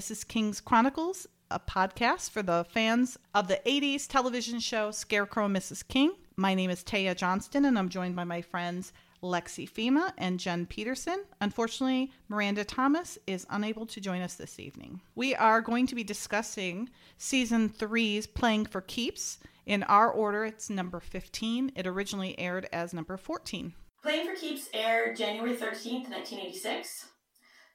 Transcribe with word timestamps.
Mrs. 0.00 0.26
King's 0.26 0.62
Chronicles, 0.62 1.26
a 1.50 1.60
podcast 1.60 2.30
for 2.30 2.42
the 2.42 2.64
fans 2.70 3.18
of 3.34 3.48
the 3.48 3.60
80s 3.66 4.08
television 4.08 4.58
show 4.58 4.90
Scarecrow 4.90 5.44
and 5.44 5.54
Mrs. 5.54 5.86
King. 5.86 6.14
My 6.36 6.54
name 6.54 6.70
is 6.70 6.82
Taya 6.82 7.14
Johnston, 7.14 7.66
and 7.66 7.78
I'm 7.78 7.90
joined 7.90 8.16
by 8.16 8.24
my 8.24 8.40
friends 8.40 8.94
Lexi 9.22 9.70
Fema 9.70 10.14
and 10.16 10.40
Jen 10.40 10.64
Peterson. 10.64 11.22
Unfortunately, 11.42 12.10
Miranda 12.30 12.64
Thomas 12.64 13.18
is 13.26 13.46
unable 13.50 13.84
to 13.84 14.00
join 14.00 14.22
us 14.22 14.36
this 14.36 14.58
evening. 14.58 15.02
We 15.16 15.34
are 15.34 15.60
going 15.60 15.86
to 15.88 15.94
be 15.94 16.02
discussing 16.02 16.88
season 17.18 17.68
three's 17.68 18.26
Playing 18.26 18.64
for 18.64 18.80
Keeps. 18.80 19.36
In 19.66 19.82
our 19.82 20.10
order, 20.10 20.46
it's 20.46 20.70
number 20.70 21.00
15. 21.00 21.72
It 21.76 21.86
originally 21.86 22.38
aired 22.38 22.70
as 22.72 22.94
number 22.94 23.18
14. 23.18 23.74
Playing 24.00 24.26
for 24.26 24.34
Keeps 24.34 24.70
aired 24.72 25.18
January 25.18 25.52
13th, 25.52 26.08
1986. 26.08 27.09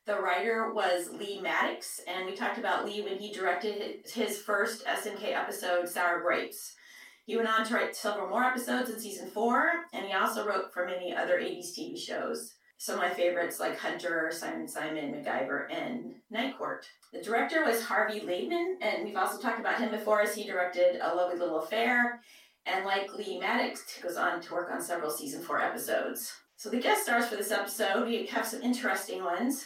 The 0.06 0.22
writer 0.22 0.72
was 0.72 1.10
Lee 1.10 1.42
Maddox, 1.42 2.00
and 2.08 2.28
we 2.28 2.36
talked 2.36 2.60
about 2.60 2.86
Lee 2.86 3.02
when 3.02 3.18
he 3.18 3.34
directed 3.34 4.06
his 4.06 4.38
first 4.38 4.86
SNK 4.86 5.34
episode, 5.34 5.90
Sour 5.90 6.22
Grapes. 6.22 6.76
He 7.26 7.36
went 7.36 7.50
on 7.50 7.66
to 7.66 7.74
write 7.74 7.96
several 7.96 8.30
more 8.30 8.44
episodes 8.44 8.92
in 8.92 9.00
season 9.00 9.32
four, 9.32 9.68
and 9.94 10.06
he 10.06 10.14
also 10.14 10.46
wrote 10.46 10.72
for 10.72 10.86
many 10.86 11.12
other 11.12 11.40
80s 11.40 11.74
TV 11.76 11.98
shows. 11.98 12.54
Some 12.78 13.00
of 13.00 13.02
my 13.02 13.10
favorites 13.10 13.60
like 13.60 13.80
Hunter, 13.80 14.30
Simon 14.32 14.68
Simon, 14.68 15.12
MacGyver, 15.12 15.74
and 15.74 16.14
Night 16.30 16.56
Court. 16.56 16.86
The 17.12 17.24
director 17.24 17.66
was 17.66 17.82
Harvey 17.82 18.20
Laidman, 18.20 18.76
and 18.82 19.06
we've 19.06 19.18
also 19.18 19.42
talked 19.42 19.60
about 19.60 19.80
him 19.80 19.90
before 19.90 20.22
as 20.22 20.36
he 20.36 20.44
directed 20.44 21.00
A 21.02 21.16
Lovely 21.16 21.40
Little 21.40 21.64
Affair, 21.64 22.22
and 22.68 22.86
like 22.86 23.12
Lee 23.16 23.40
Maddox, 23.40 24.00
goes 24.04 24.18
on 24.18 24.40
to 24.40 24.54
work 24.54 24.70
on 24.72 24.82
several 24.82 25.10
season 25.10 25.42
four 25.42 25.60
episodes. 25.60 26.32
So 26.58 26.70
the 26.70 26.80
guest 26.80 27.04
stars 27.04 27.26
for 27.26 27.38
this 27.38 27.52
episode, 27.52 28.06
we 28.06 28.28
have 28.28 28.46
some 28.46 28.62
interesting 28.62 29.24
ones. 29.24 29.66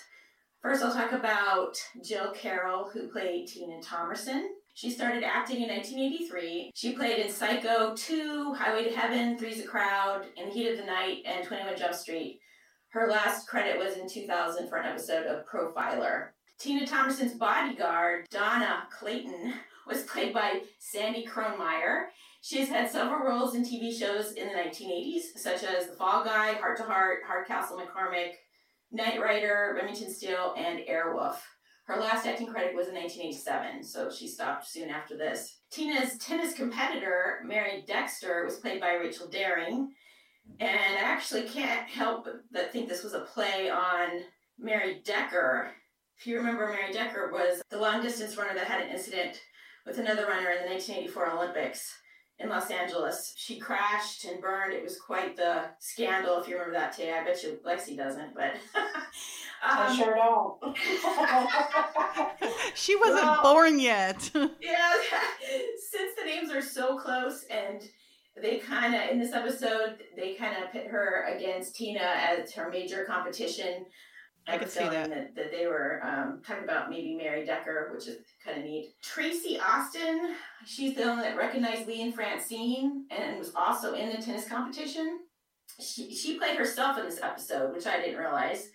First, 0.62 0.84
I'll 0.84 0.94
talk 0.94 1.14
about 1.14 1.78
Jill 2.04 2.32
Carroll, 2.32 2.90
who 2.90 3.08
played 3.08 3.48
Tina 3.48 3.80
Thomerson. 3.82 4.48
She 4.74 4.90
started 4.90 5.24
acting 5.24 5.62
in 5.62 5.70
1983. 5.70 6.72
She 6.76 6.94
played 6.94 7.20
in 7.20 7.32
Psycho 7.32 7.96
2, 7.96 8.54
Highway 8.56 8.84
to 8.84 8.96
Heaven, 8.96 9.38
Three's 9.38 9.64
a 9.64 9.68
Crowd, 9.68 10.26
In 10.36 10.48
the 10.50 10.54
Heat 10.54 10.72
of 10.72 10.78
the 10.78 10.86
Night, 10.86 11.20
and 11.26 11.48
21 11.48 11.78
Jump 11.78 11.94
Street. 11.94 12.42
Her 12.90 13.08
last 13.08 13.48
credit 13.48 13.80
was 13.80 13.96
in 13.96 14.10
2000 14.10 14.68
for 14.68 14.78
an 14.78 14.88
episode 14.88 15.28
of 15.28 15.46
Profiler. 15.46 16.30
Tina 16.60 16.86
Thomerson's 16.86 17.36
bodyguard, 17.36 18.26
Donna 18.30 18.84
Clayton, 18.92 19.54
was 19.88 20.04
played 20.04 20.34
by 20.34 20.62
Sandy 20.78 21.26
Kronmeyer. 21.26 22.08
She 22.42 22.60
has 22.60 22.68
had 22.68 22.90
several 22.90 23.26
roles 23.26 23.56
in 23.56 23.64
TV 23.64 23.98
shows 23.98 24.34
in 24.34 24.50
the 24.50 24.54
1980s, 24.54 25.38
such 25.38 25.64
as 25.64 25.88
The 25.88 25.94
Fall 25.94 26.26
Guy, 26.26 26.56
Heart 26.56 26.78
to 26.78 26.84
Heart, 26.84 27.20
Hardcastle 27.26 27.78
McCormick, 27.78 28.34
Knight 28.92 29.22
Rider, 29.22 29.74
Remington 29.76 30.12
Steele, 30.12 30.54
and 30.58 30.80
Airwolf. 30.80 31.38
Her 31.86 32.00
last 32.00 32.28
acting 32.28 32.48
credit 32.48 32.76
was 32.76 32.88
in 32.88 32.96
1987, 32.96 33.84
so 33.84 34.12
she 34.12 34.28
stopped 34.28 34.68
soon 34.68 34.90
after 34.90 35.18
this. 35.18 35.62
Tina's 35.72 36.18
tennis 36.18 36.54
competitor, 36.54 37.40
Mary 37.46 37.84
Dexter, 37.88 38.46
was 38.46 38.58
played 38.58 38.80
by 38.80 38.94
Rachel 38.94 39.28
Daring, 39.28 39.92
and 40.60 40.70
I 40.70 41.02
actually 41.02 41.44
can't 41.44 41.90
help 41.90 42.28
but 42.52 42.72
think 42.72 42.88
this 42.88 43.04
was 43.04 43.14
a 43.14 43.22
play 43.22 43.70
on 43.70 44.22
Mary 44.58 45.02
Decker. 45.04 45.72
If 46.18 46.28
you 46.28 46.38
remember, 46.38 46.68
Mary 46.68 46.94
Decker 46.94 47.32
was 47.32 47.62
the 47.70 47.80
long 47.80 48.02
distance 48.02 48.38
runner 48.38 48.54
that 48.54 48.68
had 48.68 48.82
an 48.82 48.90
incident 48.90 49.42
with 49.86 49.98
another 49.98 50.26
runner 50.26 50.52
in 50.52 50.64
the 50.64 50.70
1984 50.70 51.32
Olympics 51.32 51.94
in 52.40 52.50
Los 52.50 52.72
Angeles. 52.72 53.34
She 53.36 53.60
crashed 53.60 54.26
and 54.26 54.42
burned. 54.42 54.74
It 54.74 54.84
was 54.84 55.00
quite 55.00 55.36
the 55.36 55.66
scandal, 55.80 56.40
if 56.42 56.48
you 56.48 56.56
remember 56.56 56.78
that, 56.80 56.94
Tay. 56.96 57.12
I 57.14 57.24
bet 57.24 57.44
you 57.44 57.60
Lexi 57.66 57.98
doesn't, 57.98 58.34
but. 58.34 58.54
um, 58.76 58.90
I 59.62 59.96
sure 59.96 60.16
don't. 60.16 60.78
she 62.76 62.96
wasn't 62.96 63.24
Well- 63.24 63.44
born 63.44 63.80
yet. 63.80 64.30
yeah, 64.62 64.94
since 65.92 66.16
the 66.18 66.26
names 66.26 66.52
are 66.52 66.62
so 66.62 66.98
close 66.98 67.46
and 67.50 67.82
they 68.42 68.58
kind 68.60 68.96
of, 68.96 69.10
in 69.10 69.20
this 69.20 69.34
episode, 69.34 69.98
they 70.16 70.34
kind 70.36 70.64
of 70.64 70.72
pit 70.72 70.88
her 70.88 71.26
against 71.36 71.76
Tina 71.76 72.00
as 72.00 72.54
her 72.54 72.70
major 72.70 73.04
competition. 73.04 73.86
I 74.50 74.58
could 74.58 74.70
see 74.70 74.84
was 74.84 74.92
that. 74.92 75.36
that. 75.36 75.52
they 75.52 75.68
were 75.68 76.02
um, 76.04 76.42
talking 76.46 76.64
about 76.64 76.90
maybe 76.90 77.16
Mary 77.16 77.46
Decker, 77.46 77.92
which 77.94 78.08
is 78.08 78.18
kind 78.44 78.58
of 78.58 78.66
neat. 78.66 78.94
Tracy 79.02 79.60
Austin, 79.60 80.36
she's 80.66 80.96
the 80.96 81.04
one 81.04 81.20
that 81.20 81.38
recognized 81.38 81.88
Lee 81.88 82.02
and 82.02 82.14
Francine 82.14 83.06
and 83.12 83.38
was 83.38 83.54
also 83.56 83.94
in 83.94 84.10
the 84.10 84.22
tennis 84.22 84.48
competition. 84.48 85.20
She, 85.80 86.14
she 86.16 86.38
played 86.38 86.58
herself 86.58 86.98
in 86.98 87.06
this 87.06 87.22
episode, 87.22 87.74
which 87.74 87.86
I 87.86 88.02
didn't 88.02 88.20
realize. 88.20 88.70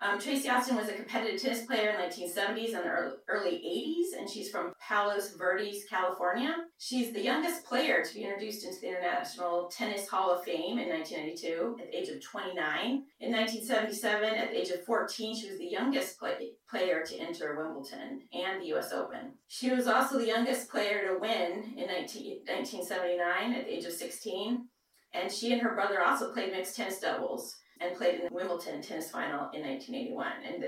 Um, 0.00 0.20
Tracy 0.20 0.48
Austin 0.48 0.76
was 0.76 0.88
a 0.88 0.92
competitive 0.92 1.42
tennis 1.42 1.66
player 1.66 1.90
in 1.90 1.96
the 1.96 2.02
1970s 2.02 2.74
and 2.74 2.84
the 2.84 2.88
early, 2.88 3.16
early 3.28 3.50
80s, 3.50 4.18
and 4.18 4.30
she's 4.30 4.48
from 4.48 4.72
Palos 4.80 5.34
Verdes, 5.34 5.84
California. 5.90 6.54
She's 6.78 7.12
the 7.12 7.22
youngest 7.22 7.64
player 7.64 8.04
to 8.04 8.14
be 8.14 8.22
introduced 8.22 8.64
into 8.64 8.80
the 8.80 8.88
International 8.88 9.68
Tennis 9.68 10.08
Hall 10.08 10.30
of 10.30 10.44
Fame 10.44 10.78
in 10.78 10.88
1992 10.88 11.78
at 11.80 11.90
the 11.90 11.98
age 11.98 12.08
of 12.10 12.22
29. 12.22 13.02
In 13.20 13.32
1977, 13.32 14.34
at 14.34 14.50
the 14.50 14.60
age 14.60 14.70
of 14.70 14.84
14, 14.84 15.34
she 15.34 15.50
was 15.50 15.58
the 15.58 15.66
youngest 15.66 16.18
play, 16.20 16.52
player 16.70 17.02
to 17.04 17.16
enter 17.18 17.56
Wimbledon 17.56 18.22
and 18.32 18.62
the 18.62 18.76
US 18.76 18.92
Open. 18.92 19.32
She 19.48 19.70
was 19.70 19.88
also 19.88 20.18
the 20.18 20.26
youngest 20.26 20.70
player 20.70 21.08
to 21.08 21.18
win 21.18 21.74
in 21.76 21.88
19, 21.88 22.42
1979 22.46 23.52
at 23.52 23.66
the 23.66 23.74
age 23.74 23.84
of 23.84 23.92
16, 23.92 24.68
and 25.12 25.32
she 25.32 25.52
and 25.52 25.62
her 25.62 25.74
brother 25.74 26.00
also 26.00 26.32
played 26.32 26.52
mixed 26.52 26.76
tennis 26.76 27.00
doubles 27.00 27.56
and 27.80 27.96
played 27.96 28.20
in 28.20 28.26
the 28.26 28.34
Wimbledon 28.34 28.82
tennis 28.82 29.10
final 29.10 29.50
in 29.52 29.62
1981. 29.62 30.32
And 30.46 30.64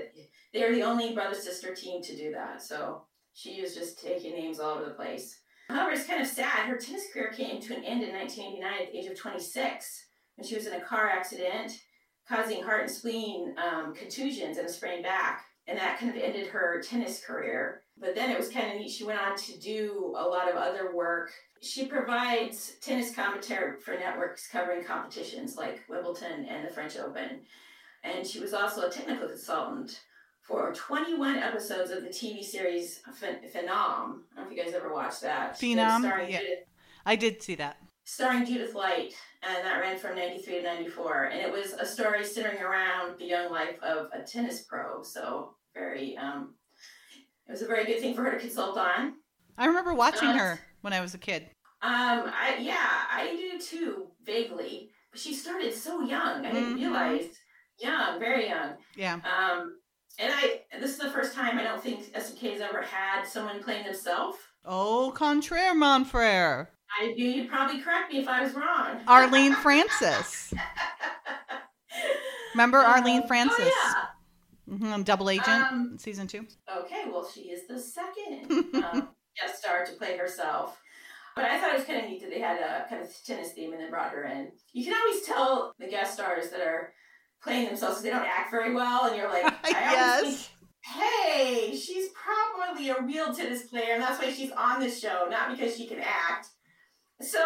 they're 0.53 0.73
the 0.73 0.83
only 0.83 1.13
brother 1.13 1.35
sister 1.35 1.73
team 1.73 2.01
to 2.03 2.15
do 2.15 2.31
that. 2.31 2.61
So 2.61 3.03
she 3.33 3.61
was 3.61 3.73
just 3.73 4.01
taking 4.01 4.33
names 4.33 4.59
all 4.59 4.75
over 4.75 4.85
the 4.85 4.91
place. 4.91 5.39
However, 5.69 5.91
it's 5.91 6.05
kind 6.05 6.21
of 6.21 6.27
sad. 6.27 6.67
Her 6.67 6.77
tennis 6.77 7.05
career 7.13 7.31
came 7.31 7.61
to 7.61 7.75
an 7.75 7.83
end 7.83 8.03
in 8.03 8.13
1989 8.13 8.87
at 8.87 8.91
the 8.91 8.97
age 8.97 9.05
of 9.07 9.17
26 9.17 10.05
when 10.35 10.47
she 10.47 10.55
was 10.55 10.67
in 10.67 10.73
a 10.73 10.81
car 10.81 11.07
accident 11.07 11.79
causing 12.27 12.63
heart 12.63 12.81
and 12.81 12.91
spleen 12.91 13.55
um, 13.57 13.93
contusions 13.93 14.57
and 14.57 14.67
a 14.67 14.71
sprained 14.71 15.03
back. 15.03 15.45
And 15.67 15.77
that 15.77 15.99
kind 15.99 16.15
of 16.15 16.21
ended 16.21 16.47
her 16.47 16.81
tennis 16.81 17.23
career. 17.23 17.80
But 17.97 18.15
then 18.15 18.31
it 18.31 18.37
was 18.37 18.49
kind 18.49 18.71
of 18.71 18.79
neat. 18.79 18.89
She 18.89 19.03
went 19.03 19.21
on 19.21 19.37
to 19.37 19.59
do 19.59 20.15
a 20.17 20.23
lot 20.27 20.49
of 20.49 20.55
other 20.55 20.95
work. 20.95 21.31
She 21.61 21.85
provides 21.85 22.73
tennis 22.81 23.13
commentary 23.13 23.79
for 23.79 23.93
networks 23.93 24.47
covering 24.47 24.83
competitions 24.83 25.55
like 25.55 25.81
Wimbledon 25.87 26.45
and 26.49 26.67
the 26.67 26.73
French 26.73 26.97
Open. 26.97 27.41
And 28.03 28.25
she 28.25 28.39
was 28.39 28.53
also 28.53 28.87
a 28.87 28.91
technical 28.91 29.27
consultant 29.27 30.01
for 30.41 30.73
21 30.73 31.37
episodes 31.37 31.91
of 31.91 32.01
the 32.01 32.09
TV 32.09 32.43
series 32.43 33.01
Phen- 33.21 33.43
Phenom. 33.53 33.69
I 33.69 34.07
don't 34.35 34.37
know 34.37 34.43
if 34.49 34.57
you 34.57 34.63
guys 34.63 34.73
ever 34.73 34.91
watched 34.91 35.21
that. 35.21 35.59
Phenom? 35.59 36.03
Yeah. 36.27 36.39
Judith, 36.39 36.59
I 37.05 37.15
did 37.15 37.43
see 37.43 37.53
that. 37.55 37.77
starring 38.03 38.45
Judith 38.45 38.73
Light, 38.73 39.13
and 39.43 39.63
that 39.63 39.79
ran 39.79 39.99
from 39.99 40.15
93 40.15 40.55
to 40.55 40.63
94. 40.63 41.25
And 41.25 41.41
it 41.41 41.51
was 41.51 41.73
a 41.73 41.85
story 41.85 42.25
centering 42.25 42.61
around 42.63 43.19
the 43.19 43.25
young 43.25 43.51
life 43.51 43.77
of 43.83 44.07
a 44.11 44.23
tennis 44.23 44.63
pro. 44.63 45.03
So, 45.03 45.53
very, 45.75 46.17
um, 46.17 46.55
it 47.47 47.51
was 47.51 47.61
a 47.61 47.67
very 47.67 47.85
good 47.85 47.99
thing 47.99 48.13
for 48.15 48.23
her 48.23 48.31
to 48.31 48.39
consult 48.39 48.77
on. 48.77 49.13
I 49.57 49.65
remember 49.65 49.93
watching 49.93 50.29
Uh, 50.29 50.37
her 50.39 50.59
when 50.81 50.93
I 50.93 51.01
was 51.01 51.13
a 51.13 51.17
kid. 51.17 51.43
Um, 51.83 52.31
I, 52.33 52.57
yeah, 52.59 52.75
I 53.11 53.35
do 53.35 53.59
too, 53.59 54.07
vaguely. 54.23 54.91
But 55.11 55.19
she 55.19 55.33
started 55.33 55.73
so 55.73 56.01
young. 56.01 56.45
I 56.45 56.51
didn't 56.51 56.73
Mhm. 56.77 56.81
realize. 56.81 57.25
Young, 57.79 58.19
very 58.19 58.47
young. 58.47 58.75
Yeah. 58.95 59.15
Um, 59.15 59.79
and 60.19 60.31
I, 60.33 60.61
this 60.79 60.91
is 60.91 60.97
the 60.99 61.09
first 61.09 61.33
time 61.33 61.57
I 61.57 61.63
don't 61.63 61.81
think 61.81 62.13
SNK 62.15 62.51
has 62.51 62.61
ever 62.61 62.81
had 62.83 63.25
someone 63.25 63.61
playing 63.63 63.85
themselves. 63.85 64.37
Oh, 64.63 65.11
contraire, 65.15 65.73
mon 65.73 66.05
frère. 66.05 66.67
I 66.99 67.07
knew 67.13 67.25
you'd 67.29 67.49
probably 67.49 67.81
correct 67.81 68.11
me 68.11 68.19
if 68.19 68.27
I 68.27 68.43
was 68.43 68.53
wrong. 68.53 69.01
Arlene 69.07 69.55
Francis. 69.55 70.53
Remember 72.53 72.77
Arlene 72.79 73.21
Um, 73.21 73.27
Francis? 73.27 73.73
Oh, 73.73 74.00
hmm 74.67 75.01
Double 75.03 75.29
Agent, 75.29 75.47
Um, 75.71 75.97
season 75.97 76.27
two. 76.27 76.45
Okay, 76.73 77.03
well, 77.11 77.27
she 77.27 77.41
is 77.41 77.67
the 77.67 77.79
second 77.79 78.51
um, 78.75 79.09
guest 79.39 79.59
star 79.59 79.85
to 79.85 79.93
play 79.93 80.17
herself. 80.17 80.79
But 81.35 81.45
I 81.45 81.59
thought 81.59 81.71
it 81.71 81.77
was 81.77 81.85
kind 81.85 82.03
of 82.03 82.09
neat 82.09 82.21
that 82.21 82.29
they 82.29 82.39
had 82.39 82.59
a 82.59 82.85
kind 82.89 83.01
of 83.01 83.09
tennis 83.25 83.53
theme 83.53 83.71
and 83.71 83.81
then 83.81 83.89
brought 83.89 84.11
her 84.11 84.25
in. 84.25 84.51
You 84.73 84.83
can 84.83 84.93
always 84.93 85.25
tell 85.25 85.73
the 85.79 85.87
guest 85.87 86.13
stars 86.15 86.49
that 86.49 86.59
are 86.59 86.93
playing 87.41 87.67
themselves 87.67 87.95
because 87.95 88.03
they 88.03 88.09
don't 88.09 88.27
act 88.27 88.51
very 88.51 88.73
well, 88.73 89.05
and 89.05 89.15
you're 89.15 89.29
like, 89.29 89.43
think, 89.63 89.77
yes. 89.77 90.49
hey, 90.83 91.75
she's 91.75 92.09
probably 92.09 92.89
a 92.89 93.01
real 93.01 93.33
tennis 93.33 93.63
player, 93.67 93.93
and 93.93 94.03
that's 94.03 94.21
why 94.21 94.31
she's 94.31 94.51
on 94.51 94.79
this 94.79 94.99
show, 94.99 95.27
not 95.29 95.51
because 95.55 95.75
she 95.75 95.87
can 95.87 95.99
act. 95.99 96.49
So 97.21 97.43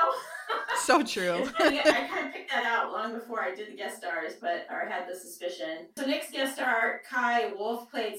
So 0.83 1.03
true. 1.15 1.45
kinda- 1.57 1.81
I 1.87 2.07
kind 2.07 2.27
of 2.27 2.33
picked 2.33 2.51
that 2.51 2.65
out 2.65 2.91
long 2.91 3.13
before 3.13 3.41
I 3.43 3.53
did 3.55 3.71
the 3.71 3.75
guest 3.75 3.97
stars, 3.97 4.33
but 4.39 4.65
or 4.69 4.87
had 4.87 5.07
the 5.09 5.15
suspicion. 5.15 5.89
So 5.97 6.05
next 6.05 6.31
guest 6.31 6.55
star, 6.55 7.01
Kai 7.09 7.51
Wulff 7.57 7.89
played 7.91 8.15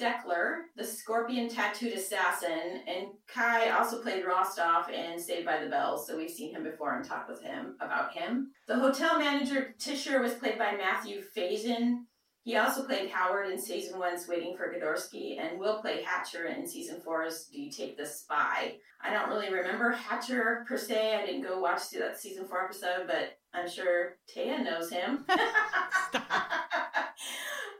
Steckler, 0.00 0.62
the 0.76 0.84
scorpion 0.84 1.48
tattooed 1.48 1.92
assassin, 1.92 2.80
and 2.88 3.08
Kai 3.32 3.70
also 3.70 4.02
played 4.02 4.24
Rostov 4.24 4.88
in 4.88 5.18
Saved 5.18 5.44
by 5.46 5.62
the 5.62 5.68
Bell, 5.70 5.98
so 5.98 6.16
we've 6.16 6.30
seen 6.30 6.54
him 6.54 6.64
before 6.64 6.94
and 6.96 7.04
talked 7.04 7.28
with 7.28 7.42
him 7.42 7.76
about 7.80 8.12
him. 8.12 8.50
The 8.68 8.76
hotel 8.78 9.18
manager 9.18 9.74
Tisher 9.78 10.20
was 10.20 10.34
played 10.34 10.58
by 10.58 10.72
Matthew 10.76 11.22
Faison. 11.36 12.04
He 12.44 12.56
also 12.56 12.84
played 12.84 13.10
Howard 13.10 13.50
in 13.50 13.60
season 13.60 14.00
one's 14.00 14.26
Waiting 14.26 14.56
for 14.56 14.72
Godorsky 14.72 15.40
and 15.40 15.60
will 15.60 15.80
play 15.80 16.02
Hatcher 16.02 16.46
in 16.46 16.66
season 16.66 17.00
four's 17.00 17.48
Do 17.52 17.60
You 17.60 17.70
Take 17.70 17.96
the 17.96 18.04
Spy. 18.04 18.78
I 19.00 19.12
don't 19.12 19.28
really 19.28 19.52
remember 19.52 19.92
Hatcher 19.92 20.64
per 20.68 20.76
se. 20.76 21.16
I 21.16 21.24
didn't 21.24 21.42
go 21.42 21.60
watch 21.60 21.90
that 21.90 22.18
season 22.18 22.48
four 22.48 22.64
episode, 22.64 23.06
but 23.06 23.38
I'm 23.54 23.68
sure 23.68 24.16
Taya 24.34 24.64
knows 24.64 24.90
him. 24.90 25.24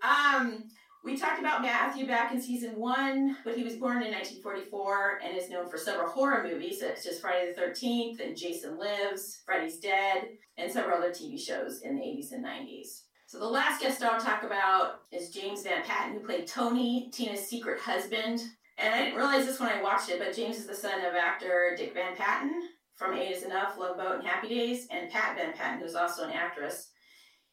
um, 0.03 0.63
we 1.05 1.17
talked 1.17 1.41
about 1.41 1.63
Matthew 1.63 2.07
back 2.07 2.33
in 2.33 2.41
season 2.41 2.77
one, 2.77 3.37
but 3.45 3.57
he 3.57 3.65
was 3.65 3.75
born 3.75 4.05
in 4.05 4.13
1944 4.13 5.19
and 5.25 5.37
is 5.37 5.51
known 5.51 5.69
for 5.69 5.77
several 5.77 6.09
horror 6.09 6.45
movies, 6.45 6.79
such 6.79 7.05
as 7.07 7.19
Friday 7.19 7.53
the 7.53 7.61
13th 7.61 8.25
and 8.25 8.37
Jason 8.37 8.79
Lives, 8.79 9.43
Freddy's 9.45 9.79
Dead, 9.79 10.29
and 10.57 10.71
several 10.71 10.99
other 10.99 11.11
TV 11.11 11.41
shows 11.41 11.81
in 11.83 11.97
the 11.97 12.03
80s 12.03 12.31
and 12.31 12.45
90s. 12.45 13.01
So 13.33 13.39
the 13.39 13.47
last 13.47 13.81
guest 13.81 14.03
I'll 14.03 14.21
talk 14.21 14.43
about 14.43 15.05
is 15.11 15.31
James 15.31 15.63
Van 15.63 15.83
Patten, 15.85 16.13
who 16.13 16.21
played 16.21 16.47
Tony, 16.47 17.09
Tina's 17.15 17.41
secret 17.41 17.81
husband. 17.81 18.43
And 18.77 18.95
I 18.95 18.99
didn't 18.99 19.17
realize 19.17 19.47
this 19.47 19.59
when 19.59 19.71
I 19.71 19.81
watched 19.81 20.11
it, 20.11 20.19
but 20.19 20.37
James 20.37 20.59
is 20.59 20.67
the 20.67 20.75
son 20.75 21.03
of 21.03 21.15
actor 21.15 21.75
Dick 21.79 21.95
Van 21.95 22.15
Patten 22.15 22.69
from 22.93 23.17
Eight 23.17 23.31
is 23.31 23.43
Enough, 23.43 23.79
Love 23.79 23.97
Boat, 23.97 24.17
and 24.17 24.27
Happy 24.27 24.51
Days, 24.51 24.87
and 24.91 25.11
Pat 25.11 25.39
Van 25.39 25.55
Patten, 25.55 25.81
who's 25.81 25.95
also 25.95 26.25
an 26.25 26.33
actress. 26.33 26.91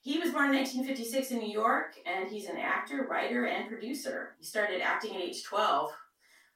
He 0.01 0.19
was 0.19 0.31
born 0.31 0.49
in 0.49 0.55
1956 0.57 1.31
in 1.31 1.37
New 1.39 1.49
York, 1.49 1.95
and 2.05 2.29
he's 2.29 2.49
an 2.49 2.57
actor, 2.57 3.07
writer, 3.09 3.45
and 3.45 3.69
producer. 3.69 4.35
He 4.37 4.43
started 4.43 4.81
acting 4.81 5.15
at 5.15 5.21
age 5.21 5.45
12, 5.45 5.91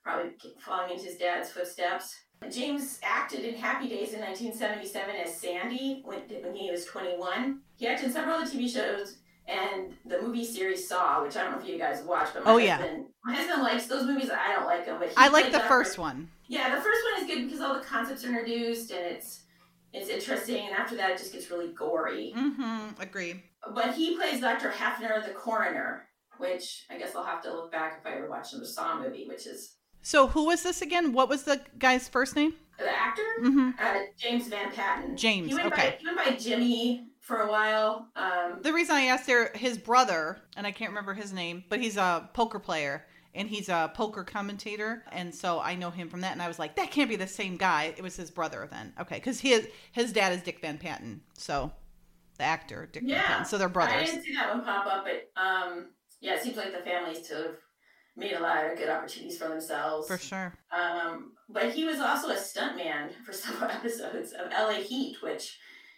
probably 0.04 0.32
following 0.60 0.98
in 0.98 1.02
his 1.02 1.16
dad's 1.16 1.50
footsteps. 1.50 2.14
James 2.52 3.00
acted 3.04 3.42
in 3.46 3.56
Happy 3.56 3.88
Days 3.88 4.14
in 4.14 4.20
1977 4.22 5.16
as 5.16 5.36
Sandy 5.38 6.02
when, 6.06 6.20
when 6.44 6.56
he 6.56 6.70
was 6.72 6.86
21. 6.86 7.60
He 7.78 7.88
acted 7.88 8.08
in 8.08 8.12
several 8.14 8.36
other 8.36 8.50
TV 8.50 8.70
shows 8.70 9.18
and 9.48 9.94
the 10.06 10.22
movie 10.22 10.46
series 10.46 10.88
Saw, 10.88 11.22
which 11.24 11.36
I 11.36 11.44
don't 11.44 11.52
know 11.54 11.60
if 11.60 11.68
you 11.68 11.78
guys 11.78 12.02
watched, 12.04 12.34
but 12.34 12.46
my 12.46 12.52
Oh, 12.52 12.60
husband, 12.60 12.98
yeah. 12.98 13.04
my 13.26 13.34
husband 13.36 13.62
likes 13.64 13.88
those 13.88 14.06
movies. 14.06 14.30
I 14.30 14.54
don't 14.56 14.66
like 14.66 14.86
them, 14.86 15.00
but 15.00 15.12
I 15.18 15.28
like 15.30 15.52
the 15.52 15.60
first 15.62 15.98
one. 15.98 16.30
Yeah, 16.48 16.74
the 16.76 16.82
first 16.82 17.00
one 17.14 17.22
is 17.24 17.28
good 17.36 17.46
because 17.46 17.60
all 17.62 17.74
the 17.74 17.82
concepts 17.82 18.24
are 18.24 18.30
introduced 18.30 18.92
and 18.92 19.06
it's 19.06 19.42
it's 19.92 20.10
interesting, 20.10 20.66
and 20.66 20.74
after 20.76 20.96
that, 20.96 21.12
it 21.12 21.18
just 21.20 21.34
gets 21.34 21.52
really 21.52 21.68
gory. 21.72 22.34
Mm-hmm. 22.36 23.00
Agree. 23.00 23.44
But 23.76 23.94
he 23.94 24.16
plays 24.18 24.42
Dr. 24.42 24.72
Hefner, 24.72 25.24
the 25.24 25.34
coroner, 25.34 26.08
which 26.40 26.86
I 26.90 26.98
guess 26.98 27.16
I'll 27.16 27.24
have 27.24 27.44
to 27.44 27.54
look 27.54 27.72
back 27.72 28.00
if 28.02 28.06
I 28.12 28.16
ever 28.16 28.28
watch 28.28 28.54
another 28.54 28.66
Saw 28.66 29.00
movie, 29.00 29.28
which 29.28 29.46
is 29.46 29.76
So 30.04 30.28
who 30.28 30.46
was 30.46 30.62
this 30.64 30.82
again? 30.82 31.14
What 31.14 31.30
was 31.30 31.44
the 31.44 31.62
guy's 31.80 32.08
first 32.08 32.36
name? 32.36 32.54
the 32.78 32.90
actor, 32.90 33.22
Mm-hmm. 33.42 33.70
uh, 33.80 33.94
James 34.18 34.48
Van 34.48 34.72
Patten. 34.72 35.16
James, 35.16 35.48
He 35.50 35.54
went, 35.54 35.68
okay. 35.68 35.90
by, 35.92 35.98
he 36.00 36.06
went 36.06 36.18
by 36.18 36.36
Jimmy 36.36 37.08
for 37.20 37.38
a 37.42 37.50
while. 37.50 38.08
Um, 38.16 38.60
The 38.62 38.74
reason 38.74 38.96
I 38.96 39.02
asked 39.06 39.28
there, 39.28 39.52
his 39.54 39.78
brother, 39.78 40.40
and 40.58 40.66
I 40.68 40.72
can't 40.72 40.90
remember 40.90 41.14
his 41.14 41.32
name, 41.32 41.64
but 41.70 41.80
he's 41.80 41.98
a 41.98 42.30
poker 42.34 42.60
player 42.60 43.06
and 43.36 43.48
he's 43.48 43.70
a 43.70 43.92
poker 43.96 44.24
commentator, 44.24 45.04
and 45.12 45.34
so 45.34 45.60
I 45.60 45.76
know 45.76 45.90
him 45.92 46.10
from 46.10 46.22
that. 46.22 46.34
And 46.34 46.42
I 46.42 46.48
was 46.48 46.60
like, 46.60 46.76
that 46.76 46.92
can't 46.92 47.10
be 47.10 47.16
the 47.16 47.26
same 47.28 47.58
guy. 47.58 47.94
It 47.96 48.02
was 48.04 48.16
his 48.16 48.30
brother 48.32 48.68
then, 48.70 48.94
okay? 49.00 49.16
Because 49.16 49.40
his 49.40 49.68
his 49.92 50.12
dad 50.14 50.34
is 50.34 50.42
Dick 50.42 50.60
Van 50.62 50.78
Patten, 50.78 51.22
so 51.38 51.72
the 52.38 52.44
actor 52.44 52.90
Dick 52.92 53.04
Van 53.04 53.10
Yeah. 53.12 53.24
Patten. 53.24 53.46
So 53.46 53.58
they're 53.58 53.70
brothers 53.70 53.94
I 54.02 54.06
didn't 54.06 54.24
see 54.24 54.34
that 54.36 54.50
one 54.54 54.64
pop 54.66 54.86
up, 54.88 55.06
but 55.06 55.32
um, 55.42 55.88
yeah, 56.22 56.36
it 56.36 56.42
seems 56.44 56.58
like 56.58 56.74
the 56.78 56.84
families 56.84 57.22
to 57.30 57.36
have 57.36 57.56
made 58.16 58.34
a 58.34 58.40
lot 58.40 58.66
of 58.66 58.78
good 58.78 58.90
opportunities 58.90 59.38
for 59.38 59.48
themselves. 59.48 60.08
For 60.08 60.18
sure. 60.18 60.54
Um, 60.72 61.34
but 61.50 61.72
he 61.74 61.84
was 61.86 62.00
also 62.00 62.30
a 62.30 62.36
stuntman 62.36 63.10
for 63.26 63.34
several 63.34 63.70
episodes 63.78 64.34
of 64.34 64.52
LA 64.52 64.82
Heat, 64.82 65.18
which 65.22 65.58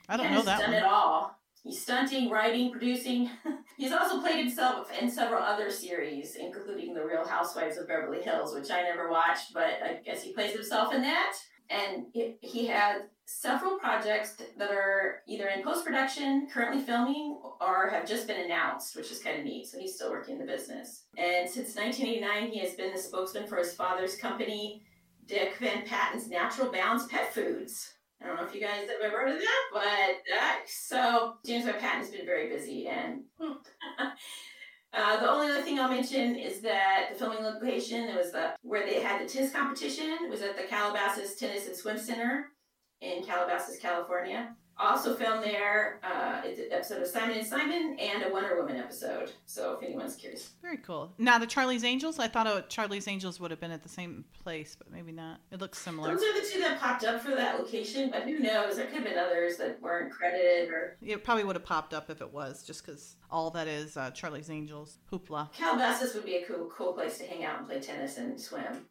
I 0.10 0.18
don't 0.18 0.32
know 0.32 0.42
that 0.42 0.60
done 0.62 0.72
one. 0.72 0.78
it 0.82 0.86
all. 0.86 1.36
He's 1.64 1.82
stunting, 1.82 2.30
writing, 2.30 2.72
producing. 2.72 3.30
He's 3.78 3.92
also 3.92 4.22
played 4.22 4.38
himself 4.38 4.88
in 5.02 5.10
several 5.10 5.42
other 5.42 5.72
series, 5.72 6.36
including 6.36 6.94
The 6.94 7.04
Real 7.04 7.28
Housewives 7.28 7.78
of 7.78 7.88
Beverly 7.88 8.22
Hills, 8.22 8.54
which 8.54 8.70
I 8.70 8.84
never 8.84 9.10
watched, 9.10 9.52
but 9.54 9.80
I 9.84 10.00
guess 10.06 10.22
he 10.22 10.32
plays 10.32 10.54
himself 10.54 10.94
in 10.94 11.02
that. 11.02 11.36
And 11.72 12.06
he- 12.14 12.38
he 12.42 12.68
had 12.68 13.10
several 13.26 13.78
projects 13.80 14.36
that 14.58 14.72
are 14.72 15.22
either 15.28 15.48
in 15.48 15.64
post 15.64 15.84
production, 15.84 16.48
currently 16.52 16.82
filming, 16.82 17.40
or 17.60 17.90
have 17.90 18.08
just 18.08 18.28
been 18.28 18.46
announced, 18.46 18.96
which 18.96 19.12
is 19.12 19.20
kind 19.20 19.40
of 19.40 19.46
neat. 19.46 19.68
So 19.68 19.80
he's 19.80 19.96
still 19.96 20.12
working 20.12 20.36
in 20.36 20.40
the 20.40 20.52
business. 20.52 21.06
And 21.18 21.50
since 21.50 21.76
1989, 21.76 22.52
he 22.52 22.60
has 22.60 22.76
been 22.76 22.94
the 22.94 23.00
spokesman 23.00 23.48
for 23.48 23.58
his 23.58 23.74
father's 23.74 24.16
company, 24.16 24.84
Dick 25.26 25.56
Van 25.60 25.86
Patten's 25.86 26.30
Natural 26.30 26.72
Balance 26.72 27.08
Pet 27.08 27.34
Foods. 27.34 27.94
I 28.22 28.28
don't 28.28 28.38
know 28.38 28.46
if 28.46 28.56
you 28.56 28.62
guys 28.62 28.88
have 28.88 29.02
ever 29.04 29.20
heard 29.20 29.36
of 29.36 29.40
that, 29.40 29.64
but 29.74 29.82
uh, 29.82 30.54
so 30.68 31.36
James 31.46 31.66
Van 31.66 31.80
Patten 31.80 32.00
has 32.00 32.10
been 32.10 32.26
very 32.26 32.48
busy. 32.48 32.88
And 32.88 33.24
uh, 33.40 35.20
the 35.20 35.30
only 35.30 35.48
other 35.48 35.62
thing 35.64 35.80
I'll 35.80 35.90
mention 35.90 36.36
is 36.36 36.62
that 36.62 37.10
the 37.12 37.20
filming 37.20 37.44
location 37.44 38.08
it 38.08 38.16
was 38.16 38.32
the 38.32 38.54
where 38.62 38.86
they 38.86 39.02
had 39.02 39.22
the 39.22 39.28
tennis 39.28 39.52
competition 39.52 40.30
was 40.30 40.42
at 40.42 40.56
the 40.56 40.64
Calabasas 40.64 41.36
Tennis 41.36 41.68
and 41.68 41.76
Swim 41.76 41.98
Center 41.98 42.52
in 43.02 43.24
Calabasas, 43.24 43.78
California. 43.80 44.56
Also 44.78 45.16
filmed 45.16 45.42
there 45.42 46.02
uh, 46.04 46.42
it's 46.44 46.60
an 46.60 46.68
episode 46.70 47.02
of 47.02 47.08
Simon 47.08 47.38
and 47.38 47.48
Simon 47.48 47.96
and 47.98 48.24
a 48.24 48.30
Wonder 48.30 48.58
Woman 48.58 48.76
episode. 48.76 49.32
So 49.46 49.78
if 49.78 49.84
anyone's 49.84 50.18
curious, 50.18 50.50
Very 50.62 50.76
cool. 50.80 51.14
Now 51.18 51.38
the 51.38 51.48
Charlie's 51.48 51.86
Angels. 51.86 52.20
I 52.20 52.28
thought 52.28 52.46
oh, 52.46 52.62
Charlie's 52.68 53.08
Angels 53.08 53.40
would 53.40 53.52
have 53.52 53.62
been 53.62 53.72
at 53.72 53.84
the 53.84 53.90
same 53.90 54.26
place, 54.44 54.76
but 54.76 54.92
maybe 54.92 55.14
not. 55.14 55.40
It 55.50 55.62
looks 55.62 55.78
similar. 55.78 56.10
those 56.10 56.22
are 56.24 56.42
the 56.42 56.46
two 56.46 56.60
that 56.60 56.78
popped 56.82 57.06
up 57.06 57.22
for 57.22 57.32
that 57.32 57.58
location. 57.58 58.10
But 58.10 58.24
who 58.24 58.40
knows? 58.40 58.76
There 58.76 58.86
could 58.88 58.96
have 58.96 59.06
been 59.06 59.18
others 59.18 59.56
that 59.58 59.82
weren't 59.82 60.12
credited 60.12 60.70
or 60.70 60.98
It 61.02 61.24
probably 61.24 61.46
would 61.46 61.56
have 61.56 61.64
popped 61.64 61.94
up 61.94 62.10
if 62.10 62.20
it 62.20 62.34
was, 62.34 62.62
just 62.62 62.86
because 62.86 63.16
all 63.32 63.52
that 63.52 63.70
is 63.70 63.96
uh, 63.96 64.12
Charlie's 64.12 64.50
Angels 64.50 64.98
hoopla. 65.10 65.54
Calabasas 65.54 66.14
would 66.16 66.26
be 66.26 66.36
a 66.36 66.46
cool, 66.46 66.70
cool 66.76 66.92
place 66.92 67.18
to 67.20 67.24
hang 67.26 67.46
out 67.46 67.60
and 67.60 67.66
play 67.68 67.80
tennis 67.80 68.18
and 68.18 68.38
swim. 68.40 68.88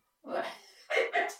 What? 1.13 1.37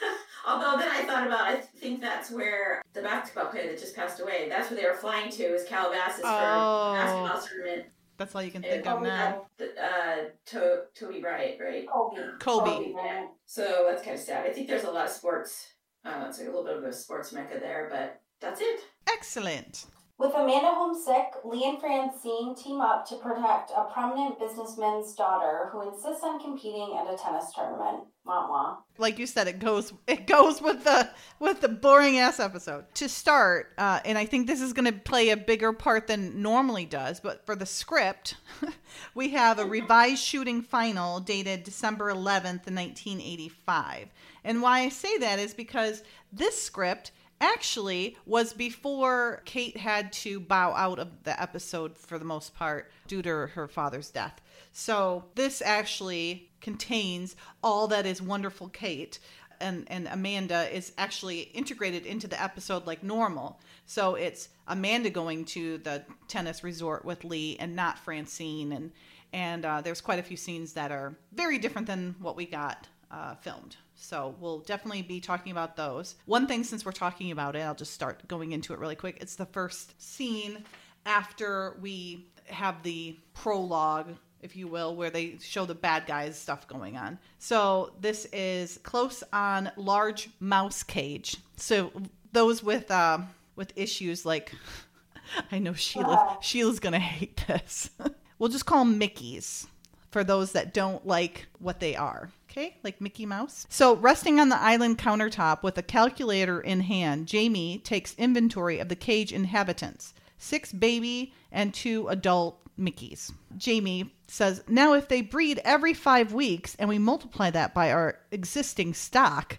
Although 0.46 0.78
then 0.78 0.90
I 0.90 1.02
thought 1.04 1.26
about, 1.26 1.42
I 1.42 1.56
think 1.56 2.00
that's 2.00 2.30
where 2.30 2.80
the 2.94 3.02
basketball 3.02 3.46
player 3.50 3.68
that 3.68 3.78
just 3.78 3.94
passed 3.94 4.20
away. 4.20 4.48
That's 4.48 4.70
where 4.70 4.80
they 4.80 4.86
were 4.86 4.94
flying 4.94 5.30
to, 5.32 5.42
is 5.42 5.64
Calabasas 5.68 6.22
Oh. 6.24 6.94
for 6.94 6.96
a 6.96 7.24
basketball 7.26 7.48
tournament. 7.48 7.86
That's 8.16 8.34
all 8.34 8.42
you 8.42 8.50
can 8.50 8.64
And 8.64 8.72
think 8.84 8.86
of 8.86 9.02
now. 9.02 9.46
Uh, 9.60 10.16
to- 10.46 10.82
Toby 10.94 11.20
Bryant, 11.20 11.60
right? 11.60 11.86
Kobe. 11.88 12.20
Kobe. 12.38 12.92
Yeah. 12.94 13.26
So 13.46 13.86
that's 13.88 14.02
kind 14.02 14.14
of 14.16 14.22
sad. 14.22 14.46
I 14.46 14.52
think 14.52 14.68
there's 14.68 14.84
a 14.84 14.90
lot 14.90 15.06
of 15.06 15.10
sports. 15.12 15.66
Uh, 16.04 16.24
it's 16.28 16.38
like 16.38 16.48
a 16.48 16.50
little 16.50 16.64
bit 16.64 16.76
of 16.78 16.84
a 16.84 16.92
sports 16.92 17.32
mecca 17.32 17.58
there, 17.60 17.88
but 17.90 18.20
that's 18.40 18.60
it. 18.62 18.80
Excellent. 19.12 19.84
With 20.20 20.34
Amanda 20.34 20.68
homesick, 20.74 21.32
Lee 21.44 21.64
and 21.66 21.80
Francine 21.80 22.54
team 22.54 22.82
up 22.82 23.08
to 23.08 23.16
protect 23.16 23.70
a 23.74 23.84
prominent 23.84 24.38
businessman's 24.38 25.14
daughter 25.14 25.70
who 25.72 25.88
insists 25.88 26.22
on 26.22 26.38
competing 26.38 26.94
at 27.00 27.10
a 27.10 27.16
tennis 27.16 27.50
tournament. 27.54 28.04
Wah 28.26 28.46
wah. 28.46 28.76
Like 28.98 29.18
you 29.18 29.26
said, 29.26 29.48
it 29.48 29.60
goes 29.60 29.94
it 30.06 30.26
goes 30.26 30.60
with 30.60 30.84
the 30.84 31.08
with 31.38 31.62
the 31.62 31.70
boring 31.70 32.18
ass 32.18 32.38
episode. 32.38 32.84
To 32.96 33.08
start, 33.08 33.72
uh, 33.78 34.00
and 34.04 34.18
I 34.18 34.26
think 34.26 34.46
this 34.46 34.60
is 34.60 34.74
going 34.74 34.84
to 34.84 34.92
play 34.92 35.30
a 35.30 35.38
bigger 35.38 35.72
part 35.72 36.06
than 36.06 36.42
normally 36.42 36.84
does. 36.84 37.18
But 37.18 37.46
for 37.46 37.56
the 37.56 37.64
script, 37.64 38.36
we 39.14 39.30
have 39.30 39.58
a 39.58 39.64
revised 39.64 40.22
shooting 40.22 40.60
final 40.60 41.20
dated 41.20 41.64
December 41.64 42.10
eleventh, 42.10 42.70
nineteen 42.70 43.22
eighty 43.22 43.48
five. 43.48 44.08
And 44.44 44.60
why 44.60 44.80
I 44.80 44.90
say 44.90 45.16
that 45.16 45.38
is 45.38 45.54
because 45.54 46.02
this 46.30 46.62
script 46.62 47.10
actually 47.40 48.16
was 48.26 48.52
before 48.52 49.42
Kate 49.44 49.76
had 49.76 50.12
to 50.12 50.40
bow 50.40 50.72
out 50.74 50.98
of 50.98 51.24
the 51.24 51.40
episode 51.40 51.96
for 51.96 52.18
the 52.18 52.24
most 52.24 52.54
part 52.54 52.90
due 53.08 53.22
to 53.22 53.30
her 53.30 53.68
father's 53.68 54.10
death. 54.10 54.40
So 54.72 55.24
this 55.34 55.62
actually 55.62 56.50
contains 56.60 57.36
all 57.62 57.88
that 57.88 58.06
is 58.06 58.20
wonderful 58.20 58.68
Kate 58.68 59.18
and 59.60 59.84
and 59.88 60.08
Amanda 60.08 60.74
is 60.74 60.92
actually 60.96 61.40
integrated 61.40 62.06
into 62.06 62.26
the 62.26 62.40
episode 62.42 62.86
like 62.86 63.02
normal. 63.02 63.60
So 63.86 64.14
it's 64.14 64.48
Amanda 64.66 65.10
going 65.10 65.44
to 65.46 65.78
the 65.78 66.04
tennis 66.28 66.64
resort 66.64 67.04
with 67.04 67.24
Lee 67.24 67.56
and 67.60 67.76
not 67.76 67.98
Francine 67.98 68.72
and 68.72 68.92
and 69.32 69.64
uh, 69.64 69.80
there's 69.80 70.00
quite 70.00 70.18
a 70.18 70.24
few 70.24 70.36
scenes 70.36 70.72
that 70.72 70.90
are 70.90 71.14
very 71.32 71.58
different 71.58 71.86
than 71.86 72.16
what 72.18 72.36
we 72.36 72.46
got 72.46 72.88
uh, 73.12 73.36
filmed. 73.36 73.76
So 74.00 74.34
we'll 74.40 74.60
definitely 74.60 75.02
be 75.02 75.20
talking 75.20 75.52
about 75.52 75.76
those. 75.76 76.16
One 76.24 76.46
thing, 76.46 76.64
since 76.64 76.84
we're 76.84 76.92
talking 76.92 77.30
about 77.30 77.54
it, 77.54 77.60
I'll 77.60 77.74
just 77.74 77.92
start 77.92 78.26
going 78.26 78.52
into 78.52 78.72
it 78.72 78.78
really 78.78 78.96
quick. 78.96 79.18
It's 79.20 79.36
the 79.36 79.46
first 79.46 80.00
scene 80.00 80.64
after 81.04 81.76
we 81.80 82.26
have 82.46 82.82
the 82.82 83.18
prologue, 83.34 84.14
if 84.40 84.56
you 84.56 84.68
will, 84.68 84.96
where 84.96 85.10
they 85.10 85.36
show 85.40 85.66
the 85.66 85.74
bad 85.74 86.06
guys 86.06 86.38
stuff 86.38 86.66
going 86.66 86.96
on. 86.96 87.18
So 87.38 87.92
this 88.00 88.24
is 88.32 88.78
close 88.82 89.22
on 89.32 89.70
large 89.76 90.30
mouse 90.40 90.82
cage. 90.82 91.36
So 91.56 91.92
those 92.32 92.62
with 92.62 92.90
uh, 92.90 93.18
with 93.54 93.72
issues 93.76 94.24
like, 94.24 94.54
I 95.52 95.58
know 95.58 95.74
Sheila. 95.74 96.06
Wow. 96.06 96.38
Sheila's 96.40 96.80
gonna 96.80 96.98
hate 96.98 97.44
this. 97.46 97.90
we'll 98.38 98.50
just 98.50 98.66
call 98.66 98.84
them 98.84 98.98
Mickey's 98.98 99.66
for 100.10 100.24
those 100.24 100.52
that 100.52 100.74
don't 100.74 101.06
like 101.06 101.46
what 101.58 101.80
they 101.80 101.94
are. 101.94 102.30
Okay, 102.50 102.76
like 102.82 103.00
Mickey 103.00 103.26
Mouse. 103.26 103.64
So, 103.70 103.94
resting 103.94 104.40
on 104.40 104.48
the 104.48 104.60
island 104.60 104.98
countertop 104.98 105.62
with 105.62 105.78
a 105.78 105.82
calculator 105.82 106.60
in 106.60 106.80
hand, 106.80 107.28
Jamie 107.28 107.78
takes 107.78 108.14
inventory 108.16 108.80
of 108.80 108.88
the 108.88 108.96
cage 108.96 109.32
inhabitants. 109.32 110.14
six 110.36 110.72
baby, 110.72 111.32
and 111.52 111.72
two 111.72 112.08
adult 112.08 112.60
Mickeys. 112.76 113.30
Jamie 113.56 114.12
says, 114.26 114.64
Now, 114.66 114.94
if 114.94 115.06
they 115.06 115.20
breed 115.20 115.60
every 115.64 115.94
five 115.94 116.32
weeks 116.32 116.74
and 116.76 116.88
we 116.88 116.98
multiply 116.98 117.50
that 117.50 117.72
by 117.74 117.92
our 117.92 118.18
existing 118.32 118.94
stock, 118.94 119.58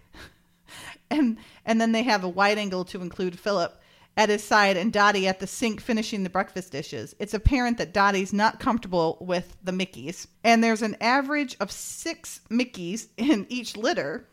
and 1.10 1.38
and 1.64 1.80
then 1.80 1.92
they 1.92 2.02
have 2.02 2.24
a 2.24 2.28
wide 2.28 2.58
angle 2.58 2.84
to 2.86 3.00
include 3.00 3.38
Philip 3.38 3.80
at 4.16 4.28
his 4.28 4.44
side 4.44 4.76
and 4.76 4.92
Dottie 4.92 5.26
at 5.26 5.40
the 5.40 5.46
sink 5.46 5.80
finishing 5.80 6.22
the 6.22 6.30
breakfast 6.30 6.72
dishes. 6.72 7.14
It's 7.18 7.34
apparent 7.34 7.78
that 7.78 7.94
Dottie's 7.94 8.32
not 8.32 8.60
comfortable 8.60 9.16
with 9.20 9.56
the 9.62 9.72
Mickeys. 9.72 10.26
And 10.44 10.62
there's 10.62 10.82
an 10.82 10.96
average 11.00 11.56
of 11.60 11.70
six 11.70 12.40
Mickeys 12.50 13.08
in 13.16 13.46
each 13.48 13.76
litter, 13.76 14.28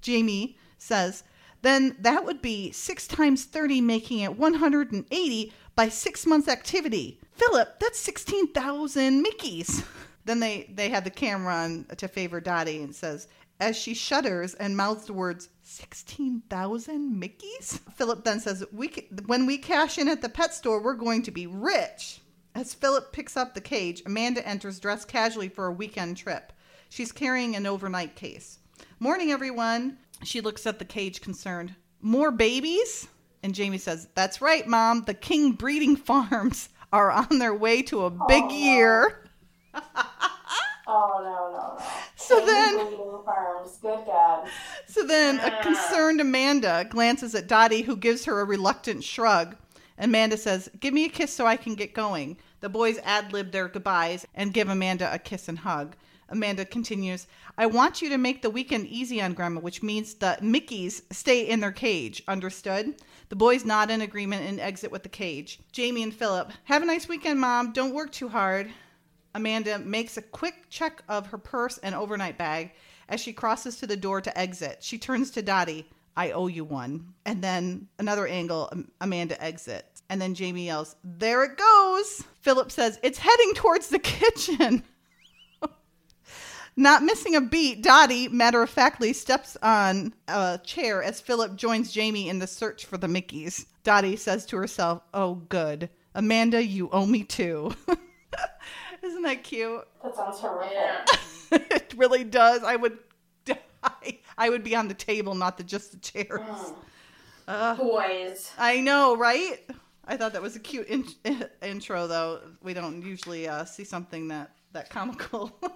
Jamie 0.00 0.56
says. 0.78 1.24
Then 1.62 1.96
that 2.00 2.24
would 2.24 2.40
be 2.40 2.70
6 2.70 3.08
times 3.08 3.44
30, 3.44 3.80
making 3.80 4.20
it 4.20 4.38
180 4.38 5.52
by 5.74 5.88
six 5.88 6.24
months' 6.24 6.48
activity. 6.48 7.20
Philip, 7.32 7.80
that's 7.80 7.98
16,000 7.98 9.24
Mickeys. 9.24 9.84
then 10.24 10.40
they, 10.40 10.70
they 10.72 10.88
had 10.88 11.04
the 11.04 11.10
camera 11.10 11.54
on 11.54 11.86
to 11.96 12.08
favor 12.08 12.40
Dottie 12.40 12.82
and 12.82 12.94
says, 12.94 13.28
as 13.60 13.76
she 13.76 13.94
shudders 13.94 14.54
and 14.54 14.76
mouths 14.76 15.06
the 15.06 15.12
words 15.12 15.48
16,000 15.62 17.20
Mickeys? 17.20 17.80
Philip 17.94 18.24
then 18.24 18.40
says, 18.40 18.64
"We 18.72 19.08
when 19.26 19.46
we 19.46 19.58
cash 19.58 19.98
in 19.98 20.08
at 20.08 20.22
the 20.22 20.28
pet 20.28 20.54
store, 20.54 20.80
we're 20.82 20.94
going 20.94 21.22
to 21.22 21.30
be 21.30 21.46
rich." 21.46 22.20
As 22.54 22.74
Philip 22.74 23.12
picks 23.12 23.36
up 23.36 23.54
the 23.54 23.60
cage, 23.60 24.02
Amanda 24.06 24.46
enters 24.46 24.80
dressed 24.80 25.08
casually 25.08 25.48
for 25.48 25.66
a 25.66 25.72
weekend 25.72 26.16
trip. 26.16 26.52
She's 26.88 27.12
carrying 27.12 27.54
an 27.54 27.66
overnight 27.66 28.16
case. 28.16 28.58
"Morning, 28.98 29.30
everyone." 29.30 29.98
She 30.24 30.40
looks 30.40 30.66
at 30.66 30.78
the 30.78 30.84
cage 30.84 31.20
concerned. 31.20 31.74
"More 32.00 32.30
babies?" 32.30 33.08
And 33.42 33.54
Jamie 33.54 33.78
says, 33.78 34.08
"That's 34.14 34.40
right, 34.40 34.66
mom. 34.66 35.02
The 35.02 35.14
King 35.14 35.52
breeding 35.52 35.96
farms 36.10 36.68
are 36.92 37.10
on 37.10 37.38
their 37.38 37.54
way 37.54 37.82
to 37.82 38.04
a 38.04 38.26
big 38.28 38.50
year." 38.50 39.24
Oh 40.90 41.20
no 41.22 41.52
no 41.52 41.76
no! 41.76 41.84
So 42.16 42.46
then, 42.46 42.78
farms. 43.22 43.76
Good 43.82 44.06
God. 44.06 44.48
So 44.86 45.04
then, 45.04 45.38
a 45.40 45.58
ah. 45.58 45.62
concerned 45.62 46.18
Amanda 46.18 46.86
glances 46.88 47.34
at 47.34 47.46
Dottie, 47.46 47.82
who 47.82 47.94
gives 47.94 48.24
her 48.24 48.40
a 48.40 48.44
reluctant 48.44 49.04
shrug. 49.04 49.56
Amanda 49.98 50.38
says, 50.38 50.70
"Give 50.80 50.94
me 50.94 51.04
a 51.04 51.10
kiss 51.10 51.32
so 51.32 51.46
I 51.46 51.58
can 51.58 51.74
get 51.74 51.92
going." 51.92 52.38
The 52.60 52.70
boys 52.70 52.98
ad 53.04 53.34
lib 53.34 53.52
their 53.52 53.68
goodbyes 53.68 54.26
and 54.34 54.54
give 54.54 54.70
Amanda 54.70 55.12
a 55.12 55.18
kiss 55.18 55.46
and 55.46 55.58
hug. 55.58 55.94
Amanda 56.30 56.64
continues, 56.64 57.26
I 57.56 57.66
want 57.66 58.02
you 58.02 58.08
to 58.10 58.18
make 58.18 58.42
the 58.42 58.50
weekend 58.50 58.86
easy 58.86 59.22
on 59.22 59.32
Grandma, 59.32 59.60
which 59.60 59.82
means 59.82 60.14
the 60.14 60.38
Mickeys 60.42 61.02
stay 61.10 61.48
in 61.48 61.60
their 61.60 61.72
cage. 61.72 62.22
Understood? 62.28 63.00
The 63.30 63.36
boys 63.36 63.64
nod 63.64 63.90
in 63.90 64.02
agreement 64.02 64.46
and 64.46 64.60
exit 64.60 64.90
with 64.90 65.04
the 65.04 65.08
cage. 65.08 65.60
Jamie 65.72 66.02
and 66.02 66.14
Philip, 66.14 66.52
have 66.64 66.82
a 66.82 66.86
nice 66.86 67.08
weekend, 67.08 67.40
Mom. 67.40 67.72
Don't 67.72 67.94
work 67.94 68.12
too 68.12 68.28
hard. 68.28 68.70
Amanda 69.38 69.78
makes 69.78 70.16
a 70.16 70.22
quick 70.22 70.68
check 70.68 71.00
of 71.08 71.28
her 71.28 71.38
purse 71.38 71.78
and 71.78 71.94
overnight 71.94 72.36
bag 72.36 72.72
as 73.08 73.20
she 73.20 73.32
crosses 73.32 73.76
to 73.76 73.86
the 73.86 73.96
door 73.96 74.20
to 74.20 74.36
exit. 74.36 74.78
She 74.80 74.98
turns 74.98 75.30
to 75.30 75.42
Dottie. 75.42 75.88
I 76.16 76.32
owe 76.32 76.48
you 76.48 76.64
one. 76.64 77.14
And 77.24 77.40
then 77.40 77.86
another 78.00 78.26
angle, 78.26 78.68
Amanda 79.00 79.40
exits. 79.40 80.02
And 80.10 80.20
then 80.20 80.34
Jamie 80.34 80.66
yells, 80.66 80.96
There 81.04 81.44
it 81.44 81.56
goes. 81.56 82.24
Philip 82.40 82.72
says, 82.72 82.98
It's 83.04 83.20
heading 83.20 83.52
towards 83.54 83.90
the 83.90 84.00
kitchen. 84.00 84.82
Not 86.76 87.04
missing 87.04 87.36
a 87.36 87.40
beat, 87.40 87.84
Dottie 87.84 88.26
matter 88.26 88.60
of 88.60 88.70
factly 88.70 89.12
steps 89.12 89.56
on 89.62 90.14
a 90.26 90.58
chair 90.64 91.00
as 91.00 91.20
Philip 91.20 91.54
joins 91.54 91.92
Jamie 91.92 92.28
in 92.28 92.40
the 92.40 92.48
search 92.48 92.86
for 92.86 92.98
the 92.98 93.06
Mickeys. 93.06 93.66
Dottie 93.84 94.16
says 94.16 94.44
to 94.46 94.56
herself, 94.56 95.00
Oh, 95.14 95.36
good. 95.36 95.90
Amanda, 96.12 96.64
you 96.64 96.90
owe 96.90 97.06
me 97.06 97.22
two. 97.22 97.70
Isn't 99.08 99.22
that 99.22 99.42
cute? 99.42 99.88
That 100.02 100.14
sounds 100.14 100.38
horrific. 100.38 100.72
Yeah. 100.74 101.04
it 101.70 101.94
really 101.96 102.24
does. 102.24 102.62
I 102.62 102.76
would 102.76 102.98
die. 103.46 104.18
I 104.36 104.50
would 104.50 104.62
be 104.62 104.76
on 104.76 104.86
the 104.88 104.94
table, 104.94 105.34
not 105.34 105.56
the 105.56 105.64
just 105.64 105.92
the 105.92 105.98
chairs. 105.98 106.40
Mm. 106.40 106.74
Uh, 107.46 107.74
Boys. 107.74 108.52
I 108.58 108.80
know, 108.80 109.16
right? 109.16 109.60
I 110.04 110.18
thought 110.18 110.34
that 110.34 110.42
was 110.42 110.56
a 110.56 110.60
cute 110.60 110.88
in- 110.88 111.06
intro, 111.62 112.06
though. 112.06 112.40
We 112.62 112.74
don't 112.74 113.02
usually 113.02 113.48
uh, 113.48 113.64
see 113.64 113.84
something 113.84 114.28
that 114.28 114.50
that 114.72 114.90
comical. 114.90 115.58
it's 115.62 115.72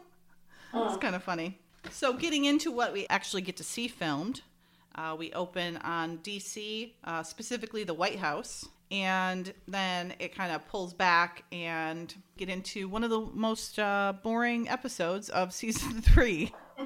mm. 0.75 1.01
kind 1.01 1.15
of 1.15 1.23
funny. 1.23 1.59
So, 1.91 2.13
getting 2.13 2.45
into 2.45 2.71
what 2.71 2.93
we 2.93 3.07
actually 3.09 3.43
get 3.43 3.57
to 3.57 3.65
see 3.65 3.89
filmed, 3.89 4.43
uh, 4.95 5.17
we 5.19 5.33
open 5.33 5.79
on 5.79 6.19
DC, 6.19 6.93
uh, 7.05 7.23
specifically 7.23 7.83
the 7.85 7.95
White 7.95 8.19
House, 8.19 8.69
and 8.93 9.55
then 9.67 10.13
it 10.19 10.37
kind 10.37 10.53
of 10.53 10.69
pulls 10.69 10.93
back 10.93 11.45
and 11.51 12.15
get 12.37 12.51
into 12.51 12.87
one 12.89 13.03
of 13.03 13.11
the 13.11 13.21
most 13.33 13.79
uh, 13.79 14.13
boring 14.23 14.69
episodes 14.69 15.31
of 15.31 15.53
season 15.55 16.03
three. 16.03 16.53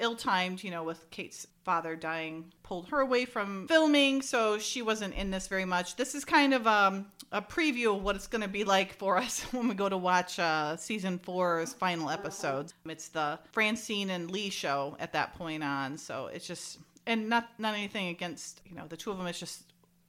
Ill-timed, 0.00 0.62
you 0.62 0.70
know, 0.70 0.84
with 0.84 1.10
Kate's 1.10 1.46
father 1.64 1.96
dying, 1.96 2.52
pulled 2.62 2.88
her 2.88 3.00
away 3.00 3.24
from 3.24 3.66
filming, 3.66 4.22
so 4.22 4.58
she 4.58 4.80
wasn't 4.80 5.14
in 5.14 5.30
this 5.30 5.48
very 5.48 5.64
much. 5.64 5.96
This 5.96 6.14
is 6.14 6.24
kind 6.24 6.54
of 6.54 6.66
um, 6.66 7.06
a 7.32 7.42
preview 7.42 7.96
of 7.96 8.02
what 8.02 8.14
it's 8.16 8.28
going 8.28 8.42
to 8.42 8.48
be 8.48 8.64
like 8.64 8.94
for 8.94 9.18
us 9.18 9.42
when 9.52 9.68
we 9.68 9.74
go 9.74 9.88
to 9.88 9.96
watch 9.96 10.38
uh, 10.38 10.76
season 10.76 11.18
four's 11.18 11.72
final 11.74 12.08
episodes. 12.08 12.72
It's 12.86 13.08
the 13.08 13.38
Francine 13.52 14.10
and 14.10 14.30
Lee 14.30 14.50
show 14.50 14.96
at 15.00 15.12
that 15.12 15.34
point 15.36 15.64
on, 15.64 15.98
so 15.98 16.28
it's 16.32 16.46
just 16.46 16.78
and 17.06 17.28
not 17.28 17.48
not 17.58 17.74
anything 17.74 18.08
against 18.08 18.60
you 18.64 18.76
know 18.76 18.86
the 18.86 18.96
two 18.96 19.10
of 19.10 19.18
them. 19.18 19.26
It's 19.26 19.40
just 19.40 19.64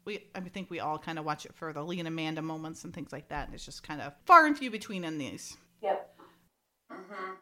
we 0.10 0.26
I 0.34 0.40
think 0.42 0.72
we 0.72 0.80
all 0.80 0.98
kind 0.98 1.20
of 1.20 1.26
watch 1.26 1.46
it 1.46 1.54
for 1.54 1.72
the 1.72 1.84
Lee 1.84 2.00
and 2.00 2.08
Amanda 2.08 2.42
moments 2.42 2.84
and 2.84 2.94
things 2.94 3.14
like 3.14 3.30
that. 3.30 3.46
And 3.46 3.54
it's 3.54 3.64
just 3.64 3.84
kind 3.84 4.02
of 4.02 4.14
far 4.26 4.48
and 4.48 4.58
few 4.58 4.72
between 4.72 5.04
in 5.04 5.20
these. 5.20 5.56
Yep. 5.84 6.16
Mm-hmm. 6.92 7.34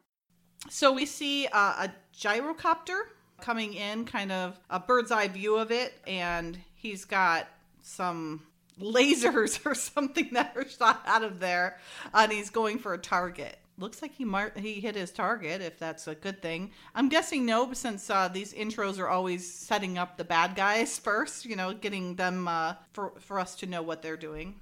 So 0.69 0.91
we 0.91 1.05
see 1.05 1.47
uh, 1.47 1.88
a 1.88 1.91
gyrocopter 2.13 3.00
coming 3.39 3.74
in, 3.74 4.03
kind 4.03 4.31
of 4.31 4.59
a 4.69 4.79
bird's 4.79 5.12
eye 5.12 5.29
view 5.29 5.55
of 5.55 5.71
it, 5.71 5.93
and 6.05 6.59
he's 6.74 7.05
got 7.05 7.47
some 7.81 8.43
lasers 8.81 9.65
or 9.65 9.74
something 9.74 10.29
that 10.33 10.51
are 10.57 10.67
shot 10.67 11.01
out 11.05 11.24
of 11.24 11.39
there, 11.39 11.79
and 12.13 12.31
he's 12.31 12.50
going 12.50 12.79
for 12.79 12.93
a 12.93 12.97
target 12.97 13.57
looks 13.77 14.01
like 14.01 14.13
he 14.13 14.25
mar- 14.25 14.53
he 14.55 14.79
hit 14.79 14.96
his 14.96 15.12
target 15.12 15.62
if 15.62 15.77
that's 15.77 16.07
a 16.07 16.15
good 16.15 16.41
thing. 16.41 16.72
I'm 16.96 17.10
guessing 17.10 17.46
no 17.46 17.72
since 17.74 18.10
uh, 18.10 18.27
these 18.27 18.53
intros 18.53 19.00
are 19.00 19.07
always 19.07 19.51
setting 19.51 19.98
up 19.98 20.17
the 20.17 20.24
bad 20.24 20.55
guys 20.55 20.98
first 21.07 21.46
you 21.46 21.55
know 21.55 21.74
getting 21.74 22.15
them 22.15 22.48
uh, 22.48 22.75
for, 22.93 23.13
for 23.19 23.39
us 23.39 23.55
to 23.55 23.65
know 23.65 23.81
what 23.81 24.01
they're 24.01 24.17
doing. 24.17 24.60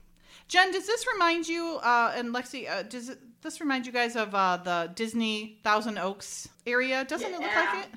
Jen 0.47 0.71
does 0.71 0.85
this 0.85 1.05
remind 1.11 1.47
you 1.47 1.79
uh, 1.81 2.13
and 2.15 2.33
lexi 2.33 2.69
uh, 2.69 2.83
does 2.83 3.09
it, 3.09 3.19
this 3.41 3.59
remind 3.59 3.85
you 3.85 3.91
guys 3.91 4.15
of 4.15 4.33
uh, 4.35 4.57
the 4.57 4.91
disney 4.95 5.59
thousand 5.63 5.97
oaks 5.97 6.47
area? 6.67 7.05
Doesn't 7.05 7.31
yeah. 7.31 7.37
it 7.37 7.41
look 7.41 7.55
like 7.55 7.85
it? 7.85 7.91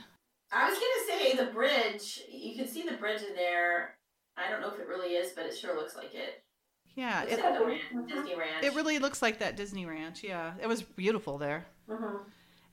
I 0.50 0.70
was 0.70 0.78
gonna 0.78 1.20
say 1.20 1.36
the 1.36 1.52
bridge. 1.52 2.22
You 2.30 2.56
can 2.56 2.66
see 2.66 2.82
the 2.82 2.96
bridge 2.96 3.22
in 3.22 3.34
there. 3.34 3.96
I 4.36 4.50
don't 4.50 4.60
know 4.60 4.70
if 4.72 4.78
it 4.78 4.86
really 4.86 5.14
is 5.14 5.32
but 5.34 5.46
it 5.46 5.56
sure 5.56 5.76
looks 5.76 5.96
like 5.96 6.14
it 6.14 6.42
yeah, 6.98 7.22
it, 7.22 7.40
ranch, 7.40 7.80
Disney 8.08 8.34
Ranch. 8.34 8.64
It 8.64 8.74
really 8.74 8.98
looks 8.98 9.22
like 9.22 9.38
that 9.38 9.56
Disney 9.56 9.86
Ranch. 9.86 10.24
Yeah, 10.24 10.54
it 10.60 10.66
was 10.66 10.82
beautiful 10.82 11.38
there. 11.38 11.64
Mm-hmm. 11.88 12.16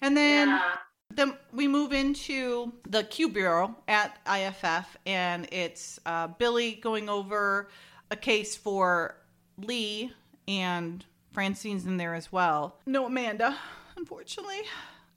And 0.02 0.18
then 0.18 0.48
yeah. 0.48 0.72
then 1.14 1.38
we 1.54 1.68
move 1.68 1.94
into 1.94 2.74
the 2.90 3.04
Q 3.04 3.30
Bureau 3.30 3.76
at 3.88 4.18
IFF, 4.26 4.98
and 5.06 5.48
it's 5.52 6.00
uh, 6.08 6.26
Billy 6.26 6.74
going 6.74 7.08
over 7.08 7.70
a 8.10 8.16
case 8.16 8.56
for 8.56 9.16
Lee, 9.60 10.12
and 10.48 11.06
Francine's 11.32 11.86
in 11.86 11.98
there 11.98 12.16
as 12.16 12.32
well. 12.32 12.80
No 12.88 13.06
Amanda, 13.06 13.56
unfortunately. 13.96 14.62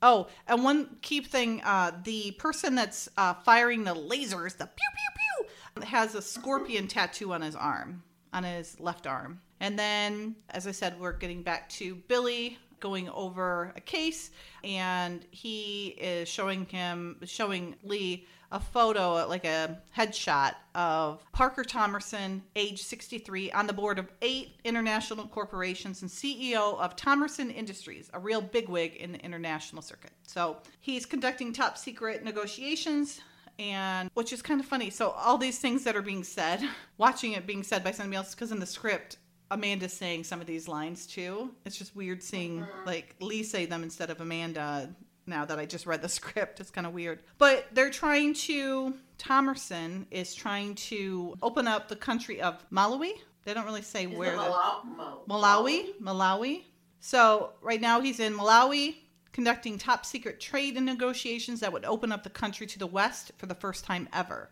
Oh, 0.02 0.26
and 0.46 0.62
one 0.62 0.98
key 1.00 1.22
thing: 1.22 1.62
uh, 1.64 1.92
the 2.04 2.32
person 2.32 2.74
that's 2.74 3.08
uh, 3.16 3.32
firing 3.32 3.84
the 3.84 3.94
lasers, 3.94 4.58
the 4.58 4.66
pew 4.66 4.90
pew 4.94 5.46
pew, 5.78 5.84
has 5.86 6.14
a 6.14 6.20
scorpion 6.20 6.88
tattoo 6.88 7.32
on 7.32 7.40
his 7.40 7.56
arm 7.56 8.02
on 8.32 8.44
his 8.44 8.78
left 8.80 9.06
arm. 9.06 9.40
And 9.60 9.78
then, 9.78 10.36
as 10.50 10.66
I 10.66 10.72
said, 10.72 10.98
we're 11.00 11.12
getting 11.12 11.42
back 11.42 11.68
to 11.70 11.94
Billy 11.94 12.58
going 12.80 13.08
over 13.10 13.72
a 13.76 13.80
case, 13.80 14.30
and 14.62 15.26
he 15.30 15.88
is 16.00 16.28
showing 16.28 16.64
him, 16.66 17.16
showing 17.24 17.74
Lee 17.82 18.26
a 18.50 18.60
photo, 18.60 19.26
like 19.28 19.44
a 19.44 19.78
headshot 19.94 20.54
of 20.74 21.22
Parker 21.32 21.62
Thomerson, 21.62 22.40
age 22.56 22.82
63, 22.82 23.52
on 23.52 23.66
the 23.66 23.72
board 23.72 23.98
of 23.98 24.08
eight 24.22 24.56
international 24.64 25.26
corporations 25.26 26.00
and 26.00 26.10
CEO 26.10 26.78
of 26.78 26.96
Thomerson 26.96 27.54
Industries, 27.54 28.08
a 28.14 28.18
real 28.18 28.40
bigwig 28.40 28.96
in 28.96 29.12
the 29.12 29.22
international 29.22 29.82
circuit. 29.82 30.12
So 30.22 30.58
he's 30.80 31.04
conducting 31.04 31.52
top 31.52 31.76
secret 31.76 32.24
negotiations 32.24 33.20
and 33.58 34.10
which 34.14 34.32
is 34.32 34.42
kind 34.42 34.60
of 34.60 34.66
funny. 34.66 34.90
So 34.90 35.10
all 35.10 35.38
these 35.38 35.58
things 35.58 35.84
that 35.84 35.96
are 35.96 36.02
being 36.02 36.24
said, 36.24 36.62
watching 36.98 37.32
it 37.32 37.46
being 37.46 37.62
said 37.62 37.84
by 37.84 37.90
somebody 37.90 38.16
else, 38.16 38.34
because 38.34 38.52
in 38.52 38.60
the 38.60 38.66
script, 38.66 39.16
Amanda's 39.50 39.92
saying 39.92 40.24
some 40.24 40.40
of 40.40 40.46
these 40.46 40.68
lines 40.68 41.06
too. 41.06 41.50
It's 41.64 41.76
just 41.76 41.96
weird 41.96 42.22
seeing 42.22 42.66
like 42.84 43.16
Lee 43.20 43.42
say 43.42 43.66
them 43.66 43.82
instead 43.82 44.10
of 44.10 44.20
Amanda. 44.20 44.94
Now 45.26 45.44
that 45.44 45.58
I 45.58 45.66
just 45.66 45.86
read 45.86 46.00
the 46.00 46.08
script, 46.20 46.60
it's 46.60 46.70
kind 46.70 46.86
of 46.86 46.92
weird. 46.92 47.22
But 47.38 47.66
they're 47.72 47.90
trying 47.90 48.34
to. 48.34 48.94
Thomerson 49.18 50.06
is 50.12 50.32
trying 50.32 50.76
to 50.76 51.36
open 51.42 51.66
up 51.66 51.88
the 51.88 51.96
country 51.96 52.40
of 52.40 52.64
Malawi, 52.70 53.10
They 53.44 53.52
don't 53.52 53.64
really 53.64 53.82
say 53.82 54.04
Is 54.04 54.16
where 54.16 54.36
the 54.36 54.42
Malawi? 54.42 55.26
Malawi, 55.28 55.84
Malawi. 56.00 56.62
So 57.00 57.50
right 57.60 57.80
now 57.80 58.00
he's 58.00 58.20
in 58.20 58.34
Malawi 58.34 58.94
conducting 59.32 59.78
top 59.78 60.04
secret 60.04 60.40
trade 60.40 60.76
and 60.76 60.86
negotiations 60.86 61.60
that 61.60 61.72
would 61.72 61.84
open 61.84 62.12
up 62.12 62.22
the 62.22 62.30
country 62.30 62.66
to 62.66 62.78
the 62.78 62.86
West 62.86 63.32
for 63.38 63.46
the 63.46 63.54
first 63.54 63.84
time 63.84 64.08
ever. 64.12 64.50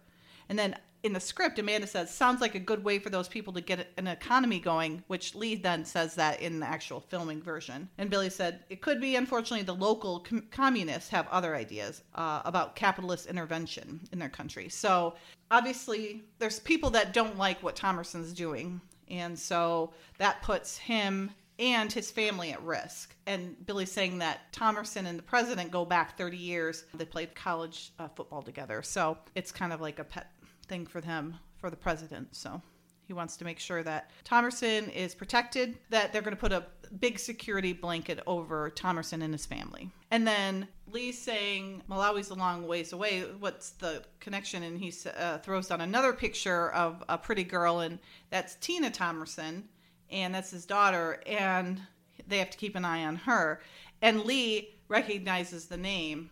And 0.49 0.59
then 0.59 0.77
in 1.03 1.13
the 1.13 1.21
script, 1.21 1.59
Amanda 1.59 1.87
says, 1.87 2.13
sounds 2.13 2.41
like 2.41 2.55
a 2.57 2.61
good 2.61 2.83
way 2.83 2.99
for 2.99 3.11
those 3.11 3.29
people 3.29 3.53
to 3.53 3.61
get 3.61 3.93
an 3.97 4.09
economy 4.09 4.59
going, 4.59 5.05
which 5.07 5.35
Lee 5.37 5.55
then 5.55 5.85
says 5.85 6.17
that 6.17 6.41
in 6.41 6.59
the 6.59 6.67
actual 6.67 7.01
filming 7.01 7.41
version. 7.41 7.89
And 7.97 8.11
Billy 8.11 8.29
said, 8.29 8.65
it 8.71 8.81
could 8.81 9.01
be, 9.01 9.15
unfortunately, 9.15 9.65
the 9.65 9.75
local 9.75 10.21
com- 10.21 10.49
communists 10.51 11.11
have 11.11 11.29
other 11.29 11.55
ideas 11.55 12.03
uh, 12.15 12.43
about 12.45 12.75
capitalist 12.75 13.27
intervention 13.27 14.01
in 14.11 14.19
their 14.19 14.29
country. 14.29 14.69
So 14.69 15.15
obviously, 15.51 16.25
there's 16.39 16.59
people 16.59 16.91
that 16.91 17.13
don't 17.13 17.39
like 17.39 17.63
what 17.63 17.77
Thomerson's 17.77 18.33
doing. 18.33 18.81
And 19.09 19.39
so 19.39 19.93
that 20.19 20.43
puts 20.43 20.77
him 20.77 21.31
and 21.59 21.93
his 21.93 22.11
family 22.11 22.53
at 22.53 22.63
risk. 22.63 23.15
And 23.27 23.57
Billy's 23.67 23.93
saying 23.93 24.19
that 24.19 24.53
Thomerson 24.53 25.07
and 25.07 25.19
the 25.19 25.23
president 25.23 25.71
go 25.71 25.85
back 25.85 26.17
30 26.19 26.37
years. 26.37 26.85
They 26.95 27.05
played 27.05 27.35
college 27.35 27.93
uh, 27.99 28.09
football 28.09 28.43
together. 28.43 28.83
So 28.83 29.19
it's 29.35 29.53
kind 29.53 29.73
of 29.73 29.81
like 29.81 29.99
a 29.99 30.05
pet 30.05 30.31
thing 30.69 30.87
for 30.87 31.01
them, 31.01 31.39
for 31.59 31.71
the 31.71 31.77
president. 31.77 32.35
So 32.35 32.61
he 33.07 33.13
wants 33.13 33.37
to 33.39 33.45
make 33.45 33.59
sure 33.59 33.83
that 33.85 34.11
Thomerson 34.25 34.93
is 34.93 35.15
protected, 35.15 35.79
that 35.91 36.13
they're 36.13 36.23
going 36.23 36.35
to 36.35 36.41
put 36.41 36.53
a 36.53 36.67
big 37.01 37.19
security 37.19 37.73
blanket 37.73 38.21
over 38.27 38.71
Thomerson 38.71 39.23
and 39.23 39.33
his 39.33 39.47
family. 39.47 39.91
And 40.11 40.27
then 40.27 40.69
Lee's 40.91 41.21
saying 41.21 41.83
Malawi's 41.89 42.31
a 42.31 42.35
long 42.35 42.67
ways 42.67 42.93
away. 42.93 43.23
What's 43.23 43.71
the 43.71 44.03
connection? 44.21 44.63
And 44.63 44.79
he 44.79 44.93
uh, 45.19 45.39
throws 45.39 45.69
down 45.69 45.81
another 45.81 46.13
picture 46.13 46.71
of 46.73 47.03
a 47.09 47.19
pretty 47.19 47.45
girl, 47.45 47.81
and 47.81 47.99
that's 48.31 48.57
Tina 48.57 48.91
Thomerson 48.91 49.65
and 50.11 50.35
that's 50.35 50.51
his 50.51 50.67
daughter, 50.67 51.21
and 51.27 51.81
they 52.29 52.39
have 52.39 52.51
to 52.51 52.59
keep 52.59 52.77
an 52.77 52.85
eye 52.85 53.05
on 53.05 53.17
her. 53.17 53.61
And 54.03 54.25
Lee 54.25 54.75
recognizes 54.89 55.67
the 55.67 55.77
name 55.77 56.31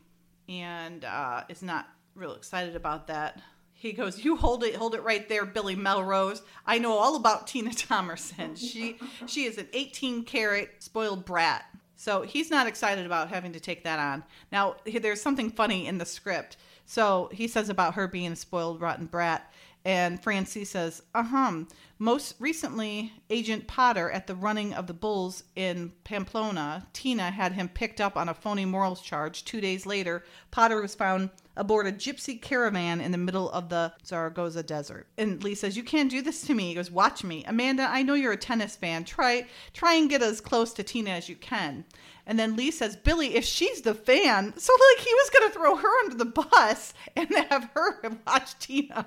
and 0.48 1.04
uh, 1.04 1.42
is 1.48 1.62
not 1.62 1.88
real 2.14 2.34
excited 2.34 2.76
about 2.76 3.06
that. 3.08 3.40
He 3.72 3.92
goes, 3.92 4.24
"You 4.24 4.36
hold 4.36 4.64
it, 4.64 4.76
hold 4.76 4.94
it 4.94 5.02
right 5.02 5.28
there, 5.28 5.44
Billy 5.44 5.74
Melrose. 5.76 6.42
I 6.66 6.78
know 6.78 6.92
all 6.92 7.16
about 7.16 7.46
Tina 7.46 7.70
Thomerson. 7.74 8.56
She 8.56 8.98
she 9.26 9.44
is 9.44 9.58
an 9.58 9.68
18 9.72 10.24
karat 10.24 10.82
spoiled 10.82 11.24
brat." 11.24 11.64
So 11.96 12.22
he's 12.22 12.50
not 12.50 12.66
excited 12.66 13.06
about 13.06 13.28
having 13.28 13.52
to 13.52 13.60
take 13.60 13.84
that 13.84 13.98
on. 13.98 14.24
Now 14.52 14.76
there's 14.84 15.22
something 15.22 15.50
funny 15.50 15.86
in 15.86 15.98
the 15.98 16.04
script. 16.04 16.56
So 16.86 17.30
he 17.32 17.48
says 17.48 17.68
about 17.68 17.94
her 17.94 18.08
being 18.08 18.32
a 18.32 18.36
spoiled 18.36 18.80
rotten 18.80 19.06
brat. 19.06 19.52
And 19.86 20.22
Francie 20.22 20.64
says, 20.64 21.02
uh 21.14 21.22
huh. 21.24 21.64
Most 21.98 22.36
recently, 22.38 23.12
Agent 23.28 23.66
Potter 23.66 24.10
at 24.10 24.26
the 24.26 24.34
running 24.34 24.72
of 24.72 24.86
the 24.86 24.94
Bulls 24.94 25.44
in 25.54 25.92
Pamplona, 26.04 26.86
Tina 26.94 27.30
had 27.30 27.52
him 27.52 27.68
picked 27.68 28.00
up 28.00 28.16
on 28.16 28.28
a 28.28 28.34
phony 28.34 28.64
morals 28.64 29.02
charge. 29.02 29.44
Two 29.44 29.60
days 29.60 29.84
later, 29.84 30.24
Potter 30.50 30.80
was 30.80 30.94
found 30.94 31.30
aboard 31.56 31.86
a 31.86 31.92
gypsy 31.92 32.40
caravan 32.40 33.00
in 33.00 33.12
the 33.12 33.18
middle 33.18 33.50
of 33.50 33.68
the 33.68 33.92
Zaragoza 34.04 34.62
desert. 34.62 35.06
And 35.18 35.44
Lee 35.44 35.54
says, 35.54 35.76
You 35.76 35.84
can't 35.84 36.10
do 36.10 36.22
this 36.22 36.42
to 36.46 36.54
me. 36.54 36.68
He 36.68 36.74
goes, 36.74 36.90
Watch 36.90 37.22
me. 37.22 37.44
Amanda, 37.44 37.86
I 37.88 38.02
know 38.02 38.14
you're 38.14 38.32
a 38.32 38.38
tennis 38.38 38.76
fan. 38.76 39.04
Try 39.04 39.46
try 39.74 39.94
and 39.94 40.08
get 40.10 40.22
as 40.22 40.40
close 40.40 40.72
to 40.74 40.82
Tina 40.82 41.10
as 41.10 41.28
you 41.28 41.36
can. 41.36 41.84
And 42.26 42.38
then 42.38 42.56
Lee 42.56 42.70
says, 42.70 42.96
Billy, 42.96 43.36
if 43.36 43.44
she's 43.44 43.82
the 43.82 43.94
fan, 43.94 44.54
so 44.56 44.72
like 44.72 45.06
he 45.06 45.14
was 45.14 45.30
gonna 45.30 45.52
throw 45.52 45.76
her 45.76 46.04
under 46.04 46.16
the 46.16 46.24
bus 46.24 46.94
and 47.14 47.28
have 47.50 47.70
her 47.74 48.00
watch 48.26 48.58
Tina 48.58 49.06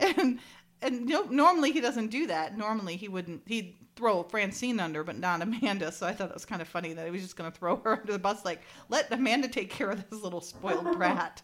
and 0.00 0.38
and 0.82 1.06
no, 1.06 1.22
normally 1.22 1.72
he 1.72 1.80
doesn't 1.80 2.08
do 2.08 2.26
that. 2.26 2.56
Normally 2.56 2.96
he 2.96 3.08
wouldn't. 3.08 3.42
He'd 3.46 3.76
throw 3.96 4.22
Francine 4.24 4.80
under, 4.80 5.04
but 5.04 5.18
not 5.18 5.40
Amanda. 5.40 5.92
So 5.92 6.06
I 6.06 6.12
thought 6.12 6.28
it 6.28 6.34
was 6.34 6.44
kind 6.44 6.60
of 6.60 6.68
funny 6.68 6.92
that 6.92 7.04
he 7.04 7.10
was 7.10 7.22
just 7.22 7.36
going 7.36 7.50
to 7.50 7.56
throw 7.56 7.76
her 7.76 7.92
under 8.00 8.12
the 8.12 8.18
bus. 8.18 8.44
Like, 8.44 8.62
let 8.88 9.12
Amanda 9.12 9.48
take 9.48 9.70
care 9.70 9.90
of 9.90 10.08
this 10.10 10.22
little 10.22 10.40
spoiled 10.40 10.92
brat. 10.96 11.42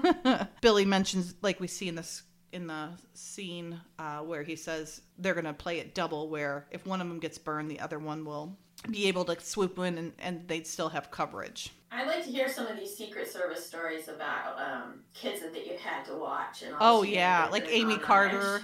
Billy 0.60 0.84
mentions, 0.84 1.34
like 1.42 1.60
we 1.60 1.66
see 1.66 1.88
in 1.88 1.94
this 1.94 2.22
in 2.52 2.66
the 2.66 2.90
scene 3.14 3.80
uh, 3.98 4.18
where 4.18 4.42
he 4.42 4.56
says 4.56 5.00
they're 5.16 5.32
going 5.32 5.46
to 5.46 5.54
play 5.54 5.78
it 5.78 5.94
double, 5.94 6.28
where 6.28 6.66
if 6.70 6.84
one 6.84 7.00
of 7.00 7.08
them 7.08 7.18
gets 7.18 7.38
burned, 7.38 7.70
the 7.70 7.80
other 7.80 7.98
one 7.98 8.26
will 8.26 8.58
be 8.90 9.08
able 9.08 9.24
to 9.24 9.40
swoop 9.40 9.78
in 9.78 9.96
and, 9.96 10.12
and 10.18 10.46
they'd 10.48 10.66
still 10.66 10.90
have 10.90 11.10
coverage. 11.10 11.70
I'd 11.94 12.06
like 12.06 12.24
to 12.24 12.30
hear 12.30 12.48
some 12.48 12.66
of 12.66 12.76
these 12.78 12.96
Secret 12.96 13.30
Service 13.30 13.66
stories 13.66 14.08
about 14.08 14.58
um, 14.58 15.00
kids 15.14 15.40
that, 15.42 15.52
that 15.52 15.66
you've 15.66 15.80
had 15.80 16.04
to 16.06 16.14
watch. 16.14 16.62
And 16.62 16.74
oh 16.80 17.02
yeah, 17.02 17.48
like 17.52 17.66
Amy 17.70 17.98
Carter. 17.98 18.62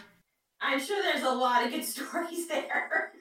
I'm 0.61 0.81
sure 0.81 1.01
there's 1.03 1.25
a 1.25 1.31
lot 1.35 1.65
of 1.65 1.71
good 1.71 1.85
stories 1.95 2.49
there. 2.49 3.13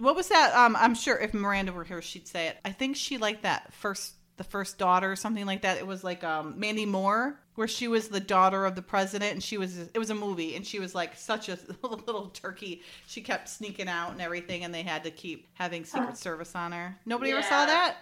what 0.00 0.16
was 0.16 0.28
that? 0.28 0.54
Um, 0.54 0.74
I'm 0.76 0.94
sure 0.94 1.18
if 1.18 1.34
Miranda 1.34 1.72
were 1.72 1.84
here, 1.84 2.02
she'd 2.02 2.26
say 2.26 2.48
it. 2.48 2.56
I 2.64 2.72
think 2.72 2.96
she 2.96 3.18
liked 3.18 3.42
that 3.42 3.72
first, 3.74 4.14
the 4.36 4.44
first 4.44 4.78
daughter, 4.78 5.12
or 5.12 5.16
something 5.16 5.46
like 5.46 5.62
that. 5.62 5.76
It 5.78 5.86
was 5.86 6.02
like 6.02 6.24
um, 6.24 6.58
Mandy 6.58 6.86
Moore, 6.86 7.38
where 7.56 7.68
she 7.68 7.88
was 7.88 8.08
the 8.08 8.20
daughter 8.20 8.64
of 8.64 8.74
the 8.74 8.82
president, 8.82 9.32
and 9.34 9.42
she 9.42 9.58
was. 9.58 9.76
It 9.78 9.98
was 9.98 10.10
a 10.10 10.14
movie, 10.14 10.56
and 10.56 10.66
she 10.66 10.80
was 10.80 10.94
like 10.94 11.14
such 11.16 11.48
a 11.48 11.58
little 11.82 12.28
turkey. 12.30 12.82
She 13.06 13.20
kept 13.20 13.48
sneaking 13.50 13.88
out 13.88 14.12
and 14.12 14.20
everything, 14.22 14.64
and 14.64 14.74
they 14.74 14.82
had 14.82 15.04
to 15.04 15.10
keep 15.10 15.48
having 15.54 15.84
Secret 15.84 16.16
Service 16.16 16.54
on 16.56 16.72
her. 16.72 16.96
Nobody 17.04 17.30
Yeah. 17.30 17.36
ever 17.38 17.46
saw 17.46 17.66
that. 17.66 17.96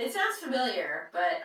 It 0.00 0.12
sounds 0.12 0.36
familiar, 0.36 1.08
but 1.12 1.42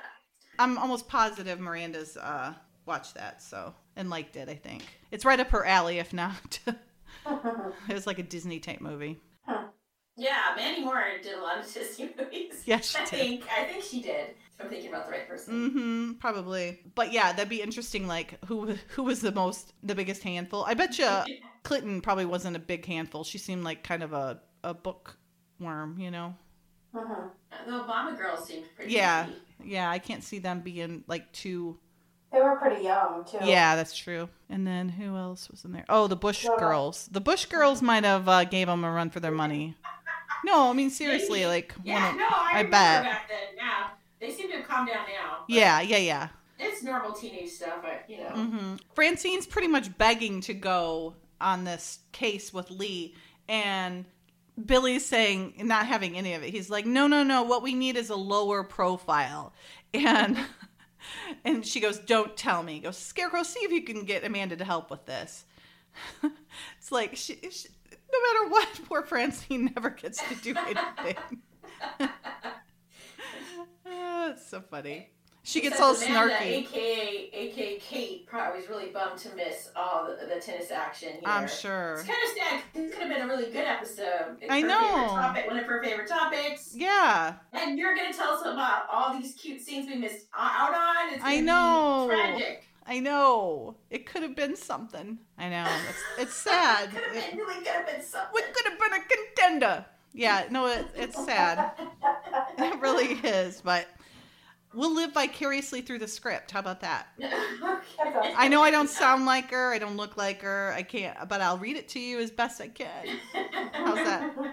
I'm 0.60 0.78
almost 0.78 1.08
positive 1.08 1.60
Miranda's 1.60 2.18
uh, 2.18 2.54
watched 2.86 3.16
that, 3.16 3.42
so 3.42 3.74
and 3.96 4.10
liked 4.10 4.36
it. 4.36 4.50
I 4.50 4.56
think 4.56 4.84
it's 5.12 5.26
right 5.26 5.40
up 5.40 5.50
her 5.52 5.66
alley. 5.66 6.00
If 6.00 6.14
not, 6.14 6.60
it 6.68 7.94
was 7.94 8.08
like 8.08 8.20
a 8.20 8.24
Disney 8.24 8.60
type 8.60 8.82
movie. 8.82 9.20
yeah, 10.18 10.54
Mandy 10.56 10.84
Moore 10.84 11.04
did 11.22 11.38
a 11.38 11.42
lot 11.42 11.60
of 11.60 11.66
Disney 11.74 12.14
movies. 12.18 12.64
Yes, 12.66 12.92
she 12.92 12.98
I 12.98 13.02
did. 13.06 13.10
think 13.10 13.46
I 13.52 13.64
think 13.66 13.84
she 13.84 14.02
did. 14.02 14.36
I'm 14.60 14.70
thinking 14.70 14.90
about 14.90 15.06
the 15.06 15.12
right 15.12 15.28
person. 15.28 15.54
Mm-hmm. 15.70 16.12
Probably, 16.14 16.80
but 16.96 17.12
yeah, 17.12 17.34
that'd 17.34 17.50
be 17.50 17.62
interesting. 17.62 18.08
Like, 18.08 18.38
who 18.46 18.76
who 18.90 19.04
was 19.04 19.20
the 19.22 19.32
most, 19.34 19.74
the 19.84 19.96
biggest 19.96 20.24
handful? 20.24 20.64
I 20.64 20.74
bet 20.76 20.98
you 20.98 21.10
Clinton 21.64 22.00
probably 22.02 22.26
wasn't 22.26 22.56
a 22.56 22.60
big 22.60 22.86
handful. 22.86 23.24
She 23.26 23.38
seemed 23.38 23.64
like 23.66 23.84
kind 23.84 24.04
of 24.04 24.14
a 24.14 24.40
a 24.64 24.74
bookworm, 24.74 26.00
you 26.00 26.10
know. 26.12 26.36
Mhm. 26.96 27.30
The 27.66 27.72
Obama 27.72 28.18
girls 28.18 28.48
seemed 28.48 28.66
pretty. 28.76 28.94
Yeah, 28.94 29.28
easy. 29.28 29.72
yeah. 29.72 29.90
I 29.90 30.00
can't 30.00 30.24
see 30.24 30.40
them 30.40 30.62
being 30.62 31.04
like 31.08 31.32
too. 31.32 31.78
They 32.32 32.42
were 32.42 32.56
pretty 32.58 32.84
young 32.84 33.24
too. 33.26 33.38
Yeah, 33.44 33.76
that's 33.76 33.96
true. 33.96 34.30
And 34.50 34.66
then 34.68 34.90
who 34.90 35.16
else 35.16 35.50
was 35.50 35.64
in 35.66 35.72
there? 35.72 35.86
Oh, 35.90 36.08
the 36.08 36.16
Bush 36.16 36.44
Yeah. 36.46 36.56
girls. 36.60 37.08
The 37.12 37.22
Bush 37.22 37.46
girls 37.46 37.82
might 37.82 38.04
have 38.04 38.28
uh, 38.28 38.44
gave 38.46 38.68
them 38.68 38.84
a 38.84 38.92
run 38.92 39.10
for 39.10 39.20
their 39.20 39.32
money. 39.32 39.76
No, 40.44 40.70
I 40.70 40.74
mean 40.74 40.90
seriously, 40.90 41.40
Maybe. 41.40 41.48
like 41.50 41.72
one 41.74 41.86
Yeah, 41.88 42.10
of- 42.12 42.18
no, 42.18 42.26
I, 42.30 42.52
I 42.60 42.64
bet. 42.64 42.72
back 43.04 43.28
then. 43.30 43.38
Yeah, 43.56 43.88
they 44.20 44.32
seem 44.32 44.50
to 44.52 44.58
have 44.58 44.68
calmed 44.68 44.90
down 44.90 45.06
now. 45.08 45.44
yeah, 45.48 45.82
yeah, 45.82 45.98
yeah. 45.98 46.28
it's 46.60 46.84
normal 46.84 47.14
teenage 47.14 47.50
stuff. 47.50 47.84
I, 47.84 48.00
you 48.08 48.18
know. 48.18 48.30
hmm 48.30 48.76
Francine's 48.94 49.48
pretty 49.48 49.68
much 49.68 49.96
begging 49.98 50.42
to 50.42 50.54
go 50.54 51.16
on 51.42 51.64
this 51.64 52.00
case 52.12 52.54
with 52.54 52.70
Lee, 52.70 53.16
and 53.48 54.06
Billy's 54.64 55.06
saying 55.06 55.56
not 55.64 55.86
having 55.86 56.18
any 56.18 56.34
of 56.34 56.44
it. 56.44 56.52
He's 56.52 56.70
like, 56.70 56.86
"No, 56.86 57.08
no, 57.08 57.24
no. 57.24 57.44
What 57.44 57.64
we 57.64 57.74
need 57.74 57.98
is 57.98 58.10
a 58.10 58.16
lower 58.16 58.64
profile." 58.64 59.54
And 59.94 60.38
and 61.46 61.66
she 61.66 61.80
goes, 61.80 62.00
"Don't 62.00 62.38
tell 62.38 62.64
me." 62.64 62.76
He 62.76 62.80
goes, 62.80 62.98
"Scarecrow, 62.98 63.44
see 63.44 63.60
if 63.62 63.72
you 63.72 63.84
can 63.84 64.06
get 64.06 64.24
Amanda 64.24 64.56
to 64.56 64.66
help 64.66 64.90
with 64.90 65.06
this." 65.06 65.46
it's 66.78 66.92
like 66.92 67.16
she, 67.16 67.36
she, 67.36 67.70
no 68.12 68.20
matter 68.22 68.50
what, 68.50 68.82
poor 68.88 69.02
Francine 69.04 69.72
never 69.76 69.90
gets 69.90 70.22
to 70.30 70.36
do 70.36 70.56
anything. 70.58 71.42
Ah, 73.86 74.32
it's 74.32 74.48
so 74.48 74.62
funny. 74.62 75.15
She 75.48 75.62
gets 75.62 75.80
all 75.80 75.96
Amanda, 75.96 76.34
snarky. 76.36 76.42
AKA, 76.42 77.30
AKA 77.32 77.80
Kate, 77.80 78.26
probably 78.26 78.60
was 78.62 78.68
really 78.68 78.88
bummed 78.90 79.20
to 79.20 79.36
miss 79.36 79.70
all 79.76 80.06
the, 80.08 80.26
the 80.26 80.42
tennis 80.42 80.72
action. 80.72 81.10
Here. 81.10 81.22
I'm 81.24 81.48
sure. 81.48 81.94
It's 82.00 82.04
kind 82.04 82.18
of 82.26 82.38
sad. 82.38 82.62
This 82.74 82.92
could 82.94 83.04
have 83.04 83.12
been 83.12 83.22
a 83.22 83.28
really 83.28 83.52
good 83.52 83.66
episode. 83.66 84.38
It's 84.42 84.52
I 84.52 84.62
know. 84.62 84.80
Topic, 85.10 85.46
one 85.48 85.60
of 85.60 85.66
her 85.66 85.84
favorite 85.84 86.08
topics. 86.08 86.74
Yeah. 86.76 87.36
And 87.54 87.78
you're 87.78 87.96
going 87.96 88.12
to 88.12 88.18
tell 88.18 88.32
us 88.34 88.42
about 88.42 88.86
all 88.92 89.14
these 89.20 89.34
cute 89.36 89.62
scenes 89.62 89.88
we 89.88 89.96
missed 89.98 90.26
out 90.36 90.74
on. 90.74 91.14
It's 91.14 91.24
I 91.24 91.36
gonna 91.36 91.46
know. 91.46 92.08
tragic. 92.10 92.64
I 92.88 93.00
know. 93.00 93.76
It 93.92 94.08
could 94.08 94.24
have 94.24 94.36
been 94.36 94.56
something. 94.56 95.20
I 95.38 95.50
know. 95.50 95.68
It's, 95.90 96.04
it's 96.22 96.34
sad. 96.34 96.90
could 96.94 97.04
have 97.04 97.16
It, 97.16 97.30
been 97.32 97.40
really 97.40 97.56
could 97.64 97.68
have 97.68 97.86
been 97.86 98.02
something. 98.02 98.32
we 98.34 98.42
could 98.52 98.66
have 98.66 98.80
been 98.80 98.94
a 98.94 99.04
contender. 99.04 99.86
Yeah, 100.14 100.46
no, 100.50 100.66
it, 100.68 100.88
it's 100.96 101.24
sad. 101.24 101.72
It 102.58 102.80
really 102.80 103.14
is, 103.24 103.62
but 103.62 103.86
we'll 104.76 104.94
live 104.94 105.14
vicariously 105.14 105.82
through 105.82 106.00
the 106.00 106.08
script. 106.08 106.52
How 106.52 106.60
about 106.60 106.82
that? 106.82 107.08
I 108.38 108.48
know 108.48 108.62
I 108.62 108.72
don't 108.72 108.90
sound 108.90 109.26
like 109.26 109.52
her. 109.52 109.74
I 109.74 109.80
don't 109.80 109.98
look 109.98 110.18
like 110.18 110.42
her. 110.42 110.74
I 110.76 110.84
can't, 110.84 111.18
but 111.28 111.42
I'll 111.42 111.58
read 111.58 111.78
it 111.78 111.88
to 111.90 112.00
you 112.00 112.20
as 112.20 112.32
best 112.32 112.62
I 112.62 112.68
can. 112.68 113.20
How's 113.74 113.98
that? 113.98 114.36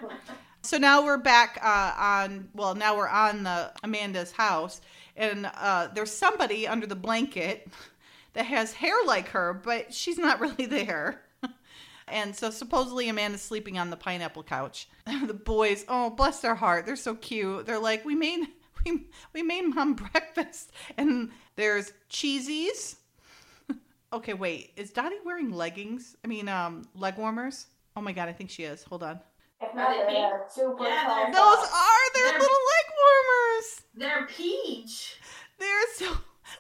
So 0.65 0.79
now 0.79 1.05
we're 1.05 1.19
back 1.19 1.59
uh, 1.61 1.93
on. 1.99 2.49
Well, 2.55 2.77
now 2.77 2.97
we're 2.97 3.09
on 3.09 3.43
the 3.43 3.73
Amanda's 3.83 4.31
house, 4.31 4.81
and 5.17 5.51
uh, 5.57 5.89
there's 5.93 6.13
somebody 6.13 6.69
under 6.69 6.87
the 6.87 6.95
blanket 6.95 7.67
that 8.35 8.47
has 8.47 8.73
hair 8.73 8.95
like 9.05 9.27
her, 9.31 9.55
but 9.55 9.93
she's 9.93 10.19
not 10.19 10.39
really 10.41 10.67
there. 10.67 11.21
and 12.07 12.37
so 12.37 12.51
supposedly 12.51 13.09
Amanda's 13.09 13.43
sleeping 13.43 13.77
on 13.77 13.91
the 13.91 13.97
pineapple 13.97 14.45
couch. 14.45 14.89
the 15.27 15.35
boys, 15.35 15.85
oh 15.89 16.11
bless 16.11 16.39
their 16.39 16.55
heart, 16.55 16.87
they're 16.87 16.95
so 16.95 17.17
cute. 17.17 17.67
They're 17.67 17.81
like, 17.81 18.05
we 18.05 18.15
made 18.15 18.47
we 18.87 19.07
we 19.33 19.43
made 19.43 19.63
mom 19.63 19.95
breakfast, 20.13 20.73
and 20.97 21.31
there's 21.57 21.93
cheesies. 22.11 22.97
okay, 24.13 24.35
wait, 24.35 24.73
is 24.77 24.91
Dottie 24.91 25.17
wearing 25.25 25.51
leggings? 25.51 26.17
I 26.25 26.29
mean, 26.29 26.49
um, 26.49 26.87
leg 26.95 27.17
warmers. 27.17 27.67
Oh 27.97 28.01
my 28.01 28.13
god, 28.13 28.29
I 28.29 28.33
think 28.33 28.51
she 28.51 28.65
is. 28.65 28.83
Hold 28.85 29.03
on. 29.03 29.21
If 29.61 29.75
not, 29.75 29.91
Are 29.97 30.07
they 30.07 30.13
they're 30.15 30.45
super 30.53 30.85
Yeah, 30.85 31.07
they're- 31.07 31.33
Those 31.33 31.69
are 31.69 32.13
their 32.15 32.31
They're- 32.33 32.39
little 32.41 32.57
leg 32.73 32.87
warmers. 32.99 33.83
They're 33.95 34.27
peach. 34.27 35.17
They're 35.59 35.87
so. 35.95 36.07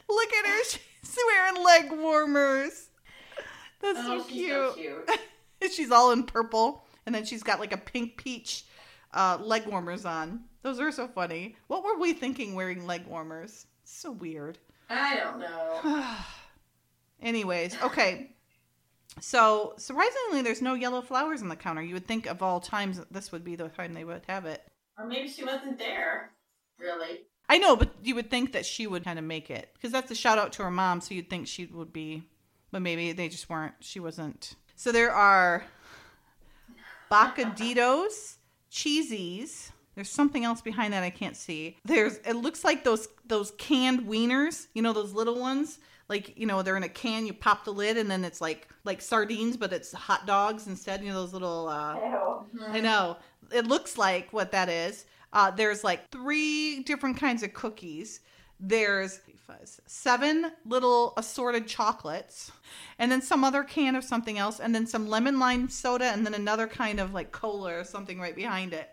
Look 0.08 0.32
at 0.32 0.46
her. 0.46 0.62
She's 0.64 1.18
wearing 1.26 1.64
leg 1.64 1.92
warmers. 2.00 2.88
That's 3.80 3.98
Oh, 4.02 4.18
so 4.18 4.24
she's 4.28 4.32
cute. 4.32 4.50
so 4.50 4.74
cute. 4.74 5.72
she's 5.72 5.90
all 5.90 6.12
in 6.12 6.22
purple, 6.24 6.84
and 7.04 7.12
then 7.14 7.24
she's 7.24 7.42
got 7.42 7.58
like 7.58 7.72
a 7.72 7.76
pink 7.76 8.16
peach 8.16 8.64
uh, 9.14 9.38
leg 9.40 9.66
warmers 9.66 10.04
on. 10.04 10.44
Those 10.62 10.80
are 10.80 10.92
so 10.92 11.08
funny. 11.08 11.56
What 11.66 11.84
were 11.84 11.98
we 11.98 12.12
thinking 12.12 12.54
wearing 12.54 12.86
leg 12.86 13.06
warmers? 13.06 13.66
So 13.84 14.12
weird. 14.12 14.58
I 14.88 15.16
don't 15.16 15.40
know. 15.40 16.06
Anyways, 17.22 17.76
okay. 17.82 18.30
So 19.20 19.74
surprisingly, 19.76 20.42
there's 20.42 20.62
no 20.62 20.74
yellow 20.74 21.02
flowers 21.02 21.42
on 21.42 21.48
the 21.48 21.56
counter. 21.56 21.82
You 21.82 21.94
would 21.94 22.06
think 22.06 22.26
of 22.26 22.42
all 22.42 22.60
times 22.60 23.00
this 23.10 23.32
would 23.32 23.44
be 23.44 23.56
the 23.56 23.68
time 23.68 23.92
they 23.92 24.04
would 24.04 24.22
have 24.28 24.46
it. 24.46 24.62
Or 24.98 25.06
maybe 25.06 25.28
she 25.28 25.44
wasn't 25.44 25.78
there. 25.78 26.30
Really. 26.78 27.20
I 27.48 27.58
know, 27.58 27.76
but 27.76 27.90
you 28.02 28.14
would 28.14 28.30
think 28.30 28.52
that 28.52 28.64
she 28.64 28.86
would 28.86 29.04
kind 29.04 29.18
of 29.18 29.24
make 29.24 29.50
it 29.50 29.70
because 29.74 29.92
that's 29.92 30.10
a 30.10 30.14
shout 30.14 30.38
out 30.38 30.52
to 30.54 30.62
her 30.62 30.70
mom. 30.70 31.00
So 31.00 31.14
you'd 31.14 31.28
think 31.28 31.46
she 31.46 31.66
would 31.66 31.92
be, 31.92 32.22
but 32.70 32.82
maybe 32.82 33.12
they 33.12 33.28
just 33.28 33.50
weren't. 33.50 33.74
She 33.80 34.00
wasn't. 34.00 34.54
So 34.74 34.90
there 34.90 35.12
are 35.12 35.64
bacaditos, 37.10 38.36
cheesies. 38.72 39.70
There's 39.94 40.08
something 40.08 40.44
else 40.44 40.62
behind 40.62 40.94
that 40.94 41.02
I 41.02 41.10
can't 41.10 41.36
see. 41.36 41.76
There's 41.84 42.16
it 42.18 42.34
looks 42.34 42.64
like 42.64 42.82
those 42.82 43.08
those 43.26 43.52
canned 43.58 44.06
wieners, 44.06 44.66
you 44.74 44.82
know, 44.82 44.92
those 44.92 45.12
little 45.12 45.38
ones. 45.38 45.78
Like 46.08 46.36
you 46.36 46.46
know, 46.46 46.62
they're 46.62 46.76
in 46.76 46.82
a 46.82 46.88
can. 46.88 47.26
You 47.26 47.34
pop 47.34 47.64
the 47.64 47.72
lid, 47.72 47.96
and 47.98 48.10
then 48.10 48.24
it's 48.24 48.40
like 48.40 48.68
like 48.84 49.00
sardines, 49.02 49.56
but 49.56 49.72
it's 49.72 49.92
hot 49.92 50.26
dogs 50.26 50.66
instead. 50.66 51.02
You 51.02 51.12
know, 51.12 51.20
those 51.20 51.32
little. 51.32 51.68
uh 51.68 51.94
Ew. 51.94 52.46
I 52.68 52.80
know. 52.80 53.18
It 53.52 53.66
looks 53.66 53.98
like 53.98 54.32
what 54.32 54.50
that 54.52 54.68
is. 54.68 55.04
Uh, 55.32 55.50
there's 55.50 55.82
like 55.84 56.10
three 56.10 56.82
different 56.82 57.16
kinds 57.18 57.42
of 57.42 57.52
cookies. 57.54 58.20
There's 58.60 59.20
five, 59.52 59.80
seven 59.86 60.52
little 60.64 61.14
assorted 61.16 61.66
chocolates, 61.66 62.50
and 62.98 63.10
then 63.10 63.22
some 63.22 63.44
other 63.44 63.62
can 63.64 63.96
of 63.96 64.04
something 64.04 64.38
else, 64.38 64.60
and 64.60 64.74
then 64.74 64.86
some 64.86 65.08
lemon 65.08 65.38
lime 65.38 65.68
soda, 65.68 66.06
and 66.06 66.24
then 66.24 66.34
another 66.34 66.66
kind 66.66 67.00
of 67.00 67.12
like 67.12 67.32
cola 67.32 67.74
or 67.80 67.84
something 67.84 68.20
right 68.20 68.36
behind 68.36 68.72
it. 68.72 68.90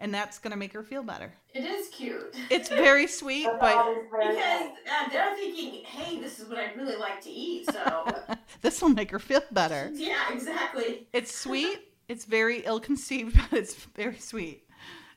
And 0.00 0.14
that's 0.14 0.38
gonna 0.38 0.56
make 0.56 0.72
her 0.72 0.84
feel 0.84 1.02
better. 1.02 1.32
It 1.54 1.64
is 1.64 1.88
cute. 1.88 2.34
It's 2.50 2.68
very 2.68 3.08
sweet, 3.08 3.48
but 3.60 3.72
thought 3.72 3.90
is 3.90 4.04
very 4.10 4.36
because 4.36 4.70
uh, 4.88 5.08
they're 5.10 5.34
thinking, 5.34 5.84
hey, 5.84 6.20
this 6.20 6.38
is 6.38 6.48
what 6.48 6.58
I'd 6.58 6.76
really 6.76 6.96
like 6.96 7.20
to 7.22 7.30
eat. 7.30 7.68
So, 7.70 8.06
this 8.62 8.80
will 8.80 8.90
make 8.90 9.10
her 9.10 9.18
feel 9.18 9.42
better. 9.50 9.90
yeah, 9.94 10.32
exactly. 10.32 11.08
It's 11.12 11.34
sweet. 11.34 11.80
It's 12.08 12.24
very 12.24 12.60
ill 12.60 12.80
conceived, 12.80 13.36
but 13.50 13.58
it's 13.58 13.74
very 13.74 14.18
sweet. 14.18 14.64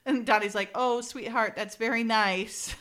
And 0.04 0.26
Dottie's 0.26 0.56
like, 0.56 0.72
"Oh, 0.74 1.02
sweetheart, 1.02 1.54
that's 1.56 1.76
very 1.76 2.04
nice." 2.04 2.76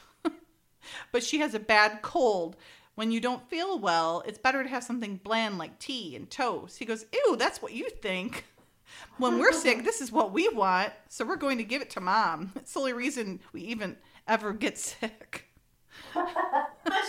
But 1.12 1.22
she 1.22 1.38
has 1.40 1.54
a 1.54 1.60
bad 1.60 2.02
cold. 2.02 2.56
When 2.96 3.10
you 3.10 3.20
don't 3.20 3.48
feel 3.48 3.78
well, 3.78 4.22
it's 4.26 4.38
better 4.38 4.62
to 4.62 4.68
have 4.68 4.84
something 4.84 5.16
bland 5.16 5.56
like 5.58 5.78
tea 5.78 6.14
and 6.16 6.28
toast. 6.28 6.78
He 6.78 6.84
goes, 6.84 7.06
"Ew, 7.12 7.36
that's 7.36 7.62
what 7.62 7.72
you 7.72 7.88
think." 7.88 8.44
When 9.18 9.38
we're 9.38 9.52
sick, 9.52 9.84
this 9.84 10.00
is 10.00 10.10
what 10.10 10.32
we 10.32 10.48
want, 10.48 10.92
so 11.08 11.24
we're 11.24 11.36
going 11.36 11.58
to 11.58 11.64
give 11.64 11.80
it 11.80 11.90
to 11.90 12.00
mom. 12.00 12.52
It's 12.56 12.72
the 12.72 12.80
only 12.80 12.92
reason 12.92 13.40
we 13.52 13.62
even 13.62 13.96
ever 14.26 14.52
get 14.52 14.76
sick. 14.78 15.46
But 16.12 16.26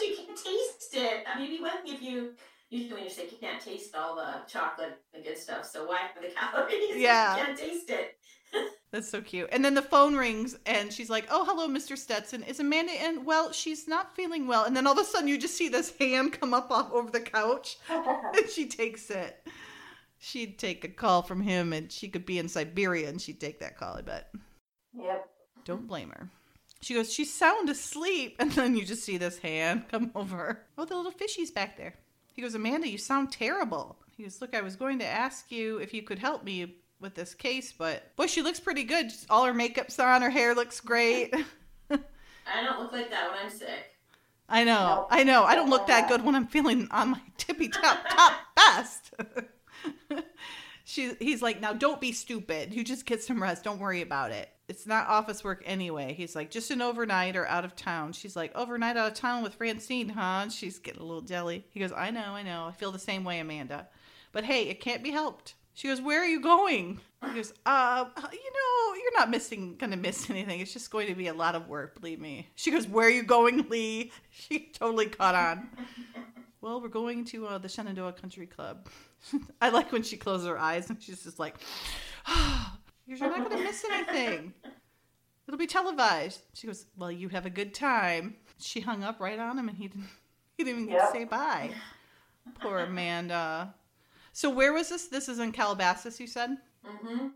you 0.01 0.15
can 0.15 0.35
taste 0.35 0.93
it. 0.93 1.23
I 1.27 1.39
mean, 1.39 1.61
what 1.61 1.81
if 1.85 2.01
you 2.01 2.33
usually 2.69 2.93
when 2.93 3.01
you're 3.03 3.09
sick, 3.09 3.31
you 3.31 3.37
can't 3.37 3.61
taste 3.61 3.95
all 3.95 4.15
the 4.15 4.33
chocolate 4.47 4.97
and 5.13 5.23
good 5.23 5.37
stuff. 5.37 5.65
So 5.65 5.85
why 5.85 6.01
for 6.15 6.21
the 6.21 6.33
calories? 6.33 6.95
Yeah. 6.95 7.37
you 7.37 7.43
can't 7.45 7.57
taste 7.57 7.89
it. 7.89 8.17
That's 8.91 9.09
so 9.09 9.21
cute. 9.21 9.49
And 9.53 9.63
then 9.63 9.73
the 9.73 9.81
phone 9.81 10.15
rings 10.15 10.57
and 10.65 10.91
she's 10.91 11.09
like, 11.09 11.25
Oh, 11.31 11.45
hello, 11.45 11.67
Mr. 11.69 11.97
Stetson. 11.97 12.43
Is 12.43 12.59
Amanda 12.59 12.91
in? 13.05 13.23
Well, 13.23 13.53
she's 13.53 13.87
not 13.87 14.15
feeling 14.15 14.47
well. 14.47 14.65
And 14.65 14.75
then 14.75 14.85
all 14.85 14.93
of 14.93 14.99
a 14.99 15.05
sudden 15.05 15.29
you 15.29 15.37
just 15.37 15.55
see 15.55 15.69
this 15.69 15.93
hand 15.97 16.33
come 16.33 16.53
up 16.53 16.69
off 16.71 16.91
over 16.91 17.09
the 17.09 17.21
couch 17.21 17.77
and 17.89 18.49
she 18.49 18.67
takes 18.67 19.09
it. 19.09 19.47
She'd 20.19 20.59
take 20.59 20.83
a 20.83 20.89
call 20.89 21.21
from 21.21 21.41
him 21.41 21.71
and 21.71 21.91
she 21.91 22.09
could 22.09 22.25
be 22.25 22.37
in 22.37 22.49
Siberia 22.49 23.07
and 23.07 23.21
she'd 23.21 23.39
take 23.39 23.59
that 23.59 23.77
call, 23.77 23.95
I 23.95 24.01
bet. 24.01 24.29
Yep. 24.93 25.25
Don't 25.63 25.87
blame 25.87 26.09
her. 26.09 26.29
She 26.81 26.93
goes, 26.93 27.13
She's 27.13 27.33
sound 27.33 27.69
asleep. 27.69 28.35
And 28.39 28.51
then 28.51 28.75
you 28.75 28.83
just 28.83 29.03
see 29.03 29.17
this 29.17 29.37
hand 29.37 29.85
come 29.89 30.11
over. 30.15 30.63
Oh, 30.77 30.85
the 30.85 30.97
little 30.97 31.11
fishy's 31.11 31.51
back 31.51 31.77
there. 31.77 31.95
He 32.33 32.41
goes, 32.41 32.55
Amanda, 32.55 32.89
you 32.89 32.97
sound 32.97 33.31
terrible. 33.31 33.97
He 34.17 34.23
goes, 34.23 34.41
Look, 34.41 34.53
I 34.53 34.61
was 34.61 34.75
going 34.75 34.99
to 34.99 35.05
ask 35.05 35.49
you 35.49 35.77
if 35.77 35.93
you 35.93 36.01
could 36.03 36.19
help 36.19 36.43
me 36.43 36.75
with 37.01 37.15
this 37.15 37.33
case, 37.33 37.73
but 37.75 38.15
boy, 38.15 38.27
she 38.27 38.41
looks 38.41 38.59
pretty 38.59 38.83
good. 38.83 39.09
Just 39.09 39.25
All 39.29 39.45
her 39.45 39.53
makeup's 39.53 39.99
on, 39.99 40.21
her 40.21 40.29
hair 40.29 40.53
looks 40.55 40.79
great. 40.79 41.33
I 41.91 42.63
don't 42.63 42.79
look 42.79 42.91
like 42.91 43.09
that 43.09 43.29
when 43.29 43.39
I'm 43.43 43.49
sick. 43.49 43.91
I 44.51 44.65
know. 44.65 45.07
I 45.09 45.23
know. 45.23 45.43
I 45.43 45.55
don't 45.55 45.69
look 45.69 45.87
that 45.87 46.09
good 46.09 46.25
when 46.25 46.35
I'm 46.35 46.47
feeling 46.47 46.87
on 46.91 47.11
my 47.11 47.21
tippy 47.37 47.69
top 47.69 47.99
top 48.09 48.33
best. 48.55 49.13
she, 50.83 51.13
he's 51.19 51.41
like, 51.41 51.61
now 51.61 51.71
don't 51.71 52.01
be 52.01 52.11
stupid. 52.11 52.73
You 52.73 52.83
just 52.83 53.05
get 53.05 53.23
some 53.23 53.41
rest. 53.41 53.63
Don't 53.63 53.79
worry 53.79 54.01
about 54.01 54.31
it. 54.31 54.49
It's 54.67 54.85
not 54.85 55.07
office 55.07 55.43
work 55.43 55.63
anyway. 55.65 56.13
He's 56.13 56.35
like, 56.35 56.51
just 56.51 56.71
an 56.71 56.81
overnight 56.81 57.35
or 57.35 57.45
out 57.47 57.65
of 57.65 57.75
town. 57.75 58.13
She's 58.13 58.35
like, 58.35 58.55
overnight 58.55 58.97
out 58.97 59.11
of 59.11 59.17
town 59.17 59.43
with 59.43 59.55
Francine, 59.55 60.09
huh? 60.09 60.39
And 60.43 60.51
she's 60.51 60.79
getting 60.79 61.01
a 61.01 61.05
little 61.05 61.21
jelly. 61.21 61.65
He 61.71 61.79
goes, 61.79 61.91
I 61.91 62.11
know, 62.11 62.35
I 62.35 62.43
know. 62.43 62.65
I 62.65 62.71
feel 62.71 62.91
the 62.91 62.99
same 62.99 63.23
way, 63.23 63.39
Amanda. 63.39 63.87
But 64.33 64.43
hey, 64.43 64.63
it 64.63 64.81
can't 64.81 65.03
be 65.03 65.11
helped. 65.11 65.55
She 65.73 65.87
goes, 65.87 66.01
where 66.01 66.21
are 66.21 66.25
you 66.27 66.41
going? 66.41 66.99
He 67.25 67.35
goes, 67.35 67.53
uh, 67.65 68.05
you 68.17 68.51
know, 68.51 68.95
you're 69.01 69.13
not 69.17 69.29
missing, 69.29 69.75
gonna 69.77 69.95
miss 69.97 70.29
anything. 70.29 70.59
It's 70.59 70.73
just 70.73 70.91
going 70.91 71.07
to 71.07 71.15
be 71.15 71.27
a 71.27 71.33
lot 71.33 71.55
of 71.55 71.67
work, 71.67 71.99
believe 71.99 72.19
me. 72.19 72.47
She 72.55 72.71
goes, 72.71 72.87
where 72.87 73.07
are 73.07 73.11
you 73.11 73.23
going, 73.23 73.67
Lee? 73.69 74.11
She 74.31 74.71
totally 74.73 75.07
caught 75.07 75.35
on. 75.35 75.69
Well, 76.61 76.81
we're 76.81 76.89
going 76.89 77.25
to 77.25 77.47
uh, 77.47 77.57
the 77.57 77.69
Shenandoah 77.69 78.13
Country 78.13 78.47
Club. 78.47 78.87
I 79.61 79.69
like 79.69 79.91
when 79.91 80.03
she 80.03 80.17
closes 80.17 80.47
her 80.47 80.57
eyes 80.59 80.89
and 80.89 81.01
she's 81.01 81.23
just 81.23 81.39
like, 81.39 81.55
you're 83.07 83.17
not 83.19 83.37
going 83.49 83.57
to 83.57 83.63
miss 83.63 83.83
anything. 83.91 84.53
It'll 85.47 85.57
be 85.57 85.67
televised. 85.67 86.41
She 86.53 86.67
goes, 86.67 86.85
well, 86.97 87.11
you 87.11 87.29
have 87.29 87.45
a 87.45 87.49
good 87.49 87.73
time. 87.73 88.35
She 88.59 88.79
hung 88.79 89.03
up 89.03 89.19
right 89.19 89.39
on 89.39 89.57
him 89.57 89.69
and 89.69 89.77
he 89.77 89.87
didn't, 89.87 90.07
he 90.57 90.63
didn't 90.63 90.81
even 90.83 90.89
get 90.91 91.01
Yep. 91.01 91.11
to 91.13 91.17
say 91.19 91.23
bye. 91.25 91.71
Poor 92.61 92.79
Amanda. 92.79 93.73
So 94.33 94.49
where 94.49 94.73
was 94.73 94.89
this? 94.89 95.07
This 95.07 95.29
is 95.29 95.39
in 95.39 95.51
Calabasas, 95.51 96.19
you 96.19 96.27
said? 96.27 96.57
Mm-hmm. 96.85 97.27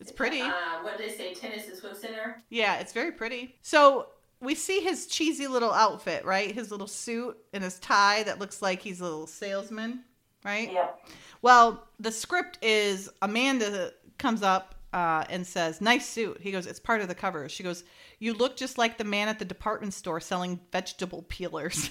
It's 0.00 0.12
pretty. 0.12 0.42
Uh, 0.42 0.52
what 0.82 0.98
did 0.98 1.10
they 1.10 1.14
say? 1.14 1.34
Tennis 1.34 1.66
and 1.68 1.76
swim 1.76 1.94
center. 1.94 2.42
Yeah, 2.50 2.76
it's 2.78 2.92
very 2.92 3.12
pretty. 3.12 3.56
So 3.62 4.08
we 4.40 4.54
see 4.54 4.80
his 4.80 5.06
cheesy 5.06 5.46
little 5.46 5.72
outfit, 5.72 6.24
right? 6.24 6.52
His 6.52 6.70
little 6.70 6.86
suit 6.86 7.36
and 7.52 7.64
his 7.64 7.78
tie 7.80 8.22
that 8.24 8.38
looks 8.38 8.62
like 8.62 8.80
he's 8.80 9.00
a 9.00 9.04
little 9.04 9.26
salesman, 9.26 10.04
right? 10.44 10.72
Yep. 10.72 11.00
Well, 11.42 11.88
the 11.98 12.12
script 12.12 12.58
is 12.62 13.10
Amanda 13.22 13.92
comes 14.18 14.42
up 14.42 14.76
uh, 14.92 15.24
and 15.28 15.46
says, 15.46 15.80
"Nice 15.80 16.08
suit." 16.08 16.38
He 16.40 16.52
goes, 16.52 16.66
"It's 16.66 16.80
part 16.80 17.00
of 17.00 17.08
the 17.08 17.14
cover." 17.14 17.48
She 17.48 17.62
goes, 17.62 17.82
"You 18.20 18.34
look 18.34 18.56
just 18.56 18.78
like 18.78 18.98
the 18.98 19.04
man 19.04 19.28
at 19.28 19.38
the 19.38 19.44
department 19.44 19.94
store 19.94 20.20
selling 20.20 20.60
vegetable 20.70 21.22
peelers." 21.22 21.90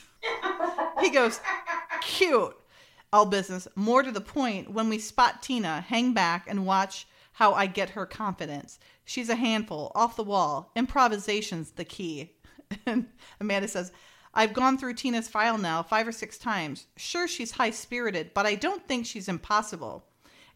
he 1.01 1.09
goes, 1.09 1.39
"Cute." 2.01 2.55
All 3.13 3.25
business. 3.25 3.67
More 3.75 4.03
to 4.03 4.11
the 4.11 4.21
point, 4.21 4.71
when 4.71 4.89
we 4.89 4.99
spot 4.99 5.41
Tina, 5.41 5.81
hang 5.81 6.13
back 6.13 6.45
and 6.47 6.65
watch 6.65 7.07
how 7.33 7.53
I 7.53 7.67
get 7.67 7.91
her 7.91 8.05
confidence. 8.05 8.79
She's 9.05 9.29
a 9.29 9.35
handful, 9.35 9.91
off 9.95 10.15
the 10.15 10.23
wall. 10.23 10.71
Improvisation's 10.75 11.71
the 11.71 11.85
key. 11.85 12.33
And 12.85 13.07
Amanda 13.39 13.69
says, 13.69 13.93
I've 14.33 14.53
gone 14.53 14.77
through 14.77 14.95
Tina's 14.95 15.29
file 15.29 15.57
now 15.57 15.81
five 15.83 16.05
or 16.05 16.11
six 16.11 16.37
times. 16.37 16.87
Sure, 16.97 17.27
she's 17.27 17.51
high 17.51 17.69
spirited, 17.69 18.33
but 18.33 18.45
I 18.45 18.55
don't 18.55 18.85
think 18.87 19.05
she's 19.05 19.29
impossible. 19.29 20.05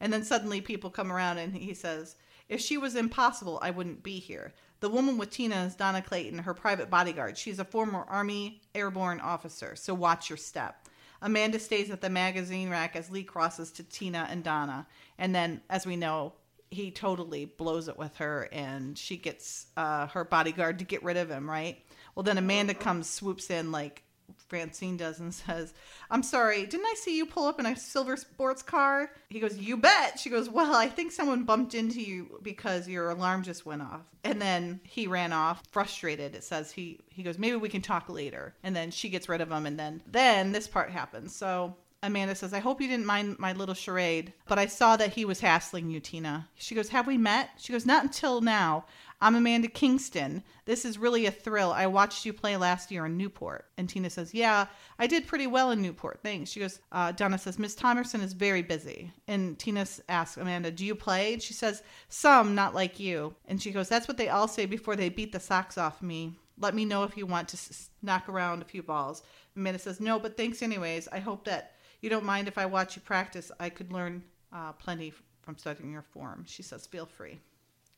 And 0.02 0.12
then 0.12 0.24
suddenly 0.24 0.60
people 0.60 0.90
come 0.90 1.12
around 1.12 1.38
and 1.38 1.56
he 1.56 1.74
says, 1.74 2.18
If 2.50 2.60
she 2.60 2.78
was 2.78 2.96
impossible, 2.96 3.60
I 3.62 3.72
wouldn't 3.72 4.04
be 4.04 4.20
here. 4.20 4.54
The 4.82 4.90
woman 4.90 5.18
with 5.18 5.30
Tina 5.30 5.64
is 5.64 5.76
Donna 5.76 6.02
Clayton, 6.02 6.40
her 6.40 6.54
private 6.54 6.90
bodyguard. 6.90 7.38
She's 7.38 7.60
a 7.60 7.66
former 7.66 8.04
Army 8.10 8.62
airborne 8.76 9.22
officer, 9.22 9.76
so 9.76 9.94
watch 9.94 10.30
your 10.30 10.38
step. 10.38 10.81
Amanda 11.22 11.60
stays 11.60 11.92
at 11.92 12.02
the 12.02 12.10
magazine 12.10 12.70
rack 12.70 12.96
as 12.96 13.12
Lee 13.12 13.24
crosses 13.24 13.72
to 13.74 13.84
Tina 13.84 14.28
and 14.30 14.44
Donna. 14.44 14.88
And 15.18 15.36
then, 15.36 15.62
as 15.70 15.86
we 15.86 15.96
know, 15.96 16.34
he 16.72 16.90
totally 16.90 17.46
blows 17.46 17.88
it 17.88 17.98
with 17.98 18.16
her 18.18 18.48
and 18.52 18.98
she 18.98 19.18
gets 19.18 19.68
uh, 19.76 20.08
her 20.08 20.24
bodyguard 20.24 20.80
to 20.80 20.86
get 20.86 21.04
rid 21.04 21.18
of 21.18 21.30
him, 21.30 21.50
right? 21.50 21.84
Well, 22.16 22.24
then 22.24 22.38
Amanda 22.38 22.74
comes, 22.74 23.10
swoops 23.10 23.50
in 23.50 23.72
like 23.72 24.04
Francine 24.52 24.98
does 24.98 25.22
and 25.22 25.34
says, 25.34 25.74
I'm 26.10 26.24
sorry, 26.24 26.66
didn't 26.66 26.86
I 26.86 26.96
see 26.98 27.16
you 27.16 27.26
pull 27.26 27.48
up 27.48 27.58
in 27.58 27.66
a 27.66 27.74
silver 27.74 28.18
sports 28.18 28.62
car? 28.62 29.10
He 29.30 29.40
goes, 29.40 29.58
You 29.58 29.78
bet. 29.78 30.20
She 30.20 30.30
goes, 30.30 30.50
Well, 30.50 30.76
I 30.76 30.90
think 30.90 31.14
someone 31.14 31.46
bumped 31.46 31.74
into 31.74 32.02
you 32.02 32.38
because 32.44 32.86
your 32.86 33.12
alarm 33.12 33.44
just 33.44 33.66
went 33.66 33.82
off. 33.82 34.02
And 34.26 34.42
then 34.42 34.82
he 34.84 35.08
ran 35.08 35.32
off, 35.32 35.64
frustrated. 35.72 36.36
It 36.36 36.44
says 36.44 36.70
he 36.70 37.00
he 37.08 37.24
goes, 37.24 37.40
Maybe 37.40 37.56
we 37.56 37.70
can 37.70 37.82
talk 37.82 38.10
later. 38.10 38.54
And 38.62 38.76
then 38.76 38.92
she 38.92 39.08
gets 39.08 39.30
rid 39.30 39.40
of 39.40 39.50
him 39.50 39.66
and 39.66 39.80
then 39.80 40.02
then 40.06 40.52
this 40.52 40.68
part 40.68 40.92
happens. 40.92 41.34
So 41.34 41.78
Amanda 42.04 42.36
says, 42.36 42.54
I 42.54 42.60
hope 42.60 42.82
you 42.82 42.90
didn't 42.90 43.06
mind 43.06 43.40
my 43.40 43.54
little 43.54 43.76
charade, 43.76 44.34
but 44.48 44.60
I 44.60 44.66
saw 44.66 44.98
that 44.98 45.14
he 45.14 45.24
was 45.24 45.40
hassling 45.40 45.92
you, 45.92 46.02
Tina. 46.02 46.50
She 46.56 46.76
goes, 46.76 46.90
Have 46.90 47.08
we 47.08 47.18
met? 47.18 47.52
She 47.58 47.72
goes, 47.72 47.86
Not 47.86 48.04
until 48.04 48.42
now. 48.42 48.84
I'm 49.24 49.36
Amanda 49.36 49.68
Kingston. 49.68 50.44
This 50.66 50.84
is 50.84 50.98
really 50.98 51.28
a 51.28 51.32
thrill. 51.32 51.72
I 51.72 51.86
watched 51.86 52.26
you 52.26 52.34
play 52.34 52.58
last 52.58 52.90
year 52.90 53.06
in 53.06 53.18
Newport. 53.18 53.66
And 53.78 53.88
Tina 53.88 54.10
says, 54.10 54.34
Yeah, 54.34 54.66
I 54.98 55.06
did 55.06 55.28
pretty 55.28 55.46
well 55.46 55.70
in 55.70 55.80
Newport. 55.80 56.22
Thanks. 56.24 56.50
She 56.50 56.60
goes, 56.60 56.80
uh, 56.92 57.12
Donna 57.12 57.38
says, 57.38 57.60
Miss 57.60 57.76
Thomerson 57.76 58.22
is 58.24 58.34
very 58.34 58.64
busy. 58.64 59.12
And 59.28 59.60
Tina 59.60 59.86
asks 60.10 60.38
Amanda, 60.38 60.72
Do 60.72 60.84
you 60.84 60.96
play? 60.96 61.34
And 61.34 61.42
she 61.42 61.54
says, 61.54 61.84
Some, 62.10 62.56
not 62.56 62.74
like 62.74 63.00
you. 63.00 63.36
And 63.46 63.62
she 63.62 63.72
goes, 63.72 63.88
That's 63.88 64.08
what 64.08 64.18
they 64.18 64.30
all 64.30 64.48
say 64.48 64.66
before 64.66 64.96
they 64.96 65.10
beat 65.10 65.32
the 65.32 65.40
socks 65.40 65.78
off 65.78 66.02
me. 66.02 66.40
Let 66.58 66.74
me 66.74 66.84
know 66.84 67.04
if 67.04 67.16
you 67.16 67.28
want 67.28 67.48
to 67.50 67.58
s- 67.58 67.92
knock 68.02 68.28
around 68.28 68.64
a 68.64 68.66
few 68.66 68.82
balls. 68.82 69.22
Amanda 69.56 69.78
says, 69.78 70.00
No, 70.00 70.18
but 70.18 70.36
thanks 70.36 70.64
anyways. 70.64 71.08
I 71.10 71.20
hope 71.20 71.46
that 71.46 71.76
you 72.02 72.10
don't 72.10 72.26
mind 72.26 72.48
if 72.48 72.58
I 72.58 72.66
watch 72.66 72.96
you 72.96 73.04
practice. 73.04 73.52
I 73.60 73.70
could 73.70 73.94
learn 73.94 74.24
uh, 74.52 74.72
plenty 74.72 75.14
from 75.44 75.60
studying 75.60 75.92
your 75.92 76.02
form. 76.02 76.44
She 76.48 76.64
says, 76.64 76.88
Feel 76.88 77.06
free. 77.06 77.40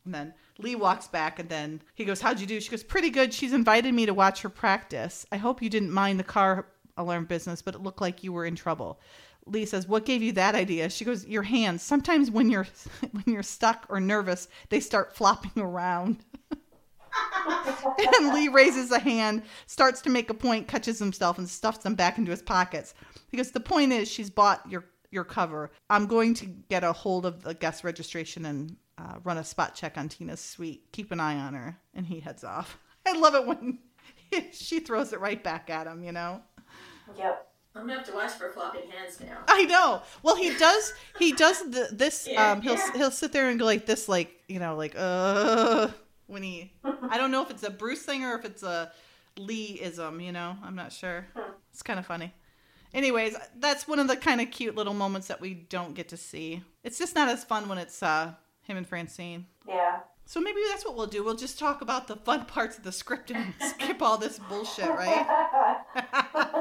And 0.06 0.14
then 0.14 0.34
Lee 0.58 0.76
walks 0.76 1.08
back 1.08 1.40
and 1.40 1.50
then 1.50 1.82
he 1.96 2.06
goes, 2.06 2.22
How'd 2.22 2.40
you 2.40 2.48
do? 2.48 2.60
She 2.60 2.70
goes, 2.70 2.84
Pretty 2.84 3.10
good. 3.10 3.34
She's 3.34 3.54
invited 3.54 3.94
me 3.94 4.06
to 4.06 4.14
watch 4.14 4.42
her 4.42 4.50
practice. 4.50 5.26
I 5.32 5.38
hope 5.38 5.62
you 5.62 5.70
didn't 5.70 5.92
mind 5.92 6.20
the 6.20 6.24
car 6.24 6.68
alarm 6.98 7.26
business, 7.26 7.62
but 7.62 7.76
it 7.76 7.82
looked 7.82 8.02
like 8.02 8.24
you 8.24 8.34
were 8.34 8.46
in 8.46 8.56
trouble. 8.56 9.00
Lee 9.46 9.66
says, 9.66 9.88
"What 9.88 10.06
gave 10.06 10.22
you 10.22 10.32
that 10.34 10.56
idea?" 10.56 10.90
She 10.90 11.06
goes, 11.06 11.26
"Your 11.26 11.44
hands. 11.44 11.84
Sometimes 11.84 12.32
when 12.32 12.50
you're 12.50 12.68
when 13.12 13.24
you're 13.28 13.44
stuck 13.44 13.86
or 13.90 14.00
nervous, 14.00 14.48
they 14.70 14.80
start 14.80 15.16
flopping 15.16 15.62
around." 15.62 16.24
and 18.16 18.34
Lee 18.34 18.48
raises 18.48 18.92
a 18.92 19.00
hand, 19.00 19.44
starts 19.68 20.02
to 20.02 20.10
make 20.10 20.30
a 20.30 20.34
point, 20.34 20.68
catches 20.68 21.00
himself, 21.00 21.38
and 21.38 21.50
stuffs 21.50 21.80
them 21.80 21.96
back 21.96 22.18
into 22.18 22.32
his 22.32 22.42
pockets. 22.42 22.94
Because 23.32 23.52
the 23.52 23.60
point 23.60 23.92
is, 23.92 24.10
she's 24.10 24.30
bought 24.30 24.70
your 24.70 24.86
your 25.12 25.24
cover. 25.24 25.72
I'm 25.90 26.08
going 26.08 26.34
to 26.36 26.46
get 26.46 26.84
a 26.84 26.94
hold 26.94 27.26
of 27.26 27.44
the 27.44 27.54
guest 27.54 27.84
registration 27.84 28.46
and 28.46 28.76
uh, 28.98 29.16
run 29.24 29.38
a 29.38 29.44
spot 29.44 29.76
check 29.76 29.98
on 29.98 30.10
Tina's 30.10 30.40
suite. 30.40 30.92
Keep 30.92 31.12
an 31.12 31.20
eye 31.20 31.38
on 31.38 31.54
her. 31.54 31.78
And 31.94 32.06
he 32.06 32.20
heads 32.20 32.44
off. 32.44 32.78
I 33.06 33.18
love 33.18 33.36
it 33.36 33.46
when 33.46 33.80
she 34.52 34.80
throws 34.80 35.14
it 35.14 35.20
right 35.20 35.44
back 35.44 35.70
at 35.70 35.88
him. 35.88 36.04
You 36.04 36.12
know. 36.12 36.42
Yep. 37.18 37.50
I'm 37.76 37.88
gonna 37.88 37.96
have 37.96 38.06
to 38.08 38.14
watch 38.14 38.32
for 38.32 38.52
flopping 38.52 38.90
hands 38.90 39.20
now. 39.20 39.40
I 39.48 39.66
know. 39.66 40.04
Well, 40.22 40.36
he 40.36 40.56
does. 40.56 40.94
He 41.18 41.32
does 41.32 41.60
the, 41.60 41.90
this. 41.92 42.28
Yeah, 42.32 42.52
um, 42.52 42.62
he'll 42.62 42.76
yeah. 42.76 42.92
he'll 42.96 43.12
sit 43.12 43.32
there 43.32 43.50
and 43.50 43.60
go 43.60 43.66
like 43.66 43.86
this, 43.86 44.08
like 44.08 44.32
you 44.48 44.60
know, 44.60 44.76
like 44.76 44.94
uh, 44.96 45.88
when 46.28 46.44
he. 46.44 46.72
I 47.10 47.18
don't 47.18 47.32
know 47.32 47.42
if 47.42 47.50
it's 47.50 47.64
a 47.64 47.72
Bruce 47.72 48.04
thing 48.04 48.24
or 48.24 48.36
if 48.36 48.46
it's 48.46 48.62
a 48.62 48.92
Lee 49.38 49.80
ism. 49.82 50.22
You 50.22 50.32
know, 50.32 50.56
I'm 50.64 50.76
not 50.76 50.92
sure. 50.92 51.26
It's 51.72 51.82
kind 51.82 52.00
of 52.00 52.06
funny. 52.06 52.32
Anyways, 52.94 53.36
that's 53.58 53.88
one 53.88 53.98
of 53.98 54.08
the 54.08 54.16
kind 54.16 54.40
of 54.40 54.52
cute 54.52 54.76
little 54.76 54.94
moments 54.94 55.28
that 55.28 55.42
we 55.42 55.56
don't 55.56 55.96
get 55.96 56.10
to 56.10 56.18
see. 56.18 56.62
It's 56.84 57.00
just 57.00 57.16
not 57.16 57.28
as 57.28 57.44
fun 57.44 57.68
when 57.68 57.80
it's 57.80 58.04
uh, 58.04 58.34
him 58.64 58.78
and 58.78 58.88
Francine. 58.88 59.46
Yeah. 59.68 60.00
So 60.26 60.40
maybe 60.40 60.60
that's 60.70 60.86
what 60.86 60.96
we'll 60.96 61.08
do. 61.08 61.24
We'll 61.24 61.36
just 61.36 61.60
talk 61.60 61.82
about 61.82 62.08
the 62.08 62.16
fun 62.16 62.46
parts 62.46 62.78
of 62.78 62.84
the 62.84 62.92
script 62.92 63.30
and 63.32 63.54
skip 63.62 64.02
all 64.02 64.18
this 64.18 64.40
bullshit, 64.50 64.90
right? 64.90 65.28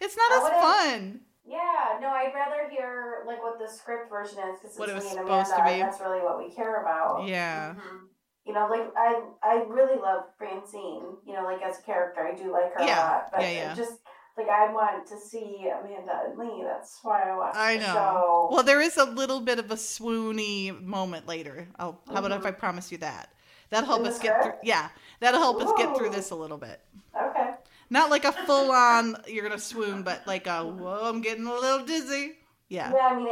It's 0.00 0.16
not 0.16 0.30
I 0.32 0.36
as 0.36 0.42
would've- 0.42 0.60
fun. 0.60 1.20
yeah. 1.46 1.98
No, 2.00 2.08
I'd 2.08 2.32
rather 2.34 2.68
hear 2.70 3.24
like 3.26 3.42
what 3.42 3.58
the 3.58 3.66
script 3.66 4.08
version 4.10 4.38
is 4.38 4.60
because 4.60 4.78
What 4.78 4.88
it 4.88 4.96
it's 4.96 5.04
was 5.06 5.14
me 5.14 5.18
and 5.20 5.26
supposed 5.26 5.50
to 5.50 5.56
Amanda, 5.56 5.74
be. 5.74 5.80
and 5.80 5.90
That's 5.90 6.00
really 6.00 6.20
what 6.20 6.38
we 6.38 6.50
care 6.54 6.82
about. 6.82 7.26
Yeah. 7.26 7.74
Mhm. 7.74 8.00
You 8.44 8.52
know, 8.52 8.68
like 8.70 8.86
I, 8.96 9.22
I 9.42 9.64
really 9.68 9.98
love 10.00 10.24
Francine. 10.38 11.02
You 11.26 11.32
know, 11.34 11.42
like 11.44 11.62
as 11.62 11.78
a 11.80 11.82
character, 11.82 12.20
I 12.26 12.34
do 12.34 12.52
like 12.52 12.72
her 12.74 12.84
Yeah, 12.84 13.00
a 13.00 13.10
lot. 13.14 13.28
But 13.32 13.40
yeah, 13.42 13.50
yeah. 13.50 13.74
just 13.74 13.94
like 14.36 14.48
I 14.48 14.72
want 14.72 15.06
to 15.08 15.18
see 15.18 15.68
Amanda 15.68 16.22
and 16.28 16.38
Lee. 16.38 16.62
That's 16.64 16.98
why 17.02 17.22
I 17.30 17.36
watched 17.36 17.56
I 17.56 17.76
the 17.76 17.86
know. 17.86 17.92
show. 17.94 18.48
Well, 18.52 18.62
there 18.62 18.80
is 18.80 18.96
a 18.96 19.04
little 19.04 19.40
bit 19.40 19.58
of 19.58 19.70
a 19.70 19.76
swoony 19.76 20.80
moment 20.82 21.26
later. 21.26 21.68
I'll, 21.78 22.00
how 22.08 22.18
about 22.18 22.32
if 22.32 22.42
Mhm. 22.42 22.46
I 22.46 22.50
promise 22.52 22.92
you 22.92 22.98
that? 22.98 23.30
That'll 23.70 23.86
help 23.88 24.00
In 24.00 24.06
us 24.06 24.18
the 24.18 24.22
get 24.24 24.42
through. 24.42 24.52
Yeah, 24.62 24.88
that'll 25.20 25.40
help 25.40 25.60
us 25.60 25.72
get 25.76 25.96
through 25.96 26.10
this 26.10 26.30
a 26.30 26.34
little 26.36 26.58
bit. 26.58 26.80
okay. 27.20 27.54
Not 27.90 28.10
like 28.10 28.24
a 28.24 28.32
full 28.46 28.70
on 28.72 29.16
you're 29.26 29.42
gonna 29.48 29.58
swoon, 29.58 30.02
but 30.02 30.26
like 30.26 30.46
a 30.46 30.64
whoa, 30.64 31.08
I'm 31.08 31.20
getting 31.20 31.46
a 31.46 31.54
little 31.54 31.84
dizzy. 31.86 32.38
Yeah. 32.68 32.92
Yeah, 32.92 33.06
I 33.06 33.16
mean, 33.16 33.28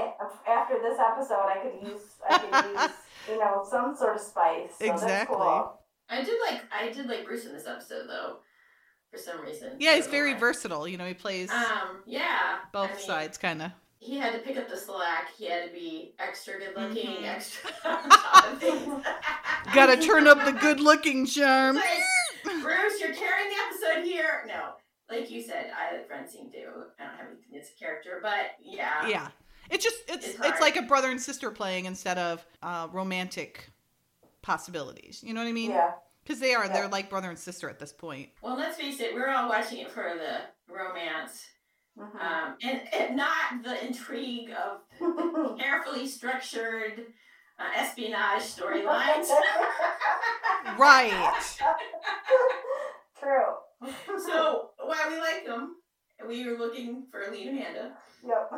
after 0.47 0.75
this 0.81 0.99
episode, 0.99 1.47
I 1.47 1.59
could 1.62 1.88
use, 1.88 2.03
I 2.29 2.38
could 2.38 2.71
use, 2.81 2.90
you 3.29 3.38
know, 3.38 3.67
some 3.69 3.97
sort 3.97 4.14
of 4.14 4.21
spice. 4.23 4.71
So 4.79 4.85
Exactly. 4.87 5.09
That's 5.09 5.29
cool. 5.29 5.81
I 6.09 6.23
did 6.23 6.38
like 6.49 6.62
I 6.73 6.90
did 6.93 7.07
like 7.07 7.25
Bruce 7.25 7.47
in 7.47 7.53
this 7.53 7.67
episode 7.67 8.07
though, 8.09 8.37
for 9.14 9.20
some 9.22 9.40
reason. 9.40 9.68
Yeah, 9.79 9.94
he's 9.96 10.07
very 10.09 10.33
why. 10.35 10.40
versatile. 10.40 10.87
You 10.88 10.96
know, 10.98 11.07
he 11.07 11.14
plays 11.14 11.50
Um, 11.50 12.03
yeah. 12.07 12.57
both 12.72 12.90
I 12.90 12.94
mean, 12.94 13.07
sides, 13.07 13.38
kind 13.38 13.62
of. 13.62 13.70
He 14.00 14.16
had 14.16 14.33
to 14.35 14.40
pick 14.40 14.59
up 14.59 14.68
the 14.68 14.77
slack. 14.77 15.31
He 15.38 15.46
had 15.46 15.64
to 15.64 15.72
be 15.72 16.14
extra 16.18 16.55
good 16.59 16.77
looking, 16.79 17.24
Mhm. 17.24 17.37
extra 17.37 17.70
on 17.87 18.09
top 18.11 18.53
of 18.53 18.59
things. 18.61 18.92
Got 19.74 19.87
to 19.87 19.96
turn 19.96 20.27
up 20.27 20.44
the 20.44 20.53
good 20.53 20.81
looking 20.81 21.27
charm. 21.27 21.77
Like, 21.77 22.62
Bruce, 22.62 23.00
you're 23.00 23.14
carrying 23.14 23.48
the 23.50 23.57
episode 23.68 24.05
here. 24.05 24.44
No, 24.46 24.74
like 25.11 25.31
you 25.31 25.42
said, 25.42 25.70
I 25.74 25.96
like 25.96 26.07
Francine 26.07 26.50
too. 26.50 26.59
I 27.00 27.05
don't 27.05 27.16
have 27.16 27.27
anything 27.29 27.46
against 27.53 27.72
a 27.77 27.79
character, 27.79 28.20
but 28.22 28.57
yeah, 28.62 29.07
Yeah. 29.09 29.29
It's 29.70 29.83
just 29.83 29.96
it's 30.09 30.35
It's 30.35 30.44
it's, 30.44 30.61
like 30.61 30.77
a 30.77 30.83
brother 30.83 31.11
and 31.11 31.20
sister 31.20 31.50
playing 31.50 31.87
instead 31.87 32.18
of 32.18 32.44
uh, 32.62 32.88
romantic 32.92 33.70
possibilities. 34.42 35.22
You 35.24 35.33
know 35.35 35.40
what 35.42 35.48
I 35.48 35.53
mean? 35.53 35.70
Yeah. 35.70 35.92
Because 36.24 36.40
they 36.40 36.54
are. 36.54 36.66
They're 36.68 36.88
like 36.88 37.10
brother 37.10 37.28
and 37.28 37.38
sister 37.38 37.68
at 37.68 37.78
this 37.78 37.92
point. 37.92 38.30
Well, 38.42 38.56
let's 38.56 38.76
face 38.78 38.98
it, 39.00 39.14
we're 39.14 39.28
all 39.28 39.48
watching 39.48 39.78
it 39.78 39.90
for 39.90 40.12
the 40.16 40.72
romance, 40.74 41.44
Mhm. 41.98 42.20
um, 42.20 42.56
and, 42.62 42.80
and 42.94 43.16
not 43.16 43.62
the 43.62 43.84
intrigue 43.87 44.50
of 44.50 44.80
carefully 45.58 46.06
structured 46.08 47.04
uh, 47.58 47.62
espionage 47.80 48.42
storylines. 48.42 49.28
Right. 50.78 51.12
True. 53.20 53.90
so 54.26 54.70
while 54.82 55.10
we 55.10 55.18
like 55.18 55.44
them, 55.46 55.76
we 56.26 56.48
were 56.48 56.56
looking 56.58 57.06
for 57.10 57.30
Lee 57.30 57.48
and 57.48 57.58
Amanda. 57.58 57.92
Yep. 58.26 58.50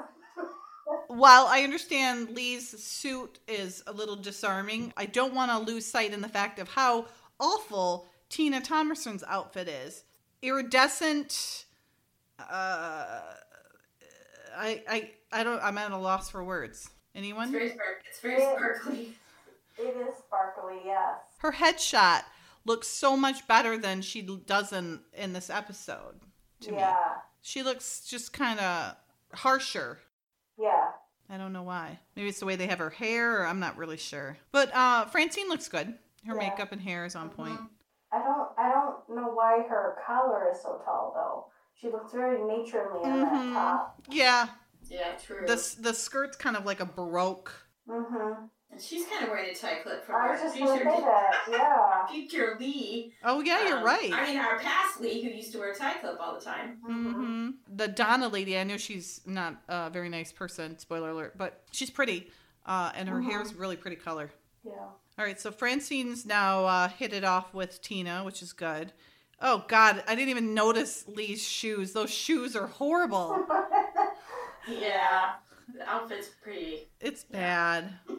While 1.09 1.47
I 1.47 1.63
understand 1.63 2.31
Lee's 2.31 2.81
suit 2.83 3.41
is 3.49 3.83
a 3.87 3.93
little 3.93 4.17
disarming, 4.17 4.93
I 4.97 5.07
don't 5.07 5.35
want 5.35 5.51
to 5.51 5.59
lose 5.59 5.85
sight 5.85 6.13
in 6.13 6.21
the 6.21 6.29
fact 6.29 6.59
of 6.61 6.69
how 6.69 7.07
awful 7.41 8.07
Tina 8.29 8.61
Thomerson's 8.61 9.25
outfit 9.29 9.69
is. 9.69 10.05
Iridescent. 10.43 11.65
Uh, 12.39 13.21
I 14.57 14.83
I 14.89 15.11
I 15.33 15.45
don't. 15.45 15.63
I'm 15.63 15.79
at 15.79 15.91
a 15.93 15.97
loss 15.97 16.31
for 16.31 16.45
words. 16.45 16.83
It's 16.83 16.91
Anyone? 17.15 17.51
very 17.53 17.71
spark- 17.71 18.03
It's 18.09 18.21
very 18.21 18.41
sparkly. 18.41 19.17
It 19.79 19.97
is 20.09 20.15
sparkly, 20.19 20.77
yes. 20.85 21.17
Her 21.39 21.53
headshot 21.53 22.23
looks 22.65 22.89
so 22.89 23.17
much 23.17 23.47
better 23.47 23.77
than 23.79 24.03
she 24.03 24.23
does 24.23 24.73
in 24.73 25.01
in 25.15 25.33
this 25.33 25.51
episode. 25.51 26.21
To 26.63 26.73
me, 26.73 26.79
yeah. 26.79 26.97
she 27.43 27.63
looks 27.63 28.01
just 28.09 28.33
kind 28.33 28.59
of 28.61 28.95
harsher. 29.35 29.99
Yeah. 30.59 30.91
I 31.29 31.37
don't 31.39 31.53
know 31.53 31.65
why. 31.65 31.99
Maybe 32.15 32.29
it's 32.29 32.39
the 32.39 32.47
way 32.47 32.57
they 32.57 32.69
have 32.69 32.79
her 32.79 32.89
hair, 32.91 33.41
or 33.43 33.47
I'm 33.47 33.59
not 33.61 33.77
really 33.77 33.97
sure. 33.97 34.39
But 34.53 34.75
uh, 34.75 35.07
Francine 35.07 35.49
looks 35.49 35.69
good. 35.69 35.95
Her 36.27 36.35
Yeah. 36.35 36.49
makeup 36.51 36.73
and 36.73 36.81
hair 36.81 37.05
is 37.05 37.15
on 37.17 37.31
point. 37.31 37.59
Mhm. 37.59 37.69
I 38.13 38.19
don't 38.23 38.49
I 38.59 38.71
don't 38.71 39.09
know 39.17 39.29
why 39.31 39.63
her 39.69 39.99
collar 40.07 40.51
is 40.51 40.61
so 40.63 40.81
tall 40.85 41.13
though. 41.15 41.53
She 41.75 41.91
looks 41.91 42.13
very 42.13 42.39
matronly 42.43 43.01
on 43.05 43.21
that 43.21 43.33
Mhm. 43.33 43.53
top. 43.53 44.01
Yeah, 44.09 44.49
Yeah, 44.85 45.13
true. 45.17 45.47
the 45.47 45.77
the 45.81 45.93
skirt's 45.95 46.37
kind 46.37 46.57
of 46.57 46.65
like 46.65 46.81
a 46.81 46.87
baroque. 46.87 47.53
Mm-hmm. 47.89 48.45
And 48.71 48.81
she's 48.81 49.07
kind 49.07 49.23
of 49.25 49.31
wearing 49.31 49.51
a 49.51 49.55
tie 49.55 49.77
clip 49.83 50.05
from 50.05 50.17
I 50.17 50.19
our 50.19 50.31
was 50.33 50.41
just 50.41 50.59
gonna 50.59 50.75
future, 50.77 50.91
say 50.91 51.01
that. 51.03 51.35
Yeah. 51.49 52.07
future 52.11 52.57
Lee. 52.59 53.15
Oh 53.25 53.41
yeah, 53.41 53.69
you're 53.69 53.79
Um, 53.79 53.85
right. 53.85 54.13
I 54.13 54.27
mean, 54.27 54.39
our 54.41 54.59
past 54.59 55.01
Lee, 55.01 55.23
who 55.23 55.31
used 55.31 55.53
to 55.53 55.59
wear 55.59 55.71
a 55.71 55.75
tie 55.75 55.95
clip 55.99 56.19
all 56.21 56.35
the 56.35 56.41
time. 56.45 56.79
hmm 56.85 57.51
The 57.69 57.89
Donna 57.89 58.29
lady, 58.29 58.59
I 58.59 58.65
know 58.65 58.77
she's 58.77 59.21
not 59.27 59.57
a 59.69 59.91
very 59.91 60.09
nice 60.09 60.33
person. 60.33 60.79
Spoiler 60.79 61.11
alert, 61.11 61.37
but 61.39 61.63
she's 61.71 61.91
pretty, 61.91 62.33
uh, 62.65 62.91
and 62.95 63.09
her 63.09 63.21
Mhm. 63.21 63.31
hair's 63.31 63.55
really 63.55 63.77
pretty 63.77 63.97
color. 63.97 64.31
Yeah. 64.65 64.89
All 65.19 65.25
right, 65.25 65.41
so 65.41 65.51
Francine's 65.51 66.27
now 66.27 66.65
uh, 66.67 66.89
hit 66.89 67.13
it 67.15 67.25
off 67.25 67.55
with 67.55 67.81
Tina, 67.81 68.23
which 68.23 68.43
is 68.43 68.53
good. 68.53 68.93
Oh 69.41 69.65
God, 69.67 70.03
I 70.07 70.15
didn't 70.15 70.29
even 70.31 70.55
notice 70.55 71.05
Lee's 71.09 71.43
shoes. 71.43 71.93
Those 71.93 72.11
shoes 72.11 72.55
are 72.57 72.67
horrible. 72.67 73.47
Yeah, 74.69 75.35
the 75.73 75.89
outfit's 75.89 76.29
pretty. 76.43 76.89
It's 77.01 77.23
bad. 77.23 77.91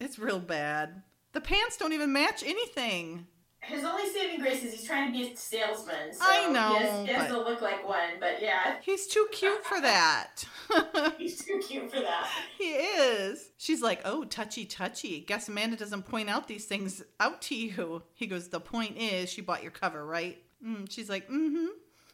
It's 0.00 0.18
real 0.18 0.40
bad. 0.40 1.02
The 1.32 1.40
pants 1.40 1.76
don't 1.76 1.92
even 1.92 2.12
match 2.12 2.42
anything. 2.44 3.28
His 3.66 3.84
only 3.84 4.08
saving 4.08 4.38
grace 4.38 4.62
is 4.62 4.72
he's 4.72 4.84
trying 4.84 5.12
to 5.12 5.18
be 5.18 5.32
a 5.32 5.36
salesman. 5.36 6.12
So 6.12 6.20
I 6.22 6.48
know, 6.50 6.78
He 6.78 6.84
has, 6.84 7.06
he 7.06 7.12
has 7.14 7.30
to 7.30 7.38
look 7.38 7.60
like 7.60 7.86
one, 7.86 8.10
but 8.20 8.40
yeah, 8.40 8.76
He's 8.82 9.08
too 9.08 9.26
cute 9.32 9.64
for 9.64 9.80
that. 9.80 10.44
he's 11.18 11.44
too 11.44 11.60
cute 11.66 11.90
for 11.90 12.00
that. 12.00 12.28
he 12.58 12.70
is. 12.70 13.50
She's 13.56 13.82
like, 13.82 14.02
oh, 14.04 14.24
touchy, 14.24 14.66
touchy. 14.66 15.20
Guess 15.20 15.48
Amanda 15.48 15.76
doesn't 15.76 16.04
point 16.04 16.30
out 16.30 16.46
these 16.46 16.66
things 16.66 17.02
out 17.18 17.42
to 17.42 17.56
you. 17.56 18.02
He 18.14 18.26
goes, 18.26 18.48
the 18.48 18.60
point 18.60 18.96
is, 18.98 19.30
she 19.30 19.40
bought 19.40 19.62
your 19.62 19.72
cover, 19.72 20.04
right? 20.06 20.38
Mm, 20.64 20.90
she's 20.90 21.08
like, 21.08 21.28
mm 21.28 21.68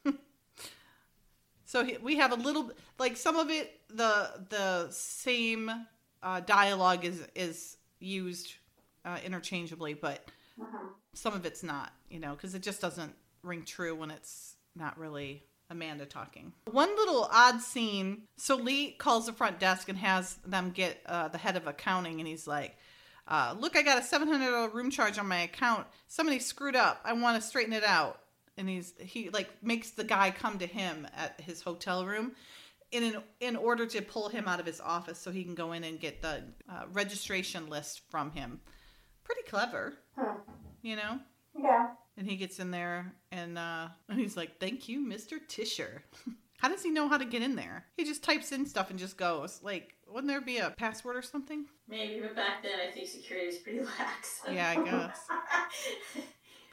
hmm. 0.05 0.11
so 1.67 1.87
we 2.03 2.17
have 2.17 2.33
a 2.33 2.37
little, 2.37 2.71
like 2.99 3.17
some 3.17 3.37
of 3.37 3.51
it, 3.51 3.81
the 3.88 4.47
the 4.49 4.91
same 4.91 5.71
uh, 6.23 6.41
dialogue 6.41 7.05
is 7.05 7.23
is 7.35 7.77
used 7.99 8.55
uh, 9.05 9.19
interchangeably, 9.25 9.95
but 9.95 10.27
Mhm. 10.62 10.94
some 11.14 11.35
of 11.35 11.44
it's 11.44 11.62
not, 11.62 11.92
you 12.09 12.18
know, 12.18 12.35
because 12.35 12.55
it 12.55 12.62
just 12.62 12.81
doesn't 12.81 13.14
ring 13.42 13.64
true 13.64 13.94
when 13.94 14.11
it's 14.11 14.57
not 14.75 14.98
really 14.98 15.42
Amanda 15.70 16.07
talking. 16.07 16.53
One 16.70 16.94
little 16.96 17.29
odd 17.31 17.61
scene. 17.61 18.22
So 18.37 18.57
Lee 18.57 18.92
calls 18.92 19.27
the 19.27 19.33
front 19.33 19.59
desk 19.59 19.88
and 19.88 19.98
has 19.98 20.37
them 20.46 20.70
get 20.70 21.01
uh, 21.07 21.29
the 21.29 21.38
head 21.38 21.57
of 21.57 21.66
accounting, 21.66 22.20
and 22.20 22.29
he's 22.29 22.46
like, 22.46 22.77
uh, 23.27 23.55
"Look, 23.59 23.77
I 23.77 23.83
got 23.83 23.98
a 23.98 24.03
seven 24.03 24.29
hundred 24.29 24.51
dollar 24.51 24.68
room 24.68 24.90
charge 24.90 25.18
on 25.18 25.29
my 25.29 25.40
account. 25.40 25.87
Somebody 26.09 26.38
screwed 26.38 26.77
up. 26.77 27.01
I 27.05 27.12
want 27.14 27.40
to 27.40 27.46
straighten 27.46 27.72
it 27.72 27.85
out." 27.85 28.20
And 28.59 28.68
he's 28.68 28.92
he 28.98 29.31
like 29.31 29.51
makes 29.62 29.90
the 29.90 30.05
guy 30.05 30.31
come 30.31 30.59
to 30.59 30.66
him 30.66 31.07
at 31.16 31.40
his 31.40 31.62
hotel 31.62 32.05
room. 32.07 32.33
In, 32.90 33.05
an, 33.05 33.22
in 33.40 33.57
order 33.57 33.87
to 33.87 34.03
pull 34.03 34.29
him 34.29 34.46
out 34.46 34.61
of 34.61 34.66
his 34.66 34.79
office 34.79 35.18
so 35.18 35.31
he 35.31 35.44
can 35.44 35.55
go 35.55 35.72
in 35.72 35.83
and 35.83 35.98
get 35.98 36.20
the 36.20 36.44
uh, 36.68 36.83
registration 36.92 37.70
list 37.70 38.03
from 38.11 38.33
him. 38.33 38.61
Pretty 39.24 39.42
clever, 39.48 39.94
Hmm. 40.18 40.38
you 40.82 40.96
know? 40.96 41.18
Yeah. 41.58 41.88
And 42.16 42.26
he 42.28 42.37
gets 42.37 42.58
in 42.61 42.70
there 42.70 43.12
and 43.30 43.56
uh, 43.58 43.88
and 44.08 44.18
he's 44.20 44.37
like, 44.37 44.58
"Thank 44.61 44.88
you, 44.88 45.00
Mr. 45.06 45.38
Tisher." 45.48 46.02
how 46.58 46.68
does 46.68 46.82
he 46.82 46.90
know 46.90 47.08
how 47.08 47.18
to 47.18 47.24
get 47.24 47.42
in 47.42 47.56
there? 47.56 47.85
He 47.96 48.04
just 48.04 48.22
types 48.22 48.52
in 48.52 48.66
stuff 48.66 48.90
and 48.90 48.98
just 48.98 49.16
goes. 49.16 49.61
Like, 49.62 49.94
wouldn't 50.08 50.28
there 50.30 50.40
be 50.40 50.58
a 50.58 50.70
password 50.70 51.16
or 51.16 51.22
something? 51.22 51.64
Maybe, 51.88 52.20
but 52.20 52.37
back 52.37 52.62
then 52.62 52.72
I 52.87 52.90
think 52.92 53.08
security 53.08 53.46
was 53.46 53.56
pretty 53.58 53.80
lax. 53.98 54.40
Yeah, 54.50 54.74
I 54.76 54.85
guess. 54.85 55.20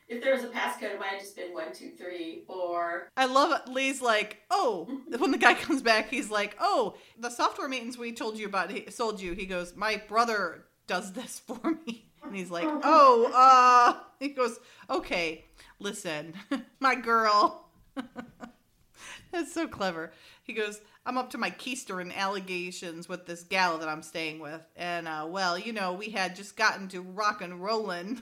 if 0.08 0.24
there 0.24 0.34
was 0.34 0.44
a 0.44 0.48
passcode, 0.48 0.94
it 0.94 1.00
might 1.00 1.10
have 1.12 1.20
just 1.22 1.36
been 1.36 1.54
one, 1.54 1.72
two, 1.74 1.92
three, 1.98 2.44
or 2.48 3.10
I 3.16 3.26
love 3.26 3.52
it. 3.52 3.72
Lee's 3.72 4.02
like, 4.02 4.38
"Oh." 4.50 4.86
When 5.18 5.32
the 5.32 5.38
guy 5.38 5.54
comes 5.54 5.82
back, 5.82 6.10
he's 6.10 6.30
like, 6.30 6.56
"Oh, 6.60 6.96
the 7.18 7.30
software 7.30 7.68
maintenance 7.70 7.98
we 7.98 8.12
told 8.12 8.38
you 8.38 8.46
about, 8.48 8.72
he 8.72 8.90
sold 8.92 9.22
you." 9.22 9.34
He 9.34 9.46
goes, 9.46 9.76
"My 9.76 10.02
brother 10.08 10.66
does 10.88 11.14
this 11.14 11.40
for 11.40 11.78
me." 11.86 12.09
And 12.30 12.38
he's 12.38 12.52
like, 12.52 12.68
"Oh, 12.68 13.32
uh." 13.34 14.04
He 14.20 14.30
goes, 14.30 14.60
"Okay, 14.90 15.46
listen, 15.80 16.34
my 16.80 16.96
girl." 16.96 17.70
That's 19.32 19.54
so 19.54 19.68
clever. 19.68 20.12
He 20.44 20.54
goes, 20.54 20.82
I'm 21.06 21.18
up 21.18 21.30
to 21.32 21.38
my 21.38 21.52
keister 21.52 22.02
in 22.02 22.12
allegations 22.12 23.08
with 23.08 23.26
this 23.26 23.44
gal 23.44 23.78
that 23.78 23.88
I'm 23.88 24.04
staying 24.04 24.40
with. 24.40 24.62
And, 24.76 25.08
uh, 25.08 25.26
well, 25.30 25.58
you 25.58 25.74
know, 25.74 25.94
we 25.94 26.10
had 26.10 26.36
just 26.36 26.58
gotten 26.58 26.88
to 26.90 27.02
rock 27.02 27.42
and 27.42 27.62
rollin'. 27.62 28.22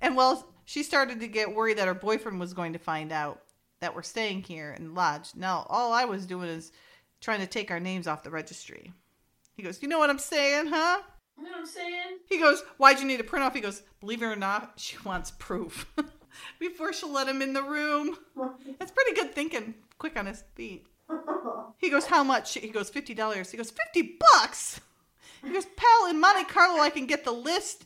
and, 0.00 0.16
well, 0.16 0.48
she 0.64 0.82
started 0.82 1.20
to 1.20 1.28
get 1.28 1.54
worried 1.54 1.78
that 1.78 1.88
her 1.88 1.94
boyfriend 1.94 2.38
was 2.38 2.54
going 2.54 2.74
to 2.74 2.78
find 2.78 3.12
out 3.12 3.42
that 3.80 3.94
we're 3.94 4.02
staying 4.02 4.42
here 4.42 4.74
in 4.78 4.94
Lodge. 4.94 5.30
Now, 5.34 5.66
all 5.68 5.92
I 5.92 6.04
was 6.04 6.24
doing 6.24 6.48
is 6.48 6.72
trying 7.20 7.40
to 7.40 7.46
take 7.46 7.70
our 7.70 7.80
names 7.80 8.06
off 8.06 8.22
the 8.22 8.30
registry. 8.30 8.92
He 9.54 9.62
goes, 9.62 9.82
You 9.82 9.88
know 9.88 9.98
what 9.98 10.10
I'm 10.10 10.18
saying, 10.18 10.68
huh? 10.68 11.00
You 11.42 11.50
know 11.50 11.56
what 11.56 11.60
I'm 11.60 11.66
saying? 11.66 12.18
He 12.28 12.38
goes, 12.38 12.62
Why'd 12.76 13.00
you 13.00 13.06
need 13.06 13.20
a 13.20 13.24
print 13.24 13.44
off? 13.44 13.54
He 13.54 13.60
goes, 13.60 13.82
Believe 14.00 14.22
it 14.22 14.26
or 14.26 14.36
not, 14.36 14.74
she 14.76 14.96
wants 15.04 15.32
proof 15.32 15.86
before 16.58 16.92
she'll 16.92 17.12
let 17.12 17.28
him 17.28 17.42
in 17.42 17.52
the 17.52 17.62
room. 17.62 18.16
That's 18.78 18.92
pretty 18.92 19.14
good 19.14 19.34
thinking. 19.34 19.74
Quick 19.98 20.16
on 20.18 20.26
his 20.26 20.44
feet. 20.54 20.86
He 21.78 21.90
goes, 21.90 22.06
How 22.06 22.22
much? 22.22 22.54
He 22.54 22.68
goes, 22.68 22.90
$50. 22.90 23.50
He 23.50 23.56
goes, 23.56 23.70
50 23.70 24.18
bucks? 24.20 24.80
He 25.42 25.52
goes, 25.52 25.66
Pal, 25.76 26.10
in 26.10 26.20
Monte 26.20 26.44
Carlo, 26.44 26.80
I 26.80 26.90
can 26.90 27.06
get 27.06 27.24
the 27.24 27.32
list 27.32 27.84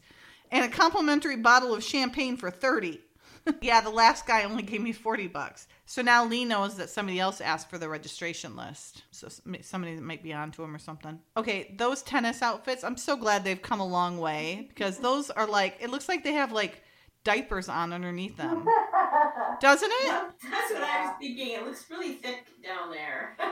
and 0.50 0.64
a 0.64 0.68
complimentary 0.68 1.36
bottle 1.36 1.74
of 1.74 1.82
champagne 1.82 2.36
for 2.36 2.50
30 2.50 3.00
Yeah, 3.60 3.80
the 3.80 3.90
last 3.90 4.26
guy 4.26 4.44
only 4.44 4.62
gave 4.62 4.80
me 4.82 4.92
40 4.92 5.28
bucks. 5.28 5.68
So 5.86 6.02
now 6.02 6.24
Lee 6.24 6.44
knows 6.44 6.76
that 6.76 6.90
somebody 6.90 7.20
else 7.20 7.40
asked 7.40 7.70
for 7.70 7.78
the 7.78 7.88
registration 7.88 8.56
list. 8.56 9.04
So 9.12 9.28
somebody 9.62 9.94
that 9.94 10.02
might 10.02 10.22
be 10.22 10.32
onto 10.32 10.62
him 10.64 10.74
or 10.74 10.78
something. 10.78 11.18
Okay, 11.36 11.74
those 11.78 12.02
tennis 12.02 12.42
outfits, 12.42 12.82
I'm 12.84 12.96
so 12.96 13.16
glad 13.16 13.44
they've 13.44 13.60
come 13.62 13.80
a 13.80 13.86
long 13.86 14.18
way 14.18 14.66
because 14.68 14.98
those 14.98 15.30
are 15.30 15.46
like, 15.46 15.76
it 15.80 15.90
looks 15.90 16.08
like 16.08 16.24
they 16.24 16.32
have 16.32 16.50
like 16.52 16.82
diapers 17.24 17.68
on 17.68 17.92
underneath 17.92 18.36
them. 18.36 18.66
Doesn't 19.60 19.90
it? 19.90 20.08
Well, 20.08 20.30
that's 20.50 20.72
what 20.72 20.82
I 20.82 21.06
was 21.06 21.14
thinking. 21.20 21.52
It 21.52 21.64
looks 21.64 21.86
really 21.90 22.14
thick 22.14 22.46
down 22.64 22.90
there. 22.90 23.36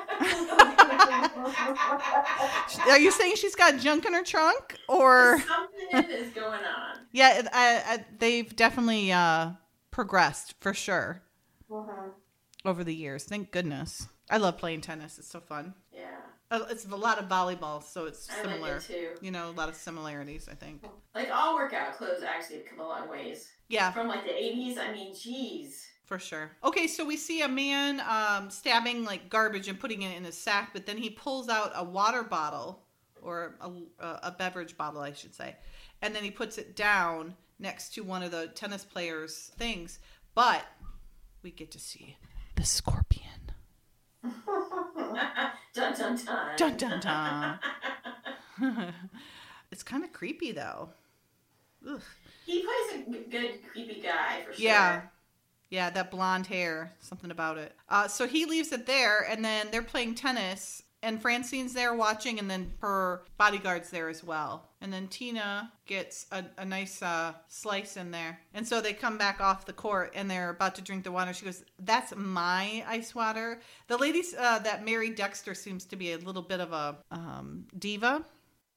Are 2.88 2.98
you 2.98 3.10
saying 3.10 3.36
she's 3.36 3.54
got 3.54 3.78
junk 3.78 4.04
in 4.06 4.12
her 4.14 4.22
trunk 4.22 4.76
or 4.88 5.38
Something 5.40 6.10
is 6.10 6.32
going 6.32 6.60
on. 6.60 6.98
yeah, 7.12 7.42
I, 7.52 7.82
I, 7.94 8.04
they've 8.18 8.54
definitely 8.54 9.12
uh, 9.12 9.50
progressed 9.94 10.54
for 10.60 10.74
sure 10.74 11.22
Mhm. 11.70 12.12
over 12.64 12.82
the 12.82 12.94
years. 12.94 13.22
Thank 13.24 13.52
goodness. 13.52 14.08
I 14.28 14.38
love 14.38 14.58
playing 14.58 14.80
tennis. 14.80 15.18
It's 15.20 15.28
so 15.28 15.40
fun. 15.40 15.74
Yeah, 15.92 16.20
Uh, 16.50 16.66
It's 16.68 16.84
a 16.84 16.96
lot 16.96 17.18
of 17.18 17.26
volleyball, 17.28 17.82
so 17.82 18.04
it's 18.06 18.26
similar. 18.42 18.74
like 18.78 18.90
it 18.90 19.16
too. 19.16 19.24
You 19.24 19.30
know, 19.30 19.50
a 19.50 19.52
lot 19.52 19.68
of 19.68 19.76
similarities. 19.76 20.48
I 20.48 20.54
think. 20.54 20.84
Like 21.14 21.30
all 21.30 21.54
workout 21.54 21.96
clothes 21.96 22.22
actually 22.24 22.58
have 22.58 22.66
come 22.66 22.80
a 22.80 22.86
long 22.88 23.08
ways. 23.08 23.52
Yeah, 23.68 23.92
From 23.92 24.08
like 24.08 24.24
the 24.24 24.34
80s, 24.34 24.76
I 24.78 24.92
mean, 24.92 25.14
geez. 25.14 25.88
for 26.04 26.18
sure. 26.18 26.50
Okay, 26.64 26.86
so 26.88 27.04
we 27.04 27.16
see 27.16 27.40
a 27.42 27.48
man 27.48 28.00
um, 28.00 28.50
stabbing 28.50 29.04
like 29.04 29.30
garbage 29.30 29.68
and 29.68 29.78
putting 29.80 30.02
it 30.02 30.16
in 30.16 30.26
a 30.26 30.32
sack, 30.32 30.70
but 30.72 30.86
then 30.86 30.98
he 30.98 31.08
pulls 31.08 31.48
out 31.48 31.72
a 31.74 31.82
water 31.84 32.22
bottle 32.24 32.83
or 33.24 33.56
a, 33.60 34.06
a 34.24 34.34
beverage 34.36 34.76
bottle, 34.76 35.00
I 35.00 35.12
should 35.12 35.34
say, 35.34 35.56
and 36.02 36.14
then 36.14 36.22
he 36.22 36.30
puts 36.30 36.58
it 36.58 36.76
down 36.76 37.34
next 37.58 37.94
to 37.94 38.02
one 38.02 38.22
of 38.22 38.30
the 38.30 38.48
tennis 38.48 38.84
players' 38.84 39.52
things. 39.56 39.98
But 40.34 40.64
we 41.42 41.50
get 41.50 41.70
to 41.72 41.78
see 41.78 42.16
the 42.56 42.64
scorpion. 42.64 43.52
dun 45.74 45.94
dun 45.94 46.16
dun. 46.16 46.56
Dun 46.56 46.76
dun 46.76 47.00
dun. 47.00 47.58
it's 49.70 49.82
kind 49.82 50.04
of 50.04 50.12
creepy 50.12 50.52
though. 50.52 50.90
Ugh. 51.86 52.00
he 52.46 52.62
plays 52.62 53.06
a 53.06 53.30
good 53.30 53.60
creepy 53.70 54.00
guy 54.00 54.42
for 54.46 54.54
sure. 54.54 54.64
Yeah. 54.64 55.02
Yeah, 55.70 55.90
that 55.90 56.12
blonde 56.12 56.46
hair, 56.46 56.92
something 57.00 57.32
about 57.32 57.58
it. 57.58 57.74
Uh, 57.88 58.06
so 58.06 58.28
he 58.28 58.46
leaves 58.46 58.70
it 58.70 58.86
there, 58.86 59.26
and 59.28 59.44
then 59.44 59.68
they're 59.72 59.82
playing 59.82 60.14
tennis, 60.14 60.83
and 61.04 61.20
Francine's 61.22 61.72
there 61.74 61.94
watching, 61.94 62.38
and 62.38 62.50
then 62.50 62.72
her 62.80 63.22
bodyguard's 63.38 63.90
there 63.90 64.08
as 64.08 64.24
well. 64.24 64.68
And 64.80 64.92
then 64.92 65.06
Tina 65.08 65.72
gets 65.86 66.26
a, 66.32 66.44
a 66.58 66.64
nice 66.64 67.00
uh, 67.02 67.34
slice 67.48 67.96
in 67.96 68.10
there. 68.10 68.38
And 68.54 68.66
so 68.66 68.80
they 68.80 68.92
come 68.92 69.16
back 69.18 69.40
off 69.40 69.66
the 69.66 69.72
court, 69.72 70.12
and 70.16 70.30
they're 70.30 70.50
about 70.50 70.74
to 70.76 70.82
drink 70.82 71.04
the 71.04 71.12
water. 71.12 71.32
She 71.32 71.44
goes, 71.44 71.62
That's 71.78 72.12
my 72.16 72.84
ice 72.88 73.14
water. 73.14 73.60
The 73.86 73.96
lady 73.98 74.22
uh, 74.38 74.58
that 74.60 74.84
Mary 74.84 75.10
Dexter 75.10 75.54
seems 75.54 75.84
to 75.86 75.96
be 75.96 76.12
a 76.12 76.18
little 76.18 76.42
bit 76.42 76.60
of 76.60 76.72
a 76.72 76.96
um, 77.10 77.66
diva 77.78 78.24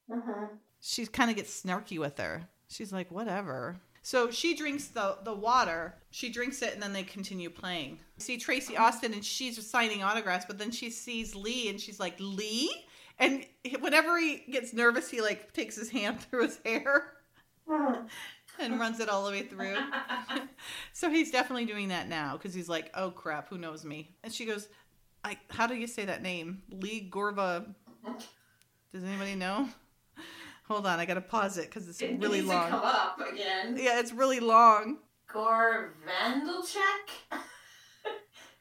Mhm. 0.10 0.50
she 0.80 1.06
kind 1.06 1.30
of 1.30 1.36
gets 1.36 1.62
snarky 1.64 1.98
with 2.00 2.18
her. 2.18 2.48
She's 2.70 2.94
like, 2.94 3.12
whatever. 3.12 3.78
So 4.08 4.32
she 4.32 4.56
drinks 4.56 4.88
the, 4.88 5.18
the 5.26 5.34
water. 5.34 5.94
She 6.12 6.30
drinks 6.30 6.62
it 6.62 6.74
and 6.74 6.82
then 6.82 6.94
they 6.94 7.04
continue 7.04 7.50
playing. 7.50 8.00
See 8.20 8.38
Tracy 8.38 8.78
Austin 8.78 9.12
and 9.12 9.22
she's 9.22 9.70
signing 9.70 10.02
autographs, 10.02 10.46
but 10.46 10.58
then 10.58 10.72
she 10.72 10.90
sees 10.92 11.36
Lee 11.36 11.68
and 11.68 11.78
she's 11.78 12.00
like, 12.00 12.16
Lee? 12.18 12.72
And 13.20 13.46
whenever 13.82 14.18
he 14.18 14.46
gets 14.50 14.72
nervous, 14.72 15.12
he 15.12 15.20
like 15.20 15.52
takes 15.52 15.76
his 15.76 15.90
hand 15.90 16.22
through 16.32 16.44
his 16.44 16.58
hair 16.64 17.16
and 18.62 18.80
runs 18.80 19.02
it 19.02 19.10
all 19.10 19.26
the 19.26 19.32
way 19.32 19.42
through. 19.42 19.76
so 20.94 21.10
he's 21.10 21.30
definitely 21.30 21.66
doing 21.66 21.90
that 21.90 22.08
now 22.08 22.38
because 22.38 22.54
he's 22.54 22.70
like, 22.70 22.90
oh 22.94 23.12
crap, 23.12 23.50
who 23.50 23.58
knows 23.58 23.84
me? 23.84 24.16
And 24.24 24.32
she 24.32 24.46
goes, 24.46 24.70
I, 25.26 25.38
how 25.50 25.68
do 25.68 25.76
you 25.76 25.86
say 25.86 26.06
that 26.06 26.22
name? 26.22 26.62
Lee 26.70 27.10
Gorva. 27.12 27.76
Does 28.94 29.04
anybody 29.04 29.36
know? 29.36 29.68
Hold 30.68 30.86
on, 30.86 31.00
I 31.00 31.06
gotta 31.06 31.22
pause 31.22 31.58
it 31.58 31.66
because 31.70 31.88
it's 31.88 32.02
It 32.02 32.20
really 32.20 32.40
needs 32.42 32.52
to 32.52 32.58
come 32.58 32.82
long. 32.82 32.84
up 32.84 33.20
again. 33.32 33.78
Yeah, 33.80 34.00
it's 34.00 34.12
really 34.12 34.40
long. 34.40 34.98
Gore 35.32 35.94
Vandalchek? 36.08 37.32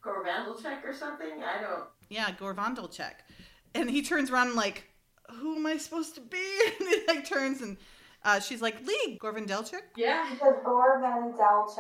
Gore 0.03 0.25
Vandalchek 0.25 0.85
or 0.85 0.93
something? 0.95 1.43
I 1.43 1.61
don't. 1.61 1.85
Yeah, 2.09 2.31
Gorvandalchek. 2.39 3.13
And 3.75 3.91
he 3.91 4.03
turns 4.03 4.31
around 4.31 4.49
and 4.49 4.57
like, 4.57 4.85
who 5.31 5.57
am 5.57 5.67
I 5.67 5.77
supposed 5.79 6.15
to 6.15 6.21
be? 6.21 6.39
And 6.81 6.89
he 6.89 7.03
like 7.09 7.29
turns 7.29 7.61
and 7.63 7.77
uh, 8.25 8.41
she's 8.41 8.63
like, 8.63 8.85
Lee 8.87 9.19
Gorvandelchek? 9.21 9.83
Yeah. 9.97 10.29
She 10.31 10.37
says 10.37 10.55
Gore 10.65 11.01
Van 11.01 11.33
Delchek. 11.33 11.77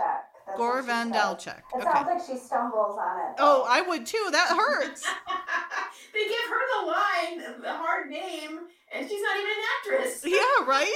That's 0.46 0.58
what. 0.58 0.84
Gorvandelchek. 0.84 1.58
It 1.58 1.76
Okay. 1.76 1.84
sounds 1.84 2.06
like 2.06 2.20
she 2.26 2.36
stumbles 2.44 2.96
on 2.98 3.18
it. 3.30 3.36
Oh. 3.38 3.64
I 3.68 3.82
would 3.82 4.06
too. 4.06 4.28
That 4.32 4.48
hurts. 4.56 5.02
they 6.12 6.24
give 6.24 6.48
her 6.50 6.80
the 6.80 6.86
line, 6.86 7.60
the 7.62 7.72
hard 7.72 8.10
name, 8.10 8.60
and 8.92 9.08
she's 9.08 9.22
not 9.22 9.36
even 9.36 9.50
an 9.50 9.64
actress. 9.78 10.22
yeah, 10.26 10.66
right? 10.66 10.94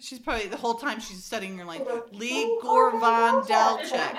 She's 0.00 0.18
probably 0.18 0.48
the 0.48 0.56
whole 0.56 0.74
time 0.74 1.00
she's 1.00 1.24
studying. 1.24 1.56
You're 1.56 1.66
like 1.66 1.86
Lee 2.12 2.58
Gorvan 2.62 3.46
Delchek. 3.46 4.18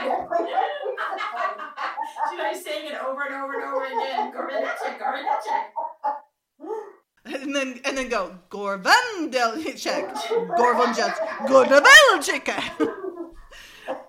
She's 2.30 2.40
always 2.40 2.64
saying 2.64 2.88
it 2.88 2.98
over 3.06 3.24
and 3.24 3.36
over 3.36 3.54
and 3.54 3.64
over 3.64 3.86
again. 3.86 4.32
Gorbachev, 4.32 4.98
Gorbachev. 5.00 5.66
And 7.26 7.56
then 7.56 7.80
and 7.86 7.98
then 7.98 8.10
go 8.10 8.40
Gorvan 8.50 9.32
Delchek. 9.32 10.14
Gorvan 10.58 10.94
Delchek. 10.94 11.48
Gorvan 11.48 11.84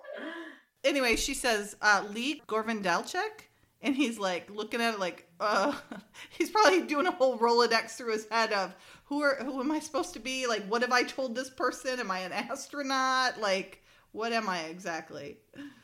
Anyway, 0.83 1.15
she 1.15 1.35
says 1.35 1.75
uh, 1.81 2.03
Lee 2.11 2.41
Gorvan 2.47 2.81
Delchek. 2.83 3.50
And 3.83 3.95
he's 3.95 4.19
like 4.19 4.49
looking 4.49 4.81
at 4.81 4.93
it 4.93 4.99
like, 4.99 5.27
uh, 5.39 5.73
he's 6.29 6.49
probably 6.49 6.81
doing 6.81 7.07
a 7.07 7.11
whole 7.11 7.37
Rolodex 7.37 7.91
through 7.91 8.13
his 8.13 8.27
head 8.29 8.53
of 8.53 8.75
who 9.05 9.21
are 9.21 9.35
who 9.35 9.59
am 9.59 9.71
I 9.71 9.79
supposed 9.79 10.13
to 10.13 10.19
be? 10.19 10.47
Like, 10.47 10.65
what 10.67 10.81
have 10.81 10.91
I 10.91 11.03
told 11.03 11.35
this 11.35 11.49
person? 11.49 11.99
Am 11.99 12.11
I 12.11 12.19
an 12.19 12.31
astronaut? 12.31 13.39
Like, 13.39 13.83
what 14.11 14.33
am 14.33 14.47
I 14.47 14.61
exactly? 14.63 15.37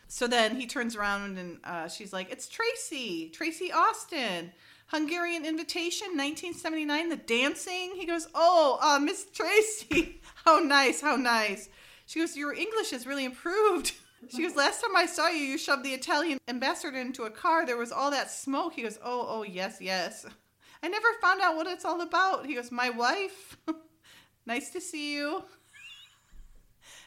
So 0.07 0.27
then 0.27 0.55
he 0.55 0.67
turns 0.67 0.95
around 0.95 1.37
and 1.37 1.59
uh, 1.63 1.87
she's 1.87 2.13
like, 2.13 2.31
it's 2.31 2.47
Tracy, 2.47 3.29
Tracy 3.29 3.71
Austin. 3.71 4.51
Hungarian 4.87 5.45
Invitation, 5.45 6.07
1979, 6.11 7.09
the 7.09 7.17
dancing. 7.17 7.91
He 7.95 8.05
goes, 8.05 8.27
Oh, 8.33 8.79
uh, 8.81 8.99
Miss 8.99 9.25
Tracy. 9.33 10.21
How 10.45 10.59
nice, 10.59 11.01
how 11.01 11.17
nice. 11.17 11.67
She 12.05 12.21
goes, 12.21 12.37
Your 12.37 12.53
English 12.53 12.91
has 12.91 13.05
really 13.05 13.25
improved. 13.25 13.93
She 14.30 14.43
goes, 14.43 14.55
Last 14.55 14.82
time 14.82 14.95
I 14.95 15.05
saw 15.05 15.28
you, 15.28 15.39
you 15.39 15.57
shoved 15.57 15.84
the 15.84 15.93
Italian 15.93 16.39
ambassador 16.47 16.97
into 16.97 17.24
a 17.24 17.30
car. 17.30 17.65
There 17.65 17.78
was 17.78 17.91
all 17.91 18.11
that 18.11 18.32
smoke. 18.32 18.74
He 18.74 18.84
goes, 18.84 18.99
Oh, 19.03 19.26
oh, 19.30 19.43
yes, 19.43 19.78
yes. 19.80 20.26
I 20.84 20.88
never 20.88 21.07
found 21.22 21.41
out 21.41 21.55
what 21.55 21.68
it's 21.68 21.86
all 21.86 22.01
about. 22.01 22.45
He 22.45 22.55
goes, 22.55 22.72
My 22.72 22.89
wife. 22.89 23.57
nice 24.45 24.70
to 24.72 24.82
see 24.82 25.15
you. 25.15 25.43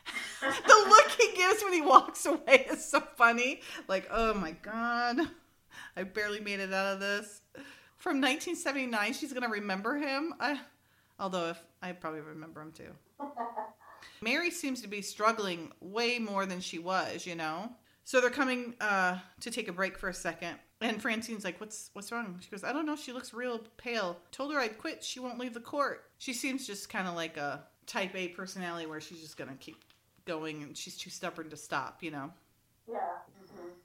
the 0.41 0.87
look 0.89 1.11
he 1.11 1.37
gives 1.37 1.63
when 1.63 1.73
he 1.73 1.83
walks 1.83 2.27
away 2.27 2.67
is 2.71 2.85
so 2.85 3.01
funny. 3.01 3.61
Like, 3.89 4.09
oh 4.11 4.35
my 4.35 4.53
God, 4.53 5.19
I 5.97 6.03
barely 6.05 6.41
made 6.41 6.61
it 6.61 6.73
out 6.73 6.95
of 6.95 7.01
this. 7.01 7.43
From 7.97 8.17
1979, 8.21 9.13
she's 9.13 9.33
going 9.33 9.43
to 9.43 9.49
remember 9.49 9.97
him. 9.97 10.35
I, 10.41 10.59
although 11.19 11.51
if 11.51 11.59
I 11.83 11.93
probably 11.93 12.21
remember 12.21 12.63
him 12.63 12.73
too. 12.73 13.27
Mary 14.23 14.51
seems 14.51 14.83
to 14.83 14.89
be 14.89 15.03
struggling 15.03 15.73
way 15.81 16.19
more 16.19 16.47
than 16.47 16.61
she 16.61 16.79
was, 16.79 17.27
you 17.27 17.35
know? 17.35 17.71
So 18.05 18.21
they're 18.21 18.31
coming 18.31 18.75
uh, 18.81 19.19
to 19.41 19.51
take 19.51 19.69
a 19.69 19.73
break 19.73 19.97
for 19.99 20.09
a 20.09 20.15
second. 20.15 20.57
And 20.81 21.01
Francine's 21.01 21.45
like, 21.45 21.61
"What's 21.61 21.91
what's 21.93 22.11
wrong?" 22.11 22.39
She 22.41 22.51
goes, 22.51 22.65
"I 22.65 22.73
don't 22.73 22.87
know. 22.87 22.97
She 22.97 23.13
looks 23.13 23.35
real 23.35 23.61
pale. 23.77 24.17
Told 24.33 24.53
her 24.53 24.59
I'd 24.59 24.79
quit. 24.79 25.05
She 25.05 25.21
won't 25.21 25.39
leave 25.39 25.53
the 25.53 25.61
court. 25.61 26.11
She 26.19 26.33
seems 26.33 26.67
just 26.67 26.89
kind 26.89 27.07
of 27.07 27.15
like 27.15 27.37
a 27.37 27.65
type 27.87 28.15
A 28.15 28.29
personality 28.29 28.87
where 28.87 29.01
she's 29.01 29.21
just 29.21 29.37
gonna 29.37 29.57
keep 29.61 29.85
going, 30.25 30.63
and 30.63 30.77
she's 30.77 30.97
too 30.97 31.11
stubborn 31.11 31.51
to 31.51 31.57
stop. 31.57 32.03
You 32.03 32.13
know." 32.13 32.33
Yeah. 32.91 32.99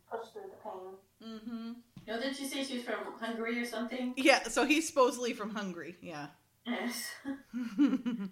Push 0.10 0.30
through 0.32 0.44
the 0.44 0.64
pain. 0.64 1.38
Mm-hmm. 1.38 1.72
No, 2.08 2.20
didn't 2.20 2.40
you 2.40 2.48
say 2.48 2.64
she 2.64 2.78
was 2.78 2.84
from 2.86 2.98
Hungary 3.20 3.62
or 3.62 3.66
something? 3.66 4.14
Yeah. 4.16 4.44
So 4.44 4.66
he's 4.66 4.88
supposedly 4.88 5.34
from 5.34 5.54
Hungary. 5.54 5.98
Yeah. 6.02 6.28
Yes. 6.66 7.12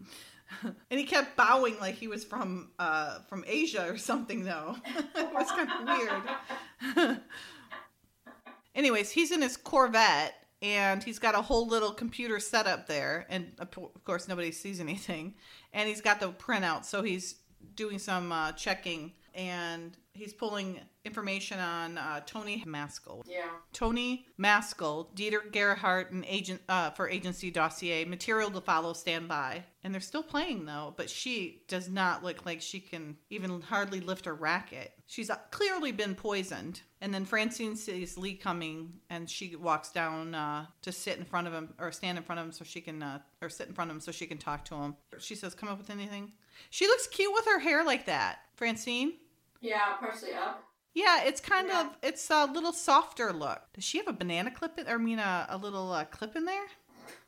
and 0.64 0.99
he 0.99 1.06
kept 1.06 1.36
bowing 1.36 1.80
like 1.80 1.95
he 1.95 2.08
was 2.08 2.24
from 2.24 2.72
uh 2.80 3.20
from 3.30 3.43
Asia 3.47 3.89
or 3.89 3.97
something 3.97 4.43
though. 4.43 4.76
it 5.16 5.34
was 5.34 5.49
kind 5.51 5.70
of 5.70 6.95
weird. 6.95 7.20
Anyways, 8.76 9.12
he's 9.12 9.32
in 9.32 9.41
his 9.41 9.56
Corvette 9.56 10.34
and 10.64 11.04
he's 11.04 11.20
got 11.20 11.36
a 11.36 11.41
whole 11.41 11.68
little 11.68 11.91
computer 11.91 12.39
set 12.39 12.66
up 12.66 12.88
there 12.88 13.26
and 13.30 13.51
of 13.60 13.70
course 14.06 14.28
nobody 14.28 14.51
sees 14.51 14.80
anything 14.80 15.36
and 15.74 15.89
he's 15.89 16.01
got 16.01 16.20
the 16.20 16.32
printout 16.32 16.86
so 16.86 17.04
he's 17.04 17.36
doing 17.76 17.99
some 17.99 18.32
uh, 18.32 18.51
checking 18.54 19.12
and 19.36 19.97
he's 20.13 20.34
pulling 20.34 20.79
information 21.05 21.59
on 21.59 21.97
uh, 21.97 22.21
Tony 22.25 22.63
Maskell. 22.65 23.23
Yeah. 23.27 23.49
Tony 23.73 24.25
Maskell, 24.38 25.09
Dieter 25.15 25.51
Gerhardt, 25.51 26.11
and 26.11 26.23
agent 26.27 26.61
uh, 26.69 26.91
for 26.91 27.09
agency 27.09 27.51
dossier 27.51 28.05
material 28.05 28.51
to 28.51 28.61
follow. 28.61 28.93
Stand 28.93 29.27
by, 29.27 29.63
and 29.84 29.93
they're 29.93 30.01
still 30.01 30.23
playing 30.23 30.65
though. 30.65 30.93
But 30.95 31.09
she 31.09 31.63
does 31.67 31.89
not 31.89 32.23
look 32.23 32.45
like 32.45 32.61
she 32.61 32.79
can 32.79 33.17
even 33.29 33.61
hardly 33.61 33.99
lift 33.99 34.25
her 34.25 34.36
racket. 34.36 34.93
She's 35.07 35.29
uh, 35.29 35.38
clearly 35.51 35.91
been 35.91 36.15
poisoned. 36.15 36.81
And 37.01 37.13
then 37.13 37.25
Francine 37.25 37.75
sees 37.75 38.17
Lee 38.17 38.36
coming, 38.36 38.93
and 39.09 39.29
she 39.29 39.57
walks 39.57 39.91
down 39.91 40.34
uh, 40.34 40.67
to 40.84 40.91
sit 40.93 41.17
in 41.17 41.25
front 41.25 41.47
of 41.47 41.53
him 41.53 41.73
or 41.77 41.91
stand 41.91 42.17
in 42.17 42.23
front 42.23 42.39
of 42.39 42.45
him 42.45 42.53
so 42.53 42.63
she 42.63 42.79
can 42.79 43.03
uh, 43.03 43.19
or 43.41 43.49
sit 43.49 43.67
in 43.67 43.73
front 43.73 43.91
of 43.91 43.95
him 43.97 44.01
so 44.01 44.13
she 44.13 44.25
can 44.25 44.38
talk 44.38 44.63
to 44.65 44.75
him. 44.75 44.95
She 45.19 45.36
says, 45.36 45.53
"Come 45.53 45.67
up 45.67 45.79
with 45.79 45.89
anything." 45.89 46.31
She 46.69 46.88
looks 46.88 47.07
cute 47.07 47.34
with 47.34 47.45
her 47.45 47.59
hair 47.59 47.84
like 47.84 48.05
that, 48.05 48.39
Francine. 48.56 49.14
Yeah, 49.62 49.93
partially 49.99 50.34
up. 50.34 50.64
Yeah, 50.93 51.24
it's 51.24 51.41
kind 51.41 51.68
Yeah. 51.70 51.82
of 51.88 51.97
it's 52.04 52.30
a 52.30 52.45
little 52.45 52.74
softer 52.74 53.34
look. 53.34 53.62
Does 53.74 53.84
she 53.84 53.97
have 53.97 54.08
a 54.08 54.14
banana 54.14 54.51
clip? 54.51 54.78
In, 54.78 54.88
or 54.88 54.95
I 54.95 54.97
mean, 54.97 55.20
a, 55.20 55.47
a 55.49 55.58
little 55.58 55.91
uh, 55.91 56.06
clip 56.06 56.36
in 56.36 56.45
there? 56.45 56.64
It- 56.66 56.70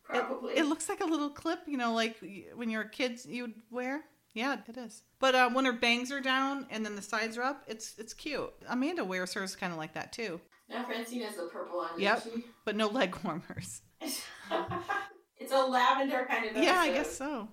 Probably. 0.03 0.53
It, 0.55 0.65
looks 0.67 0.87
like 0.87 1.01
a 1.01 1.05
little 1.05 1.31
clip, 1.31 1.61
you 1.65 1.77
know, 1.77 1.93
like 1.93 2.17
when 2.53 2.69
you're 2.69 2.83
a 2.83 2.89
kid, 2.89 3.19
you 3.25 3.41
would 3.43 3.55
wear. 3.71 4.01
Yeah, 4.35 4.57
it 4.67 4.77
is. 4.77 5.01
But 5.19 5.33
uh, 5.33 5.49
when 5.49 5.65
her 5.65 5.73
bangs 5.73 6.11
are 6.11 6.19
down 6.19 6.67
and 6.69 6.85
then 6.85 6.95
the 6.95 7.01
sides 7.01 7.37
are 7.39 7.43
up, 7.43 7.63
it's 7.67 7.95
it's 7.97 8.13
cute. 8.13 8.53
Amanda 8.67 9.03
wears 9.03 9.33
hers 9.33 9.55
kind 9.55 9.71
of 9.73 9.79
like 9.79 9.93
that 9.93 10.11
too, 10.13 10.39
now 10.69 10.83
Francine 10.85 11.21
has 11.23 11.35
the 11.37 11.43
purple 11.51 11.79
on. 11.79 11.99
Yep. 11.99 12.27
but 12.65 12.75
no 12.75 12.87
leg 12.87 13.17
warmers. 13.23 13.81
it's 15.37 15.51
a 15.51 15.57
lavender 15.57 16.25
kind 16.29 16.45
of. 16.45 16.61
Yeah, 16.61 16.79
I 16.79 16.91
guess 16.91 17.15
so. 17.15 17.47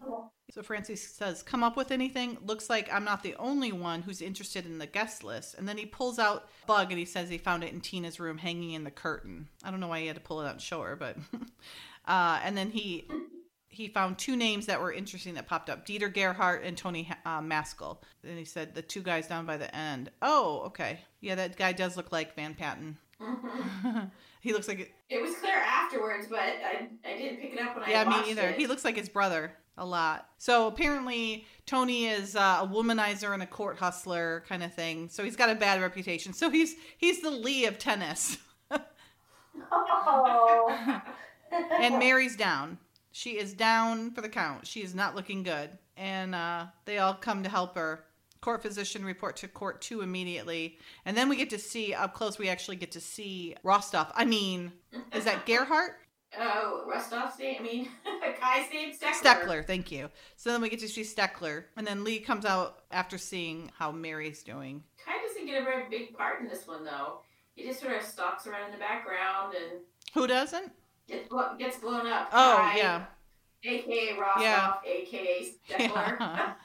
So 0.51 0.63
Francis 0.63 1.03
says, 1.03 1.43
"Come 1.43 1.63
up 1.63 1.77
with 1.77 1.91
anything." 1.91 2.39
Looks 2.45 2.71
like 2.71 2.93
I'm 2.93 3.05
not 3.05 3.23
the 3.23 3.35
only 3.37 3.73
one 3.73 4.03
who's 4.03 4.21
interested 4.21 4.67
in 4.67 4.79
the 4.79 4.87
guest 4.87 5.25
list. 5.25 5.55
And 5.55 5.69
then 5.69 5.79
he 5.79 5.87
pulls 5.87 6.19
out 6.19 6.49
bug 6.67 6.91
and 6.91 6.99
he 6.99 7.05
says 7.05 7.29
he 7.29 7.39
found 7.39 7.65
it 7.65 7.73
in 7.73 7.81
Tina's 7.81 8.21
room, 8.21 8.39
hanging 8.39 8.73
in 8.73 8.85
the 8.85 8.91
curtain. 8.91 9.49
I 9.65 9.71
don't 9.71 9.81
know 9.81 9.89
why 9.89 10.01
he 10.01 10.07
had 10.07 10.17
to 10.17 10.23
pull 10.23 10.41
it 10.41 10.47
out 10.47 10.53
and 10.53 10.61
show 10.61 10.83
her, 10.83 10.97
but. 10.97 11.17
uh, 12.07 12.41
and 12.45 12.57
then 12.57 12.71
he 12.71 13.09
he 13.73 13.89
found 13.89 14.19
two 14.19 14.37
names 14.37 14.67
that 14.67 14.81
were 14.81 14.93
interesting 14.93 15.35
that 15.35 15.47
popped 15.47 15.69
up: 15.71 15.87
Dieter 15.87 16.13
Gerhardt 16.13 16.63
and 16.65 16.77
Tony 16.77 17.11
uh, 17.25 17.41
Maskell. 17.41 18.03
And 18.23 18.39
he 18.39 18.45
said 18.45 18.75
the 18.75 18.83
two 18.83 19.03
guys 19.03 19.27
down 19.27 19.47
by 19.47 19.57
the 19.57 19.75
end. 19.75 20.11
Oh, 20.21 20.63
okay, 20.67 21.01
yeah, 21.21 21.35
that 21.35 21.57
guy 21.57 21.73
does 21.73 21.97
look 21.97 22.13
like 22.13 22.37
Van 22.37 22.55
Patten. 22.55 22.97
Mhm. 23.21 24.11
he 24.41 24.53
looks 24.53 24.69
like 24.69 24.95
It 25.09 25.21
was 25.23 25.35
clear 25.37 25.57
afterwards, 25.57 26.27
but 26.29 26.39
I, 26.41 26.89
I 27.05 27.17
didn't 27.17 27.41
pick 27.41 27.55
it 27.55 27.61
up 27.61 27.75
when 27.77 27.85
I 27.85 27.91
yeah, 27.91 28.05
me 28.05 28.31
either. 28.31 28.49
It. 28.49 28.57
He 28.57 28.67
looks 28.67 28.85
like 28.85 28.97
his 28.97 29.09
brother 29.09 29.53
a 29.79 29.87
lot. 29.87 30.29
So 30.39 30.67
apparently, 30.67 31.47
Tony 31.67 32.07
is 32.07 32.37
uh, 32.37 32.59
a 32.63 32.67
womanizer 32.67 33.33
and 33.33 33.43
a 33.43 33.47
court 33.47 33.79
hustler 33.79 34.45
kind 34.49 34.63
of 34.63 34.75
thing. 34.75 35.09
So 35.09 35.25
he's 35.25 35.37
got 35.37 35.51
a 35.51 35.55
bad 35.55 35.81
reputation. 35.81 36.33
So 36.33 36.51
he's 36.51 36.75
he's 36.99 37.23
the 37.23 37.31
Lee 37.31 37.67
of 37.67 37.79
tennis. 37.79 38.39
Oh. 40.05 41.03
and 41.81 41.99
Mary's 41.99 42.37
down. 42.37 42.79
She 43.13 43.39
is 43.39 43.53
down 43.53 44.11
for 44.13 44.21
the 44.23 44.29
count. 44.29 44.67
She 44.67 44.83
is 44.83 44.95
not 44.95 45.15
looking 45.15 45.43
good. 45.43 45.71
And 45.97 46.35
uh, 46.35 46.67
they 46.87 46.99
all 46.99 47.15
come 47.15 47.43
to 47.43 47.49
help 47.49 47.77
her. 47.77 48.05
Court 48.41 48.63
physician 48.63 49.05
report 49.05 49.37
to 49.37 49.49
court 49.49 49.81
two 49.81 50.01
immediately. 50.01 50.79
And 51.05 51.17
then 51.17 51.29
we 51.29 51.37
get 51.37 51.51
to 51.51 51.59
see 51.59 51.95
up 51.95 52.15
close, 52.15 52.39
we 52.39 52.49
actually 52.49 52.77
get 52.77 52.91
to 52.93 53.01
see 53.01 53.55
Rostov. 53.63 54.11
I 54.17 54.25
mean, 54.25 54.73
is 55.15 55.25
that 55.25 55.47
Gerhardt? 55.47 55.93
Oh, 56.39 56.85
Rostov's 56.91 57.39
name. 57.39 57.57
I 57.61 57.63
mean, 57.63 57.89
Kai's 58.41 58.73
name. 58.73 58.93
Steckler. 58.95 59.23
Steckler, 59.23 59.67
thank 59.67 59.93
you. 59.93 60.09
So 60.37 60.51
then 60.51 60.63
we 60.63 60.71
get 60.71 60.81
to 60.81 60.89
see 60.89 61.03
Steckler. 61.03 61.65
And 61.77 61.87
then 61.87 62.05
Lee 62.05 62.19
comes 62.19 62.45
out 62.45 62.85
after 62.91 63.19
seeing 63.19 63.71
how 63.79 63.93
Mary's 63.93 64.43
doing. 64.43 64.83
Kai 65.05 65.13
doesn't 65.27 65.47
get 65.47 65.61
a 65.61 65.65
very 65.65 65.89
big 65.91 66.17
part 66.17 66.41
in 66.41 66.49
this 66.49 66.67
one 66.67 66.85
though. 66.85 67.21
He 67.55 67.65
just 67.65 67.81
sort 67.81 67.95
of 67.97 68.03
stalks 68.03 68.47
around 68.47 68.67
in 68.67 68.73
the 68.73 68.79
background 68.79 69.55
and 69.55 69.81
Who 70.15 70.27
doesn't? 70.27 70.73
Gets, 71.13 71.29
gets 71.59 71.77
blown 71.79 72.07
up. 72.07 72.29
Oh, 72.33 72.57
Kai, 72.59 72.77
yeah. 72.77 73.05
AKA 73.65 74.19
Rostov, 74.19 74.43
Yeah. 74.43 74.75
AKA 74.85 75.53
Steckler. 75.69 76.19
Yeah. 76.21 76.53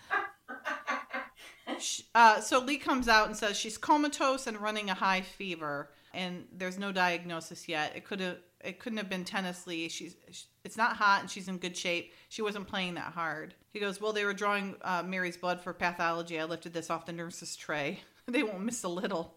Uh, 2.16 2.39
so 2.39 2.60
Lee 2.60 2.78
comes 2.78 3.08
out 3.08 3.28
and 3.28 3.38
says 3.38 3.56
she's 3.56 3.78
comatose 3.78 4.48
and 4.48 4.58
running 4.58 4.89
a 4.89 4.95
high 4.95 5.22
fever, 5.22 5.91
and 6.14 6.45
there's 6.52 6.80
no 6.80 6.91
diagnosis 6.91 7.68
yet. 7.68 7.95
It 7.95 8.04
could 8.06 8.20
have, 8.20 8.38
it 8.64 8.80
couldn't 8.80 8.98
have 8.98 9.10
been 9.10 9.24
tennis 9.24 9.68
Lee. 9.68 9.88
She's, 9.89 10.16
sh 10.32 10.43
it's 10.64 10.78
not 10.78 10.95
hot 10.95 11.22
and 11.22 11.30
she's 11.30 11.48
in 11.48 11.58
good 11.58 11.78
shape. 11.78 12.14
She 12.30 12.41
wasn't 12.41 12.68
playing 12.68 12.95
that 12.95 13.14
hard. 13.14 13.54
He 13.74 13.80
goes, 13.80 14.02
well, 14.02 14.12
they 14.12 14.26
were 14.26 14.34
drawing 14.34 14.76
uh, 14.82 15.04
Mary's 15.06 15.38
blood 15.38 15.62
for 15.62 15.72
pathology. 15.74 16.39
I 16.39 16.45
lifted 16.45 16.74
this 16.74 16.89
off 16.89 17.06
the 17.06 17.14
nurse's 17.14 17.56
tray. 17.56 18.00
they 18.28 18.41
won't 18.43 18.64
miss 18.64 18.84
a 18.84 18.89
little. 18.89 19.36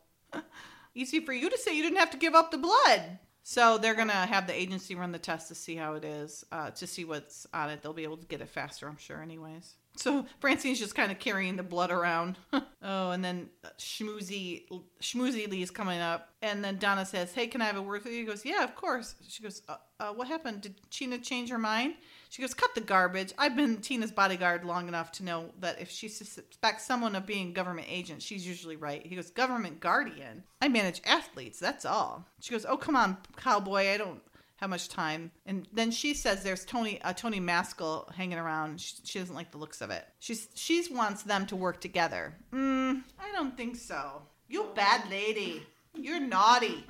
Easy 0.94 1.20
for 1.20 1.32
you 1.32 1.50
to 1.50 1.58
say 1.58 1.76
you 1.76 1.82
didn't 1.82 1.98
have 1.98 2.10
to 2.12 2.16
give 2.16 2.34
up 2.34 2.50
the 2.50 2.58
blood. 2.58 3.18
So 3.42 3.78
they're 3.78 3.94
gonna 3.94 4.12
have 4.12 4.46
the 4.46 4.54
agency 4.54 4.94
run 4.94 5.12
the 5.12 5.18
test 5.18 5.48
to 5.48 5.54
see 5.54 5.76
how 5.76 5.94
it 5.94 6.04
is, 6.04 6.44
uh, 6.52 6.70
to 6.70 6.86
see 6.86 7.04
what's 7.04 7.46
on 7.52 7.70
it. 7.70 7.82
They'll 7.82 7.92
be 7.92 8.04
able 8.04 8.18
to 8.18 8.26
get 8.26 8.40
it 8.40 8.48
faster, 8.48 8.88
I'm 8.88 8.98
sure, 8.98 9.22
anyways. 9.22 9.74
So 9.96 10.24
Francine's 10.40 10.78
just 10.78 10.94
kind 10.94 11.10
of 11.10 11.18
carrying 11.18 11.56
the 11.56 11.62
blood 11.62 11.90
around. 11.90 12.38
oh, 12.52 13.10
and 13.10 13.24
then 13.24 13.50
Schmoozy 13.78 14.64
Schmoozy 15.00 15.48
Lee's 15.48 15.70
coming 15.70 16.00
up, 16.00 16.28
and 16.42 16.64
then 16.64 16.78
Donna 16.78 17.04
says, 17.04 17.34
"Hey, 17.34 17.46
can 17.46 17.60
I 17.60 17.66
have 17.66 17.76
a 17.76 17.82
word 17.82 18.04
with 18.04 18.12
you?" 18.12 18.20
He 18.20 18.24
goes, 18.24 18.44
"Yeah, 18.44 18.62
of 18.64 18.74
course." 18.76 19.14
She 19.28 19.42
goes, 19.42 19.62
uh, 19.68 19.76
uh, 19.98 20.12
"What 20.12 20.28
happened? 20.28 20.62
Did 20.62 20.74
Tina 20.90 21.18
change 21.18 21.50
her 21.50 21.58
mind?" 21.58 21.94
She 22.30 22.40
goes, 22.40 22.54
"Cut 22.54 22.74
the 22.74 22.80
garbage. 22.80 23.34
I've 23.36 23.56
been 23.56 23.82
Tina's 23.82 24.12
bodyguard 24.12 24.64
long 24.64 24.88
enough 24.88 25.12
to 25.12 25.24
know 25.24 25.50
that 25.58 25.80
if 25.80 25.90
she 25.90 26.08
suspects 26.08 26.86
someone 26.86 27.14
of 27.16 27.26
being 27.26 27.52
government 27.52 27.88
agent, 27.90 28.22
she's 28.22 28.46
usually 28.46 28.76
right." 28.76 29.04
He 29.04 29.16
goes, 29.16 29.30
"Government 29.30 29.80
guardian. 29.80 30.44
I 30.62 30.68
manage 30.68 31.02
athletes. 31.04 31.58
That's 31.58 31.84
all." 31.84 32.24
She 32.40 32.52
goes, 32.52 32.64
"Oh, 32.64 32.76
come 32.76 32.96
on, 32.96 33.18
cowboy. 33.36 33.90
I 33.90 33.98
don't." 33.98 34.22
how 34.60 34.66
much 34.66 34.88
time. 34.90 35.30
And 35.46 35.66
then 35.72 35.90
she 35.90 36.12
says 36.12 36.42
there's 36.42 36.66
Tony 36.66 37.00
uh, 37.02 37.14
Tony 37.14 37.40
Maskell 37.40 38.12
hanging 38.14 38.38
around. 38.38 38.80
She, 38.80 38.96
she, 39.04 39.18
doesn't 39.18 39.34
like 39.34 39.50
the 39.50 39.58
looks 39.58 39.80
of 39.80 39.90
it. 39.90 40.06
She's 40.18 40.48
she 40.54 40.86
wants 40.92 41.22
them 41.22 41.46
to 41.46 41.56
work 41.56 41.80
together. 41.80 42.34
Mm, 42.52 43.02
I 43.18 43.32
don't 43.32 43.56
think 43.56 43.76
so. 43.76 44.22
You 44.48 44.68
bad 44.74 45.08
lady. 45.10 45.66
You're 45.94 46.20
naughty. 46.20 46.86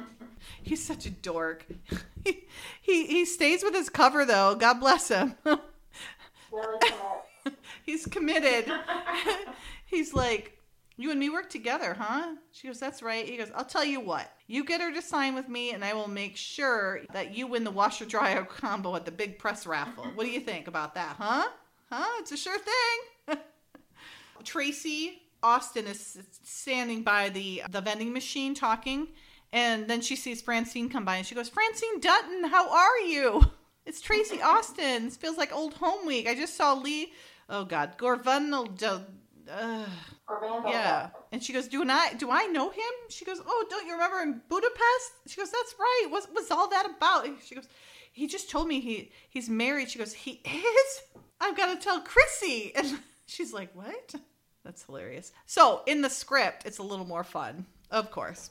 He's 0.63 0.85
such 0.85 1.07
a 1.07 1.11
dork. 1.11 1.67
he, 2.25 2.47
he 2.81 3.07
he 3.07 3.25
stays 3.25 3.63
with 3.63 3.75
his 3.75 3.89
cover 3.89 4.25
though. 4.25 4.55
God 4.55 4.81
bless 4.81 5.09
him. 5.09 5.35
He's 7.85 8.07
committed. 8.07 8.71
He's 9.87 10.15
like, 10.15 10.59
you 10.97 11.11
and 11.11 11.19
me 11.19 11.31
work 11.31 11.49
together, 11.49 11.97
huh? 11.99 12.37
She 12.53 12.67
goes, 12.67 12.79
That's 12.79 13.03
right. 13.03 13.27
He 13.27 13.37
goes, 13.37 13.51
I'll 13.55 13.65
tell 13.65 13.85
you 13.85 14.01
what. 14.01 14.31
You 14.47 14.65
get 14.65 14.81
her 14.81 14.93
to 14.93 15.03
sign 15.03 15.35
with 15.35 15.49
me, 15.49 15.73
and 15.73 15.85
I 15.85 15.95
will 15.95 16.09
make 16.09 16.37
sure 16.37 17.01
that 17.13 17.35
you 17.35 17.47
win 17.47 17.65
the 17.65 17.71
washer 17.71 18.05
dryer 18.05 18.45
combo 18.45 18.95
at 18.97 19.05
the 19.05 19.11
big 19.11 19.39
press 19.39 19.67
raffle. 19.67 20.05
What 20.15 20.25
do 20.25 20.31
you 20.31 20.41
think 20.41 20.69
about 20.69 20.95
that, 20.95 21.17
huh? 21.19 21.49
Huh? 21.91 22.07
It's 22.19 22.33
a 22.33 22.37
sure 22.37 22.59
thing. 22.59 23.39
Tracy 24.45 25.23
Austin 25.43 25.87
is 25.87 26.19
standing 26.45 27.03
by 27.03 27.29
the 27.29 27.63
the 27.71 27.81
vending 27.81 28.13
machine 28.13 28.55
talking, 28.55 29.09
and 29.53 29.89
then 29.89 30.01
she 30.01 30.17
sees 30.17 30.41
Francine 30.43 30.89
come 30.89 31.05
by, 31.05 31.17
and 31.17 31.27
she 31.27 31.35
goes, 31.35 31.49
Francine 31.49 32.01
Dutton, 32.01 32.45
how 32.45 32.71
are 32.71 32.99
you? 33.01 33.43
It's 33.87 34.03
Tracy 34.03 34.43
Austin. 34.55 35.07
This 35.07 35.17
feels 35.17 35.39
like 35.39 35.53
old 35.53 35.75
home 35.75 36.07
week. 36.07 36.29
I 36.29 36.35
just 36.35 36.55
saw 36.55 36.75
Lee. 36.75 37.13
Oh 37.49 37.65
God, 37.65 37.97
Gorvunel 37.97 38.69
uh, 39.51 39.87
yeah. 40.67 41.09
And 41.33 41.43
she 41.43 41.53
goes, 41.53 41.69
"Do 41.69 41.83
I 41.89 42.15
do 42.15 42.31
I 42.31 42.47
know 42.47 42.71
him?" 42.71 42.93
She 43.09 43.25
goes, 43.25 43.41
"Oh, 43.45 43.67
don't 43.69 43.87
you 43.87 43.93
remember 43.95 44.21
in 44.21 44.41
Budapest?" 44.49 45.13
She 45.27 45.41
goes, 45.41 45.51
"That's 45.51 45.75
right. 45.79 46.07
What 46.11 46.33
was 46.35 46.51
all 46.51 46.69
that 46.69 46.87
about?" 46.87 47.27
She 47.45 47.55
goes, 47.55 47.69
"He 48.13 48.27
just 48.27 48.51
told 48.51 48.69
me 48.69 48.81
he 48.81 49.13
he's 49.29 49.49
married." 49.49 49.91
She 49.91 49.99
goes, 49.99 50.13
"He 50.13 50.41
is." 50.45 51.03
I've 51.41 51.57
got 51.57 51.75
to 51.75 51.81
tell 51.83 52.01
Chrissy, 52.01 52.73
and 52.77 53.01
she's 53.27 53.53
like, 53.53 53.71
"What?" 53.75 54.15
That's 54.71 54.85
hilarious. 54.85 55.33
So 55.47 55.83
in 55.89 56.01
the 56.01 56.09
script, 56.09 56.65
it's 56.65 56.79
a 56.79 56.83
little 56.85 57.05
more 57.05 57.25
fun, 57.25 57.67
of 57.91 58.13
course. 58.13 58.51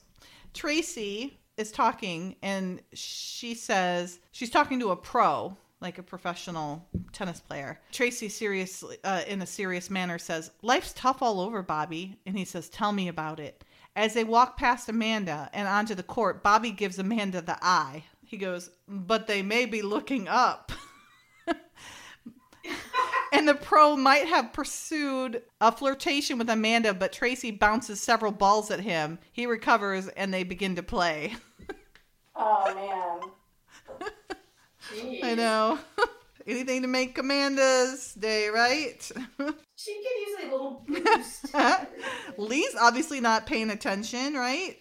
Tracy 0.53 1.39
is 1.55 1.71
talking, 1.71 2.35
and 2.43 2.81
she 2.91 3.53
says 3.53 4.19
she's 4.33 4.49
talking 4.49 4.81
to 4.81 4.91
a 4.91 4.97
pro 4.97 5.55
like 5.79 5.97
a 5.97 6.03
professional 6.03 6.85
tennis 7.13 7.39
player. 7.39 7.79
Tracy 7.93 8.27
seriously 8.27 8.97
uh, 9.05 9.21
in 9.29 9.41
a 9.41 9.45
serious 9.45 9.89
manner 9.89 10.17
says, 10.17 10.51
"Life's 10.61 10.91
tough 10.91 11.21
all 11.21 11.39
over, 11.39 11.61
Bobby." 11.61 12.17
And 12.25 12.37
he 12.37 12.43
says, 12.43 12.67
"Tell 12.67 12.91
me 12.91 13.07
about 13.07 13.39
it." 13.39 13.63
As 13.95 14.13
they 14.13 14.25
walk 14.25 14.57
past 14.57 14.89
Amanda 14.89 15.49
and 15.53 15.69
onto 15.69 15.95
the 15.95 16.03
court, 16.03 16.43
Bobby 16.43 16.71
gives 16.71 16.99
Amanda 16.99 17.41
the 17.41 17.57
eye. 17.61 18.03
He 18.25 18.35
goes, 18.35 18.71
"But 18.89 19.27
they 19.27 19.41
may 19.41 19.65
be 19.65 19.81
looking 19.81 20.27
up." 20.27 20.73
and 23.31 23.47
the 23.47 23.55
pro 23.55 23.95
might 23.95 24.27
have 24.27 24.53
pursued 24.53 25.41
a 25.61 25.71
flirtation 25.71 26.37
with 26.37 26.49
Amanda, 26.49 26.93
but 26.93 27.13
Tracy 27.13 27.51
bounces 27.51 28.01
several 28.01 28.31
balls 28.31 28.71
at 28.71 28.79
him. 28.79 29.19
He 29.31 29.45
recovers 29.45 30.07
and 30.09 30.33
they 30.33 30.43
begin 30.43 30.75
to 30.75 30.83
play. 30.83 31.35
oh 32.35 32.73
man. 32.75 34.09
Jeez. 34.93 35.23
I 35.23 35.35
know. 35.35 35.79
Anything 36.47 36.81
to 36.81 36.87
make 36.87 37.17
Amanda's 37.17 38.13
day, 38.13 38.49
right? 38.49 38.99
she 39.75 39.93
could 39.93 40.27
use 40.27 40.39
a 40.43 40.51
little 40.51 40.83
boost. 40.87 41.53
Lee's 42.37 42.75
obviously 42.79 43.19
not 43.19 43.45
paying 43.45 43.69
attention, 43.69 44.33
right? 44.33 44.77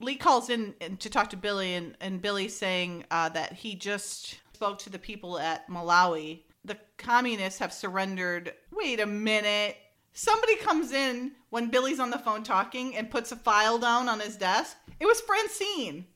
Lee 0.00 0.16
calls 0.16 0.50
in 0.50 0.74
to 0.98 1.08
talk 1.08 1.30
to 1.30 1.36
Billy, 1.36 1.74
and, 1.74 1.96
and 2.00 2.20
Billy's 2.20 2.54
saying 2.54 3.04
uh, 3.10 3.30
that 3.30 3.54
he 3.54 3.74
just 3.74 4.38
spoke 4.58 4.80
to 4.80 4.90
the 4.90 4.98
people 4.98 5.38
at 5.38 5.68
Malawi. 5.70 6.40
The 6.64 6.76
communists 6.96 7.60
have 7.60 7.72
surrendered. 7.72 8.52
Wait 8.72 8.98
a 8.98 9.06
minute. 9.06 9.76
Somebody 10.14 10.56
comes 10.56 10.90
in 10.90 11.30
when 11.50 11.70
Billy's 11.70 12.00
on 12.00 12.10
the 12.10 12.18
phone 12.18 12.42
talking 12.42 12.96
and 12.96 13.08
puts 13.08 13.30
a 13.30 13.36
file 13.36 13.78
down 13.78 14.08
on 14.08 14.18
his 14.18 14.34
desk. 14.36 14.76
It 14.98 15.06
was 15.06 15.20
Francine. 15.20 16.06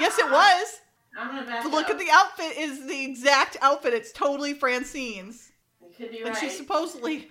Yes, 0.00 0.18
it 0.18 0.30
was. 0.30 0.80
I'm 1.14 1.44
gonna 1.44 1.68
Look 1.68 1.84
up. 1.86 1.90
at 1.90 1.98
the 1.98 2.08
outfit 2.10 2.56
is 2.56 2.86
the 2.86 3.04
exact 3.04 3.58
outfit. 3.60 3.92
It's 3.92 4.12
totally 4.12 4.54
Francine's. 4.54 5.52
You 5.82 5.90
could 5.94 6.10
be 6.10 6.20
And 6.20 6.28
right. 6.30 6.38
she's 6.38 6.56
supposedly 6.56 7.28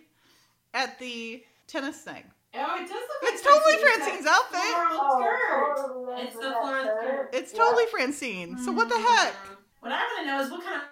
at 0.76 1.00
the 1.00 1.44
tennis 1.66 1.98
thing. 2.02 2.24
oh, 2.54 2.76
it 2.76 2.82
does 2.82 2.92
look 2.92 3.00
It's 3.24 3.44
like 3.44 3.56
totally 3.56 3.78
Francine's 3.82 4.06
Francine's 4.06 4.28
outfit. 4.28 4.62
Floral 4.62 5.00
Oh, 5.02 5.20
skirt. 5.20 5.88
totally 5.88 6.22
It's 6.22 6.36
the 6.36 6.42
that 6.42 6.62
floral 6.62 6.84
skirt. 7.02 7.30
It's 7.34 7.54
Yeah. 7.54 7.60
totally 7.60 7.86
Francine. 7.88 8.58
So 8.60 8.72
what 8.72 8.88
the 8.88 9.00
heck? 9.00 9.34
Mm. 9.34 9.56
What 9.80 9.92
I 9.92 9.98
want 9.98 10.20
to 10.22 10.26
know 10.28 10.40
is 10.42 10.52
what 10.52 10.64
kind 10.64 10.82
of. 10.82 10.84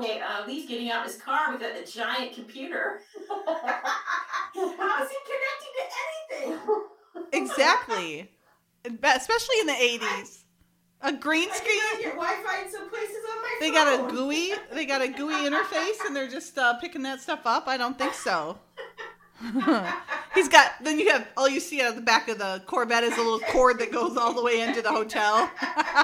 Okay, 0.00 0.20
uh, 0.20 0.46
Lee's 0.46 0.66
getting 0.66 0.90
out 0.90 1.04
his 1.04 1.16
car 1.16 1.52
with 1.52 1.60
a, 1.62 1.82
a 1.82 1.84
giant 1.84 2.34
computer. 2.34 3.00
How 3.28 5.02
is 5.02 5.10
he 5.10 5.16
connecting 5.28 5.72
to 5.76 5.84
anything? 6.40 6.60
Exactly. 7.32 8.30
Especially 8.84 9.60
in 9.60 9.66
the 9.66 9.72
80s. 9.74 10.38
A 11.02 11.12
green 11.12 11.52
screen. 11.52 11.78
get 12.00 12.14
Wi-Fi 12.14 12.64
in 12.64 12.70
some 12.70 12.88
places 12.88 13.16
on 13.30 13.42
my 13.42 13.56
They 13.60 13.70
phone. 13.70 13.74
got 13.74 14.10
a 14.10 14.14
GUI. 14.14 14.52
They 14.72 14.86
got 14.86 15.02
a 15.02 15.08
GUI 15.08 15.34
interface, 15.50 15.98
and 16.06 16.14
they're 16.14 16.28
just 16.28 16.56
uh, 16.56 16.74
picking 16.74 17.02
that 17.02 17.20
stuff 17.20 17.40
up. 17.44 17.66
I 17.66 17.76
don't 17.76 17.98
think 17.98 18.14
so. 18.14 18.56
He's 20.34 20.48
got. 20.48 20.72
Then 20.82 20.98
you 21.00 21.10
have 21.10 21.26
all 21.36 21.48
you 21.48 21.58
see 21.60 21.82
out 21.82 21.90
of 21.90 21.96
the 21.96 22.02
back 22.02 22.28
of 22.28 22.38
the 22.38 22.62
Corvette 22.66 23.02
is 23.02 23.14
a 23.18 23.22
little 23.22 23.40
cord 23.40 23.80
that 23.80 23.90
goes 23.90 24.16
all 24.16 24.32
the 24.32 24.42
way 24.42 24.60
into 24.60 24.80
the 24.80 24.90
hotel. 24.90 25.50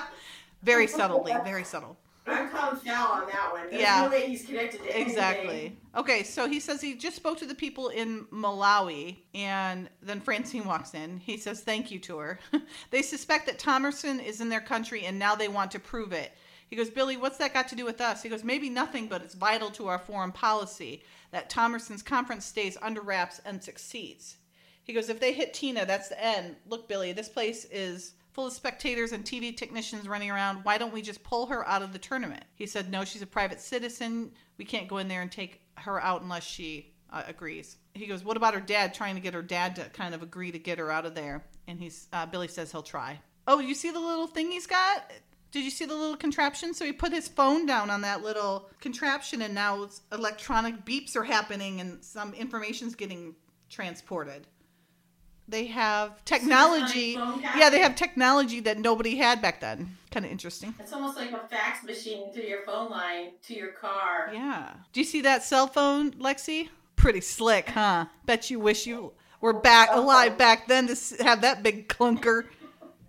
very 0.64 0.88
subtly, 0.88 1.32
very 1.44 1.62
subtle. 1.64 1.96
I'm 2.30 2.48
calling 2.50 2.76
foul 2.80 3.12
on 3.12 3.26
that 3.28 3.52
one. 3.52 3.68
There's 3.70 3.80
Yeah. 3.82 4.02
no 4.02 4.10
way 4.10 4.28
he's 4.28 4.44
connected 4.44 4.78
to 4.82 4.84
anything. 4.94 5.06
Exactly. 5.06 5.76
Okay, 5.96 6.22
so 6.22 6.48
he 6.48 6.60
says 6.60 6.80
he 6.80 6.94
just 6.94 7.16
spoke 7.16 7.38
to 7.38 7.46
the 7.46 7.54
people 7.54 7.88
in 7.88 8.26
Malawi, 8.26 9.16
and 9.34 9.88
then 10.02 10.20
Francine 10.20 10.64
walks 10.64 10.94
in. 10.94 11.18
He 11.18 11.36
says 11.36 11.60
thank 11.60 11.90
you 11.90 11.98
to 12.00 12.18
her. 12.18 12.38
they 12.90 13.02
suspect 13.02 13.46
that 13.46 13.58
Thomerson 13.58 14.24
is 14.24 14.40
in 14.40 14.48
their 14.48 14.60
country, 14.60 15.04
and 15.04 15.18
now 15.18 15.34
they 15.34 15.48
want 15.48 15.70
to 15.72 15.78
prove 15.78 16.12
it. 16.12 16.32
He 16.68 16.76
goes, 16.76 16.90
Billy, 16.90 17.16
what's 17.16 17.38
that 17.38 17.54
got 17.54 17.68
to 17.68 17.76
do 17.76 17.86
with 17.86 18.00
us? 18.00 18.22
He 18.22 18.28
goes, 18.28 18.44
maybe 18.44 18.68
nothing, 18.68 19.06
but 19.08 19.22
it's 19.22 19.34
vital 19.34 19.70
to 19.70 19.88
our 19.88 19.98
foreign 19.98 20.32
policy 20.32 21.02
that 21.30 21.48
Thomerson's 21.50 22.02
conference 22.02 22.44
stays 22.44 22.76
under 22.82 23.00
wraps 23.00 23.40
and 23.46 23.62
succeeds. 23.62 24.36
He 24.84 24.92
goes, 24.92 25.08
if 25.08 25.18
they 25.18 25.32
hit 25.32 25.54
Tina, 25.54 25.86
that's 25.86 26.08
the 26.08 26.22
end. 26.22 26.56
Look, 26.66 26.86
Billy, 26.88 27.12
this 27.12 27.28
place 27.28 27.64
is 27.66 28.12
full 28.38 28.46
of 28.46 28.52
spectators 28.52 29.10
and 29.10 29.24
TV 29.24 29.56
technicians 29.56 30.06
running 30.06 30.30
around. 30.30 30.60
Why 30.62 30.78
don't 30.78 30.94
we 30.94 31.02
just 31.02 31.24
pull 31.24 31.46
her 31.46 31.66
out 31.66 31.82
of 31.82 31.92
the 31.92 31.98
tournament? 31.98 32.44
He 32.54 32.66
said, 32.66 32.88
no, 32.88 33.04
she's 33.04 33.20
a 33.20 33.26
private 33.26 33.60
citizen. 33.60 34.30
We 34.58 34.64
can't 34.64 34.86
go 34.86 34.98
in 34.98 35.08
there 35.08 35.22
and 35.22 35.32
take 35.32 35.60
her 35.74 36.00
out 36.00 36.22
unless 36.22 36.44
she 36.44 36.92
uh, 37.12 37.24
agrees. 37.26 37.78
He 37.94 38.06
goes, 38.06 38.22
what 38.22 38.36
about 38.36 38.54
her 38.54 38.60
dad? 38.60 38.94
Trying 38.94 39.16
to 39.16 39.20
get 39.20 39.34
her 39.34 39.42
dad 39.42 39.74
to 39.74 39.86
kind 39.86 40.14
of 40.14 40.22
agree 40.22 40.52
to 40.52 40.58
get 40.60 40.78
her 40.78 40.88
out 40.88 41.04
of 41.04 41.16
there. 41.16 41.42
And 41.66 41.80
he's 41.80 42.06
uh, 42.12 42.26
Billy 42.26 42.46
says 42.46 42.70
he'll 42.70 42.84
try. 42.84 43.18
Oh, 43.48 43.58
you 43.58 43.74
see 43.74 43.90
the 43.90 43.98
little 43.98 44.28
thing 44.28 44.52
he's 44.52 44.68
got? 44.68 45.10
Did 45.50 45.64
you 45.64 45.70
see 45.70 45.86
the 45.86 45.96
little 45.96 46.16
contraption? 46.16 46.74
So 46.74 46.84
he 46.84 46.92
put 46.92 47.12
his 47.12 47.26
phone 47.26 47.66
down 47.66 47.90
on 47.90 48.02
that 48.02 48.22
little 48.22 48.70
contraption, 48.80 49.42
and 49.42 49.52
now 49.52 49.88
electronic 50.12 50.84
beeps 50.84 51.16
are 51.16 51.24
happening, 51.24 51.80
and 51.80 52.04
some 52.04 52.34
information's 52.34 52.94
getting 52.94 53.34
transported. 53.68 54.46
They 55.48 55.66
have 55.66 56.22
technology. 56.26 57.14
phone? 57.16 57.40
Yeah, 57.40 57.70
they 57.70 57.80
have 57.80 57.96
technology 57.96 58.60
that 58.60 58.78
nobody 58.78 59.16
had 59.16 59.40
back 59.40 59.60
then. 59.60 59.96
Kind 60.10 60.26
of 60.26 60.30
interesting. 60.32 60.74
It's 60.78 60.92
almost 60.92 61.16
like 61.16 61.32
a 61.32 61.48
fax 61.48 61.82
machine 61.84 62.30
through 62.32 62.44
your 62.44 62.62
phone 62.64 62.90
line 62.90 63.30
to 63.46 63.54
your 63.54 63.72
car. 63.72 64.30
Yeah. 64.32 64.74
Do 64.92 65.00
you 65.00 65.06
see 65.06 65.22
that 65.22 65.42
cell 65.42 65.66
phone, 65.66 66.12
Lexi? 66.12 66.68
Pretty 66.96 67.22
slick, 67.22 67.70
huh? 67.70 68.06
Bet 68.26 68.50
you 68.50 68.60
wish 68.60 68.86
you 68.86 69.12
were 69.40 69.54
back 69.54 69.88
alive 69.92 70.36
back 70.36 70.68
then 70.68 70.86
to 70.86 71.24
have 71.24 71.40
that 71.40 71.62
big 71.62 71.88
clunker. 71.88 72.44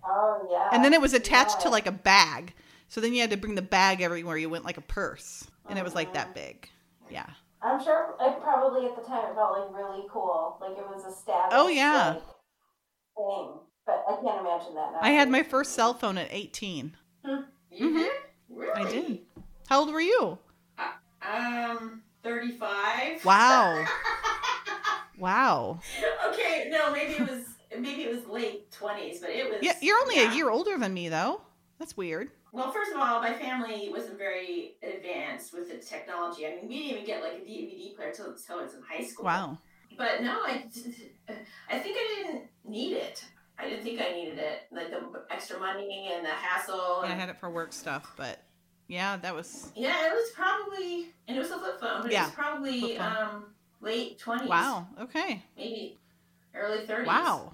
Oh 0.02 0.48
yeah. 0.50 0.70
And 0.72 0.82
then 0.82 0.94
it 0.94 1.00
was 1.00 1.12
attached 1.12 1.56
Yeah. 1.58 1.64
to 1.64 1.68
like 1.68 1.86
a 1.86 1.92
bag. 1.92 2.54
So 2.88 3.00
then 3.02 3.12
you 3.12 3.20
had 3.20 3.30
to 3.30 3.36
bring 3.36 3.54
the 3.54 3.62
bag 3.62 4.00
everywhere 4.00 4.36
you 4.38 4.48
went, 4.48 4.64
like 4.64 4.78
a 4.78 4.80
purse. 4.80 5.46
And 5.68 5.78
it 5.78 5.84
was 5.84 5.94
like 5.94 6.14
that 6.14 6.28
uh-huh. 6.28 6.34
big. 6.34 6.68
Yeah. 7.10 7.26
I'm 7.62 7.82
sure 7.82 8.14
it 8.20 8.42
probably 8.42 8.86
at 8.86 8.96
the 8.96 9.02
time 9.02 9.30
it 9.30 9.34
felt 9.34 9.58
like 9.58 9.74
really 9.76 10.04
cool. 10.10 10.56
Like 10.60 10.78
it 10.78 10.86
was 10.88 11.04
a 11.04 11.12
status. 11.12 11.50
Oh, 11.52 11.68
yeah. 11.68 12.14
like, 12.14 12.22
thing. 13.16 13.48
But 13.86 14.04
I 14.08 14.12
can't 14.22 14.40
imagine 14.40 14.74
that 14.74 14.92
now. 14.92 14.98
I 15.02 15.10
had 15.10 15.28
my 15.30 15.42
first 15.42 15.72
cell 15.72 15.94
phone 15.94 16.16
at 16.18 16.28
18. 16.30 16.96
You 17.24 17.44
Mhm. 17.80 17.94
did? 17.96 18.12
Really? 18.48 18.72
I 18.74 18.84
did. 18.90 19.26
How 19.68 19.80
old 19.80 19.92
were 19.92 20.00
you? 20.00 20.38
Um, 21.22 22.02
35. 22.22 23.24
Wow. 23.24 23.84
Wow. 25.18 25.80
okay, 26.28 26.68
no, 26.72 26.90
maybe 26.92 27.12
it 27.12 27.20
was 27.20 27.44
maybe 27.78 28.04
it 28.04 28.10
was 28.10 28.24
late 28.26 28.70
20s, 28.70 29.20
but 29.20 29.28
it 29.28 29.50
was 29.50 29.58
Yeah, 29.60 29.74
you're 29.82 29.98
only 29.98 30.16
yeah. 30.16 30.32
a 30.32 30.34
year 30.34 30.48
older 30.48 30.78
than 30.78 30.94
me, 30.94 31.10
though. 31.10 31.42
That's 31.78 31.94
weird. 31.94 32.30
Well, 32.52 32.72
first 32.72 32.92
of 32.92 32.98
all, 32.98 33.20
my 33.20 33.32
family 33.34 33.88
wasn't 33.90 34.18
very 34.18 34.74
advanced 34.82 35.52
with 35.54 35.68
the 35.70 35.78
technology. 35.84 36.46
I 36.46 36.50
mean, 36.56 36.68
we 36.68 36.74
didn't 36.78 36.90
even 36.92 37.04
get 37.04 37.22
like 37.22 37.34
a 37.34 37.44
DVD 37.44 37.94
player 37.96 38.12
till, 38.14 38.34
till 38.34 38.58
I 38.58 38.62
was 38.62 38.74
in 38.74 38.82
high 38.82 39.04
school. 39.06 39.24
Wow. 39.24 39.58
But 39.96 40.22
no, 40.22 40.32
I, 40.32 40.64
I 41.70 41.78
think 41.78 41.96
I 41.96 42.22
didn't 42.24 42.42
need 42.64 42.94
it. 42.96 43.22
I 43.58 43.68
didn't 43.68 43.82
think 43.82 44.00
I 44.00 44.12
needed 44.12 44.38
it. 44.38 44.62
Like 44.72 44.90
the 44.90 44.98
extra 45.32 45.58
money 45.60 46.10
and 46.14 46.24
the 46.24 46.30
hassle. 46.30 47.00
Yeah, 47.02 47.12
I 47.12 47.14
had 47.14 47.28
it 47.28 47.38
for 47.38 47.50
work 47.50 47.72
stuff, 47.72 48.12
but 48.16 48.42
yeah, 48.88 49.16
that 49.18 49.34
was 49.34 49.72
yeah, 49.76 50.06
it 50.06 50.12
was 50.12 50.30
probably, 50.34 51.06
and 51.28 51.36
it 51.36 51.40
was 51.40 51.50
a 51.50 51.58
flip 51.58 51.78
phone, 51.80 52.02
but 52.02 52.06
it 52.06 52.14
Yeah, 52.14 52.24
was 52.26 52.34
probably 52.34 52.96
um, 52.98 53.44
late 53.80 54.18
20s. 54.18 54.48
wow. 54.48 54.86
Okay. 55.00 55.42
Maybe 55.56 55.98
early 56.54 56.86
30s. 56.86 57.06
Wow. 57.06 57.52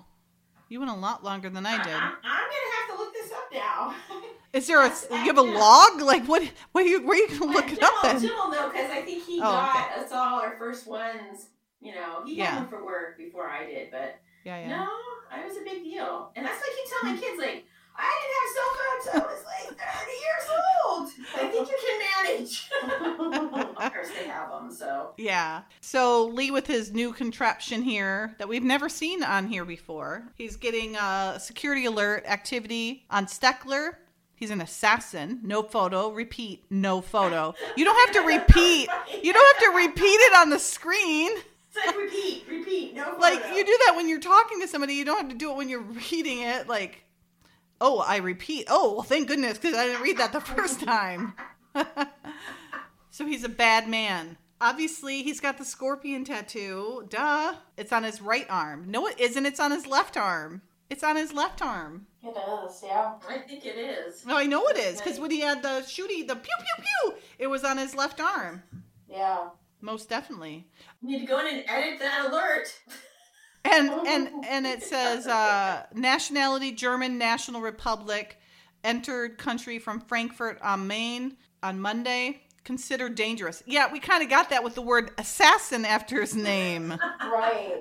You 0.68 0.80
went 0.80 0.90
a 0.90 0.96
lot 0.96 1.22
longer 1.24 1.48
than 1.50 1.66
I 1.66 1.78
did. 1.78 1.86
I'm, 1.92 2.02
I'm 2.24 2.48
going 2.48 2.64
to 2.66 2.76
have 2.76 2.96
to 2.96 3.02
look 3.02 3.12
this 3.14 3.32
up 3.32 3.48
now. 3.52 3.94
Is 4.56 4.66
there 4.66 4.82
a 4.82 4.88
you 5.10 5.26
have 5.26 5.36
a 5.36 5.42
log? 5.42 6.00
Like 6.00 6.24
what? 6.24 6.42
Where 6.72 6.86
you 6.86 7.06
where 7.06 7.18
you 7.18 7.38
gonna 7.38 7.52
look 7.52 7.70
it 7.70 7.82
up 7.82 7.92
then? 8.02 8.20
Jim 8.20 8.30
will 8.36 8.50
know 8.50 8.70
because 8.70 8.90
I 8.90 9.02
think 9.02 9.22
he 9.24 9.38
Oh, 9.38 9.42
got 9.42 9.98
us 9.98 10.10
all 10.12 10.40
our 10.40 10.56
first 10.56 10.86
ones. 10.86 11.48
You 11.78 11.94
know, 11.94 12.22
he 12.24 12.36
Yeah. 12.36 12.52
got 12.52 12.60
them 12.60 12.68
for 12.68 12.84
work 12.84 13.18
before 13.18 13.50
I 13.50 13.66
did, 13.66 13.90
but 13.90 14.18
Yeah, 14.44 14.60
yeah. 14.60 14.76
no, 14.78 14.88
I 15.30 15.44
was 15.44 15.58
a 15.58 15.60
big 15.60 15.84
deal. 15.84 16.32
And 16.34 16.46
that's 16.46 16.58
why 16.58 16.68
like 16.68 16.76
you 16.78 16.86
tell 16.88 17.10
my 17.10 17.16
hmm. 17.16 17.22
kids, 17.22 17.38
like, 17.38 17.66
I 17.98 18.12
didn't 18.22 18.36
have 18.40 18.50
cell 18.56 18.72
phones 18.78 19.06
I 19.14 19.34
was 19.34 19.44
like 19.44 19.68
30 19.78 20.12
years 20.24 20.46
old. 20.86 21.10
I 21.34 21.48
think 21.50 21.68
you 21.68 21.78
can 21.84 21.98
manage. 22.24 22.70
of 23.76 23.92
course, 23.92 24.08
they 24.10 24.26
have 24.26 24.50
them, 24.50 24.72
so. 24.72 25.12
Yeah. 25.18 25.62
So 25.82 26.26
Lee 26.26 26.50
with 26.50 26.66
his 26.66 26.92
new 26.92 27.12
contraption 27.12 27.82
here 27.82 28.34
that 28.38 28.48
we've 28.48 28.64
never 28.64 28.88
seen 28.88 29.22
on 29.22 29.48
here 29.48 29.64
before. 29.66 30.32
He's 30.34 30.56
getting 30.56 30.96
a 30.96 31.36
security 31.38 31.84
alert 31.84 32.24
activity 32.26 33.04
on 33.10 33.26
Steckler. 33.26 33.96
He's 34.36 34.50
an 34.50 34.60
assassin. 34.60 35.40
No 35.42 35.62
photo. 35.62 36.10
Repeat. 36.10 36.64
No 36.70 37.00
photo. 37.00 37.54
You 37.74 37.84
don't 37.84 38.06
have 38.06 38.22
to 38.22 38.28
repeat. 38.28 38.88
You 39.22 39.32
don't 39.32 39.56
have 39.56 39.72
to 39.72 39.76
repeat 39.78 40.04
it 40.04 40.36
on 40.36 40.50
the 40.50 40.58
screen. 40.58 41.32
It's 41.76 41.86
like 41.86 41.96
repeat, 41.96 42.44
repeat, 42.48 42.94
no 42.94 43.04
photo. 43.04 43.18
Like 43.18 43.56
you 43.56 43.64
do 43.64 43.78
that 43.86 43.94
when 43.96 44.08
you're 44.08 44.20
talking 44.20 44.60
to 44.60 44.68
somebody. 44.68 44.94
You 44.94 45.06
don't 45.06 45.18
have 45.18 45.30
to 45.30 45.34
do 45.34 45.50
it 45.50 45.56
when 45.56 45.68
you're 45.68 45.80
reading 45.80 46.40
it. 46.40 46.68
Like, 46.68 47.04
oh, 47.80 47.98
I 48.06 48.18
repeat. 48.18 48.66
Oh, 48.68 48.92
well, 48.92 49.02
thank 49.02 49.28
goodness 49.28 49.58
because 49.58 49.74
I 49.74 49.86
didn't 49.86 50.02
read 50.02 50.18
that 50.18 50.32
the 50.32 50.40
first 50.40 50.80
time. 50.80 51.34
so 53.10 53.26
he's 53.26 53.44
a 53.44 53.48
bad 53.48 53.88
man. 53.88 54.36
Obviously, 54.60 55.22
he's 55.22 55.40
got 55.40 55.58
the 55.58 55.64
scorpion 55.64 56.24
tattoo. 56.24 57.06
Duh. 57.08 57.54
It's 57.76 57.92
on 57.92 58.04
his 58.04 58.22
right 58.22 58.46
arm. 58.48 58.84
No, 58.88 59.06
it 59.06 59.20
isn't. 59.20 59.44
It's 59.44 59.60
on 59.60 59.70
his 59.70 59.86
left 59.86 60.16
arm. 60.16 60.62
It's 60.88 61.02
on 61.02 61.16
his 61.16 61.32
left 61.32 61.62
arm. 61.62 62.06
It 62.22 62.36
is, 62.36 62.82
yeah. 62.84 63.14
I 63.28 63.38
think 63.38 63.64
it 63.64 63.76
is. 63.76 64.24
No, 64.24 64.36
I 64.36 64.46
know 64.46 64.66
it 64.68 64.76
is 64.76 64.98
because 65.00 65.18
when 65.18 65.30
he 65.30 65.40
had 65.40 65.62
the 65.62 65.82
shooty, 65.86 66.26
the 66.26 66.36
pew 66.36 66.54
pew 66.58 66.84
pew, 66.84 67.14
it 67.38 67.46
was 67.48 67.64
on 67.64 67.78
his 67.78 67.94
left 67.94 68.20
arm. 68.20 68.62
Yeah. 69.08 69.48
Most 69.80 70.08
definitely. 70.08 70.66
You 71.02 71.08
need 71.08 71.20
to 71.20 71.26
go 71.26 71.38
in 71.40 71.46
and 71.46 71.64
edit 71.68 71.98
that 72.00 72.26
alert. 72.30 72.72
and 73.64 73.90
and 74.06 74.44
and 74.48 74.66
it 74.66 74.82
says 74.82 75.26
uh, 75.26 75.86
nationality 75.94 76.72
German 76.72 77.18
National 77.18 77.60
Republic 77.60 78.38
entered 78.84 79.38
country 79.38 79.78
from 79.78 80.00
Frankfurt 80.00 80.60
on 80.62 80.86
Main 80.86 81.36
on 81.62 81.80
Monday. 81.80 82.42
Considered 82.64 83.14
dangerous. 83.14 83.62
Yeah, 83.64 83.92
we 83.92 84.00
kind 84.00 84.24
of 84.24 84.28
got 84.28 84.50
that 84.50 84.64
with 84.64 84.74
the 84.74 84.82
word 84.82 85.12
assassin 85.18 85.84
after 85.84 86.20
his 86.20 86.34
name. 86.34 86.96
Right. 87.20 87.80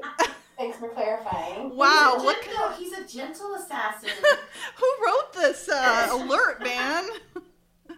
Thanks 0.57 0.77
for 0.77 0.87
clarifying. 0.89 1.75
Wow, 1.75 2.13
he's 2.13 2.23
a 2.23 2.25
look 2.25 2.43
gentle, 2.43 2.69
he's 2.77 2.93
a 2.93 3.05
gentle 3.05 3.55
assassin. 3.55 4.09
who 4.75 5.05
wrote 5.05 5.33
this 5.33 5.67
uh, 5.67 6.09
alert, 6.11 6.63
man. 6.63 7.09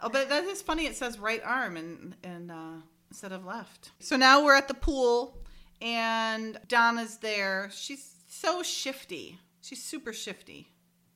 oh, 0.00 0.08
but 0.08 0.28
that 0.28 0.44
is 0.44 0.62
funny. 0.62 0.86
It 0.86 0.96
says 0.96 1.18
right 1.18 1.42
arm 1.44 1.76
and 1.76 2.14
and 2.22 2.50
uh, 2.50 2.76
instead 3.10 3.32
of 3.32 3.44
left. 3.44 3.90
So 3.98 4.16
now 4.16 4.44
we're 4.44 4.54
at 4.54 4.68
the 4.68 4.74
pool, 4.74 5.38
and 5.80 6.58
Donna's 6.68 7.18
there. 7.18 7.70
She's 7.72 8.14
so 8.28 8.62
shifty. 8.62 9.38
She's 9.62 9.82
super 9.82 10.12
shifty. 10.12 10.68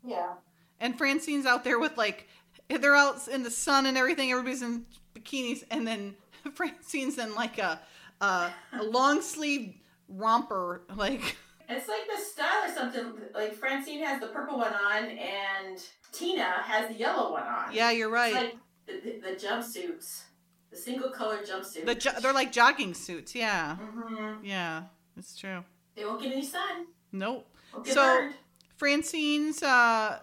Yeah. 0.05 0.35
And 0.81 0.97
Francine's 0.99 1.47
out 1.47 1.65
there 1.65 1.79
with 1.79 1.97
like 1.97 2.29
they're 2.69 2.97
out 2.97 3.29
in 3.29 3.45
the 3.45 3.51
sun 3.51 3.87
and 3.87 3.97
everything. 3.97 4.33
Everybody's 4.33 4.63
in 4.63 4.87
bikinis, 5.15 5.63
and 5.71 5.87
then 5.87 6.17
Francine's 6.55 7.19
in 7.19 7.35
like 7.37 7.59
a 7.59 7.81
a, 8.21 8.51
a 8.79 8.85
long 8.85 9.21
sleeve 9.23 9.75
romper, 10.09 10.83
like 10.97 11.37
It's 11.69 11.89
like 11.89 12.07
the 12.15 12.21
style 12.23 12.65
or 12.65 12.75
something. 12.75 13.13
Like 13.35 13.55
Francine 13.55 14.03
has 14.05 14.21
the 14.21 14.29
purple 14.29 14.59
one 14.59 14.73
on, 14.73 15.05
and 15.11 15.79
Tina 16.13 16.43
has 16.63 16.89
the 16.89 16.95
yellow 16.95 17.33
one 17.33 17.43
on. 17.43 17.73
yeah, 17.73 17.91
you're 17.91 18.09
right. 18.11 18.35
Like 18.35 18.57
the, 18.87 18.93
the, 19.05 19.21
the 19.31 19.37
jumpsuits, 19.37 20.23
the 20.71 20.77
single 20.77 21.11
color 21.11 21.39
jumpsuits. 21.39 21.85
the 21.85 21.95
jo- 21.95 22.19
they're 22.23 22.33
like 22.33 22.53
jogging 22.53 22.95
suits. 22.95 23.35
Yeah, 23.35 23.77
hmm 23.77 24.37
yeah, 24.43 24.85
it's 25.17 25.37
true. 25.37 25.63
They 25.97 26.05
won't 26.05 26.21
get 26.21 26.33
any 26.33 26.45
sun. 26.45 26.87
Nope. 27.13 27.47
So- 27.85 28.21
burned. 28.21 28.35
Francine's 28.77 29.61
uh, 29.63 30.21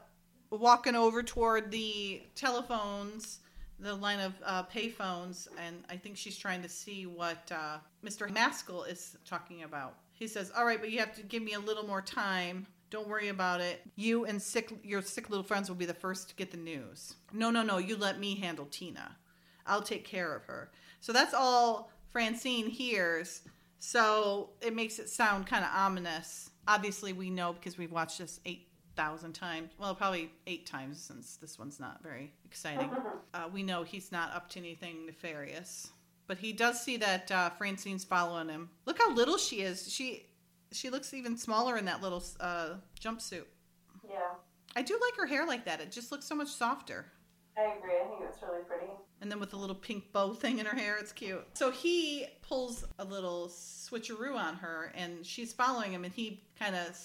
walking 0.50 0.96
over 0.96 1.22
toward 1.22 1.72
the 1.72 2.24
telephones, 2.36 3.40
the 3.80 3.94
line 3.94 4.20
of 4.20 4.34
uh, 4.46 4.64
payphones, 4.64 5.48
and 5.66 5.84
I 5.90 5.98
think 5.98 6.18
she's 6.18 6.38
trying 6.38 6.62
to 6.62 6.70
see 6.70 7.06
what 7.06 7.52
uh, 7.52 7.78
Mr. 8.04 8.32
Maskell 8.32 8.84
is 8.84 9.18
talking 9.26 9.64
about. 9.64 9.96
He 10.14 10.28
says, 10.28 10.52
"All 10.56 10.66
right, 10.66 10.80
but 10.80 10.92
you 10.92 11.00
have 11.00 11.16
to 11.16 11.24
give 11.24 11.44
me 11.44 11.54
a 11.54 11.60
little 11.60 11.86
more 11.86 12.02
time. 12.02 12.68
Don't 12.90 13.08
worry 13.08 13.30
about 13.30 13.62
it. 13.62 13.82
You 13.96 14.26
and 14.26 14.42
sick, 14.42 14.72
your 14.84 15.02
sick 15.02 15.30
little 15.30 15.44
friends 15.44 15.68
will 15.70 15.76
be 15.76 15.86
the 15.86 15.94
first 15.94 16.30
to 16.30 16.36
get 16.36 16.52
the 16.52 16.58
news. 16.58 17.16
No, 17.34 17.52
no, 17.52 17.64
no. 17.64 17.78
You 17.78 17.98
let 17.98 18.20
me 18.20 18.36
handle 18.36 18.66
Tina. 18.66 19.18
I'll 19.66 19.82
take 19.82 20.06
care 20.06 20.34
of 20.36 20.46
her." 20.46 20.72
So 21.02 21.12
that's 21.12 21.34
all 21.34 21.92
Francine 22.10 22.70
hears. 22.70 23.42
So 23.80 24.52
it 24.62 24.74
makes 24.74 25.00
it 25.00 25.10
sound 25.10 25.48
kind 25.48 25.64
of 25.64 25.70
ominous. 25.74 26.50
Obviously, 26.68 27.14
we 27.14 27.30
know 27.30 27.54
because 27.54 27.78
we've 27.78 27.92
watched 27.92 28.20
this 28.20 28.40
8,000 28.96 29.34
times. 29.34 29.72
Well, 29.78 29.94
probably 29.94 30.32
eight 30.48 30.66
times 30.66 31.02
since 31.02 31.36
this 31.36 31.60
one's 31.60 31.80
not 31.80 32.02
very 32.02 32.32
exciting. 32.46 32.90
Uh, 33.34 33.50
we 33.52 33.64
know 33.64 33.84
he's 33.84 34.14
not 34.14 34.34
up 34.34 34.48
to 34.48 34.60
anything 34.60 35.06
nefarious. 35.06 35.90
But 36.26 36.38
he 36.38 36.54
does 36.54 36.82
see 36.82 36.96
that 36.96 37.30
uh, 37.30 37.50
Francine's 37.50 38.06
following 38.06 38.48
him. 38.48 38.70
Look 38.86 38.98
how 38.98 39.14
little 39.14 39.38
she 39.38 39.58
is. 39.58 39.92
She 39.92 40.28
she 40.72 40.90
looks 40.90 41.14
even 41.14 41.36
smaller 41.36 41.78
in 41.78 41.84
that 41.84 42.02
little 42.02 42.24
uh, 42.40 42.76
jumpsuit. 42.98 43.44
Yeah. 44.08 44.36
I 44.74 44.84
do 44.84 44.94
like 44.94 45.18
her 45.18 45.26
hair 45.26 45.46
like 45.46 45.66
that. 45.66 45.82
It 45.82 45.92
just 45.92 46.14
looks 46.14 46.26
so 46.26 46.34
much 46.34 46.48
softer. 46.48 47.08
I 47.58 47.76
agree. 47.78 47.98
I 48.02 48.08
think 48.08 48.22
it's 48.30 48.42
really 48.42 48.64
pretty. 48.64 48.92
And 49.20 49.30
then 49.30 49.42
with 49.42 49.54
a 49.54 49.58
little 49.58 49.76
pink 49.76 50.14
bow 50.14 50.34
thing 50.34 50.60
in 50.60 50.66
her 50.66 50.78
hair, 50.78 50.98
it's 50.98 51.12
cute. 51.12 51.46
So 51.56 51.72
he 51.72 52.26
pulls 52.42 52.86
a 53.00 53.04
little 53.04 53.50
switcheroo 53.50 54.36
on 54.36 54.56
her, 54.56 54.94
and 54.96 55.26
she's 55.26 55.52
following 55.52 55.92
him, 55.92 56.06
and 56.06 56.14
he 56.14 56.42
kind 56.58 56.76
of 56.76 56.96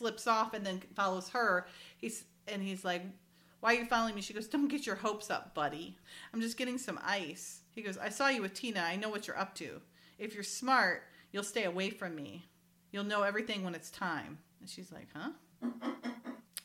slips 0.00 0.26
off 0.26 0.54
and 0.54 0.64
then 0.64 0.82
follows 0.94 1.28
her. 1.28 1.66
He's 1.98 2.24
and 2.48 2.62
he's 2.62 2.84
like, 2.84 3.02
"Why 3.60 3.74
are 3.74 3.78
you 3.78 3.84
following 3.84 4.14
me?" 4.14 4.22
She 4.22 4.34
goes, 4.34 4.48
"Don't 4.48 4.68
get 4.68 4.86
your 4.86 4.96
hopes 4.96 5.30
up, 5.30 5.54
buddy. 5.54 5.96
I'm 6.32 6.40
just 6.40 6.56
getting 6.56 6.78
some 6.78 6.98
ice." 7.04 7.60
He 7.70 7.82
goes, 7.82 7.98
"I 7.98 8.08
saw 8.08 8.28
you 8.28 8.42
with 8.42 8.54
Tina. 8.54 8.80
I 8.80 8.96
know 8.96 9.10
what 9.10 9.26
you're 9.26 9.38
up 9.38 9.54
to. 9.56 9.80
If 10.18 10.34
you're 10.34 10.42
smart, 10.42 11.02
you'll 11.32 11.44
stay 11.44 11.64
away 11.64 11.90
from 11.90 12.14
me. 12.16 12.48
You'll 12.92 13.04
know 13.04 13.22
everything 13.22 13.62
when 13.62 13.74
it's 13.74 13.90
time." 13.90 14.38
And 14.60 14.68
she's 14.68 14.90
like, 14.90 15.08
"Huh?" 15.14 15.30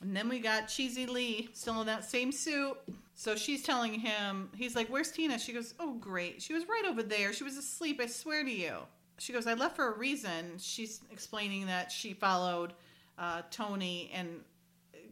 And 0.00 0.16
then 0.16 0.28
we 0.28 0.38
got 0.38 0.68
Cheesy 0.68 1.06
Lee 1.06 1.48
still 1.52 1.80
in 1.80 1.86
that 1.86 2.04
same 2.04 2.30
suit. 2.32 2.76
So 3.14 3.34
she's 3.34 3.62
telling 3.62 3.94
him, 3.94 4.50
he's 4.54 4.76
like, 4.76 4.88
Where's 4.88 5.10
Tina? 5.10 5.38
She 5.38 5.52
goes, 5.52 5.74
Oh, 5.80 5.94
great. 5.94 6.42
She 6.42 6.52
was 6.52 6.68
right 6.68 6.84
over 6.86 7.02
there. 7.02 7.32
She 7.32 7.44
was 7.44 7.56
asleep, 7.56 8.00
I 8.00 8.06
swear 8.06 8.44
to 8.44 8.50
you. 8.50 8.76
She 9.18 9.32
goes, 9.32 9.46
I 9.46 9.54
left 9.54 9.76
for 9.76 9.92
a 9.92 9.98
reason. 9.98 10.58
She's 10.58 11.00
explaining 11.10 11.66
that 11.66 11.90
she 11.90 12.12
followed 12.12 12.74
uh, 13.18 13.42
Tony 13.50 14.10
and 14.14 14.40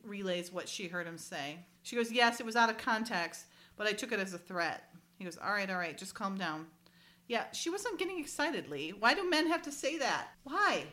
relays 0.05 0.53
what 0.53 0.69
she 0.69 0.89
heard 0.89 1.07
him 1.07 1.19
say. 1.19 1.59
She 1.83 1.97
goes, 1.97 2.11
Yes, 2.13 2.41
it 2.41 2.47
was 2.47 2.57
out 2.57 2.71
of 2.71 2.79
context, 2.79 3.47
but 3.77 3.87
I 3.87 3.93
took 3.93 4.13
it 4.13 4.21
as 4.21 4.35
a 4.35 4.39
threat. 4.39 4.85
He 5.19 5.25
goes, 5.25 5.39
All 5.39 5.53
right, 5.53 5.71
all 5.71 5.79
right, 5.79 5.97
just 5.97 6.15
calm 6.15 6.37
down. 6.37 6.67
Yeah, 7.27 7.45
she 7.53 7.71
wasn't 7.71 7.99
getting 7.99 8.19
excited, 8.21 8.69
Lee. 8.69 8.93
Why 8.99 9.15
do 9.15 9.29
men 9.29 9.47
have 9.49 9.63
to 9.63 9.73
say 9.73 9.99
that? 9.99 10.29
Why? 10.45 10.85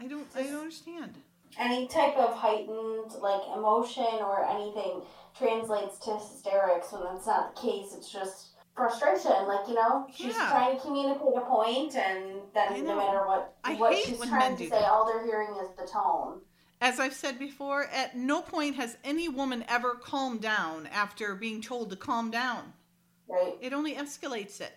I 0.00 0.06
don't 0.06 0.26
I 0.34 0.42
don't 0.44 0.54
understand. 0.60 1.14
Any 1.58 1.86
type 1.86 2.16
of 2.16 2.34
heightened 2.34 3.12
like 3.20 3.42
emotion 3.54 4.02
or 4.20 4.44
anything 4.48 5.02
translates 5.38 5.98
to 6.00 6.16
hysterics 6.16 6.90
when 6.92 7.04
that's 7.04 7.26
not 7.26 7.54
the 7.54 7.60
case. 7.60 7.94
It's 7.96 8.10
just 8.10 8.54
frustration. 8.74 9.30
Like 9.46 9.68
you 9.68 9.74
know, 9.74 10.06
she's 10.12 10.34
Yeah. 10.34 10.50
trying 10.50 10.76
to 10.76 10.82
communicate 10.82 11.36
a 11.36 11.40
point, 11.42 11.94
and 11.94 12.40
then 12.54 12.84
no 12.84 12.96
matter 12.96 13.26
what 13.26 13.54
I 13.62 13.74
what 13.74 13.96
she's 13.96 14.18
trying 14.20 14.56
to 14.56 14.64
say, 14.64 14.70
that. 14.70 14.90
all 14.90 15.06
they're 15.06 15.24
hearing 15.24 15.54
is 15.62 15.68
the 15.78 15.86
tone. 15.86 16.40
As 16.84 17.00
I've 17.00 17.14
said 17.14 17.38
before, 17.38 17.84
at 17.86 18.14
no 18.14 18.42
point 18.42 18.76
has 18.76 18.98
any 19.04 19.26
woman 19.26 19.64
ever 19.68 19.94
calmed 19.94 20.42
down 20.42 20.86
after 20.88 21.34
being 21.34 21.62
told 21.62 21.88
to 21.88 21.96
calm 21.96 22.30
down. 22.30 22.74
Right? 23.26 23.54
It 23.62 23.72
only 23.72 23.94
escalates 23.94 24.60
it. 24.60 24.72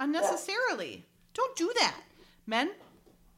unnecessarily. 0.00 1.04
Don't 1.34 1.54
do 1.56 1.70
that. 1.78 2.00
Men, 2.46 2.70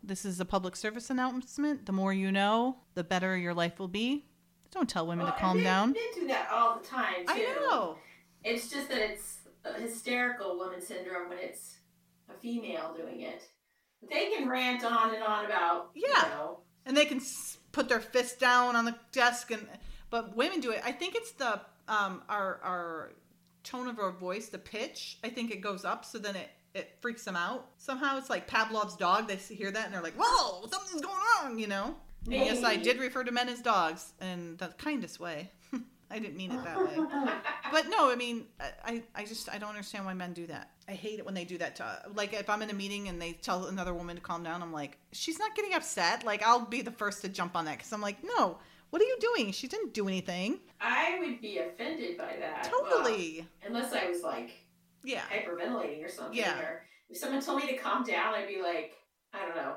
this 0.02 0.24
is 0.24 0.38
a 0.38 0.44
public 0.44 0.76
service 0.76 1.10
announcement. 1.10 1.86
The 1.86 1.92
more 1.92 2.12
you 2.12 2.30
know, 2.30 2.76
the 2.94 3.02
better 3.04 3.36
your 3.36 3.52
life 3.52 3.78
will 3.80 3.88
be. 3.88 4.26
Don't 4.70 4.88
tell 4.88 5.06
women 5.08 5.24
Well, 5.26 5.34
to 5.34 5.40
calm 5.40 5.56
and 5.56 5.64
men, 5.64 5.72
down. 5.72 5.92
Men 5.92 6.02
do 6.14 6.26
that 6.28 6.48
all 6.52 6.78
the 6.78 6.86
time 6.86 7.26
too. 7.26 7.32
I 7.32 7.38
know. 7.60 7.96
It's 8.44 8.70
just 8.70 8.88
that 8.90 8.98
it's 8.98 9.38
a 9.64 9.72
hysterical 9.80 10.56
woman 10.56 10.80
syndrome 10.80 11.28
when 11.30 11.38
it's 11.38 11.78
a 12.30 12.38
female 12.40 12.94
doing 12.96 13.22
it. 13.22 13.42
They 14.08 14.30
can 14.30 14.48
rant 14.48 14.84
on 14.84 15.14
and 15.14 15.22
on 15.22 15.46
about, 15.46 15.90
Yeah. 15.94 16.06
you 16.22 16.28
know, 16.30 16.60
and 16.86 16.96
they 16.96 17.06
can 17.06 17.18
s- 17.18 17.58
put 17.74 17.88
their 17.88 18.00
fist 18.00 18.38
down 18.40 18.76
on 18.76 18.84
the 18.86 18.94
desk 19.12 19.50
and 19.50 19.66
but 20.08 20.36
women 20.36 20.60
do 20.60 20.70
it. 20.70 20.80
I 20.84 20.92
think 20.92 21.14
it's 21.16 21.32
the 21.32 21.60
um 21.88 22.22
our 22.28 22.60
our 22.62 23.12
tone 23.64 23.88
of 23.88 23.98
our 23.98 24.10
voice 24.10 24.48
the 24.48 24.58
pitch 24.58 25.18
i 25.24 25.28
think 25.28 25.50
it 25.50 25.62
goes 25.62 25.84
up 25.86 26.04
so 26.04 26.18
then 26.18 26.36
it 26.36 26.48
it 26.74 26.96
freaks 27.00 27.24
them 27.24 27.36
out. 27.36 27.68
Somehow 27.76 28.18
it's 28.18 28.28
like 28.28 28.46
pavlov's 28.48 28.96
dog 28.96 29.28
they 29.28 29.36
hear 29.36 29.70
that 29.70 29.84
and 29.86 29.94
they're 29.94 30.02
like 30.02 30.14
whoa 30.16 30.66
something's 30.70 31.02
going 31.02 31.22
on 31.42 31.58
you 31.58 31.66
know? 31.66 31.96
And 32.24 32.34
yes 32.34 32.64
i 32.64 32.76
did 32.76 32.98
refer 32.98 33.24
to 33.24 33.32
men 33.32 33.48
as 33.48 33.60
dogs 33.60 34.12
in 34.20 34.56
the 34.56 34.68
kindest 34.78 35.20
way 35.20 35.50
i 36.14 36.18
didn't 36.18 36.36
mean 36.36 36.52
it 36.52 36.64
that 36.64 36.78
way 36.78 36.96
but 37.72 37.88
no 37.88 38.10
i 38.10 38.14
mean 38.14 38.46
I, 38.84 39.02
I 39.14 39.24
just 39.24 39.48
i 39.52 39.58
don't 39.58 39.68
understand 39.70 40.06
why 40.06 40.14
men 40.14 40.32
do 40.32 40.46
that 40.46 40.70
i 40.88 40.92
hate 40.92 41.18
it 41.18 41.24
when 41.26 41.34
they 41.34 41.44
do 41.44 41.58
that 41.58 41.76
to 41.76 42.02
like 42.14 42.32
if 42.32 42.48
i'm 42.48 42.62
in 42.62 42.70
a 42.70 42.74
meeting 42.74 43.08
and 43.08 43.20
they 43.20 43.32
tell 43.32 43.66
another 43.66 43.92
woman 43.92 44.16
to 44.16 44.22
calm 44.22 44.42
down 44.42 44.62
i'm 44.62 44.72
like 44.72 44.96
she's 45.12 45.38
not 45.38 45.54
getting 45.54 45.74
upset 45.74 46.24
like 46.24 46.42
i'll 46.42 46.64
be 46.64 46.80
the 46.80 46.90
first 46.90 47.20
to 47.22 47.28
jump 47.28 47.56
on 47.56 47.64
that 47.66 47.76
because 47.78 47.92
i'm 47.92 48.00
like 48.00 48.16
no 48.24 48.58
what 48.90 49.02
are 49.02 49.06
you 49.06 49.18
doing 49.20 49.52
she 49.52 49.66
didn't 49.66 49.92
do 49.92 50.08
anything 50.08 50.60
I 50.80 51.18
would 51.18 51.40
be 51.40 51.58
offended 51.58 52.18
by 52.18 52.36
that. 52.40 52.64
totally 52.64 53.46
Well, 53.62 53.68
unless 53.68 53.92
I 53.92 54.08
was 54.08 54.22
like 54.22 54.50
yeah 55.02 55.22
hyperventilating 55.32 56.04
or 56.04 56.08
something. 56.08 56.36
Yeah. 56.36 56.58
Or 56.60 56.82
if 57.08 57.16
someone 57.16 57.40
told 57.42 57.62
me 57.62 57.68
to 57.68 57.76
calm 57.76 58.04
down, 58.04 58.34
I'd 58.34 58.48
be 58.48 58.60
like, 58.62 58.94
I 59.32 59.46
don't 59.46 59.56
know. 59.56 59.76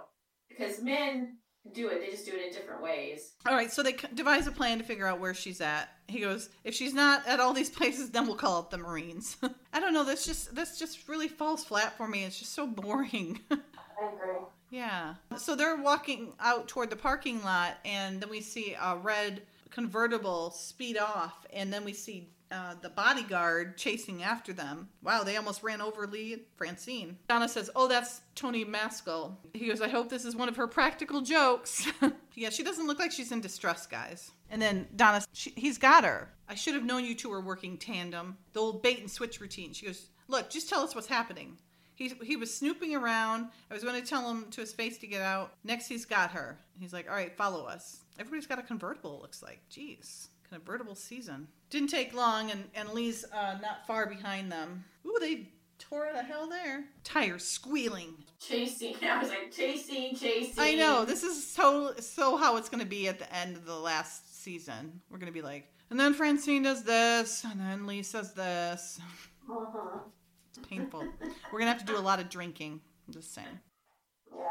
Because 0.49 0.81
men 0.81 1.36
do 1.73 1.87
it, 1.89 1.99
they 2.01 2.11
just 2.11 2.25
do 2.25 2.31
it 2.33 2.45
in 2.47 2.51
different 2.53 2.81
ways. 2.81 3.33
all 3.45 3.53
right 3.55 3.71
so 3.71 3.81
they 3.83 3.95
devise 4.13 4.47
a 4.47 4.51
plan 4.51 4.77
to 4.77 4.83
figure 4.83 5.07
out 5.07 5.19
where 5.19 5.33
she's 5.33 5.61
at 5.61 5.89
he 6.07 6.19
goes 6.21 6.49
if 6.63 6.73
she's 6.73 6.93
not 6.93 7.25
at 7.27 7.39
all 7.39 7.53
these 7.53 7.69
places 7.79 8.09
then 8.11 8.25
we'll 8.27 8.35
call 8.35 8.61
it 8.61 8.69
the 8.69 8.77
marines 8.77 9.37
i 9.73 9.79
don't 9.79 9.93
know 9.93 10.03
that's 10.03 10.25
just 10.25 10.53
that's 10.55 10.77
just 10.79 11.07
really 11.07 11.27
falls 11.27 11.63
flat 11.63 11.95
for 11.97 12.07
me 12.07 12.23
it's 12.23 12.39
just 12.39 12.53
so 12.53 12.65
boring 12.67 13.39
I 13.51 14.13
agree. 14.13 14.35
Yeah. 14.69 15.15
So 15.37 15.55
they're 15.55 15.75
walking 15.77 16.33
out 16.39 16.67
toward 16.67 16.91
the 16.91 16.95
parking 16.95 17.41
lot, 17.43 17.77
and 17.83 18.21
then 18.21 18.29
we 18.29 18.41
see 18.41 18.75
a 18.79 18.95
red 18.95 19.41
convertible 19.77 20.49
speed 20.49 20.97
off, 20.97 21.45
and 21.53 21.71
then 21.71 21.85
we 21.85 21.93
see 21.93 22.31
uh, 22.49 22.73
the 22.81 22.89
bodyguard 22.89 23.77
chasing 23.77 24.23
after 24.23 24.51
them. 24.51 24.89
Wow, 25.03 25.21
they 25.21 25.37
almost 25.37 25.61
ran 25.61 25.81
over 25.81 26.07
Lee 26.07 26.33
and 26.33 26.41
Francine. 26.55 27.15
Donna 27.29 27.47
says, 27.47 27.69
Oh, 27.75 27.87
that's 27.87 28.21
Tony 28.33 28.65
Maskell. 28.65 29.37
He 29.53 29.67
goes, 29.67 29.79
I 29.79 29.87
hope 29.87 30.09
this 30.09 30.25
is 30.25 30.35
one 30.35 30.49
of 30.49 30.55
her 30.55 30.65
practical 30.65 31.21
jokes. 31.21 31.87
yeah, 32.33 32.49
she 32.49 32.63
doesn't 32.63 32.87
look 32.87 32.97
like 32.97 33.11
she's 33.11 33.31
in 33.31 33.39
distress, 33.39 33.85
guys. 33.85 34.31
And 34.49 34.59
then 34.59 34.87
Donna, 34.95 35.23
she, 35.33 35.51
he's 35.51 35.77
got 35.77 36.03
her. 36.03 36.31
I 36.49 36.55
should 36.55 36.73
have 36.73 36.83
known 36.83 37.05
you 37.05 37.13
two 37.13 37.29
were 37.29 37.41
working 37.41 37.77
tandem. 37.77 38.37
The 38.53 38.61
old 38.61 38.81
bait 38.81 38.99
and 38.99 39.11
switch 39.11 39.39
routine. 39.39 39.73
She 39.73 39.85
goes, 39.85 40.09
Look, 40.27 40.49
just 40.49 40.69
tell 40.69 40.81
us 40.81 40.95
what's 40.95 41.07
happening. 41.07 41.59
He, 41.97 42.13
he 42.23 42.35
was 42.35 42.53
snooping 42.53 42.95
around. 42.95 43.47
I 43.71 43.73
was 43.73 43.83
going 43.83 43.99
to 43.99 44.07
tell 44.07 44.29
him 44.29 44.45
to 44.51 44.61
his 44.61 44.71
face 44.71 44.99
to 44.99 45.07
get 45.07 45.21
out. 45.21 45.53
Next, 45.63 45.87
he's 45.87 46.05
got 46.05 46.29
her. 46.31 46.59
He's 46.79 46.93
like, 46.93 47.09
all 47.09 47.15
right, 47.15 47.35
follow 47.35 47.65
us. 47.65 48.01
Everybody's 48.19 48.45
got 48.45 48.59
a 48.59 48.61
convertible, 48.61 49.15
it 49.17 49.21
looks 49.23 49.41
like. 49.41 49.61
Jeez. 49.71 50.27
Convertible 50.47 50.93
season. 50.93 51.47
Didn't 51.71 51.89
take 51.89 52.13
long, 52.13 52.51
and, 52.51 52.65
and 52.75 52.89
Lee's 52.89 53.25
uh, 53.33 53.57
not 53.61 53.87
far 53.87 54.05
behind 54.05 54.51
them. 54.51 54.85
Ooh, 55.07 55.17
they 55.19 55.49
tore 55.79 56.09
the 56.13 56.21
hell 56.21 56.47
there. 56.47 56.85
Tires 57.03 57.43
squealing. 57.43 58.13
Chasing, 58.39 58.95
I 59.03 59.19
was 59.19 59.29
like, 59.29 59.51
chasing, 59.51 60.15
chasing. 60.15 60.53
I 60.57 60.75
know. 60.75 61.03
This 61.03 61.23
is 61.23 61.43
so 61.43 61.93
so 61.99 62.37
how 62.37 62.57
it's 62.57 62.69
going 62.69 62.83
to 62.83 62.89
be 62.89 63.07
at 63.07 63.17
the 63.19 63.35
end 63.35 63.55
of 63.55 63.65
the 63.65 63.75
last 63.75 64.43
season. 64.43 65.01
We're 65.09 65.17
going 65.17 65.33
to 65.33 65.37
be 65.37 65.41
like, 65.41 65.67
and 65.89 65.99
then 65.99 66.13
Francine 66.13 66.63
does 66.63 66.83
this, 66.83 67.43
and 67.43 67.59
then 67.59 67.87
Lee 67.87 68.03
says 68.03 68.33
this. 68.33 68.99
hmm 69.47 69.97
It's 70.57 70.67
painful. 70.67 71.05
We're 71.51 71.59
going 71.59 71.71
to 71.71 71.77
have 71.77 71.79
to 71.79 71.85
do 71.85 71.97
a 71.97 71.99
lot 71.99 72.19
of 72.19 72.29
drinking. 72.29 72.81
I'm 73.07 73.13
just 73.13 73.33
saying. 73.33 73.47
Yeah. 74.35 74.45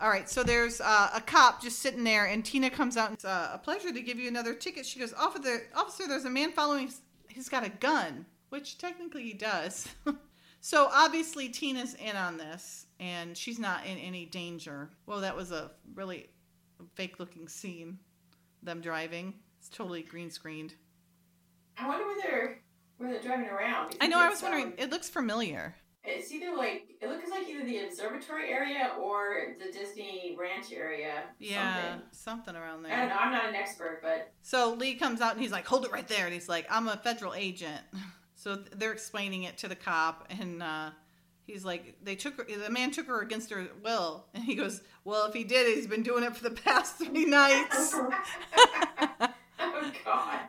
All 0.00 0.08
right, 0.08 0.28
so 0.28 0.42
there's 0.42 0.80
uh, 0.80 1.10
a 1.14 1.20
cop 1.20 1.62
just 1.62 1.78
sitting 1.78 2.02
there, 2.04 2.26
and 2.26 2.44
Tina 2.44 2.70
comes 2.70 2.96
out. 2.96 3.08
And 3.08 3.14
it's 3.14 3.24
uh, 3.24 3.50
a 3.52 3.58
pleasure 3.58 3.92
to 3.92 4.00
give 4.00 4.18
you 4.18 4.28
another 4.28 4.54
ticket. 4.54 4.84
She 4.84 4.98
goes, 4.98 5.12
officer, 5.14 5.68
officer, 5.74 6.08
there's 6.08 6.24
a 6.24 6.30
man 6.30 6.52
following. 6.52 6.88
us. 6.88 7.00
He's 7.28 7.48
got 7.48 7.64
a 7.64 7.68
gun, 7.68 8.26
which 8.48 8.78
technically 8.78 9.22
he 9.22 9.32
does. 9.32 9.88
so 10.60 10.88
obviously 10.92 11.48
Tina's 11.48 11.94
in 11.94 12.16
on 12.16 12.36
this, 12.36 12.86
and 12.98 13.36
she's 13.36 13.58
not 13.58 13.86
in 13.86 13.96
any 13.98 14.26
danger. 14.26 14.90
Well, 15.06 15.20
that 15.20 15.36
was 15.36 15.52
a 15.52 15.70
really 15.94 16.28
fake-looking 16.94 17.48
scene. 17.48 17.98
Them 18.62 18.80
driving. 18.80 19.34
It's 19.58 19.68
totally 19.68 20.02
green 20.02 20.30
screened. 20.30 20.74
I 21.78 21.88
wonder 21.88 22.04
where 22.04 22.22
they're 22.22 22.61
where 23.02 23.12
they're 23.12 23.22
driving 23.22 23.48
around. 23.48 23.96
I 24.00 24.06
know. 24.06 24.18
I 24.18 24.28
was 24.28 24.42
wondering. 24.42 24.72
It 24.78 24.90
looks 24.90 25.08
familiar. 25.10 25.74
it's 26.04 26.32
either 26.32 26.56
like 26.56 26.84
it 27.00 27.08
looks 27.08 27.28
like 27.30 27.48
either 27.48 27.64
the 27.64 27.84
observatory 27.86 28.48
area 28.50 28.92
or 29.00 29.54
the 29.64 29.70
Disney 29.72 30.36
Ranch 30.38 30.72
area. 30.72 31.24
Yeah, 31.38 31.74
Something. 31.92 32.02
something 32.12 32.56
around 32.56 32.86
I 32.86 32.88
there. 32.88 32.98
don't 33.00 33.08
know. 33.10 33.14
I'm 33.16 33.32
not 33.32 33.46
an 33.48 33.54
expert, 33.54 34.00
but 34.02 34.32
So 34.42 34.74
Lee 34.74 34.94
comes 34.94 35.20
out 35.20 35.32
and 35.32 35.40
he's 35.40 35.52
like, 35.52 35.66
"Hold 35.66 35.84
it 35.84 35.92
right 35.92 36.06
there," 36.08 36.24
and 36.24 36.34
he's 36.34 36.48
like, 36.48 36.66
"I'm 36.70 36.88
a 36.88 36.96
federal 36.96 37.34
agent." 37.34 37.80
So 38.34 38.56
they're 38.56 38.90
explaining 38.92 39.44
it 39.44 39.58
to 39.58 39.68
the 39.68 39.76
cop, 39.76 40.26
and 40.36 40.64
uh, 40.64 40.90
he's 41.46 41.64
like, 41.64 41.94
"They 42.02 42.16
took 42.16 42.36
her. 42.38 42.44
The 42.44 42.70
man 42.70 42.90
took 42.90 43.06
her 43.06 43.20
against 43.20 43.50
her 43.50 43.68
will," 43.84 44.26
and 44.34 44.42
he 44.42 44.56
goes, 44.56 44.80
"Well, 45.04 45.26
if 45.26 45.32
he 45.34 45.44
did, 45.44 45.72
he's 45.76 45.86
been 45.86 46.02
doing 46.02 46.24
it 46.24 46.34
for 46.36 46.42
the 46.42 46.50
past 46.64 46.96
three 46.96 47.24
nights." 47.24 47.94
oh 49.60 49.92
god. 50.04 50.40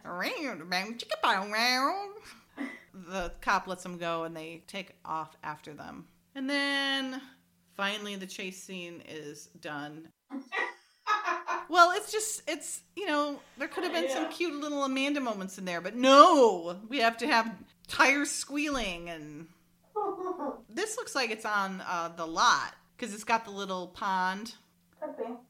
The 2.93 3.31
cop 3.41 3.67
lets 3.67 3.83
them 3.83 3.97
go, 3.97 4.23
and 4.23 4.35
they 4.35 4.63
take 4.67 4.95
off 5.05 5.35
after 5.43 5.73
them. 5.73 6.05
And 6.35 6.49
then 6.49 7.21
finally, 7.75 8.15
the 8.15 8.27
chase 8.27 8.61
scene 8.61 9.01
is 9.07 9.47
done. 9.59 10.09
Well, 11.69 11.91
it's 11.95 12.11
just 12.11 12.43
it's 12.47 12.81
you 12.95 13.07
know 13.07 13.39
there 13.57 13.67
could 13.67 13.83
have 13.83 13.93
been 13.93 14.09
some 14.09 14.29
cute 14.29 14.53
little 14.53 14.83
Amanda 14.83 15.19
moments 15.19 15.57
in 15.57 15.65
there, 15.65 15.81
but 15.81 15.95
no, 15.95 16.77
we 16.87 16.99
have 16.99 17.17
to 17.17 17.27
have 17.27 17.51
tires 17.87 18.29
squealing, 18.29 19.09
and 19.09 19.47
this 20.69 20.97
looks 20.97 21.15
like 21.15 21.31
it's 21.31 21.45
on 21.45 21.81
uh, 21.87 22.09
the 22.15 22.27
lot 22.27 22.75
because 22.95 23.13
it's 23.13 23.23
got 23.23 23.45
the 23.45 23.51
little 23.51 23.87
pond. 23.87 24.55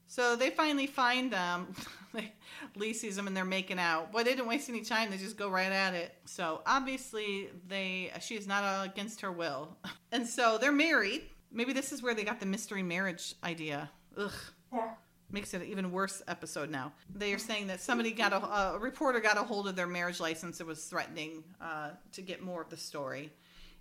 So 0.06 0.36
they 0.36 0.50
finally 0.50 0.86
find 0.86 1.32
them. 1.32 1.74
Lee 2.76 2.92
sees 2.92 3.16
them 3.16 3.26
and 3.26 3.36
they're 3.36 3.44
making 3.44 3.78
out. 3.78 4.12
Boy, 4.12 4.22
they 4.24 4.30
didn't 4.30 4.46
waste 4.46 4.68
any 4.68 4.82
time. 4.82 5.10
They 5.10 5.16
just 5.16 5.36
go 5.36 5.48
right 5.48 5.72
at 5.72 5.94
it. 5.94 6.14
So 6.24 6.62
obviously, 6.66 7.48
they 7.68 8.10
she 8.20 8.36
is 8.36 8.46
not 8.46 8.86
against 8.86 9.20
her 9.22 9.32
will, 9.32 9.76
and 10.12 10.26
so 10.26 10.58
they're 10.58 10.72
married. 10.72 11.22
Maybe 11.52 11.72
this 11.72 11.92
is 11.92 12.02
where 12.02 12.14
they 12.14 12.24
got 12.24 12.40
the 12.40 12.46
mystery 12.46 12.82
marriage 12.82 13.34
idea. 13.44 13.90
Ugh 14.16 14.32
Yeah. 14.72 14.90
makes 15.30 15.54
it 15.54 15.62
an 15.62 15.68
even 15.68 15.92
worse 15.92 16.20
episode 16.28 16.68
now. 16.70 16.92
They 17.14 17.32
are 17.32 17.38
saying 17.38 17.68
that 17.68 17.80
somebody 17.80 18.10
got 18.12 18.32
a, 18.32 18.44
a 18.74 18.78
reporter 18.78 19.20
got 19.20 19.36
a 19.36 19.42
hold 19.42 19.68
of 19.68 19.76
their 19.76 19.86
marriage 19.86 20.18
license 20.20 20.58
and 20.60 20.68
was 20.68 20.84
threatening 20.84 21.44
uh, 21.60 21.90
to 22.12 22.22
get 22.22 22.42
more 22.42 22.60
of 22.62 22.70
the 22.70 22.76
story, 22.76 23.32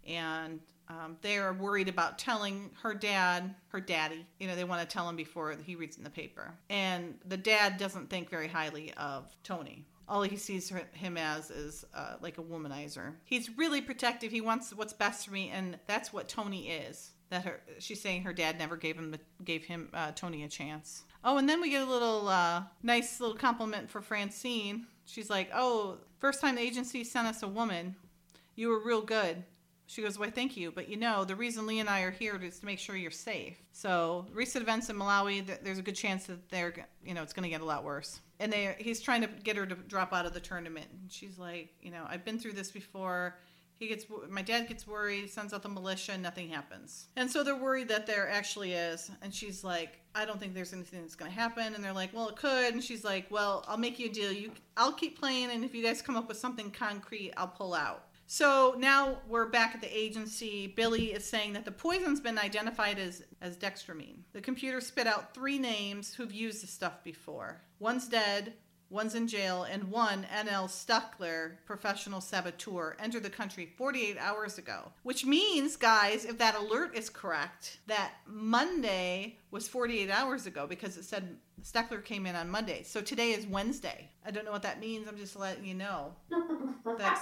and 0.07 0.59
um, 0.89 1.17
they 1.21 1.37
are 1.37 1.53
worried 1.53 1.87
about 1.87 2.19
telling 2.19 2.69
her 2.81 2.93
dad, 2.93 3.55
her 3.69 3.79
daddy. 3.79 4.25
You 4.39 4.47
know, 4.47 4.55
they 4.55 4.63
want 4.63 4.81
to 4.81 4.91
tell 4.91 5.07
him 5.07 5.15
before 5.15 5.55
he 5.63 5.75
reads 5.75 5.97
in 5.97 6.03
the 6.03 6.09
paper, 6.09 6.53
and 6.69 7.15
the 7.25 7.37
dad 7.37 7.77
doesn't 7.77 8.09
think 8.09 8.29
very 8.29 8.47
highly 8.47 8.93
of 8.93 9.35
Tony. 9.43 9.85
All 10.07 10.21
he 10.21 10.35
sees 10.35 10.71
him 10.91 11.17
as 11.17 11.49
is 11.49 11.85
uh, 11.95 12.15
like 12.21 12.37
a 12.37 12.43
womanizer. 12.43 13.13
He's 13.23 13.57
really 13.57 13.81
protective. 13.81 14.31
He 14.31 14.41
wants 14.41 14.75
what's 14.75 14.91
best 14.93 15.25
for 15.25 15.33
me, 15.33 15.49
and 15.49 15.79
that's 15.87 16.11
what 16.11 16.27
Tony 16.27 16.69
is. 16.69 17.11
That 17.29 17.45
her, 17.45 17.61
she's 17.79 18.01
saying 18.01 18.23
her 18.23 18.33
dad 18.33 18.59
never 18.59 18.75
gave 18.75 18.97
him 18.97 19.15
gave 19.43 19.63
him 19.63 19.89
uh, 19.93 20.11
Tony 20.13 20.43
a 20.43 20.49
chance. 20.49 21.03
Oh, 21.23 21.37
and 21.37 21.47
then 21.47 21.61
we 21.61 21.69
get 21.69 21.87
a 21.87 21.89
little 21.89 22.27
uh, 22.27 22.63
nice 22.83 23.21
little 23.21 23.37
compliment 23.37 23.89
for 23.89 24.01
Francine. 24.01 24.85
She's 25.05 25.29
like, 25.29 25.49
"Oh, 25.53 25.99
first 26.19 26.41
time 26.41 26.55
the 26.55 26.61
agency 26.61 27.05
sent 27.05 27.27
us 27.27 27.41
a 27.41 27.47
woman. 27.47 27.95
You 28.55 28.69
were 28.69 28.83
real 28.83 29.01
good." 29.01 29.43
She 29.93 30.01
goes, 30.01 30.17
"Why, 30.17 30.31
thank 30.31 30.57
you. 30.57 30.71
But 30.71 30.89
you 30.89 30.97
know, 30.97 31.23
the 31.23 31.35
reason 31.35 31.67
Lee 31.67 31.79
and 31.79 31.87
I 31.87 32.01
are 32.01 32.09
here 32.09 32.35
is 32.41 32.57
to 32.59 32.65
make 32.65 32.79
sure 32.79 32.95
you're 32.95 33.11
safe. 33.11 33.61
So 33.73 34.25
recent 34.33 34.63
events 34.63 34.89
in 34.89 34.95
Malawi, 34.95 35.45
there's 35.63 35.77
a 35.77 35.83
good 35.83 35.95
chance 35.95 36.25
that 36.25 36.49
they're, 36.49 36.73
you 37.05 37.13
know, 37.13 37.21
it's 37.21 37.31
going 37.31 37.43
to 37.43 37.49
get 37.49 37.61
a 37.61 37.65
lot 37.65 37.83
worse. 37.83 38.19
And 38.39 38.51
they, 38.51 38.75
he's 38.79 38.99
trying 38.99 39.21
to 39.21 39.27
get 39.27 39.55
her 39.55 39.67
to 39.67 39.75
drop 39.75 40.11
out 40.11 40.25
of 40.25 40.33
the 40.33 40.39
tournament. 40.39 40.87
And 40.91 41.11
she's 41.11 41.37
like, 41.37 41.69
you 41.79 41.91
know, 41.91 42.05
I've 42.09 42.25
been 42.25 42.39
through 42.39 42.53
this 42.53 42.71
before. 42.71 43.37
He 43.75 43.87
gets, 43.87 44.05
my 44.29 44.41
dad 44.41 44.67
gets 44.67 44.87
worried, 44.87 45.29
sends 45.29 45.53
out 45.53 45.61
the 45.61 45.69
militia, 45.69 46.17
nothing 46.17 46.49
happens. 46.49 47.09
And 47.15 47.29
so 47.29 47.43
they're 47.43 47.55
worried 47.55 47.89
that 47.89 48.07
there 48.07 48.27
actually 48.27 48.73
is. 48.73 49.11
And 49.21 49.31
she's 49.31 49.63
like, 49.63 49.99
I 50.15 50.25
don't 50.25 50.39
think 50.39 50.55
there's 50.55 50.73
anything 50.73 51.01
that's 51.01 51.15
going 51.15 51.29
to 51.29 51.37
happen. 51.37 51.75
And 51.75 51.83
they're 51.83 51.93
like, 51.93 52.11
well, 52.13 52.29
it 52.29 52.35
could. 52.35 52.73
And 52.73 52.83
she's 52.83 53.03
like, 53.03 53.27
well, 53.29 53.63
I'll 53.67 53.77
make 53.77 53.99
you 53.99 54.09
a 54.09 54.11
deal. 54.11 54.31
You, 54.31 54.53
I'll 54.75 54.93
keep 54.93 55.19
playing, 55.19 55.51
and 55.51 55.63
if 55.63 55.75
you 55.75 55.83
guys 55.83 56.01
come 56.01 56.15
up 56.15 56.27
with 56.27 56.37
something 56.37 56.71
concrete, 56.71 57.31
I'll 57.37 57.47
pull 57.47 57.75
out. 57.75 58.05
So 58.33 58.73
now 58.79 59.17
we're 59.27 59.45
back 59.45 59.75
at 59.75 59.81
the 59.81 59.95
agency. 59.95 60.65
Billy 60.65 61.13
is 61.13 61.23
saying 61.23 61.53
that 61.53 61.65
the 61.65 61.71
poison's 61.71 62.19
been 62.19 62.39
identified 62.39 62.97
as, 62.97 63.21
as 63.41 63.55
dextramine. 63.57 64.21
The 64.31 64.41
computer 64.41 64.81
spit 64.81 65.05
out 65.05 65.35
three 65.35 65.59
names 65.59 66.15
who've 66.15 66.33
used 66.33 66.63
the 66.63 66.67
stuff 66.67 67.03
before. 67.03 67.61
One's 67.77 68.07
dead, 68.07 68.53
one's 68.93 69.15
in 69.15 69.27
jail, 69.27 69.63
and 69.63 69.89
one, 69.89 70.25
NL 70.33 70.69
Stuckler, 70.69 71.53
professional 71.65 72.21
saboteur, 72.21 72.95
entered 72.99 73.23
the 73.23 73.29
country 73.29 73.73
48 73.75 74.17
hours 74.19 74.59
ago. 74.59 74.91
Which 75.01 75.25
means, 75.25 75.75
guys, 75.75 76.25
if 76.25 76.37
that 76.37 76.55
alert 76.55 76.95
is 76.95 77.09
correct, 77.09 77.79
that 77.87 78.13
Monday 78.27 79.39
was 79.49 79.67
48 79.67 80.11
hours 80.11 80.45
ago 80.45 80.67
because 80.67 80.95
it 80.95 81.05
said 81.05 81.37
Stuckler 81.63 82.05
came 82.05 82.27
in 82.27 82.35
on 82.35 82.49
Monday. 82.49 82.83
So 82.83 83.01
today 83.01 83.31
is 83.31 83.47
Wednesday. 83.47 84.09
I 84.25 84.31
don't 84.31 84.45
know 84.45 84.51
what 84.51 84.63
that 84.63 84.79
means. 84.79 85.07
I'm 85.07 85.17
just 85.17 85.35
letting 85.35 85.65
you 85.65 85.73
know. 85.73 86.13
That's 86.97 87.21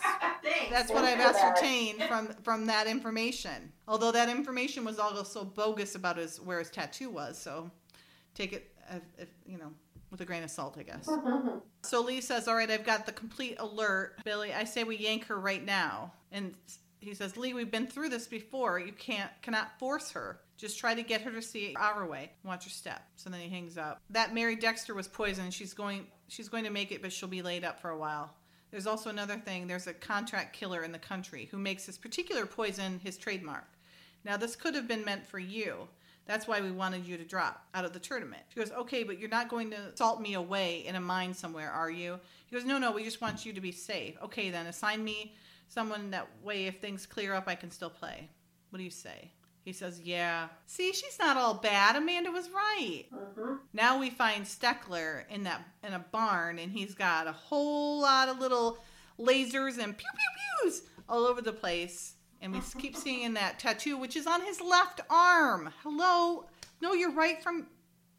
that's 0.72 0.92
what 0.92 1.04
I've 1.04 1.20
Thanks 1.20 1.40
for 1.40 1.46
that. 1.46 1.58
ascertained 1.58 2.04
from 2.04 2.28
from 2.44 2.66
that 2.66 2.88
information. 2.88 3.72
Although 3.88 4.12
that 4.12 4.28
information 4.28 4.84
was 4.84 4.98
also 4.98 5.46
bogus 5.46 5.94
about 5.94 6.18
his 6.18 6.42
where 6.42 6.58
his 6.58 6.72
tattoo 6.72 7.12
was, 7.12 7.38
so 7.38 7.70
take 8.34 8.52
it 8.52 8.72
as, 8.90 9.02
if, 9.20 9.30
you 9.46 9.60
know 9.60 9.72
with 10.12 10.22
a 10.22 10.26
grain 10.26 10.44
of 10.44 10.52
salt, 10.52 10.76
I 10.78 10.84
guess. 10.84 11.08
Mm-hmm. 11.08 11.58
So 11.84 12.02
Lee 12.02 12.22
says, 12.22 12.48
"All 12.48 12.56
right, 12.56 12.70
I've 12.70 12.86
got 12.86 13.06
the 13.06 13.12
complete 13.12 13.56
alert, 13.60 14.18
Billy. 14.24 14.54
I 14.54 14.66
say 14.66 14.84
we 14.84 14.98
yank 14.98 15.26
her 15.26 15.40
right 15.40 15.64
now." 15.64 16.12
And 16.32 16.54
he 17.00 17.14
says, 17.14 17.38
"Lee, 17.38 17.54
we've 17.54 17.72
been 17.72 17.88
through 17.88 18.10
this 18.10 18.28
before. 18.28 18.80
You 18.80 18.92
can't 18.92 19.32
cannot 19.42 19.80
force 19.80 20.12
her. 20.12 20.42
Just 20.58 20.78
try 20.78 20.94
to 20.94 21.02
get 21.02 21.22
her 21.22 21.32
to 21.32 21.42
see 21.42 21.74
our 21.80 22.06
way. 22.06 22.32
Watch 22.44 22.66
her 22.66 22.70
step." 22.70 23.02
So 23.16 23.30
then 23.30 23.40
he 23.40 23.50
hangs 23.50 23.78
up. 23.78 24.02
That 24.10 24.34
Mary 24.34 24.56
Dexter 24.56 24.94
was 24.94 25.08
poisoned. 25.08 25.54
She's 25.54 25.74
going 25.74 26.06
she's 26.28 26.50
going 26.50 26.66
to 26.66 26.70
make 26.70 26.92
it, 26.92 27.02
but 27.02 27.14
she'll 27.14 27.30
be 27.30 27.42
laid 27.42 27.64
up 27.64 27.80
for 27.80 27.90
a 27.90 27.98
while. 27.98 28.34
There's 28.72 28.88
also 28.88 29.10
another 29.10 29.38
thing. 29.38 29.68
There's 29.68 29.88
a 29.88 29.94
contract 29.94 30.54
killer 30.54 30.84
in 30.84 30.94
the 30.94 31.00
country 31.00 31.50
who 31.52 31.58
makes 31.58 31.86
this 31.86 31.98
particular 31.98 32.46
poison 32.46 33.02
his 33.04 33.18
trademark. 33.18 33.68
Now, 34.24 34.38
this 34.38 34.56
could 34.56 34.76
have 34.76 34.88
been 34.88 35.04
meant 35.04 35.26
for 35.28 35.40
you. 35.40 35.90
That's 36.26 36.48
why 36.48 36.62
we 36.62 36.72
wanted 36.72 37.06
you 37.06 37.18
to 37.18 37.24
drop 37.26 37.66
out 37.74 37.84
of 37.84 37.94
the 37.94 38.00
tournament. 38.00 38.44
She 38.50 38.60
goes, 38.60 38.72
Okay, 38.72 39.04
but 39.04 39.20
you're 39.20 39.30
not 39.30 39.50
going 39.50 39.72
to 39.72 39.96
salt 39.96 40.22
me 40.22 40.36
away 40.36 40.86
in 40.86 40.96
a 40.96 41.02
mine 41.02 41.34
somewhere, 41.34 41.72
are 41.72 41.90
you? 41.92 42.20
He 42.48 42.56
goes, 42.56 42.66
No, 42.66 42.78
no, 42.78 42.92
we 42.92 43.04
just 43.04 43.22
want 43.22 43.46
you 43.46 43.54
to 43.54 43.62
be 43.62 43.72
safe. 43.72 44.16
Okay, 44.24 44.50
then 44.50 44.68
assign 44.68 45.04
me 45.04 45.36
someone 45.68 46.12
that 46.12 46.28
way 46.44 46.68
if 46.68 46.80
things 46.80 47.06
clear 47.06 47.34
up, 47.34 47.46
I 47.48 47.56
can 47.56 47.72
still 47.72 47.90
play. 47.90 48.30
What 48.70 48.78
do 48.78 48.84
you 48.84 48.90
say? 48.92 49.32
He 49.64 49.74
says, 49.74 50.00
Yeah. 50.02 50.48
See, 50.68 50.94
she's 50.94 51.20
not 51.20 51.38
all 51.38 51.56
bad. 51.56 51.96
Amanda 51.96 52.32
was 52.32 52.50
right. 52.50 53.06
Mhm. 53.14 53.60
Now 53.74 54.00
we 54.00 54.10
find 54.10 54.46
Steckler 54.46 55.24
in 55.30 55.44
that 55.44 55.62
in 55.84 55.94
a 55.94 56.00
barn, 56.00 56.60
and 56.60 56.72
he's 56.72 56.94
got 56.96 57.28
a 57.28 57.32
whole 57.32 58.00
lot 58.02 58.30
of 58.30 58.40
little 58.40 58.78
lasers 59.20 59.78
and 59.78 59.98
pew 59.98 60.08
pew 60.16 60.64
pews 60.64 60.84
all 61.10 61.26
over 61.26 61.42
the 61.42 61.54
place. 61.54 62.16
And 62.42 62.54
we 62.54 62.62
keep 62.80 62.96
seeing 63.06 63.34
that 63.36 63.60
tattoo, 63.60 63.98
which 63.98 64.16
is 64.16 64.28
on 64.28 64.42
his 64.42 64.60
left 64.60 65.02
arm. 65.10 65.72
Hello, 65.84 66.48
no, 66.82 66.94
you're 66.94 67.12
right 67.14 67.42
from. 67.42 67.68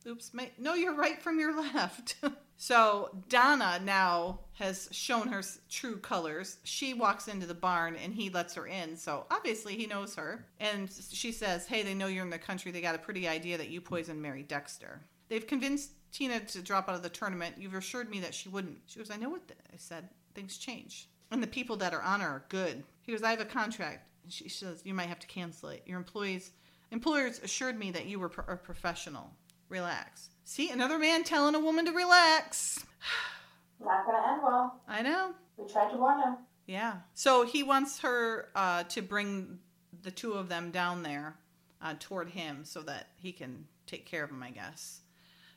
Oops, 0.07 0.35
my, 0.35 0.51
no, 0.59 0.75
you're 0.75 0.95
right 0.95 1.21
from 1.23 1.39
your 1.39 1.57
left. 1.75 2.17
so 2.57 3.11
Donna 3.29 3.81
now 3.85 4.41
has 4.55 4.89
shown 4.91 5.29
her 5.29 5.43
true 5.71 5.97
colors. 5.97 6.59
She 6.65 6.93
walks 6.93 7.29
into 7.29 7.47
the 7.47 7.55
barn 7.55 7.97
and 7.97 8.13
he 8.13 8.29
lets 8.31 8.55
her 8.55 8.67
in. 8.67 8.97
So 8.97 9.27
obviously 9.31 9.77
he 9.77 9.87
knows 9.87 10.15
her. 10.17 10.47
And 10.59 10.89
she 11.13 11.31
says, 11.33 11.67
"Hey, 11.67 11.83
they 11.83 11.95
know 11.95 12.09
you're 12.09 12.25
in 12.25 12.31
the 12.31 12.39
country. 12.39 12.73
They 12.73 12.81
got 12.81 12.95
a 12.97 12.99
pretty 12.99 13.29
idea 13.29 13.59
that 13.59 13.69
you 13.71 13.81
poisoned 13.81 14.21
Mary 14.23 14.43
Dexter. 14.43 15.01
They've 15.29 15.47
convinced 15.47 15.93
Tina 16.13 16.41
to 16.41 16.63
drop 16.63 16.89
out 16.89 16.97
of 16.97 17.03
the 17.03 17.09
tournament. 17.09 17.57
You've 17.59 17.75
assured 17.75 18.11
me 18.11 18.21
that 18.21 18.35
she 18.35 18.49
wouldn't." 18.49 18.79
She 18.87 18.99
goes, 18.99 19.11
"I 19.11 19.17
know 19.17 19.31
what 19.31 19.47
th- 19.49 19.59
I 19.73 19.77
said. 19.77 20.09
Things 20.35 20.57
change, 20.57 21.09
and 21.31 21.43
the 21.43 21.47
people 21.47 21.77
that 21.77 21.95
are 21.95 22.03
on 22.03 22.21
her 22.21 22.29
are 22.29 22.45
good." 22.49 22.85
He 23.03 23.13
goes, 23.13 23.23
"I 23.23 23.31
have 23.31 23.41
a 23.41 23.45
contract." 23.45 24.09
And 24.23 24.33
she 24.33 24.49
says, 24.49 24.83
"You 24.85 24.95
might 24.95 25.09
have 25.09 25.21
to 25.21 25.27
cancel 25.27 25.71
it. 25.71 25.83
Your 25.87 25.99
employees." 25.99 26.53
Employers 26.91 27.39
assured 27.39 27.79
me 27.79 27.91
that 27.91 28.07
you 28.07 28.19
were 28.21 28.29
pro- 28.29 28.53
a 28.53 28.57
professional. 28.57 29.31
Relax. 29.69 30.29
See, 30.45 30.71
another 30.71 30.99
man 30.99 31.25
telling 31.25 31.55
a 31.55 31.61
woman 31.61 31.87
to 31.87 31.93
relax. 31.93 32.85
Not 33.81 34.05
gonna 34.07 34.33
end 34.33 34.43
well. 34.43 34.81
I 34.87 35.03
know. 35.03 35.35
We 35.57 35.67
tried 35.67 35.91
to 35.91 35.97
warn 35.97 36.21
him. 36.21 36.37
Yeah. 36.67 36.97
So 37.15 37.45
he 37.45 37.63
wants 37.63 38.01
her 38.01 38.49
uh, 38.55 38.85
to 38.85 39.03
bring 39.03 39.59
the 40.03 40.11
two 40.11 40.35
of 40.35 40.49
them 40.49 40.71
down 40.71 41.03
there 41.03 41.37
uh, 41.81 41.95
toward 41.99 42.29
him 42.29 42.65
so 42.65 42.83
that 42.83 43.09
he 43.19 43.33
can 43.33 43.67
take 43.87 44.07
care 44.07 44.25
of 44.25 44.31
them, 44.31 44.43
I 44.43 44.51
guess. 44.51 45.01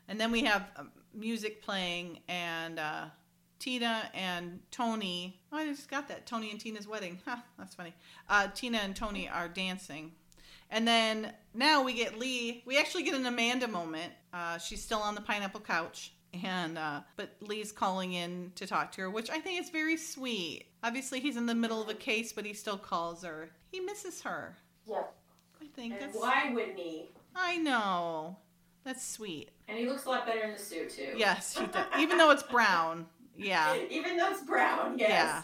And 0.07 0.19
then 0.19 0.31
we 0.31 0.43
have 0.43 0.63
um, 0.77 0.91
music 1.13 1.61
playing, 1.63 2.19
and 2.27 2.79
uh, 2.79 3.05
Tina 3.59 4.09
and 4.13 4.59
Tony. 4.71 5.39
Oh, 5.51 5.57
I 5.57 5.65
just 5.67 5.89
got 5.89 6.07
that. 6.09 6.25
Tony 6.25 6.51
and 6.51 6.59
Tina's 6.59 6.87
wedding. 6.87 7.19
Huh, 7.25 7.37
that's 7.57 7.75
funny. 7.75 7.93
Uh, 8.29 8.47
Tina 8.53 8.79
and 8.79 8.95
Tony 8.95 9.27
are 9.29 9.47
dancing. 9.47 10.11
And 10.71 10.87
then 10.87 11.31
now 11.53 11.83
we 11.83 11.93
get 11.93 12.17
Lee. 12.19 12.63
We 12.65 12.77
actually 12.79 13.03
get 13.03 13.13
an 13.15 13.25
Amanda 13.25 13.67
moment. 13.67 14.11
Uh, 14.33 14.57
she's 14.57 14.81
still 14.81 14.99
on 14.99 15.15
the 15.15 15.21
pineapple 15.21 15.61
couch. 15.61 16.11
And 16.43 16.77
uh, 16.77 16.99
but 17.15 17.29
Lee's 17.39 17.71
calling 17.71 18.11
in 18.11 18.51
to 18.55 18.67
talk 18.67 18.91
to 18.93 19.01
her, 19.03 19.09
which 19.09 19.29
I 19.29 19.39
think 19.39 19.61
is 19.61 19.69
very 19.69 19.95
sweet. 19.95 20.65
Obviously, 20.83 21.21
he's 21.21 21.37
in 21.37 21.45
the 21.45 21.55
middle 21.55 21.81
of 21.81 21.87
a 21.87 21.93
case, 21.93 22.33
but 22.33 22.45
he 22.45 22.53
still 22.53 22.77
calls 22.77 23.23
her. 23.23 23.51
He 23.71 23.79
misses 23.79 24.21
her. 24.23 24.57
Yep. 24.85 25.13
I 25.61 25.65
think 25.75 25.93
And 25.93 26.01
that's. 26.01 26.17
why 26.17 26.51
wouldn't 26.53 26.77
he? 26.77 27.05
I 27.35 27.55
know. 27.57 28.35
That's 28.83 29.05
sweet. 29.07 29.51
And 29.69 29.77
he 29.77 29.87
looks 29.87 30.05
a 30.05 30.09
lot 30.09 30.25
better 30.27 30.41
in 30.41 30.51
the 30.53 30.59
suit 30.59 30.89
too. 30.89 31.13
Yes, 31.15 31.57
he 31.57 31.65
does. 31.67 31.85
Even 31.99 32.17
though 32.17 32.31
it's 32.31 32.43
brown. 32.43 33.05
Yeah. 33.37 33.75
Even 33.89 34.17
though 34.17 34.31
it's 34.31 34.43
brown, 34.43 34.97
yes. 34.97 35.09
Yeah. 35.09 35.41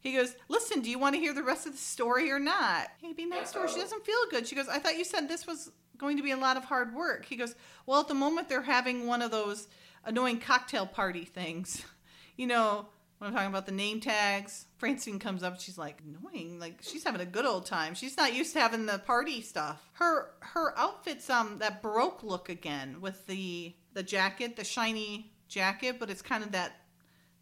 He 0.00 0.12
goes, 0.14 0.34
Listen, 0.48 0.80
do 0.80 0.90
you 0.90 0.98
want 0.98 1.14
to 1.14 1.20
hear 1.20 1.32
the 1.32 1.42
rest 1.42 1.66
of 1.66 1.72
the 1.72 1.78
story 1.78 2.30
or 2.30 2.40
not? 2.40 2.88
Hey, 3.00 3.12
be 3.12 3.24
next 3.24 3.52
door. 3.52 3.68
She 3.68 3.78
doesn't 3.80 4.04
feel 4.04 4.16
good. 4.30 4.46
She 4.46 4.56
goes, 4.56 4.68
I 4.68 4.78
thought 4.78 4.98
you 4.98 5.04
said 5.04 5.28
this 5.28 5.46
was 5.46 5.70
going 5.96 6.16
to 6.16 6.22
be 6.22 6.32
a 6.32 6.36
lot 6.36 6.56
of 6.56 6.64
hard 6.64 6.94
work. 6.94 7.24
He 7.24 7.36
goes, 7.36 7.54
Well, 7.86 8.00
at 8.00 8.08
the 8.08 8.14
moment, 8.14 8.48
they're 8.48 8.62
having 8.62 9.06
one 9.06 9.22
of 9.22 9.30
those 9.30 9.68
annoying 10.04 10.40
cocktail 10.40 10.86
party 10.86 11.24
things. 11.24 11.84
You 12.34 12.46
know, 12.46 12.86
when 13.18 13.28
I'm 13.28 13.34
talking 13.34 13.50
about 13.50 13.66
the 13.66 13.72
name 13.72 14.00
tags, 14.00 14.64
Francine 14.78 15.18
comes 15.18 15.42
up. 15.42 15.60
She's 15.60 15.76
like, 15.76 16.00
annoying. 16.02 16.58
Like, 16.58 16.78
she's 16.80 17.04
having 17.04 17.20
a 17.20 17.26
good 17.26 17.44
old 17.44 17.66
time. 17.66 17.94
She's 17.94 18.16
not 18.16 18.34
used 18.34 18.54
to 18.54 18.60
having 18.60 18.86
the 18.86 18.98
party 18.98 19.42
stuff. 19.42 19.86
Her 19.92 20.30
her 20.40 20.76
outfit's 20.78 21.28
um 21.28 21.58
that 21.58 21.82
Baroque 21.82 22.22
look 22.22 22.48
again 22.48 23.02
with 23.02 23.26
the 23.26 23.74
the 23.92 24.02
jacket, 24.02 24.56
the 24.56 24.64
shiny 24.64 25.30
jacket, 25.46 25.96
but 26.00 26.08
it's 26.08 26.22
kind 26.22 26.42
of 26.42 26.52
that 26.52 26.72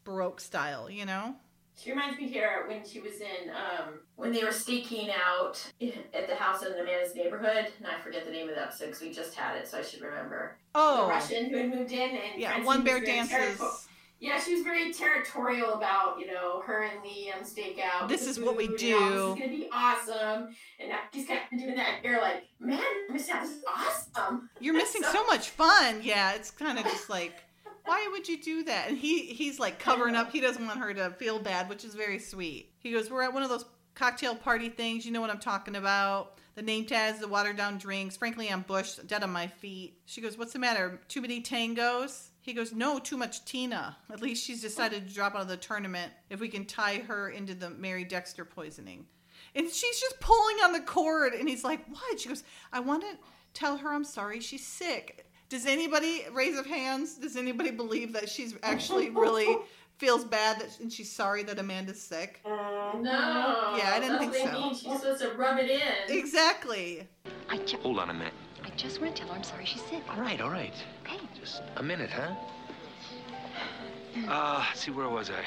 Baroque 0.05 0.41
style, 0.41 0.91
you 0.91 1.07
know? 1.07 1.35
She 1.77 1.91
reminds 1.91 2.19
me 2.19 2.29
here 2.29 2.65
when 2.69 2.85
she 2.87 3.01
was 3.01 3.21
in 3.21 3.51
um, 3.51 4.01
when 4.17 4.33
they 4.33 4.45
were 4.45 4.53
staking 4.53 5.09
out 5.11 5.67
at 6.13 6.29
the 6.29 6.35
house 6.35 6.63
in 6.63 6.73
the 6.73 6.81
Amanda's 6.81 7.15
neighborhood, 7.15 7.69
and 7.79 7.87
I 7.87 7.99
forget 8.03 8.27
the 8.27 8.31
name 8.31 8.51
of 8.51 8.55
the 8.55 8.63
episode 8.63 8.87
because 8.87 9.01
we 9.01 9.13
just 9.13 9.35
had 9.35 9.57
it, 9.57 9.67
so 9.67 9.79
I 9.79 9.83
should 9.83 10.03
remember. 10.03 10.59
Oh. 10.75 11.07
The 11.07 11.09
Russian 11.09 11.49
who 11.49 11.57
had 11.57 11.71
moved 11.71 11.93
in, 11.93 12.11
and 12.11 12.39
yeah. 12.39 12.51
Francine 12.51 12.67
One 12.67 12.85
bear 12.85 13.01
dances. 13.01 13.59
territo- 13.59 13.87
Yeah, 14.19 14.39
she 14.39 14.53
was 14.57 14.63
very 14.63 14.93
territorial 14.93 15.73
about 15.73 16.21
you 16.21 16.27
know 16.27 16.61
her 16.67 16.83
and 16.83 17.03
Lee 17.03 17.33
on 17.35 17.45
stakeout. 17.45 18.09
This 18.09 18.27
is 18.27 18.39
what 18.39 18.59
we 18.59 18.69
all, 18.69 18.77
do. 18.77 18.99
This 18.99 19.15
is 19.15 19.35
gonna 19.39 19.49
be 19.49 19.69
awesome, 19.73 20.55
and 20.79 20.91
now 20.91 20.99
she's 21.15 21.27
kind 21.27 21.41
of 21.51 21.59
doing 21.59 21.77
that. 21.77 22.05
You're 22.05 22.21
like, 22.21 22.43
man, 22.59 22.83
Miss 23.11 23.27
this 23.27 23.51
is 23.51 23.65
awesome. 23.67 24.51
You're 24.61 24.75
missing 24.75 25.03
so 25.03 25.25
much 25.25 25.49
fun. 25.49 26.01
Yeah, 26.03 26.33
it's 26.33 26.51
kind 26.51 26.79
of 26.79 26.85
just 26.85 27.09
like, 27.09 27.33
why 27.91 28.07
would 28.13 28.29
you 28.29 28.41
do 28.41 28.63
that? 28.63 28.89
And 28.89 28.97
he 28.97 29.27
he's 29.27 29.59
like 29.59 29.81
covering 29.81 30.15
up. 30.15 30.31
He 30.31 30.41
doesn't 30.41 30.65
want 30.65 30.79
her 30.79 30.95
to 30.95 31.11
feel 31.11 31.41
bad, 31.41 31.69
which 31.69 31.85
is 31.85 31.97
very 31.97 32.21
sweet. 32.21 32.73
He 32.79 32.93
goes, 32.93 33.11
"We're 33.11 33.25
at 33.25 33.35
one 33.35 33.43
of 33.43 33.49
those 33.49 33.65
cocktail 33.97 34.37
party 34.37 34.69
things. 34.69 35.05
You 35.05 35.11
know 35.11 35.21
what 35.21 35.29
I'm 35.29 35.41
talking 35.41 35.75
about? 35.75 36.39
The 36.55 36.63
name 36.63 36.87
tags, 36.87 37.19
the 37.19 37.27
watered 37.27 37.57
down 37.57 37.79
drinks. 37.79 38.17
Frankly, 38.17 38.49
I'm 38.49 38.61
bushed, 38.61 39.05
dead 39.09 39.25
on 39.25 39.31
my 39.31 39.49
feet." 39.49 39.99
She 40.07 40.21
goes, 40.21 40.39
"What's 40.39 40.53
the 40.53 40.61
matter? 40.61 41.01
Too 41.09 41.21
many 41.21 41.43
tangos?" 41.43 42.29
He 42.41 42.53
goes, 42.53 42.73
"No, 42.73 43.01
too 43.01 43.17
much 43.17 43.45
Tina. 43.45 43.97
At 44.13 44.23
least 44.23 44.45
she's 44.45 44.63
decided 44.63 45.09
to 45.09 45.13
drop 45.13 45.35
out 45.35 45.41
of 45.41 45.49
the 45.49 45.57
tournament. 45.57 46.13
If 46.31 46.39
we 46.39 46.49
can 46.49 46.67
tie 46.67 46.99
her 46.99 47.29
into 47.29 47.57
the 47.57 47.71
Mary 47.71 48.05
Dexter 48.05 48.45
poisoning." 48.45 49.07
And 49.57 49.69
she's 49.69 49.99
just 49.99 50.21
pulling 50.21 50.59
on 50.63 50.73
the 50.73 50.81
cord, 50.81 51.33
and 51.33 51.49
he's 51.49 51.65
like, 51.65 51.85
"What?" 51.89 52.21
She 52.21 52.29
goes, 52.29 52.45
"I 52.73 52.79
want 52.79 53.03
to 53.03 53.19
tell 53.53 53.79
her 53.79 53.93
I'm 53.93 54.05
sorry. 54.05 54.39
She's 54.39 54.65
sick." 54.65 55.27
Does 55.51 55.67
anybody 55.67 56.23
raise 56.33 56.57
of 56.57 56.65
hands? 56.65 57.15
Does 57.17 57.37
anybody 57.37 57.73
believe 57.73 58.13
that 58.13 58.29
she's 58.31 58.55
actually 58.63 59.11
really 59.11 59.57
feels 59.99 60.25
bad 60.25 60.61
that 60.61 60.79
and 60.81 60.91
she's 60.93 61.11
sorry 61.11 61.43
that 61.43 61.59
Amanda's 61.59 62.01
sick? 62.01 62.41
Mhm. 62.47 63.03
No, 63.03 63.75
Yeah, 63.77 63.91
I 63.93 63.99
didn't 63.99 64.13
that's 64.13 64.21
think 64.21 64.33
what 64.33 64.33
they 64.33 64.45
so. 64.45 64.61
mean. 64.61 64.75
She's 64.75 65.01
supposed 65.01 65.21
to 65.23 65.31
rub 65.33 65.59
it 65.59 65.69
in. 65.69 66.17
Exactly. 66.17 67.07
I, 67.49 67.59
ju- 67.59 67.79
Hold 67.79 67.99
on 67.99 68.11
a 68.11 68.15
minute. 68.15 68.33
I 68.65 68.71
just 68.77 69.01
want 69.01 69.17
to 69.17 69.23
tell 69.23 69.31
her 69.33 69.37
I'm 69.39 69.43
sorry 69.43 69.65
she's 69.65 69.83
sick. 69.87 70.03
All 70.09 70.21
right, 70.21 70.41
all 70.41 70.51
right. 70.51 70.73
Okay. 71.05 71.19
Just 71.39 71.63
a 71.77 71.83
minute, 71.83 72.11
huh? 72.11 72.33
Uh, 74.29 74.65
let's 74.69 74.81
see, 74.81 74.93
where 74.93 75.09
was 75.09 75.31
I? 75.31 75.43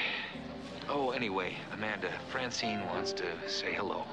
Oh, 0.90 1.10
anyway, 1.12 1.54
Amanda, 1.72 2.10
Francine 2.30 2.84
wants 2.88 3.14
to 3.14 3.24
say 3.46 3.72
hello. 3.72 4.04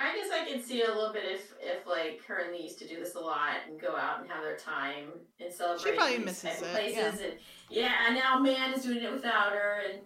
I 0.00 0.16
guess 0.16 0.28
I 0.32 0.44
can 0.46 0.62
see 0.62 0.82
a 0.82 0.88
little 0.88 1.12
bit 1.12 1.24
if, 1.26 1.52
if 1.60 1.86
like 1.86 2.22
her 2.26 2.38
and 2.38 2.52
Lee 2.52 2.62
used 2.62 2.78
to 2.78 2.88
do 2.88 2.98
this 2.98 3.14
a 3.14 3.20
lot 3.20 3.56
and 3.68 3.80
go 3.80 3.96
out 3.96 4.20
and 4.20 4.30
have 4.30 4.42
their 4.42 4.56
time 4.56 5.08
and 5.40 5.52
celebrate. 5.52 5.90
She 5.90 5.96
probably 5.96 6.16
these 6.16 6.26
misses 6.26 6.42
type 6.42 6.62
of 6.62 6.68
it, 6.68 6.72
Places 6.72 7.20
and 7.20 7.32
yeah, 7.70 7.92
and 8.06 8.14
now 8.14 8.38
Amanda's 8.38 8.84
doing 8.84 9.02
it 9.02 9.12
without 9.12 9.52
her, 9.52 9.82
and 9.90 10.00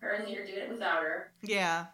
her 0.00 0.10
and 0.12 0.28
Lee 0.28 0.36
are 0.36 0.46
doing 0.46 0.58
it 0.60 0.70
without 0.70 1.02
her. 1.02 1.32
Yeah. 1.42 1.86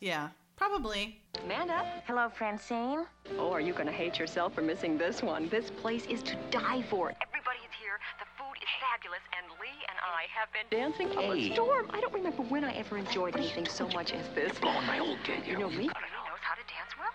Yeah. 0.00 0.30
Probably. 0.56 1.20
Amanda? 1.44 1.84
Hello, 2.06 2.28
Francine. 2.28 3.04
Oh, 3.38 3.50
are 3.52 3.60
you 3.60 3.72
gonna 3.72 3.92
hate 3.92 4.18
yourself 4.18 4.54
for 4.54 4.62
missing 4.62 4.98
this 4.98 5.22
one? 5.22 5.48
This 5.48 5.70
place 5.70 6.06
is 6.06 6.22
to 6.24 6.36
die 6.50 6.82
for. 6.82 7.14
Everybody 7.22 7.58
is 7.66 7.74
here. 7.80 7.98
The 8.18 8.26
food 8.38 8.58
is 8.60 8.68
fabulous, 8.78 9.22
and 9.38 9.50
Lee 9.60 9.78
and 9.88 9.98
I 10.02 10.26
have 10.30 10.52
been 10.52 10.66
Dancing 10.70 11.10
up 11.16 11.34
a 11.34 11.52
storm. 11.54 11.86
I 11.90 12.00
don't 12.00 12.12
remember 12.12 12.42
when 12.42 12.64
I 12.64 12.72
ever 12.74 12.98
enjoyed 12.98 13.36
anything 13.36 13.66
so 13.66 13.88
much 13.88 14.12
as 14.12 14.28
this. 14.34 14.58
Blowing 14.58 14.86
my 14.86 14.98
old 14.98 15.18
kid, 15.24 15.46
You 15.46 15.58
know 15.58 15.70
me? 15.70 15.76
Lee 15.76 15.86
knows 15.86 16.42
how 16.42 16.54
to 16.54 16.62
dance 16.70 16.92
well. 16.98 17.10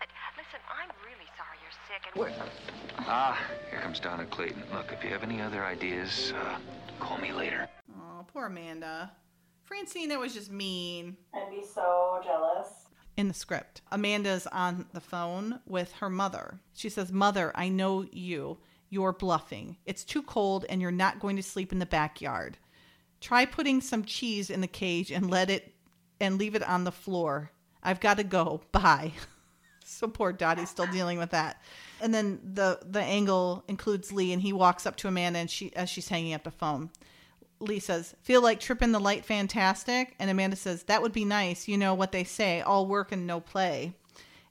I 0.00 0.04
believe 0.04 0.10
it. 0.10 0.36
Listen, 0.36 0.60
I'm 0.70 0.90
really 1.04 1.28
sorry 1.36 1.58
you're 1.62 1.78
sick, 1.88 2.02
and 2.06 2.20
Where- 2.20 3.06
Ah, 3.08 3.38
here 3.70 3.80
comes 3.80 4.00
Donna 4.00 4.26
Clayton. 4.26 4.62
Look, 4.72 4.92
if 4.92 5.02
you 5.04 5.10
have 5.10 5.22
any 5.22 5.40
other 5.40 5.64
ideas, 5.64 6.32
uh, 6.36 6.58
call 7.00 7.18
me 7.18 7.32
later. 7.32 7.68
Oh, 7.98 8.24
poor 8.32 8.46
Amanda. 8.46 9.12
Francine, 9.64 10.08
that 10.10 10.18
was 10.20 10.32
just 10.34 10.50
mean. 10.50 11.16
I'd 11.34 11.50
be 11.50 11.64
so 11.64 12.20
jealous. 12.24 12.68
in 13.16 13.28
the 13.28 13.34
script. 13.34 13.80
Amanda's 13.90 14.46
on 14.48 14.84
the 14.92 15.00
phone 15.00 15.58
with 15.66 15.90
her 15.92 16.10
mother. 16.10 16.60
She 16.74 16.90
says, 16.90 17.10
Mother, 17.10 17.50
I 17.54 17.70
know 17.70 18.04
you. 18.12 18.58
You're 18.90 19.14
bluffing. 19.14 19.78
It's 19.86 20.04
too 20.04 20.22
cold 20.22 20.66
and 20.68 20.82
you're 20.82 20.90
not 20.90 21.18
going 21.18 21.36
to 21.36 21.42
sleep 21.42 21.72
in 21.72 21.78
the 21.78 21.86
backyard. 21.86 22.58
Try 23.22 23.46
putting 23.46 23.80
some 23.80 24.04
cheese 24.04 24.50
in 24.50 24.60
the 24.60 24.66
cage 24.66 25.10
and 25.10 25.30
let 25.30 25.48
it 25.48 25.72
and 26.20 26.36
leave 26.36 26.54
it 26.54 26.62
on 26.62 26.84
the 26.84 26.92
floor. 26.92 27.50
I've 27.82 28.00
got 28.00 28.18
to 28.18 28.24
go. 28.24 28.60
Bye. 28.70 29.12
so 29.86 30.08
poor 30.08 30.32
Dottie's 30.32 30.70
still 30.70 30.86
dealing 30.86 31.18
with 31.18 31.30
that. 31.30 31.62
And 32.00 32.12
then 32.12 32.40
the 32.42 32.78
the 32.84 33.02
angle 33.02 33.64
includes 33.68 34.12
Lee 34.12 34.32
and 34.32 34.42
he 34.42 34.52
walks 34.52 34.86
up 34.86 34.96
to 34.96 35.08
Amanda 35.08 35.38
and 35.38 35.50
she 35.50 35.74
as 35.76 35.88
she's 35.88 36.08
hanging 36.08 36.34
up 36.34 36.44
the 36.44 36.50
phone. 36.50 36.90
Lee 37.58 37.78
says, 37.78 38.14
Feel 38.22 38.42
like 38.42 38.60
tripping 38.60 38.92
the 38.92 39.00
light 39.00 39.24
fantastic? 39.24 40.14
And 40.18 40.30
Amanda 40.30 40.56
says, 40.56 40.82
That 40.84 41.02
would 41.02 41.12
be 41.12 41.24
nice. 41.24 41.68
You 41.68 41.78
know 41.78 41.94
what 41.94 42.12
they 42.12 42.24
say 42.24 42.60
all 42.60 42.86
work 42.86 43.12
and 43.12 43.26
no 43.26 43.40
play. 43.40 43.94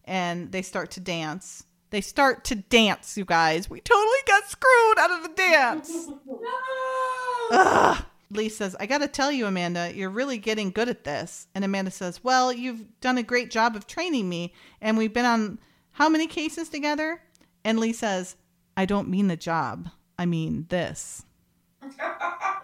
And 0.05 0.51
they 0.51 0.61
start 0.61 0.91
to 0.91 0.99
dance. 0.99 1.65
They 1.91 2.01
start 2.01 2.43
to 2.45 2.55
dance, 2.55 3.17
you 3.17 3.25
guys. 3.25 3.69
We 3.69 3.79
totally 3.79 4.17
got 4.27 4.43
screwed 4.49 4.99
out 4.99 5.11
of 5.11 5.23
the 5.23 5.35
dance. 5.35 5.91
Ugh. 7.51 8.05
Lee 8.29 8.49
says, 8.49 8.75
I 8.79 8.85
got 8.85 8.99
to 8.99 9.07
tell 9.07 9.31
you, 9.31 9.45
Amanda, 9.45 9.91
you're 9.93 10.09
really 10.09 10.37
getting 10.37 10.71
good 10.71 10.89
at 10.89 11.03
this. 11.03 11.47
And 11.53 11.63
Amanda 11.63 11.91
says, 11.91 12.23
Well, 12.23 12.51
you've 12.51 12.99
done 13.01 13.17
a 13.17 13.23
great 13.23 13.51
job 13.51 13.75
of 13.75 13.87
training 13.87 14.27
me. 14.27 14.53
And 14.81 14.97
we've 14.97 15.13
been 15.13 15.25
on 15.25 15.59
how 15.91 16.09
many 16.09 16.27
cases 16.27 16.69
together? 16.69 17.21
And 17.63 17.79
Lee 17.79 17.93
says, 17.93 18.35
I 18.75 18.85
don't 18.85 19.09
mean 19.09 19.27
the 19.27 19.37
job. 19.37 19.89
I 20.17 20.25
mean 20.25 20.65
this. 20.69 21.23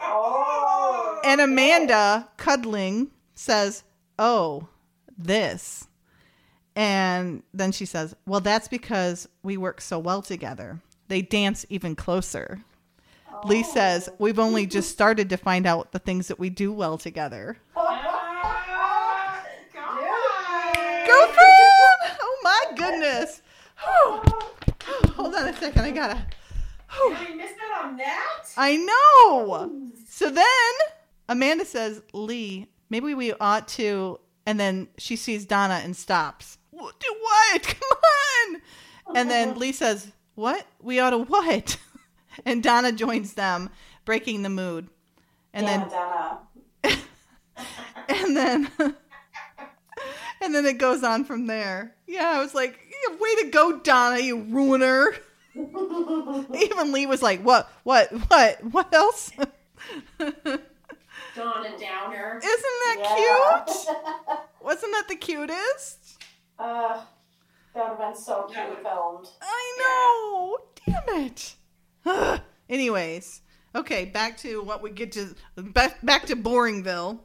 Oh. 0.01 0.97
And 1.23 1.39
Amanda, 1.39 2.27
cuddling, 2.37 3.11
says, 3.35 3.83
Oh, 4.17 4.67
this. 5.17 5.87
And 6.75 7.43
then 7.53 7.71
she 7.71 7.85
says, 7.85 8.15
Well, 8.25 8.39
that's 8.39 8.67
because 8.67 9.29
we 9.43 9.55
work 9.55 9.81
so 9.81 9.99
well 9.99 10.23
together. 10.23 10.81
They 11.09 11.21
dance 11.21 11.65
even 11.69 11.95
closer. 11.95 12.63
Lee 13.45 13.63
says, 13.63 14.09
We've 14.19 14.39
only 14.39 14.65
just 14.65 14.89
oh. 14.89 14.93
started 14.93 15.29
to 15.29 15.37
find 15.37 15.65
out 15.65 15.91
the 15.91 15.99
things 15.99 16.27
that 16.27 16.39
we 16.39 16.49
do 16.49 16.71
well 16.71 16.97
together. 16.97 17.57
Go! 17.75 17.81
Oh 22.23 22.39
my 22.43 22.63
goodness. 22.75 23.41
Hold 23.75 25.35
on 25.35 25.47
a 25.47 25.53
second. 25.53 25.83
I 25.83 25.91
gotta. 25.91 26.25
Did 27.09 27.29
we 27.29 27.35
missed 27.35 27.55
out 27.71 27.85
on 27.85 27.97
that? 27.97 28.43
I 28.57 28.75
know. 28.77 29.91
So 30.09 30.29
then 30.29 30.73
Amanda 31.29 31.65
says, 31.65 32.01
Lee, 32.13 32.67
maybe 32.89 33.13
we 33.13 33.33
ought 33.33 33.67
to. 33.69 34.19
And 34.45 34.59
then 34.59 34.87
she 34.97 35.15
sees 35.15 35.45
Donna 35.45 35.81
and 35.83 35.95
stops. 35.95 36.57
Do 36.71 37.15
what? 37.21 37.63
Come 37.79 37.99
on. 38.57 38.61
And 39.15 39.29
then 39.29 39.49
uh-huh. 39.49 39.59
Lee 39.59 39.71
says, 39.71 40.11
What? 40.35 40.65
We 40.81 40.99
ought 40.99 41.11
to 41.11 41.19
what? 41.19 41.77
And 42.45 42.63
Donna 42.63 42.91
joins 42.91 43.33
them, 43.33 43.69
breaking 44.05 44.43
the 44.43 44.49
mood. 44.49 44.87
And 45.53 45.67
yeah, 45.67 45.77
then 45.77 45.89
Donna. 45.89 46.39
and 48.09 48.37
then 48.37 48.71
and 50.41 50.55
then 50.55 50.65
it 50.65 50.77
goes 50.77 51.03
on 51.03 51.25
from 51.25 51.47
there. 51.47 51.95
Yeah, 52.07 52.29
I 52.29 52.39
was 52.41 52.53
like, 52.55 52.79
yeah, 52.89 53.15
way 53.17 53.35
to 53.43 53.49
go, 53.51 53.79
Donna, 53.79 54.19
you 54.19 54.41
ruiner. 54.43 55.13
Even 55.55 56.91
Lee 56.93 57.05
was 57.05 57.21
like, 57.21 57.41
what, 57.41 57.69
what, 57.83 58.09
what, 58.29 58.63
what 58.71 58.93
else? 58.93 59.31
Donna 61.35 61.77
Downer. 61.79 62.39
Isn't 62.43 62.61
that 62.61 62.97
Yeah. 62.99 63.63
cute? 63.65 63.97
Wasn't 64.61 64.91
that 64.93 65.07
the 65.07 65.15
cutest? 65.15 66.17
uh, 66.59 67.01
that 67.73 67.89
would 67.89 67.99
have 67.99 68.13
been 68.13 68.15
so 68.21 68.47
That 68.53 68.67
cute 68.67 68.83
filmed. 68.83 69.27
I 69.41 69.77
know. 69.79 70.57
Damn 70.85 71.25
it. 71.25 71.55
Anyways, 72.69 73.41
okay, 73.75 74.05
back 74.05 74.37
to 74.37 74.61
what 74.61 74.81
we 74.81 74.91
get 74.91 75.11
to 75.13 75.35
back, 75.57 76.03
back 76.05 76.25
to 76.27 76.35
Boringville. 76.35 77.19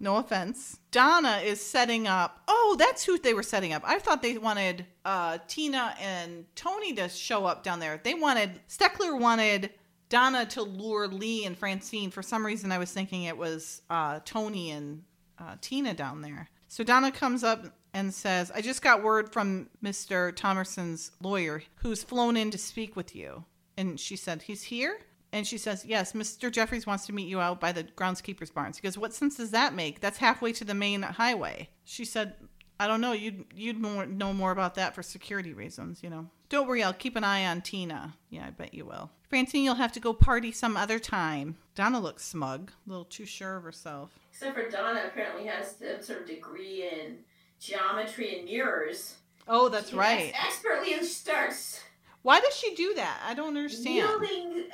No 0.00 0.16
offense. 0.16 0.80
Donna 0.90 1.40
is 1.44 1.64
setting 1.64 2.06
up. 2.06 2.42
Oh, 2.46 2.76
that's 2.78 3.04
who 3.04 3.18
they 3.18 3.32
were 3.32 3.42
setting 3.42 3.72
up. 3.72 3.82
I 3.86 3.98
thought 3.98 4.20
they 4.20 4.36
wanted 4.36 4.84
uh, 5.04 5.38
Tina 5.48 5.94
and 6.00 6.44
Tony 6.54 6.92
to 6.94 7.08
show 7.08 7.46
up 7.46 7.62
down 7.62 7.80
there. 7.80 8.00
They 8.02 8.12
wanted 8.12 8.60
Steckler 8.68 9.18
wanted 9.18 9.70
Donna 10.10 10.44
to 10.46 10.62
lure 10.62 11.08
Lee 11.08 11.46
and 11.46 11.56
Francine. 11.56 12.10
For 12.10 12.22
some 12.22 12.44
reason, 12.44 12.70
I 12.70 12.78
was 12.78 12.92
thinking 12.92 13.24
it 13.24 13.36
was 13.36 13.82
uh, 13.88 14.20
Tony 14.24 14.72
and 14.72 15.04
uh, 15.38 15.56
Tina 15.60 15.94
down 15.94 16.20
there. 16.20 16.48
So 16.68 16.84
Donna 16.84 17.10
comes 17.10 17.42
up 17.42 17.64
and 17.94 18.12
says, 18.12 18.50
"I 18.54 18.60
just 18.60 18.82
got 18.82 19.02
word 19.02 19.32
from 19.32 19.70
Mister 19.80 20.32
Thomerson's 20.32 21.12
lawyer, 21.22 21.62
who's 21.76 22.04
flown 22.04 22.36
in 22.36 22.50
to 22.50 22.58
speak 22.58 22.96
with 22.96 23.16
you." 23.16 23.44
And 23.76 23.98
she 23.98 24.16
said, 24.16 24.42
"He's 24.42 24.64
here." 24.64 24.98
And 25.34 25.44
she 25.44 25.58
says, 25.58 25.84
Yes, 25.84 26.12
Mr. 26.12 26.48
Jeffries 26.48 26.86
wants 26.86 27.06
to 27.06 27.12
meet 27.12 27.26
you 27.26 27.40
out 27.40 27.58
by 27.58 27.72
the 27.72 27.82
groundskeeper's 27.82 28.52
barns. 28.52 28.76
He 28.76 28.82
goes, 28.82 28.96
What 28.96 29.12
sense 29.12 29.36
does 29.36 29.50
that 29.50 29.74
make? 29.74 29.98
That's 29.98 30.18
halfway 30.18 30.52
to 30.52 30.64
the 30.64 30.74
main 30.74 31.02
highway. 31.02 31.70
She 31.82 32.04
said, 32.04 32.36
I 32.78 32.86
don't 32.86 33.00
know. 33.00 33.10
You'd, 33.10 33.44
you'd 33.52 33.80
more, 33.80 34.06
know 34.06 34.32
more 34.32 34.52
about 34.52 34.76
that 34.76 34.94
for 34.94 35.02
security 35.02 35.52
reasons, 35.52 36.04
you 36.04 36.10
know. 36.10 36.28
Don't 36.50 36.68
worry, 36.68 36.84
I'll 36.84 36.92
keep 36.92 37.16
an 37.16 37.24
eye 37.24 37.46
on 37.46 37.62
Tina. 37.62 38.14
Yeah, 38.30 38.46
I 38.46 38.50
bet 38.50 38.74
you 38.74 38.84
will. 38.84 39.10
Francine, 39.28 39.64
you'll 39.64 39.74
have 39.74 39.92
to 39.92 40.00
go 40.00 40.12
party 40.12 40.52
some 40.52 40.76
other 40.76 41.00
time. 41.00 41.56
Donna 41.74 41.98
looks 41.98 42.24
smug, 42.24 42.70
a 42.86 42.90
little 42.90 43.04
too 43.04 43.26
sure 43.26 43.56
of 43.56 43.64
herself. 43.64 44.10
Except 44.30 44.54
for 44.54 44.70
Donna 44.70 45.02
apparently 45.06 45.46
has 45.46 45.76
some 45.78 46.00
sort 46.00 46.20
of 46.20 46.26
degree 46.28 46.88
in 46.92 47.18
geometry 47.64 48.38
and 48.38 48.44
mirrors. 48.46 49.14
Oh, 49.48 49.68
that's 49.68 49.90
She 49.90 49.96
right. 49.96 50.32
ex- 50.34 50.46
expertly 50.46 51.02
starts 51.04 51.80
Why 52.22 52.40
does 52.40 52.54
she 52.56 52.74
do 52.74 52.94
that? 52.94 53.20
I 53.26 53.34
don't 53.34 53.48
understand. 53.48 53.94
yielding. 53.96 54.64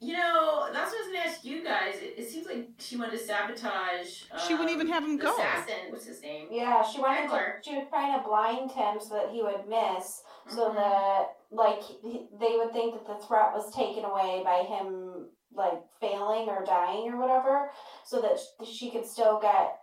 You 0.00 0.12
know, 0.12 0.68
that's 0.72 0.92
what 0.92 1.00
I 1.00 1.06
was 1.06 1.12
gonna 1.16 1.28
ask 1.30 1.44
you 1.44 1.64
guys. 1.64 1.94
It, 1.96 2.14
it 2.18 2.28
seems 2.28 2.46
like 2.46 2.68
she 2.78 2.96
wanted 2.96 3.12
to 3.12 3.18
sabotage. 3.24 4.24
Um, 4.30 4.38
She 4.46 4.52
wouldn't 4.54 4.70
even 4.70 4.86
have 4.88 5.02
him 5.02 5.16
go. 5.16 5.32
Assassin, 5.32 5.74
what's 5.90 6.04
his 6.04 6.20
name? 6.20 6.48
Yeah, 6.50 6.82
she 6.82 7.00
wanted 7.00 7.30
to. 7.30 7.40
She 7.62 7.74
was 7.76 7.86
trying 7.88 8.18
to 8.20 8.24
blind 8.28 8.70
him 8.72 8.98
so 9.00 9.14
that 9.14 9.30
he 9.30 9.42
would 9.42 9.66
miss, 9.66 10.22
so 10.48 10.70
Mhm. 10.70 10.74
that 10.76 11.36
like 11.50 11.82
he- 11.82 12.28
they 12.38 12.56
would 12.56 12.72
think 12.72 12.94
that 12.94 13.06
the 13.06 13.24
threat 13.26 13.54
was 13.54 13.74
taken 13.74 14.04
away 14.04 14.42
by 14.44 14.62
him 14.64 15.30
like 15.54 15.80
failing 16.00 16.48
or 16.48 16.64
dying 16.64 17.10
or 17.12 17.16
whatever, 17.16 17.72
so 18.04 18.20
that 18.20 18.38
she 18.66 18.90
could 18.90 19.06
still 19.06 19.38
get 19.40 19.80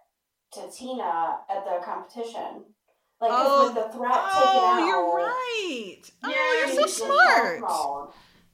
to 0.54 0.70
Tina 0.72 1.38
at 1.50 1.64
the 1.66 1.80
competition. 1.84 2.66
Like 3.20 3.32
Oh, 3.34 3.66
with 3.68 3.76
the 3.76 3.90
threat 3.96 4.12
taken 4.14 4.18
out. 4.18 4.80
Oh, 4.80 4.86
you're 4.88 5.16
right. 5.16 6.02
Oh, 6.24 6.30
Yeah, 6.30 6.58
you're 6.76 6.88
so 6.88 7.06
smart. 7.06 7.58
stealth 7.58 7.62
mode. 7.62 8.14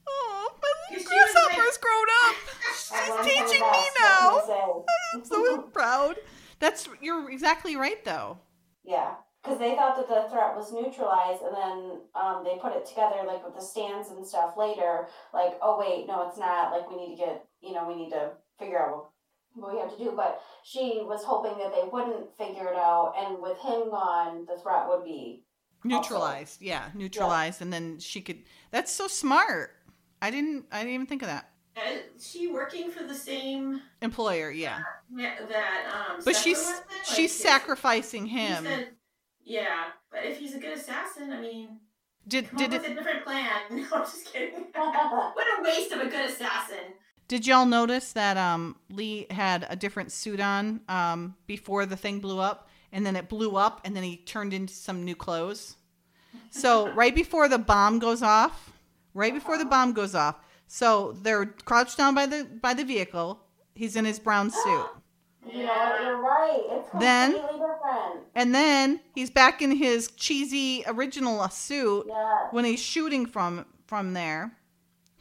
Oh, 0.09 0.49
my 0.61 0.97
Because 0.97 1.07
little 1.07 1.63
like- 1.63 1.81
grown 1.81 2.05
up. 2.25 2.35
She's 2.75 3.33
teaching 3.33 3.61
me 3.61 3.83
now. 3.99 4.35
what 4.35 4.85
I'm 5.15 5.19
I'm 5.21 5.25
so 5.25 5.57
proud. 5.63 6.15
That's 6.59 6.89
you're 7.01 7.29
exactly 7.31 7.75
right 7.75 8.03
though. 8.03 8.39
Yeah, 8.83 9.15
because 9.43 9.59
they 9.59 9.75
thought 9.75 9.95
that 9.97 10.07
the 10.07 10.29
threat 10.29 10.55
was 10.55 10.71
neutralized, 10.73 11.41
and 11.43 11.53
then 11.55 12.01
um, 12.15 12.43
they 12.43 12.57
put 12.61 12.73
it 12.75 12.85
together 12.85 13.17
like 13.25 13.43
with 13.45 13.53
the 13.55 13.61
stands 13.61 14.09
and 14.09 14.25
stuff 14.25 14.55
later. 14.57 15.07
Like, 15.33 15.57
oh 15.61 15.77
wait, 15.79 16.07
no, 16.07 16.27
it's 16.27 16.37
not. 16.37 16.71
Like, 16.71 16.89
we 16.89 16.95
need 16.97 17.15
to 17.17 17.21
get, 17.25 17.45
you 17.61 17.73
know, 17.73 17.85
we 17.87 17.95
need 17.95 18.09
to 18.11 18.31
figure 18.59 18.79
out 18.79 19.09
what, 19.57 19.73
what 19.73 19.73
we 19.73 19.79
have 19.79 19.97
to 19.97 20.03
do. 20.03 20.13
But 20.15 20.41
she 20.63 21.01
was 21.03 21.23
hoping 21.23 21.57
that 21.57 21.71
they 21.73 21.87
wouldn't 21.91 22.35
figure 22.37 22.67
it 22.67 22.75
out, 22.75 23.13
and 23.17 23.41
with 23.41 23.57
him 23.59 23.89
gone, 23.89 24.45
the 24.45 24.57
threat 24.61 24.87
would 24.87 25.03
be. 25.03 25.43
Neutralized. 25.83 26.61
Yeah, 26.61 26.89
neutralized 26.95 27.61
and 27.61 27.71
then 27.71 27.99
she 27.99 28.19
could 28.21 28.43
That's 28.71 28.91
so 28.91 29.07
smart. 29.07 29.71
I 30.21 30.31
didn't 30.31 30.65
I 30.71 30.79
didn't 30.79 30.93
even 30.93 31.05
think 31.05 31.21
of 31.21 31.27
that. 31.27 31.49
Uh, 31.77 31.81
she 32.19 32.47
working 32.47 32.89
for 32.89 33.03
the 33.03 33.13
same 33.13 33.81
Employer, 34.01 34.49
yeah. 34.49 34.79
that 35.15 36.09
um? 36.09 36.21
But 36.25 36.35
she's? 36.35 36.65
Like, 36.65 36.83
she's 37.03 37.31
his- 37.31 37.39
sacrificing 37.39 38.25
him. 38.25 38.63
said- 38.63 38.89
yeah, 39.43 39.85
but 40.11 40.25
if 40.25 40.39
he's 40.39 40.55
a 40.55 40.59
good 40.59 40.77
assassin, 40.77 41.31
I 41.31 41.39
mean, 41.39 41.79
Did 42.27 42.49
come 42.49 42.57
did 42.57 42.73
up 42.73 42.81
with 42.81 42.89
it 42.89 42.91
a 42.91 42.95
different 42.95 43.23
plan. 43.23 43.61
No, 43.71 43.87
I'm 43.93 44.03
just 44.03 44.33
kidding. 44.33 44.55
what 44.73 45.47
a 45.59 45.63
waste 45.63 45.91
of 45.91 46.01
a 46.01 46.09
good 46.09 46.29
assassin. 46.29 46.93
Did 47.28 47.45
y'all 47.47 47.65
notice 47.65 48.13
that 48.13 48.38
um 48.38 48.75
Lee 48.89 49.28
had 49.30 49.65
a 49.69 49.75
different 49.75 50.11
suit 50.11 50.39
on 50.39 50.82
um 50.89 51.36
before 51.47 51.86
the 51.86 51.95
thing 51.97 52.19
blew 52.19 52.39
up 52.39 52.69
and 52.91 53.05
then 53.05 53.15
it 53.17 53.28
blew 53.28 53.57
up, 53.57 53.82
and 53.84 53.93
then 53.95 54.03
he 54.03 54.15
turned 54.17 54.53
into 54.53 54.73
some 54.73 55.03
new 55.03 55.15
clothes. 55.15 55.75
So 56.51 56.89
right 56.93 57.13
before 57.13 57.47
the 57.49 57.57
bomb 57.59 57.99
goes 57.99 58.21
off, 58.23 58.71
right 59.13 59.34
before 59.34 59.57
the 59.57 59.65
bomb 59.65 59.91
goes 59.93 60.15
off, 60.15 60.36
so 60.67 61.11
they're 61.21 61.45
crouched 61.45 61.97
down 61.97 62.15
by 62.15 62.25
the 62.25 62.45
by 62.61 62.73
the 62.73 62.86
vehicle. 62.86 63.41
He's 63.75 63.95
in 63.95 64.05
his 64.05 64.19
brown 64.19 64.49
suit. 64.63 64.86
What? 65.43 65.53
You're 65.53 66.17
right. 66.21 66.61
It's 66.71 66.89
Then- 66.99 67.34
completely 67.34 67.59
different. 67.59 68.25
And 68.36 68.53
then 68.53 68.99
he's 69.15 69.30
back 69.30 69.61
in 69.61 69.71
his 69.71 70.09
cheesy 70.11 70.84
original 70.88 71.47
suit 71.49 72.05
Yeah. 72.07 72.47
when 72.51 72.65
he's 72.65 72.82
shooting 72.82 73.25
from 73.25 73.65
from 73.86 74.13
there, 74.13 74.51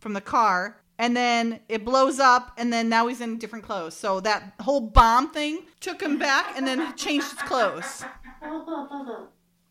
from 0.01 0.13
the 0.15 0.21
car. 0.21 0.81
And 0.99 1.17
then 1.17 1.61
it 1.69 1.85
blows 1.85 2.19
up, 2.19 2.53
and 2.57 2.73
then 2.73 2.89
now 2.89 3.07
he's 3.07 3.21
in 3.21 3.39
different 3.39 3.65
clothes. 3.65 3.95
So 3.95 4.21
that 4.21 4.55
whole 4.61 4.81
bomb 4.81 5.31
thing 5.31 5.65
took 5.81 6.01
him 6.01 6.19
back, 6.19 6.57
and 6.57 6.67
then 6.67 6.97
changed 6.97 7.31
his 7.31 7.43
clothes. 7.43 8.05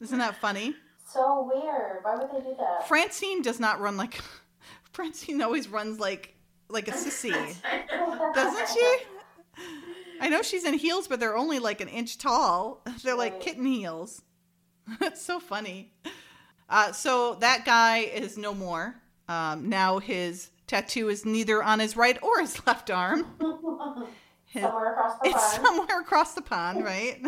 Isn't 0.01 0.19
that 0.19 0.39
funny? 0.39 0.75
so 1.15 1.49
weird. 1.53 2.03
Why 2.03 2.15
would 2.15 2.29
they 2.29 2.47
do 2.47 2.55
that? 2.57 2.87
Francine 2.87 3.41
does 3.41 3.59
not 3.59 3.79
run 3.79 3.97
like 3.97 4.19
Francine 4.91 5.41
always 5.41 5.67
runs 5.67 5.99
like 5.99 6.35
like 6.67 6.87
a 6.87 6.91
sissy, 6.91 7.31
doesn't 8.33 8.69
she? 8.69 8.97
I 10.19 10.29
know 10.29 10.41
she's 10.41 10.65
in 10.65 10.73
heels, 10.73 11.07
but 11.07 11.19
they're 11.19 11.37
only 11.37 11.59
like 11.59 11.79
an 11.79 11.87
inch 11.87 12.17
tall. 12.17 12.81
They're 13.03 13.15
like 13.15 13.39
kitten 13.39 13.65
heels. 13.65 14.21
It's 15.01 15.21
so 15.21 15.39
funny. 15.39 15.93
Uh, 16.69 16.91
so 16.91 17.35
that 17.35 17.65
guy 17.65 17.99
is 17.99 18.37
no 18.37 18.53
more. 18.53 18.95
Um, 19.27 19.69
now 19.69 19.99
his 19.99 20.49
tattoo 20.67 21.09
is 21.09 21.25
neither 21.25 21.61
on 21.63 21.79
his 21.79 21.95
right 21.97 22.21
or 22.21 22.39
his 22.39 22.65
left 22.67 22.89
arm. 22.91 23.25
His- 24.45 24.63
Somewhere 24.63 24.93
across 24.93 25.19
the 25.21 25.27
it's 25.29 25.57
pond. 25.57 25.65
somewhere 25.65 25.99
across 25.99 26.33
the 26.33 26.41
pond, 26.41 26.83
right? 26.85 27.21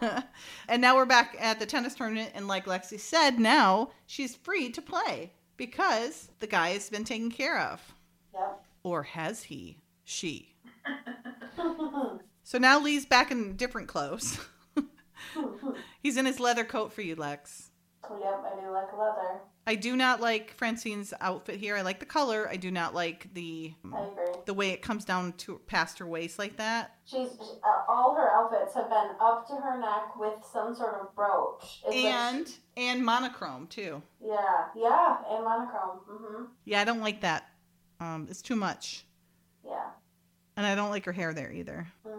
and 0.68 0.82
now 0.82 0.96
we're 0.96 1.04
back 1.06 1.36
at 1.38 1.60
the 1.60 1.66
tennis 1.66 1.94
tournament, 1.94 2.32
and 2.34 2.48
like 2.48 2.64
Lexi 2.66 2.98
said, 2.98 3.38
now 3.38 3.90
she's 4.06 4.34
free 4.34 4.70
to 4.70 4.82
play 4.82 5.30
because 5.56 6.30
the 6.40 6.48
guy 6.48 6.70
has 6.70 6.90
been 6.90 7.04
taken 7.04 7.30
care 7.30 7.60
of. 7.60 7.80
Yep. 8.34 8.64
Or 8.82 9.02
has 9.04 9.44
he? 9.44 9.76
She. 10.04 10.56
so 12.42 12.58
now 12.58 12.80
Lee's 12.80 13.06
back 13.06 13.30
in 13.30 13.54
different 13.56 13.86
clothes. 13.86 14.40
He's 16.02 16.16
in 16.16 16.26
his 16.26 16.40
leather 16.40 16.64
coat 16.64 16.92
for 16.92 17.02
you, 17.02 17.14
Lex. 17.14 17.70
Oh, 18.10 18.18
yep, 18.18 18.42
I 18.44 18.60
do 18.60 18.70
like 18.70 18.92
leather. 18.92 19.40
I 19.64 19.76
do 19.76 19.94
not 19.96 20.20
like 20.20 20.54
Francine's 20.56 21.14
outfit 21.20 21.60
here. 21.60 21.76
I 21.76 21.82
like 21.82 22.00
the 22.00 22.06
color. 22.06 22.48
I 22.50 22.56
do 22.56 22.70
not 22.72 22.94
like 22.96 23.32
the 23.32 23.72
I 23.94 24.02
agree. 24.08 24.24
the 24.44 24.54
way 24.54 24.70
it 24.70 24.82
comes 24.82 25.04
down 25.04 25.34
to 25.34 25.60
past 25.68 26.00
her 26.00 26.06
waist 26.06 26.36
like 26.36 26.56
that. 26.56 26.96
She's 27.04 27.28
uh, 27.62 27.82
all 27.88 28.16
her 28.16 28.28
outfits 28.32 28.74
have 28.74 28.88
been 28.90 29.10
up 29.20 29.46
to 29.48 29.54
her 29.54 29.78
neck 29.78 30.16
with 30.18 30.34
some 30.52 30.74
sort 30.74 30.94
of 31.00 31.14
brooch. 31.14 31.80
It's 31.86 31.94
like- 31.94 32.04
and 32.12 32.52
and 32.76 33.04
monochrome 33.04 33.68
too. 33.68 34.02
yeah, 34.20 34.64
yeah, 34.76 35.18
and 35.30 35.44
monochrome. 35.44 36.00
Mm-hmm. 36.10 36.44
Yeah, 36.64 36.80
I 36.80 36.84
don't 36.84 37.00
like 37.00 37.20
that. 37.20 37.48
Um, 38.00 38.26
it's 38.28 38.42
too 38.42 38.56
much, 38.56 39.04
Yeah. 39.64 39.90
and 40.56 40.66
I 40.66 40.74
don't 40.74 40.90
like 40.90 41.04
her 41.04 41.12
hair 41.12 41.32
there 41.32 41.52
either. 41.52 41.86
Mm. 42.04 42.18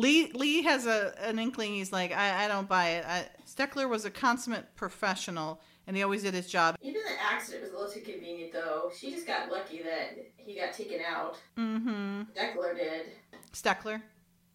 Lee 0.00 0.32
Lee 0.32 0.62
has 0.62 0.86
a 0.86 1.14
an 1.20 1.38
inkling. 1.38 1.74
He's 1.74 1.92
like, 1.92 2.12
I, 2.12 2.44
I 2.44 2.48
don't 2.48 2.68
buy 2.68 2.90
it. 2.90 3.04
I, 3.06 3.26
Steckler 3.46 3.88
was 3.88 4.04
a 4.04 4.10
consummate 4.10 4.74
professional, 4.76 5.60
and 5.86 5.96
he 5.96 6.02
always 6.02 6.22
did 6.22 6.34
his 6.34 6.46
job. 6.46 6.76
Even 6.82 7.02
the 7.02 7.22
accident 7.22 7.62
was 7.62 7.72
a 7.72 7.76
little 7.76 7.92
too 7.92 8.00
convenient, 8.00 8.52
though. 8.52 8.90
She 8.96 9.10
just 9.10 9.26
got 9.26 9.50
lucky 9.50 9.82
that 9.82 10.18
he 10.36 10.56
got 10.58 10.72
taken 10.72 11.00
out. 11.06 11.36
Mm-hmm. 11.58 12.22
Steckler 12.36 12.76
did. 12.76 13.06
Steckler. 13.52 14.02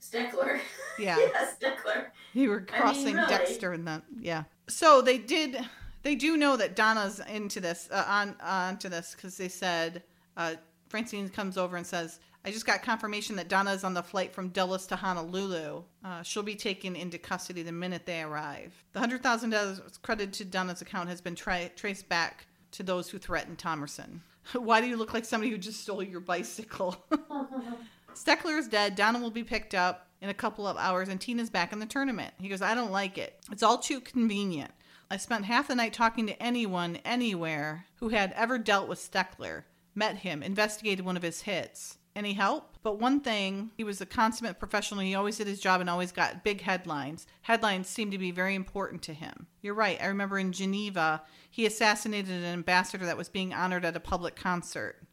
Steckler. 0.01 0.59
Yeah. 0.97 1.17
yeah, 1.19 1.47
Steckler. 1.61 2.05
You 2.33 2.49
were 2.49 2.55
I 2.55 2.59
mean, 2.59 2.81
crossing 2.81 3.15
really. 3.15 3.27
Dexter 3.27 3.73
and 3.73 3.85
that. 3.85 4.03
Yeah. 4.17 4.43
So 4.69 5.01
they 5.01 5.17
did. 5.17 5.57
They 6.03 6.15
do 6.15 6.37
know 6.37 6.55
that 6.55 6.77
Donna's 6.77 7.19
into 7.27 7.59
this 7.59 7.89
uh, 7.91 8.05
on 8.07 8.35
onto 8.41 8.87
this 8.87 9.13
because 9.13 9.35
they 9.35 9.49
said 9.49 10.03
uh, 10.37 10.53
Francine 10.87 11.27
comes 11.27 11.57
over 11.57 11.75
and 11.75 11.85
says, 11.85 12.21
"I 12.45 12.51
just 12.51 12.65
got 12.65 12.83
confirmation 12.83 13.35
that 13.37 13.49
Donna 13.49 13.71
is 13.71 13.83
on 13.83 13.93
the 13.93 14.03
flight 14.03 14.33
from 14.33 14.49
Dulles 14.49 14.87
to 14.87 14.95
Honolulu. 14.95 15.83
Uh, 16.03 16.23
she'll 16.23 16.43
be 16.43 16.55
taken 16.55 16.95
into 16.95 17.17
custody 17.17 17.63
the 17.63 17.71
minute 17.71 18.05
they 18.05 18.21
arrive. 18.21 18.73
The 18.93 18.99
hundred 18.99 19.23
thousand 19.23 19.49
dollars 19.49 19.81
credited 20.01 20.33
to 20.35 20.45
Donna's 20.45 20.81
account 20.81 21.09
has 21.09 21.21
been 21.21 21.35
tra- 21.35 21.69
traced 21.69 22.07
back 22.07 22.47
to 22.71 22.83
those 22.83 23.09
who 23.09 23.17
threatened 23.17 23.57
Thomerson. 23.57 24.19
Why 24.53 24.81
do 24.81 24.87
you 24.87 24.97
look 24.97 25.13
like 25.13 25.25
somebody 25.25 25.51
who 25.51 25.57
just 25.57 25.81
stole 25.81 26.03
your 26.03 26.19
bicycle?" 26.19 26.95
Steckler 28.13 28.57
is 28.57 28.67
dead. 28.67 28.95
Donna 28.95 29.19
will 29.19 29.31
be 29.31 29.43
picked 29.43 29.75
up 29.75 30.07
in 30.21 30.29
a 30.29 30.33
couple 30.33 30.65
of 30.65 30.77
hours, 30.77 31.09
and 31.09 31.19
Tina's 31.19 31.49
back 31.49 31.73
in 31.73 31.79
the 31.79 31.85
tournament. 31.85 32.33
He 32.39 32.47
goes, 32.47 32.61
I 32.61 32.73
don't 32.73 32.91
like 32.91 33.17
it. 33.17 33.39
It's 33.51 33.63
all 33.63 33.77
too 33.77 33.99
convenient. 33.99 34.71
I 35.11 35.17
spent 35.17 35.45
half 35.45 35.67
the 35.67 35.75
night 35.75 35.93
talking 35.93 36.25
to 36.27 36.41
anyone, 36.41 36.97
anywhere, 37.05 37.85
who 37.97 38.09
had 38.09 38.31
ever 38.33 38.57
dealt 38.57 38.87
with 38.87 38.99
Steckler, 38.99 39.63
met 39.93 40.17
him, 40.17 40.41
investigated 40.41 41.05
one 41.05 41.17
of 41.17 41.23
his 41.23 41.41
hits. 41.41 41.97
Any 42.15 42.33
help? 42.33 42.77
But 42.81 42.99
one 42.99 43.19
thing, 43.19 43.71
he 43.75 43.83
was 43.83 43.99
a 43.99 44.05
consummate 44.05 44.57
professional. 44.57 45.01
He 45.01 45.15
always 45.15 45.37
did 45.37 45.47
his 45.47 45.59
job 45.59 45.81
and 45.81 45.89
always 45.89 46.13
got 46.13 46.45
big 46.45 46.61
headlines. 46.61 47.27
Headlines 47.41 47.89
seem 47.89 48.09
to 48.11 48.17
be 48.17 48.31
very 48.31 48.55
important 48.55 49.01
to 49.03 49.13
him. 49.13 49.47
You're 49.61 49.73
right. 49.73 50.01
I 50.01 50.05
remember 50.05 50.39
in 50.39 50.53
Geneva, 50.53 51.23
he 51.49 51.65
assassinated 51.65 52.31
an 52.31 52.45
ambassador 52.45 53.05
that 53.05 53.17
was 53.17 53.27
being 53.27 53.53
honored 53.53 53.83
at 53.83 53.97
a 53.97 53.99
public 53.99 54.35
concert. 54.35 55.03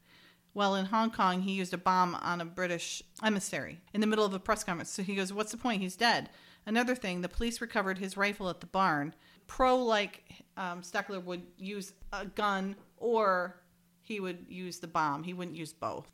Well, 0.54 0.76
in 0.76 0.86
Hong 0.86 1.10
Kong, 1.10 1.42
he 1.42 1.52
used 1.52 1.74
a 1.74 1.78
bomb 1.78 2.14
on 2.14 2.40
a 2.40 2.44
British 2.44 3.02
emissary 3.22 3.80
in 3.92 4.00
the 4.00 4.06
middle 4.06 4.24
of 4.24 4.34
a 4.34 4.38
press 4.38 4.62
conference. 4.62 4.90
So 4.90 5.02
he 5.02 5.16
goes, 5.16 5.32
What's 5.32 5.50
the 5.50 5.58
point? 5.58 5.82
He's 5.82 5.96
dead. 5.96 6.30
Another 6.66 6.94
thing, 6.94 7.22
the 7.22 7.28
police 7.28 7.60
recovered 7.60 7.98
his 7.98 8.16
rifle 8.16 8.48
at 8.48 8.60
the 8.60 8.66
barn. 8.66 9.14
Pro 9.46 9.76
like 9.76 10.22
um, 10.56 10.82
Steckler 10.82 11.24
would 11.24 11.42
use 11.58 11.94
a 12.12 12.26
gun 12.26 12.76
or 12.96 13.56
he 14.02 14.20
would 14.20 14.46
use 14.48 14.78
the 14.78 14.86
bomb. 14.86 15.24
He 15.24 15.32
wouldn't 15.34 15.56
use 15.56 15.72
both. 15.72 16.08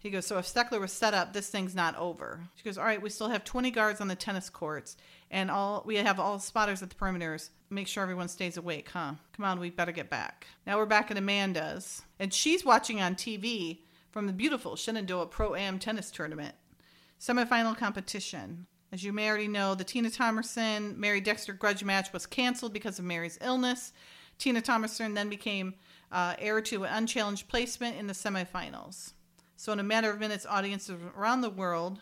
He 0.00 0.10
goes, 0.10 0.26
So 0.26 0.38
if 0.38 0.46
Steckler 0.46 0.80
was 0.80 0.92
set 0.92 1.14
up, 1.14 1.32
this 1.32 1.50
thing's 1.50 1.74
not 1.74 1.94
over. 1.96 2.40
She 2.56 2.64
goes, 2.64 2.78
All 2.78 2.84
right, 2.84 3.00
we 3.00 3.10
still 3.10 3.28
have 3.28 3.44
20 3.44 3.70
guards 3.70 4.00
on 4.00 4.08
the 4.08 4.16
tennis 4.16 4.50
courts 4.50 4.96
and 5.30 5.50
all 5.50 5.82
we 5.86 5.96
have 5.96 6.18
all 6.18 6.38
spotters 6.38 6.82
at 6.82 6.90
the 6.90 6.96
perimeters. 6.96 7.50
Make 7.68 7.86
sure 7.86 8.02
everyone 8.02 8.28
stays 8.28 8.56
awake, 8.56 8.90
huh? 8.90 9.12
Come 9.36 9.44
on, 9.44 9.60
we 9.60 9.70
better 9.70 9.92
get 9.92 10.10
back. 10.10 10.46
Now 10.66 10.78
we're 10.78 10.86
back 10.86 11.10
at 11.10 11.18
Amanda's, 11.18 12.02
and 12.18 12.34
she's 12.34 12.64
watching 12.64 13.00
on 13.00 13.14
TV 13.14 13.80
from 14.10 14.26
the 14.26 14.32
beautiful 14.32 14.74
Shenandoah 14.74 15.26
Pro 15.26 15.54
Am 15.54 15.78
tennis 15.78 16.10
tournament 16.10 16.54
semifinal 17.20 17.76
competition. 17.76 18.66
As 18.92 19.04
you 19.04 19.12
may 19.12 19.28
already 19.28 19.46
know, 19.46 19.74
the 19.74 19.84
Tina 19.84 20.08
Thomerson 20.08 20.96
Mary 20.96 21.20
Dexter 21.20 21.52
grudge 21.52 21.84
match 21.84 22.12
was 22.12 22.26
canceled 22.26 22.72
because 22.72 22.98
of 22.98 23.04
Mary's 23.04 23.38
illness. 23.42 23.92
Tina 24.38 24.62
Thomerson 24.62 25.14
then 25.14 25.28
became 25.28 25.74
uh, 26.10 26.34
heir 26.38 26.62
to 26.62 26.84
an 26.84 26.92
unchallenged 26.94 27.46
placement 27.46 27.96
in 27.98 28.06
the 28.06 28.14
semifinals. 28.14 29.12
So, 29.60 29.74
in 29.74 29.78
a 29.78 29.82
matter 29.82 30.10
of 30.10 30.18
minutes, 30.18 30.46
audiences 30.48 30.96
around 31.14 31.42
the 31.42 31.50
world 31.50 32.00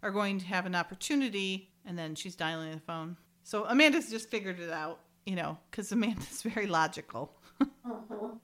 are 0.00 0.12
going 0.12 0.38
to 0.38 0.46
have 0.46 0.64
an 0.64 0.76
opportunity, 0.76 1.72
and 1.84 1.98
then 1.98 2.14
she's 2.14 2.36
dialing 2.36 2.70
the 2.70 2.78
phone. 2.78 3.16
So, 3.42 3.64
Amanda's 3.64 4.10
just 4.10 4.30
figured 4.30 4.60
it 4.60 4.70
out, 4.70 5.00
you 5.26 5.34
know, 5.34 5.58
because 5.68 5.90
Amanda's 5.90 6.42
very 6.54 6.68
logical. 6.68 7.32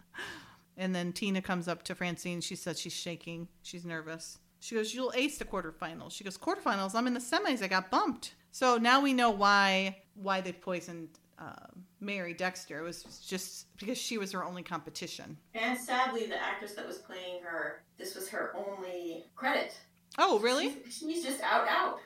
And 0.78 0.94
then 0.94 1.14
Tina 1.14 1.40
comes 1.40 1.68
up 1.68 1.84
to 1.84 1.94
Francine. 1.94 2.42
She 2.42 2.54
says 2.54 2.78
she's 2.78 2.92
shaking. 2.92 3.48
She's 3.62 3.86
nervous. 3.86 4.38
She 4.60 4.74
goes, 4.74 4.92
You'll 4.94 5.12
ace 5.16 5.38
the 5.38 5.46
quarterfinals. 5.46 6.12
She 6.12 6.22
goes, 6.22 6.36
Quarterfinals? 6.36 6.94
I'm 6.94 7.06
in 7.06 7.14
the 7.14 7.20
semis. 7.20 7.62
I 7.62 7.66
got 7.66 7.90
bumped. 7.90 8.34
So 8.50 8.76
now 8.76 9.00
we 9.00 9.14
know 9.14 9.30
why 9.30 9.96
why 10.12 10.42
they 10.42 10.52
poisoned 10.52 11.08
uh, 11.38 11.66
Mary 12.00 12.34
Dexter. 12.34 12.78
It 12.78 12.82
was 12.82 13.02
just 13.26 13.76
because 13.78 13.98
she 13.98 14.18
was 14.18 14.32
her 14.32 14.44
only 14.44 14.62
competition. 14.62 15.36
And 15.54 15.78
sadly, 15.78 16.26
the 16.26 16.42
actress 16.42 16.72
that 16.74 16.86
was 16.86 16.98
playing 16.98 17.42
her, 17.42 17.82
this 17.98 18.14
was 18.14 18.28
her 18.30 18.54
only 18.56 19.24
credit. 19.34 19.78
Oh, 20.18 20.38
really? 20.38 20.76
She's, 20.86 20.98
she's 20.98 21.24
just 21.24 21.40
out, 21.42 21.68
out. 21.68 21.98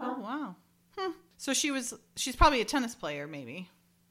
Oh, 0.00 0.18
wow. 0.18 0.56
Hmm. 0.96 1.12
So 1.36 1.52
she 1.52 1.70
was, 1.70 1.94
she's 2.16 2.36
probably 2.36 2.60
a 2.60 2.64
tennis 2.64 2.94
player, 2.94 3.26
maybe. 3.26 3.68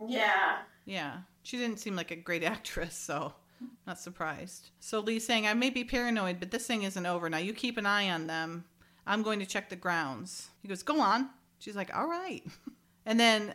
Yeah. 0.08 0.58
Yeah. 0.86 1.18
She 1.44 1.58
didn't 1.58 1.80
seem 1.80 1.96
like 1.96 2.12
a 2.12 2.16
great 2.16 2.44
actress, 2.56 2.96
so 2.96 3.34
not 3.88 4.00
surprised. 4.00 4.70
So 4.80 5.00
Lee's 5.00 5.26
saying, 5.26 5.48
I 5.48 5.54
may 5.54 5.70
be 5.70 5.84
paranoid, 5.84 6.40
but 6.40 6.52
this 6.52 6.68
thing 6.68 6.84
isn't 6.84 7.06
over. 7.06 7.30
Now 7.30 7.38
you 7.38 7.54
keep 7.54 7.78
an 7.78 7.86
eye 7.86 8.10
on 8.10 8.28
them. 8.28 8.66
I'm 9.08 9.22
going 9.22 9.40
to 9.40 9.46
check 9.46 9.70
the 9.70 9.76
grounds. 9.76 10.50
He 10.62 10.68
goes, 10.68 10.84
Go 10.84 11.00
on. 11.00 11.30
She's 11.60 11.76
like, 11.76 11.96
All 11.96 12.08
right. 12.08 12.44
And 13.08 13.20
then 13.20 13.54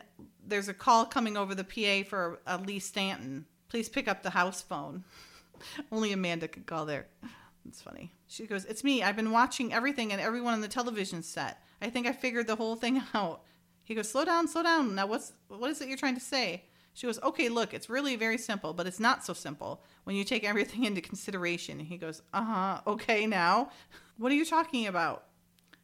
there's 0.51 0.69
a 0.69 0.75
call 0.75 1.07
coming 1.07 1.37
over 1.37 1.55
the 1.55 1.65
PA 1.65 2.09
for 2.09 2.41
uh, 2.47 2.59
Lee 2.65 2.79
Stanton. 2.79 3.47
Please 3.69 3.89
pick 3.89 4.09
up 4.09 4.23
the 4.23 4.31
house 4.31 4.61
phone. 4.61 5.05
Only 5.93 6.13
Amanda 6.13 6.49
could 6.49 6.67
call 6.67 6.85
there. 6.87 7.07
It's 7.67 7.83
funny. 7.83 8.13
She 8.27 8.47
goes, 8.47 8.65
It's 8.65 8.85
me. 8.85 9.03
I've 9.03 9.17
been 9.17 9.31
watching 9.31 9.73
everything 9.73 10.13
and 10.13 10.21
everyone 10.21 10.55
on 10.55 10.61
the 10.61 10.69
television 10.69 11.23
set. 11.23 11.63
I 11.81 11.91
think 11.91 12.07
I 12.07 12.13
figured 12.13 12.47
the 12.47 12.57
whole 12.57 12.77
thing 12.77 13.03
out. 13.15 13.43
He 13.85 13.95
goes, 13.95 14.11
Slow 14.11 14.25
down, 14.25 14.49
slow 14.49 14.63
down. 14.63 14.95
Now, 14.95 15.07
what's 15.07 15.33
what 15.49 15.71
is 15.71 15.81
it 15.81 15.89
you're 15.89 15.97
trying 15.97 16.15
to 16.15 16.21
say? 16.21 16.65
She 16.95 17.07
goes, 17.07 17.21
Okay, 17.23 17.49
look, 17.49 17.73
it's 17.75 17.91
really 17.91 18.17
very 18.17 18.39
simple, 18.39 18.73
but 18.73 18.87
it's 18.87 19.01
not 19.01 19.25
so 19.25 19.33
simple 19.33 19.83
when 20.05 20.17
you 20.17 20.25
take 20.25 20.45
everything 20.45 20.85
into 20.87 21.01
consideration. 21.01 21.79
He 21.79 21.97
goes, 21.97 22.23
Uh 22.33 22.45
huh, 22.45 22.81
okay, 22.87 23.27
now. 23.27 23.71
What 24.17 24.33
are 24.33 24.37
you 24.37 24.45
talking 24.45 24.87
about? 24.87 25.25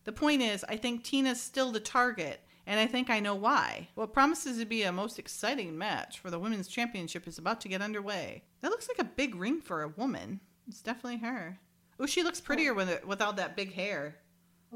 The 0.05 0.13
point 0.13 0.43
is, 0.43 0.65
I 0.69 0.77
think 0.77 1.03
Tina's 1.03 1.41
still 1.41 1.73
the 1.73 1.81
target, 1.81 2.41
and 2.67 2.81
I 2.81 2.87
think 2.87 3.09
I 3.11 3.21
know 3.21 3.35
why. 3.35 3.89
What 3.95 4.13
promises 4.13 4.59
to 4.59 4.65
be 4.65 4.83
a 4.83 4.93
most 4.93 5.19
exciting 5.19 5.77
match 5.79 6.19
for 6.19 6.31
the 6.31 6.39
women's 6.39 6.69
championship 6.69 7.27
is 7.27 7.39
about 7.39 7.61
to 7.63 7.69
get 7.69 7.83
underway. 7.83 8.43
That 8.61 8.71
looks 8.71 8.89
like 8.89 8.99
a 8.99 9.05
big 9.11 9.35
ring 9.35 9.61
for 9.61 9.83
a 9.83 9.89
woman. 9.89 10.41
It's 10.69 10.83
definitely 10.83 11.19
her. 11.19 11.59
Oh, 12.01 12.07
she 12.07 12.23
looks 12.23 12.41
prettier 12.41 12.75
with 12.75 12.89
it 12.91 13.07
without 13.07 13.37
that 13.37 13.57
big 13.57 13.73
hair. 13.75 14.17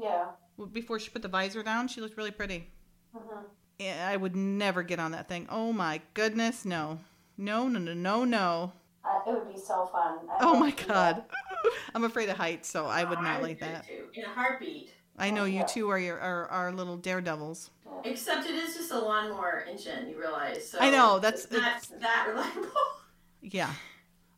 Yeah. 0.01 0.25
Before 0.71 0.99
she 0.99 1.09
put 1.09 1.21
the 1.21 1.27
visor 1.27 1.63
down, 1.63 1.87
she 1.87 2.01
looked 2.01 2.17
really 2.17 2.31
pretty. 2.31 2.69
Mm-hmm. 3.15 3.45
Yeah, 3.79 4.07
I 4.11 4.15
would 4.15 4.35
never 4.35 4.83
get 4.83 4.99
on 4.99 5.11
that 5.11 5.27
thing. 5.27 5.47
Oh 5.49 5.73
my 5.73 6.01
goodness, 6.13 6.65
no. 6.65 6.99
No, 7.37 7.67
no, 7.67 7.79
no, 7.79 7.93
no, 7.93 8.23
no. 8.25 8.73
Uh, 9.03 9.19
it 9.27 9.33
would 9.33 9.51
be 9.53 9.59
so 9.59 9.87
fun. 9.91 10.19
I'd 10.31 10.37
Oh 10.41 10.59
my 10.59 10.71
god. 10.71 11.23
I'm 11.95 12.03
afraid 12.03 12.29
of 12.29 12.37
heights, 12.37 12.69
so 12.69 12.85
I 12.85 13.03
would 13.03 13.17
Oh, 13.17 13.21
not 13.21 13.41
would 13.41 13.49
like 13.49 13.59
that. 13.59 13.87
too. 13.87 14.05
In 14.13 14.23
a 14.23 14.29
heartbeat. 14.29 14.93
I 15.17 15.29
know 15.31 15.45
you 15.45 15.59
Yeah. 15.59 15.65
two 15.65 15.89
are 15.89 15.99
your 15.99 16.19
are, 16.19 16.47
are 16.47 16.71
little 16.71 16.97
daredevils. 16.97 17.69
Except 18.03 18.45
it 18.47 18.55
is 18.55 18.75
just 18.75 18.91
a 18.91 18.99
lawnmower 18.99 19.65
engine, 19.69 20.09
you 20.09 20.19
realize. 20.19 20.69
So 20.69 20.79
I 20.79 20.89
know, 20.89 21.19
that's- 21.19 21.45
it's 21.45 21.53
not 21.53 21.77
it's- 21.77 21.87
that 21.99 22.25
reliable. 22.27 22.69
Yeah. 23.43 23.73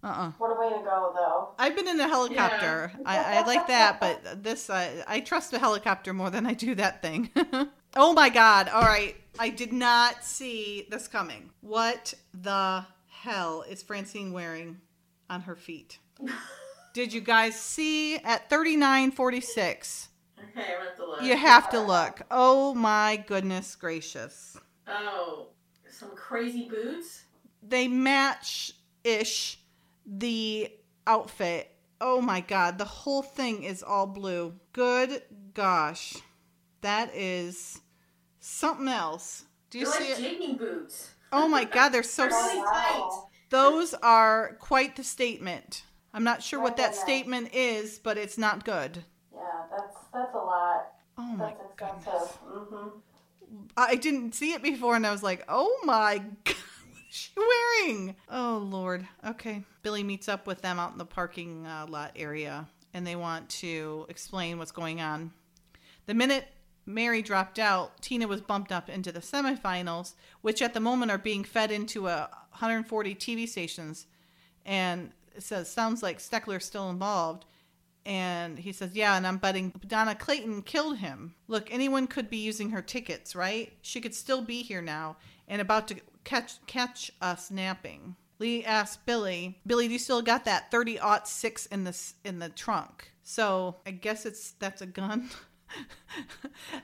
Uh-uh. 0.02 0.32
What 0.38 0.52
a 0.56 0.60
way 0.60 0.70
to 0.78 0.84
go, 0.84 1.12
though. 1.16 1.50
I've 1.60 1.76
been 1.76 1.88
in 1.88 2.00
a 2.00 2.08
helicopter. 2.08 2.92
I, 3.06 3.38
I 3.40 3.46
like 3.46 3.68
that, 3.68 4.00
but 4.00 4.44
this 4.44 4.70
uh, 4.70 5.04
I 5.08 5.20
trust 5.22 5.54
a 5.54 5.60
helicopter 5.60 6.14
more 6.14 6.30
than 6.30 6.46
I 6.46 6.54
do 6.54 6.74
that 6.76 7.02
thing. 7.02 7.30
oh 7.96 8.14
my 8.14 8.30
god. 8.30 8.70
All 8.70 8.82
right. 8.82 9.16
I 9.40 9.50
did 9.50 9.74
not 9.74 10.24
see 10.24 10.88
this 10.90 11.08
coming. 11.08 11.50
What 11.62 12.14
the 12.34 12.86
hell 13.10 13.64
is 13.70 13.82
Francine 13.84 14.32
wearing 14.34 14.80
on 15.30 15.42
her 15.42 15.56
feet? 15.56 16.00
Did 16.94 17.12
you 17.12 17.22
guys 17.22 17.60
see 17.60 18.18
at 18.18 18.50
3946? 18.50 20.10
Okay, 20.50 20.74
I'm 20.80 20.96
to 20.98 21.06
look. 21.06 21.22
You 21.22 21.38
have 21.38 21.70
to 21.72 21.80
look. 21.80 22.22
Oh 22.32 22.74
my 22.74 23.24
goodness 23.28 23.76
gracious. 23.76 24.58
Oh, 24.88 25.48
some 25.90 26.16
crazy 26.16 26.68
boots. 26.70 27.24
They 27.62 27.88
match 27.88 28.74
ish 29.04 29.60
the 30.06 30.72
outfit. 31.08 31.70
Oh 32.02 32.20
my 32.22 32.42
god, 32.42 32.78
the 32.78 32.86
whole 32.86 33.22
thing 33.22 33.64
is 33.64 33.82
all 33.84 34.06
blue. 34.08 34.54
Good 34.74 35.22
gosh. 35.54 36.16
That 36.82 37.16
is 37.16 37.80
something 38.40 38.90
else. 38.90 39.46
Do 39.70 39.80
you 39.80 39.86
They're 39.86 39.94
see 40.16 40.24
like 40.24 40.42
it? 40.42 40.60
boots. 40.60 41.12
Oh 41.32 41.48
my 41.48 41.64
god, 41.64 41.90
they're 41.90 42.04
so 42.04 42.24
They're 42.30 42.38
really 42.38 42.62
tight. 42.62 43.10
those 43.50 43.94
are 43.96 44.56
quite 44.60 44.96
the 44.96 45.04
statement. 45.04 45.84
I'm 46.14 46.24
not 46.24 46.44
sure 46.44 46.60
what 46.62 46.78
that 46.78 46.94
statement 46.96 47.56
is, 47.56 47.98
but 47.98 48.18
it's 48.18 48.38
not 48.38 48.66
good. 48.66 49.04
Yeah, 49.34 49.40
that's 49.72 49.98
that's 50.14 50.34
a 50.34 50.38
lot. 50.38 50.88
Oh 51.18 51.22
my 51.24 51.46
That's 51.46 51.60
goodness. 51.78 52.04
expensive. 52.04 52.38
hmm 52.46 52.88
I 53.78 53.96
didn't 53.96 54.34
see 54.34 54.54
it 54.54 54.64
before 54.64 54.96
and 54.96 55.06
I 55.06 55.12
was 55.12 55.22
like, 55.24 55.44
oh 55.48 55.80
my 55.84 56.18
god, 56.44 56.56
what 56.90 57.04
is 57.10 57.16
she 57.16 57.32
wearing? 57.38 58.16
Oh 58.30 58.66
lord. 58.70 59.08
Okay. 59.26 59.64
Billy 59.84 60.04
meets 60.04 60.28
up 60.28 60.48
with 60.48 60.62
them 60.62 60.80
out 60.80 60.92
in 60.94 60.98
the 60.98 61.06
parking 61.06 61.66
uh, 61.68 61.86
lot 61.88 62.12
area 62.16 62.68
and 62.94 63.06
they 63.06 63.16
want 63.16 63.50
to 63.50 64.06
explain 64.10 64.58
what's 64.58 64.72
going 64.72 65.02
on. 65.02 65.32
The 66.06 66.14
minute 66.14 66.48
Mary 66.86 67.22
dropped 67.22 67.60
out, 67.60 68.02
Tina 68.02 68.28
was 68.28 68.42
bumped 68.42 68.72
up 68.72 68.90
into 68.90 69.12
the 69.12 69.22
semifinals, 69.22 70.14
which 70.42 70.62
at 70.62 70.74
the 70.74 70.80
moment 70.80 71.12
are 71.12 71.18
being 71.18 71.44
fed 71.44 71.72
into 71.72 72.08
a 72.08 72.30
140 72.52 73.16
TV 73.16 73.48
stations. 73.48 74.06
And 74.66 75.12
it 75.36 75.44
says, 75.44 75.70
sounds 75.70 76.04
like 76.04 76.20
Steckler's 76.20 76.66
still 76.66 76.90
involved. 76.90 77.46
And 78.06 78.60
he 78.60 78.72
says, 78.74 78.94
Yeah, 78.94 79.16
and 79.16 79.26
I'm 79.26 79.38
betting 79.38 79.74
Donna 79.88 80.16
Clayton 80.16 80.64
killed 80.64 80.98
him. 80.98 81.36
Look, 81.48 81.72
anyone 81.72 82.08
could 82.08 82.30
be 82.30 82.38
using 82.38 82.72
her 82.72 82.82
tickets, 82.82 83.36
right? 83.36 83.72
She 83.82 84.02
could 84.02 84.14
still 84.14 84.42
be 84.42 84.62
here 84.62 84.82
now 84.82 85.18
and 85.48 85.62
about 85.62 85.88
to 85.90 85.96
catch 86.24 86.66
catch 86.68 87.12
us 87.22 87.50
napping. 87.52 88.16
Lee 88.40 88.66
asked 88.66 89.06
Billy, 89.06 89.60
Billy, 89.66 89.88
do 89.88 89.94
you 89.94 90.00
still 90.00 90.22
got 90.22 90.46
that 90.46 90.72
30 90.72 91.00
six 91.26 91.66
in 91.68 91.84
the 91.84 91.98
in 92.24 92.40
the 92.40 92.50
trunk? 92.50 93.12
So 93.24 93.78
I 93.86 93.92
guess 93.92 94.26
it's 94.26 94.52
that's 94.52 94.82
a 94.82 94.86
gun. 94.86 95.30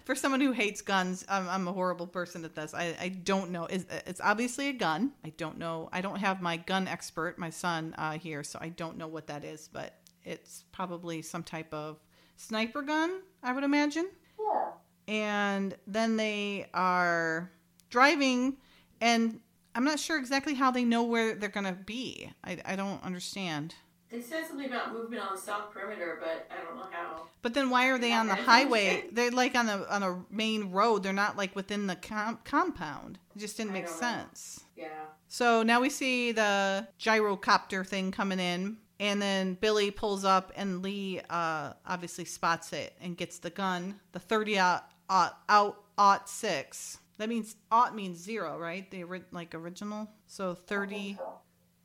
For 0.06 0.16
someone 0.16 0.42
who 0.42 0.52
hates 0.52 0.82
guns, 0.82 1.26
I'm, 1.30 1.48
I'm 1.48 1.68
a 1.68 1.74
horrible 1.74 2.08
person 2.08 2.44
at 2.44 2.56
this. 2.56 2.74
I, 2.74 2.96
I 3.00 3.10
don't 3.10 3.52
know. 3.52 3.66
It's, 3.66 3.86
it's 4.08 4.22
obviously 4.22 4.70
a 4.70 4.74
gun. 4.74 5.12
I 5.24 5.30
don't 5.38 5.60
know. 5.60 5.90
I 5.92 6.02
don't 6.02 6.18
have 6.18 6.42
my 6.42 6.58
gun 6.58 6.88
expert, 6.88 7.38
my 7.38 7.52
son, 7.52 7.94
uh, 7.98 8.14
here, 8.14 8.44
so 8.44 8.58
I 8.60 8.70
don't 8.70 8.98
know 8.98 9.08
what 9.08 9.28
that 9.28 9.44
is, 9.44 9.70
but 9.72 9.94
it's 10.24 10.66
probably 10.72 11.22
some 11.22 11.44
type 11.44 11.74
of 11.74 12.00
sniper 12.36 12.82
gun, 12.82 13.22
I 13.44 13.54
would 13.54 13.64
imagine. 13.64 14.10
Yeah. 14.40 14.72
And 15.08 15.76
then 15.88 16.18
they 16.18 16.68
are 16.74 17.52
driving, 17.90 18.58
and 19.02 19.40
I'm 19.76 19.84
not 19.84 20.00
sure 20.00 20.18
exactly 20.18 20.54
how 20.54 20.72
they 20.72 20.84
know 20.84 21.04
where 21.04 21.36
they're 21.36 21.50
going 21.50 21.66
to 21.66 21.74
be. 21.74 22.32
I, 22.44 22.60
I 22.66 22.76
don't 22.76 23.04
understand. 23.04 23.76
They 24.10 24.22
said 24.22 24.48
something 24.48 24.66
about 24.66 24.92
movement 24.92 25.22
on 25.22 25.36
the 25.36 25.42
south 25.42 25.72
perimeter, 25.72 26.18
but 26.20 26.50
I 26.52 26.64
don't 26.64 26.76
know 26.76 26.88
how. 26.92 27.28
But 27.44 27.54
then 27.54 27.70
why 27.70 27.88
are 27.90 28.00
they 28.00 28.12
on 28.12 28.28
the 28.28 28.36
highway? 28.36 29.06
They're 29.12 29.30
like 29.30 29.56
on 29.56 29.70
a 29.70 29.86
on 29.88 30.02
a 30.02 30.24
main 30.32 30.72
road. 30.72 31.04
They're 31.04 31.14
not 31.14 31.38
like 31.38 31.56
within 31.56 31.86
the 31.86 31.96
com- 31.96 32.40
compound. 32.44 33.20
It 33.36 33.40
just 33.40 33.56
didn't 33.56 33.72
make 33.72 33.86
don't 33.86 33.94
know. 33.94 34.00
sense. 34.00 34.62
Yeah. 34.76 34.88
So 35.28 35.62
now 35.62 35.80
we 35.80 35.92
see 35.92 36.32
the 36.32 36.88
gyrocopter 37.00 37.86
thing 37.86 38.12
coming 38.12 38.40
in, 38.40 38.78
and 39.00 39.22
then 39.22 39.54
Billy 39.56 39.92
pulls 39.92 40.26
up, 40.26 40.52
and 40.56 40.82
Lee 40.82 41.22
uh, 41.30 41.74
obviously 41.86 42.26
spots 42.26 42.74
it 42.74 42.94
and 43.02 43.16
gets 43.18 43.40
the 43.40 43.50
gun, 43.50 44.00
the 44.12 44.20
thirty 44.20 44.58
out 44.58 44.84
out 45.10 46.30
six. 46.30 46.98
That 47.18 47.28
means 47.30 47.56
ought 47.72 47.96
means 47.96 48.18
zero, 48.18 48.58
right? 48.58 48.90
The 48.90 49.04
like 49.32 49.54
original. 49.56 50.10
So 50.28 50.52
I 50.52 50.54
think 50.56 50.68
thirty 50.68 51.14
so. 51.18 51.34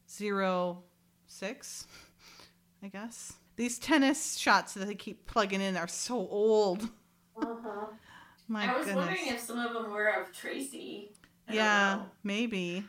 zero 0.08 0.82
six, 1.26 1.86
I 2.82 2.88
guess. 2.88 3.32
These 3.56 3.78
tennis 3.78 4.36
shots 4.36 4.74
that 4.74 4.86
they 4.86 4.94
keep 4.94 5.26
plugging 5.26 5.60
in 5.60 5.76
are 5.76 5.88
so 5.88 6.16
old. 6.16 6.88
Mhm. 7.36 7.88
My 8.46 8.64
I 8.72 8.76
was 8.76 8.86
goodness. 8.86 8.96
wondering 9.06 9.26
if 9.28 9.40
some 9.40 9.58
of 9.58 9.72
them 9.72 9.90
were 9.90 10.08
of 10.08 10.32
Tracy. 10.32 11.12
I 11.48 11.54
yeah, 11.54 12.02
maybe. 12.22 12.84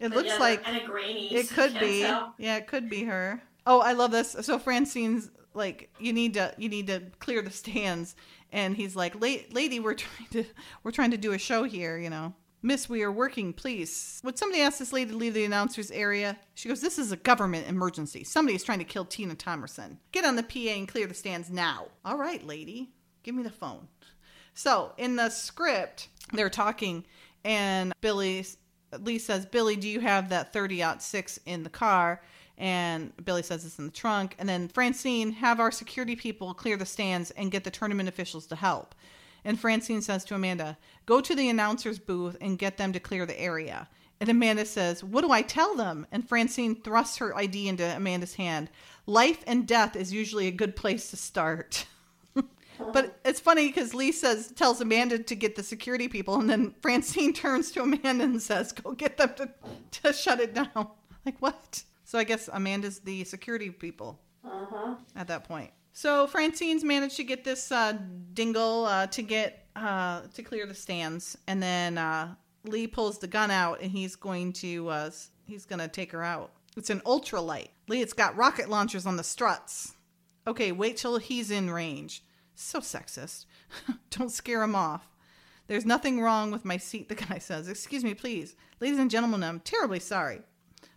It 0.00 0.08
But 0.08 0.16
looks 0.16 0.28
yeah, 0.30 0.38
like 0.38 0.64
kind 0.64 0.78
of 0.78 0.84
grainy. 0.88 1.34
it 1.34 1.46
so 1.46 1.54
could 1.54 1.78
be. 1.78 2.02
tell. 2.02 2.34
Yeah, 2.38 2.56
it 2.56 2.66
could 2.66 2.88
be 2.88 3.04
her. 3.04 3.42
Oh, 3.66 3.80
I 3.80 3.92
love 3.92 4.10
this. 4.10 4.36
So 4.42 4.58
Francine's 4.58 5.30
like, 5.54 5.90
you 5.98 6.12
need 6.12 6.34
to, 6.34 6.54
you 6.58 6.68
need 6.68 6.86
to 6.88 7.02
clear 7.18 7.42
the 7.42 7.50
stands, 7.50 8.14
and 8.52 8.76
he's 8.76 8.94
like, 8.94 9.20
lady, 9.20 9.80
we're 9.80 9.94
trying 9.94 10.28
to, 10.32 10.44
we're 10.82 10.90
trying 10.90 11.12
to 11.12 11.16
do 11.16 11.32
a 11.32 11.38
show 11.38 11.64
here, 11.64 11.98
you 11.98 12.10
know. 12.10 12.34
Miss, 12.62 12.88
we 12.88 13.02
are 13.02 13.12
working, 13.12 13.52
please. 13.52 14.22
Would 14.24 14.38
somebody 14.38 14.62
ask 14.62 14.78
this 14.78 14.90
lady 14.90 15.10
to 15.10 15.16
leave 15.18 15.34
the 15.34 15.44
announcers 15.44 15.90
area? 15.90 16.38
She 16.54 16.70
goes, 16.70 16.80
This 16.80 16.98
is 16.98 17.12
a 17.12 17.16
government 17.16 17.68
emergency. 17.68 18.24
Somebody 18.24 18.56
is 18.56 18.64
trying 18.64 18.78
to 18.78 18.86
kill 18.86 19.04
Tina 19.04 19.34
Thomerson. 19.34 19.98
Get 20.12 20.24
on 20.24 20.36
the 20.36 20.42
PA 20.42 20.70
and 20.70 20.88
clear 20.88 21.06
the 21.06 21.12
stands 21.12 21.50
now. 21.50 21.88
All 22.06 22.16
right, 22.16 22.42
lady. 22.42 22.94
Give 23.22 23.34
me 23.34 23.42
the 23.42 23.50
phone. 23.50 23.88
So 24.54 24.92
in 24.96 25.16
the 25.16 25.28
script, 25.28 26.08
they're 26.32 26.48
talking, 26.48 27.04
and 27.44 27.92
Billy 28.00 28.46
Lee 28.98 29.18
says, 29.18 29.44
"Billy, 29.44 29.76
do 29.76 29.86
you 29.86 30.00
have 30.00 30.30
that 30.30 30.54
30 30.54 30.82
out 30.82 31.02
six 31.02 31.38
in 31.44 31.64
the 31.64 31.70
car?" 31.70 32.22
And 32.56 33.12
Billy 33.24 33.42
says 33.42 33.64
it's 33.64 33.78
in 33.78 33.86
the 33.86 33.90
trunk. 33.90 34.36
And 34.38 34.48
then 34.48 34.68
Francine, 34.68 35.32
have 35.32 35.60
our 35.60 35.70
security 35.72 36.16
people 36.16 36.54
clear 36.54 36.76
the 36.76 36.86
stands 36.86 37.30
and 37.32 37.50
get 37.50 37.64
the 37.64 37.70
tournament 37.70 38.08
officials 38.08 38.46
to 38.46 38.56
help. 38.56 38.94
And 39.44 39.58
Francine 39.58 40.00
says 40.00 40.24
to 40.26 40.34
Amanda, 40.34 40.78
"Go 41.04 41.20
to 41.20 41.34
the 41.34 41.48
announcer's 41.48 41.98
booth 41.98 42.36
and 42.40 42.58
get 42.58 42.76
them 42.76 42.92
to 42.92 43.00
clear 43.00 43.26
the 43.26 43.38
area." 43.38 43.88
And 44.20 44.30
Amanda 44.30 44.64
says, 44.64 45.04
What 45.04 45.22
do 45.22 45.32
I 45.32 45.42
tell 45.42 45.74
them? 45.74 46.06
And 46.10 46.26
Francine 46.26 46.76
thrusts 46.76 47.18
her 47.18 47.36
ID 47.36 47.68
into 47.68 47.84
Amanda's 47.96 48.36
hand. 48.36 48.70
Life 49.06 49.44
and 49.46 49.66
death 49.66 49.96
is 49.96 50.12
usually 50.12 50.46
a 50.46 50.52
good 50.52 50.76
place 50.76 51.10
to 51.10 51.16
start. 51.16 51.86
But 52.92 53.20
it's 53.24 53.38
funny 53.38 53.68
because 53.68 53.94
Lee 53.94 54.10
says 54.10 54.50
tells 54.50 54.80
Amanda 54.80 55.18
to 55.20 55.34
get 55.36 55.54
the 55.54 55.62
security 55.62 56.08
people, 56.08 56.40
and 56.40 56.50
then 56.50 56.74
Francine 56.82 57.32
turns 57.34 57.70
to 57.70 57.82
Amanda 57.82 58.24
and 58.24 58.42
says, 58.42 58.72
"Go 58.72 58.92
get 58.92 59.16
them 59.16 59.32
to, 59.36 59.48
to 60.02 60.12
shut 60.12 60.40
it 60.40 60.54
down." 60.54 60.88
Like 61.24 61.40
what? 61.40 61.84
So 62.14 62.20
I 62.20 62.22
guess 62.22 62.48
Amanda's 62.52 63.00
the 63.00 63.24
security 63.24 63.70
people 63.70 64.20
Mhm. 64.46 64.98
at 65.16 65.26
that 65.26 65.42
point. 65.42 65.72
So 65.92 66.28
Francine's 66.28 66.84
managed 66.84 67.16
to 67.16 67.24
get 67.24 67.42
this 67.42 67.72
uh, 67.72 67.98
dingle 68.34 68.84
uh, 68.84 69.08
to 69.08 69.20
get 69.20 69.66
uh, 69.74 70.20
to 70.32 70.44
clear 70.44 70.64
the 70.64 70.76
stands, 70.76 71.36
and 71.48 71.60
then 71.60 71.98
uh, 71.98 72.36
Lee 72.62 72.86
pulls 72.86 73.18
the 73.18 73.26
gun 73.26 73.50
out, 73.50 73.80
and 73.80 73.90
he's 73.90 74.14
going 74.14 74.52
to 74.52 74.88
uh, 74.90 75.10
he's 75.44 75.66
going 75.66 75.80
to 75.80 75.88
take 75.88 76.12
her 76.12 76.22
out. 76.22 76.52
It's 76.76 76.88
an 76.88 77.00
ultralight. 77.00 77.70
Lee, 77.88 78.00
it's 78.00 78.12
got 78.12 78.36
rocket 78.36 78.68
launchers 78.68 79.06
on 79.06 79.16
the 79.16 79.24
struts. 79.24 79.94
Okay, 80.46 80.70
wait 80.70 80.96
till 80.96 81.18
he's 81.18 81.50
in 81.50 81.68
range. 81.68 82.22
So 82.54 82.78
sexist. 82.78 83.46
Don't 84.10 84.30
scare 84.30 84.62
him 84.62 84.76
off. 84.76 85.08
There's 85.66 85.84
nothing 85.84 86.20
wrong 86.20 86.52
with 86.52 86.64
my 86.64 86.76
seat, 86.76 87.08
the 87.08 87.16
guy 87.16 87.38
says. 87.38 87.68
Excuse 87.68 88.04
me, 88.04 88.14
please. 88.14 88.54
Ladies 88.78 89.00
and 89.00 89.10
gentlemen, 89.10 89.42
I'm 89.42 89.58
terribly 89.58 89.98
sorry. 89.98 90.42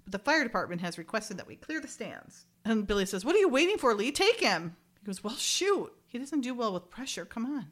But 0.08 0.14
the 0.14 0.24
fire 0.24 0.46
department 0.46 0.80
has 0.80 0.98
requested 0.98 1.38
that 1.38 1.48
we 1.48 1.58
clear 1.58 1.82
the 1.82 1.88
stands. 1.90 2.46
And 2.64 2.88
Billy 2.88 3.06
says, 3.06 3.26
What 3.26 3.36
are 3.36 3.40
you 3.40 3.50
waiting 3.50 3.78
for, 3.78 3.94
Lee? 3.94 4.14
Take 4.14 4.40
him. 4.40 4.78
He 4.98 5.06
goes, 5.06 5.22
Well, 5.22 5.36
shoot. 5.36 5.92
He 6.06 6.18
doesn't 6.18 6.40
do 6.40 6.54
well 6.54 6.72
with 6.72 6.90
pressure. 6.90 7.26
Come 7.26 7.46
on. 7.46 7.72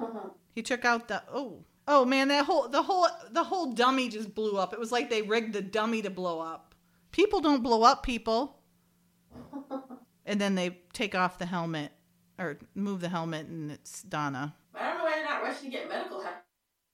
Uh-huh. 0.00 0.30
He 0.50 0.62
took 0.62 0.84
out 0.84 1.06
the 1.06 1.22
oh 1.32 1.64
oh 1.86 2.04
man 2.04 2.26
that 2.28 2.46
whole 2.46 2.66
the 2.66 2.82
whole 2.82 3.06
the 3.30 3.44
whole 3.44 3.72
dummy 3.72 4.08
just 4.08 4.34
blew 4.34 4.58
up. 4.58 4.72
It 4.72 4.80
was 4.80 4.90
like 4.90 5.10
they 5.10 5.22
rigged 5.22 5.52
the 5.52 5.62
dummy 5.62 6.02
to 6.02 6.10
blow 6.10 6.40
up. 6.40 6.74
People 7.12 7.40
don't 7.40 7.62
blow 7.62 7.84
up 7.84 8.02
people. 8.02 8.60
And 10.26 10.40
then 10.40 10.54
they 10.54 10.78
take 10.94 11.14
off 11.14 11.38
the 11.38 11.44
helmet 11.44 11.92
or 12.38 12.58
move 12.74 13.02
the 13.02 13.10
helmet 13.10 13.46
and 13.46 13.70
it's 13.70 14.00
Donna. 14.00 14.54
I 14.74 14.88
don't 14.88 14.96
know 14.96 15.04
why 15.04 15.16
they're 15.16 15.24
not 15.26 15.42
rushing 15.42 15.70
to 15.70 15.76
get 15.76 15.86
medical 15.86 16.22
help. 16.22 16.36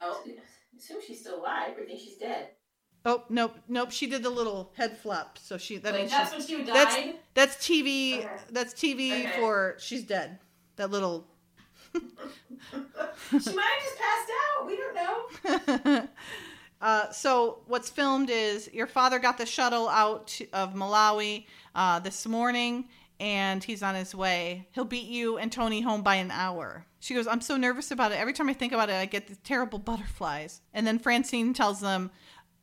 I 0.00 0.34
assume 0.76 0.96
she's 1.06 1.20
still 1.20 1.38
alive, 1.38 1.74
but 1.76 1.84
I 1.84 1.86
think 1.86 2.00
she's 2.00 2.16
dead. 2.16 2.48
Oh 3.04 3.24
nope 3.30 3.56
nope 3.68 3.90
she 3.90 4.06
did 4.06 4.22
the 4.22 4.30
little 4.30 4.72
head 4.76 4.98
flop, 4.98 5.38
so 5.38 5.56
she 5.56 5.78
that 5.78 5.94
means 5.94 6.10
that's 6.10 6.32
she's- 6.34 6.48
when 6.50 6.58
she 6.58 6.64
died? 6.64 7.14
that's 7.34 7.56
TV 7.56 8.18
Okay. 8.18 8.28
that's 8.50 8.74
TV 8.74 9.20
Okay. 9.26 9.32
for 9.40 9.76
she's 9.78 10.02
dead 10.04 10.38
that 10.76 10.90
little 10.90 11.26
She 11.94 11.98
might 13.54 13.78
have 13.78 13.82
just 13.82 13.98
passed 13.98 14.30
out. 14.58 14.66
We 14.66 14.76
don't 14.76 14.94
know. 15.84 16.08
uh, 16.80 17.10
so 17.10 17.62
what's 17.66 17.90
filmed 17.90 18.30
is 18.30 18.70
your 18.72 18.86
father 18.86 19.18
got 19.18 19.38
the 19.38 19.46
shuttle 19.46 19.88
out 19.88 20.38
of 20.52 20.74
Malawi 20.74 21.46
uh, 21.74 21.98
this 22.00 22.26
morning, 22.26 22.88
and 23.18 23.62
he's 23.64 23.82
on 23.82 23.94
his 23.94 24.14
way. 24.14 24.66
He'll 24.72 24.84
beat 24.84 25.08
you 25.08 25.38
and 25.38 25.50
Tony 25.50 25.80
home 25.80 26.02
by 26.02 26.16
an 26.16 26.30
hour. 26.30 26.86
She 27.00 27.14
goes, 27.14 27.26
I'm 27.26 27.40
so 27.40 27.56
nervous 27.56 27.90
about 27.90 28.12
it. 28.12 28.18
Every 28.18 28.32
time 28.34 28.48
I 28.48 28.52
think 28.52 28.72
about 28.72 28.88
it, 28.90 28.94
I 28.94 29.06
get 29.06 29.26
these 29.26 29.38
terrible 29.42 29.78
butterflies. 29.78 30.60
And 30.74 30.86
then 30.86 30.98
Francine 30.98 31.54
tells 31.54 31.80
them, 31.80 32.10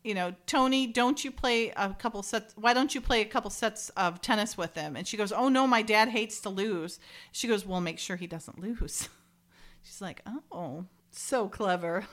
you 0.07 0.13
know, 0.13 0.33
Tony, 0.45 0.87
don't 0.87 1.25
you 1.25 1.31
play 1.31 1.73
a 1.75 1.93
couple 1.93 2.23
sets? 2.23 2.53
Why 2.55 2.73
don't 2.73 2.95
you 2.95 3.01
play 3.01 3.19
a 3.19 3.25
couple 3.25 3.51
sets 3.51 3.89
of 3.89 4.21
tennis 4.21 4.57
with 4.57 4.73
him? 4.73 4.95
And 4.95 5.05
she 5.05 5.17
goes, 5.17 5.33
Oh 5.33 5.49
no, 5.49 5.67
my 5.67 5.81
dad 5.81 6.07
hates 6.07 6.39
to 6.41 6.49
lose. 6.49 6.97
She 7.33 7.45
goes, 7.45 7.65
Well, 7.65 7.81
make 7.81 7.99
sure 7.99 8.15
he 8.15 8.25
doesn't 8.25 8.57
lose. 8.57 9.09
She's 9.83 10.01
like, 10.01 10.21
Oh, 10.49 10.85
so 11.11 11.49
clever. 11.49 12.05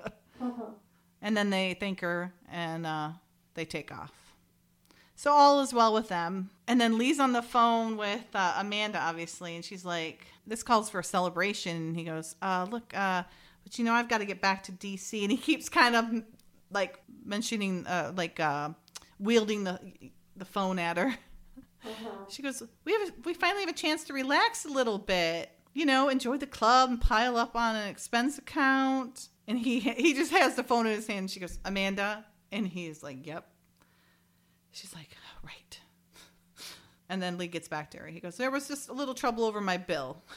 and 1.20 1.36
then 1.36 1.50
they 1.50 1.76
thank 1.80 1.98
her 2.00 2.32
and 2.48 2.86
uh, 2.86 3.10
they 3.54 3.64
take 3.64 3.90
off. 3.90 4.12
So 5.16 5.32
all 5.32 5.60
is 5.60 5.74
well 5.74 5.92
with 5.92 6.08
them. 6.08 6.50
And 6.68 6.80
then 6.80 6.96
Lee's 6.96 7.18
on 7.18 7.32
the 7.32 7.42
phone 7.42 7.96
with 7.96 8.26
uh, 8.34 8.54
Amanda, 8.58 9.00
obviously, 9.00 9.56
and 9.56 9.64
she's 9.64 9.84
like, 9.84 10.26
"This 10.46 10.62
calls 10.62 10.90
for 10.90 11.00
a 11.00 11.04
celebration." 11.04 11.74
And 11.74 11.96
he 11.96 12.04
goes, 12.04 12.36
uh, 12.42 12.66
"Look, 12.70 12.94
uh, 12.94 13.22
but 13.64 13.78
you 13.78 13.84
know, 13.86 13.94
I've 13.94 14.10
got 14.10 14.18
to 14.18 14.26
get 14.26 14.42
back 14.42 14.62
to 14.64 14.72
DC." 14.72 15.22
And 15.22 15.30
he 15.30 15.38
keeps 15.38 15.70
kind 15.70 15.96
of 15.96 16.22
like 16.70 17.00
mentioning, 17.24 17.86
uh, 17.86 18.12
like 18.16 18.40
uh, 18.40 18.70
wielding 19.18 19.64
the 19.64 19.80
the 20.36 20.44
phone 20.44 20.78
at 20.78 20.96
her. 20.96 21.14
She 22.28 22.42
goes, 22.42 22.62
"We 22.84 22.92
have 22.92 23.08
a, 23.08 23.12
we 23.24 23.34
finally 23.34 23.60
have 23.60 23.70
a 23.70 23.78
chance 23.78 24.04
to 24.04 24.12
relax 24.12 24.64
a 24.64 24.68
little 24.68 24.98
bit, 24.98 25.50
you 25.72 25.86
know, 25.86 26.08
enjoy 26.08 26.36
the 26.38 26.46
club 26.46 26.90
and 26.90 27.00
pile 27.00 27.36
up 27.36 27.54
on 27.54 27.76
an 27.76 27.88
expense 27.88 28.38
account." 28.38 29.28
And 29.46 29.58
he 29.58 29.78
he 29.80 30.14
just 30.14 30.32
has 30.32 30.56
the 30.56 30.64
phone 30.64 30.86
in 30.86 30.94
his 30.94 31.06
hand. 31.06 31.30
She 31.30 31.40
goes, 31.40 31.58
"Amanda," 31.64 32.24
and 32.50 32.66
he's 32.66 33.02
like, 33.02 33.24
"Yep." 33.26 33.46
She's 34.72 34.94
like, 34.94 35.10
"Right." 35.44 35.80
And 37.08 37.22
then 37.22 37.38
Lee 37.38 37.46
gets 37.46 37.68
back 37.68 37.92
to 37.92 37.98
her. 37.98 38.06
He 38.08 38.18
goes, 38.18 38.36
"There 38.36 38.50
was 38.50 38.66
just 38.66 38.88
a 38.88 38.92
little 38.92 39.14
trouble 39.14 39.44
over 39.44 39.60
my 39.60 39.76
bill." 39.76 40.22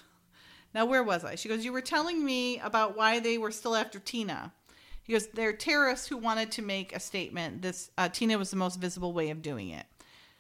Now, 0.72 0.86
where 0.86 1.04
was 1.04 1.26
I? 1.26 1.34
She 1.34 1.50
goes, 1.50 1.66
"You 1.66 1.74
were 1.74 1.82
telling 1.82 2.24
me 2.24 2.60
about 2.60 2.96
why 2.96 3.20
they 3.20 3.40
were 3.40 3.50
still 3.50 3.76
after 3.76 3.98
Tina." 3.98 4.54
He 5.10 5.14
goes, 5.14 5.26
"They're 5.26 5.54
terrorists 5.54 6.08
who 6.08 6.18
wanted 6.18 6.52
to 6.52 6.62
make 6.62 6.96
a 6.96 7.00
statement. 7.00 7.64
This 7.64 7.90
uh, 7.98 8.10
Tina 8.10 8.38
was 8.38 8.52
the 8.52 8.58
most 8.58 8.76
visible 8.76 9.12
way 9.12 9.32
of 9.32 9.42
doing 9.42 9.70
it." 9.70 9.88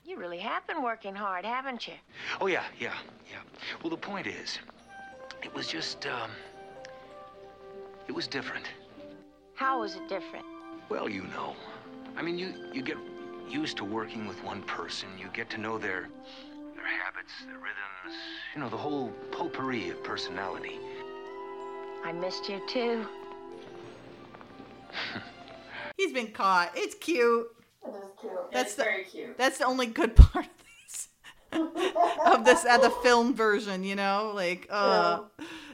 You 0.05 0.15
really 0.15 0.37
have 0.37 0.67
been 0.67 0.83
working 0.83 1.15
hard, 1.15 1.43
haven't 1.43 1.87
you? 1.87 1.95
Oh, 2.39 2.45
yeah, 2.45 2.61
yeah, 2.79 2.93
yeah. 3.31 3.39
Well, 3.81 3.89
the 3.89 3.97
point 3.97 4.27
is, 4.27 4.59
it 5.41 5.51
was 5.55 5.67
just, 5.67 6.05
um, 6.05 6.29
it 8.07 8.11
was 8.11 8.27
different. 8.27 8.67
How 9.55 9.79
was 9.79 9.95
it 9.95 10.07
different? 10.07 10.45
Well, 10.87 11.09
you 11.09 11.23
know. 11.23 11.55
I 12.15 12.21
mean, 12.21 12.37
you, 12.37 12.53
you 12.71 12.83
get 12.83 12.97
used 13.49 13.75
to 13.77 13.83
working 13.83 14.27
with 14.27 14.43
one 14.43 14.61
person. 14.61 15.09
You 15.19 15.29
get 15.33 15.49
to 15.49 15.57
know 15.57 15.79
their, 15.79 16.09
their 16.75 16.85
habits, 16.85 17.33
their 17.47 17.57
rhythms, 17.57 18.21
you 18.53 18.61
know, 18.61 18.69
the 18.69 18.77
whole 18.77 19.11
potpourri 19.31 19.89
of 19.89 20.03
personality. 20.03 20.77
I 22.05 22.11
missed 22.11 22.47
you 22.47 22.61
too. 22.67 23.07
He's 25.99 26.13
been 26.13 26.31
caught. 26.31 26.71
It's 26.75 26.95
cute. 26.95 27.47
It 27.85 27.89
is 27.89 27.93
cute. 28.21 28.31
That's 28.53 28.69
it's 28.69 28.75
the- 28.75 28.83
very 28.83 29.03
cute. 29.03 29.37
That's 29.37 29.57
the 29.57 29.65
only 29.65 29.85
good 29.85 30.15
part 30.15 30.45
of 30.45 30.51
this. 30.85 31.09
of 32.25 32.45
this 32.45 32.63
at 32.63 32.81
the 32.81 32.89
film 33.03 33.35
version, 33.35 33.83
you 33.83 33.97
know, 33.97 34.31
like 34.33 34.65
uh, 34.69 35.23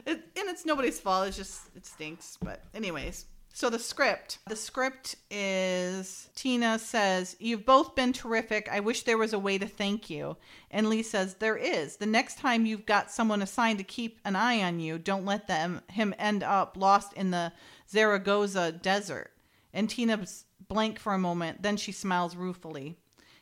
it, 0.04 0.18
and 0.36 0.48
it's 0.48 0.66
nobody's 0.66 0.98
fault. 0.98 1.28
It's 1.28 1.36
just 1.36 1.60
it 1.76 1.86
stinks. 1.86 2.38
But 2.42 2.60
anyways, 2.74 3.26
so 3.52 3.70
the 3.70 3.78
script, 3.78 4.38
the 4.48 4.56
script 4.56 5.14
is 5.30 6.28
Tina 6.34 6.80
says 6.80 7.36
you've 7.38 7.64
both 7.64 7.94
been 7.94 8.12
terrific. 8.12 8.68
I 8.68 8.80
wish 8.80 9.04
there 9.04 9.18
was 9.18 9.32
a 9.32 9.38
way 9.38 9.58
to 9.58 9.66
thank 9.68 10.10
you. 10.10 10.36
And 10.72 10.88
Lee 10.88 11.04
says 11.04 11.34
there 11.34 11.56
is. 11.56 11.98
The 11.98 12.06
next 12.06 12.38
time 12.38 12.66
you've 12.66 12.84
got 12.86 13.12
someone 13.12 13.42
assigned 13.42 13.78
to 13.78 13.84
keep 13.84 14.18
an 14.24 14.34
eye 14.34 14.60
on 14.64 14.80
you, 14.80 14.98
don't 14.98 15.24
let 15.24 15.46
them 15.46 15.82
him 15.88 16.16
end 16.18 16.42
up 16.42 16.76
lost 16.76 17.12
in 17.12 17.30
the 17.30 17.52
Zaragoza 17.88 18.72
desert. 18.72 19.30
And 19.76 19.90
Tina's 19.90 20.46
blank 20.68 20.98
for 20.98 21.12
a 21.12 21.18
moment, 21.18 21.62
then 21.62 21.76
she 21.76 21.92
smiles 21.92 22.34
ruefully. 22.34 22.96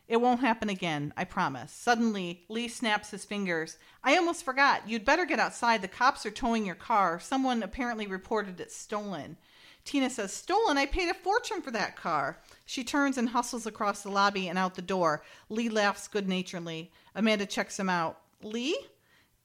It 0.08 0.20
won't 0.20 0.40
happen 0.40 0.68
again, 0.68 1.14
I 1.16 1.22
promise. 1.22 1.70
Suddenly, 1.70 2.44
Lee 2.48 2.66
snaps 2.66 3.12
his 3.12 3.24
fingers. 3.24 3.78
I 4.02 4.16
almost 4.16 4.44
forgot. 4.44 4.88
You'd 4.88 5.04
better 5.04 5.26
get 5.26 5.38
outside. 5.38 5.80
The 5.80 5.86
cops 5.86 6.26
are 6.26 6.32
towing 6.32 6.66
your 6.66 6.74
car. 6.74 7.20
Someone 7.20 7.62
apparently 7.62 8.08
reported 8.08 8.60
it 8.60 8.72
stolen. 8.72 9.36
Tina 9.84 10.10
says, 10.10 10.32
Stolen? 10.32 10.76
I 10.76 10.86
paid 10.86 11.08
a 11.08 11.14
fortune 11.14 11.62
for 11.62 11.70
that 11.70 11.94
car. 11.94 12.40
She 12.66 12.82
turns 12.82 13.16
and 13.16 13.28
hustles 13.28 13.64
across 13.64 14.02
the 14.02 14.10
lobby 14.10 14.48
and 14.48 14.58
out 14.58 14.74
the 14.74 14.82
door. 14.82 15.22
Lee 15.48 15.68
laughs 15.68 16.08
good 16.08 16.28
naturedly. 16.28 16.90
Amanda 17.14 17.46
checks 17.46 17.78
him 17.78 17.88
out. 17.88 18.18
Lee? 18.42 18.76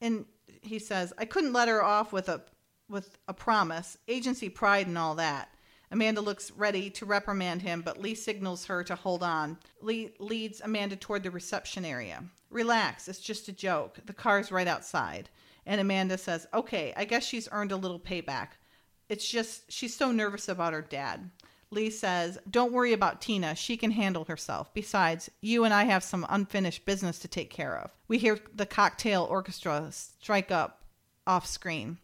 And 0.00 0.24
he 0.60 0.80
says, 0.80 1.12
I 1.16 1.24
couldn't 1.24 1.52
let 1.52 1.68
her 1.68 1.84
off 1.84 2.12
with 2.12 2.28
a 2.28 2.42
with 2.88 3.16
a 3.28 3.32
promise, 3.32 3.96
agency 4.08 4.48
pride 4.48 4.88
and 4.88 4.98
all 4.98 5.14
that. 5.14 5.54
Amanda 5.90 6.20
looks 6.20 6.52
ready 6.52 6.88
to 6.90 7.04
reprimand 7.04 7.62
him, 7.62 7.82
but 7.82 8.00
Lee 8.00 8.14
signals 8.14 8.64
her 8.66 8.84
to 8.84 8.94
hold 8.94 9.22
on. 9.22 9.58
Lee 9.80 10.14
leads 10.18 10.60
Amanda 10.60 10.96
toward 10.96 11.22
the 11.22 11.30
reception 11.30 11.84
area. 11.84 12.22
Relax, 12.50 13.08
it's 13.08 13.20
just 13.20 13.48
a 13.48 13.52
joke. 13.52 13.98
The 14.06 14.12
car's 14.12 14.52
right 14.52 14.68
outside. 14.68 15.28
And 15.66 15.80
Amanda 15.80 16.18
says, 16.18 16.46
Okay, 16.54 16.92
I 16.96 17.04
guess 17.04 17.24
she's 17.24 17.48
earned 17.50 17.72
a 17.72 17.76
little 17.76 17.98
payback. 17.98 18.48
It's 19.08 19.28
just 19.28 19.70
she's 19.70 19.96
so 19.96 20.12
nervous 20.12 20.48
about 20.48 20.72
her 20.72 20.82
dad. 20.82 21.30
Lee 21.72 21.90
says, 21.90 22.38
Don't 22.48 22.72
worry 22.72 22.92
about 22.92 23.20
Tina. 23.20 23.54
She 23.54 23.76
can 23.76 23.90
handle 23.92 24.24
herself. 24.24 24.72
Besides, 24.74 25.30
you 25.40 25.64
and 25.64 25.74
I 25.74 25.84
have 25.84 26.02
some 26.02 26.26
unfinished 26.28 26.84
business 26.84 27.18
to 27.20 27.28
take 27.28 27.50
care 27.50 27.76
of. 27.76 27.90
We 28.08 28.18
hear 28.18 28.38
the 28.54 28.66
cocktail 28.66 29.26
orchestra 29.28 29.88
strike 29.90 30.50
up 30.50 30.84
off 31.26 31.46
screen. 31.46 31.98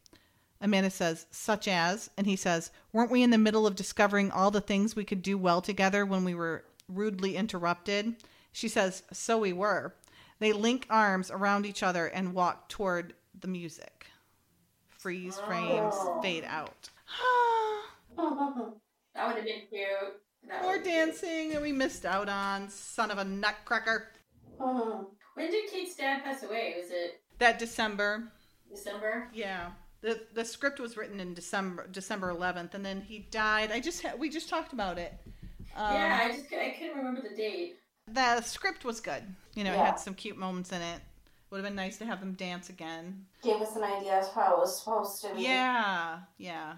Amanda 0.61 0.91
says, 0.91 1.27
such 1.31 1.69
as, 1.69 2.11
and 2.16 2.27
he 2.27 2.37
says, 2.37 2.70
weren't 2.93 3.11
we 3.11 3.23
in 3.23 3.31
the 3.31 3.39
middle 3.39 3.66
of 3.66 3.77
discovering 3.77 4.31
all 4.31 4.51
the 4.51 4.61
things 4.61 4.97
we 4.97 5.05
could 5.05 5.23
do 5.23 5.37
well 5.37 5.61
together 5.61 6.07
when 6.07 6.24
we 6.24 6.35
were 6.35 6.65
rudely 6.89 7.37
interrupted? 7.37 8.16
She 8.53 8.69
says, 8.69 9.03
so 9.12 9.39
we 9.39 9.53
were. 9.53 9.95
They 10.39 10.53
link 10.53 10.87
arms 10.89 11.31
around 11.31 11.66
each 11.66 11.83
other 11.83 12.07
and 12.07 12.35
walk 12.35 12.69
toward 12.69 13.15
the 13.39 13.49
music. 13.49 14.07
Freeze 14.89 15.39
frames, 15.47 15.95
oh. 15.97 16.20
fade 16.23 16.45
out. 16.45 16.91
That 19.16 19.28
would 19.28 19.37
have 19.37 19.45
been 19.47 19.62
cute. 19.70 19.89
That 20.47 20.62
More 20.62 20.78
dancing 20.78 21.51
that 21.51 21.62
we 21.62 21.73
missed 21.73 22.05
out 22.05 22.28
on. 22.28 22.69
Son 22.69 23.11
of 23.11 23.16
a 23.19 23.24
nutcracker. 23.24 24.09
Oh. 24.61 25.09
When 25.35 25.51
did 25.51 25.70
Kate's 25.70 25.97
dad 25.97 26.23
pass 26.23 26.43
away? 26.43 26.74
Was 26.78 26.91
it 26.91 27.20
That 27.39 27.59
December. 27.59 28.24
December? 28.70 29.28
Yeah. 29.33 29.70
The 30.07 30.20
the 30.35 30.45
script 30.45 30.78
was 30.78 30.97
written 30.97 31.19
in 31.19 31.35
December 31.35 31.89
December 31.91 32.33
11th 32.33 32.74
and 32.74 32.87
then 32.87 33.01
he 33.01 33.27
died. 33.33 33.73
I 33.73 33.81
just 33.81 34.05
we 34.20 34.28
just 34.28 34.49
talked 34.49 34.73
about 34.73 34.99
it. 34.99 35.12
Um, 35.74 35.95
yeah, 35.95 36.20
I 36.23 36.28
just 36.28 36.45
I 36.53 36.77
couldn't 36.78 36.97
remember 36.97 37.23
the 37.28 37.35
date. 37.35 37.81
the 38.07 38.41
script 38.43 38.85
was 38.85 39.01
good. 39.01 39.24
You 39.57 39.65
know, 39.65 39.73
it 39.73 39.78
had 39.78 39.99
some 39.99 40.15
cute 40.15 40.37
moments 40.39 40.70
in 40.70 40.81
it. 40.81 41.01
Would 41.51 41.57
have 41.57 41.65
been 41.66 41.74
nice 41.74 41.99
to 41.99 42.07
have 42.07 42.20
them 42.20 42.35
dance 42.35 42.69
again. 42.69 43.24
Gave 43.43 43.61
us 43.61 43.74
an 43.74 43.83
idea 43.83 44.20
of 44.20 44.33
how 44.33 44.55
it 44.55 44.59
was 44.61 44.78
supposed 44.78 45.23
to 45.23 45.35
be. 45.35 45.43
Yeah, 45.43 46.20
yeah. 46.39 46.74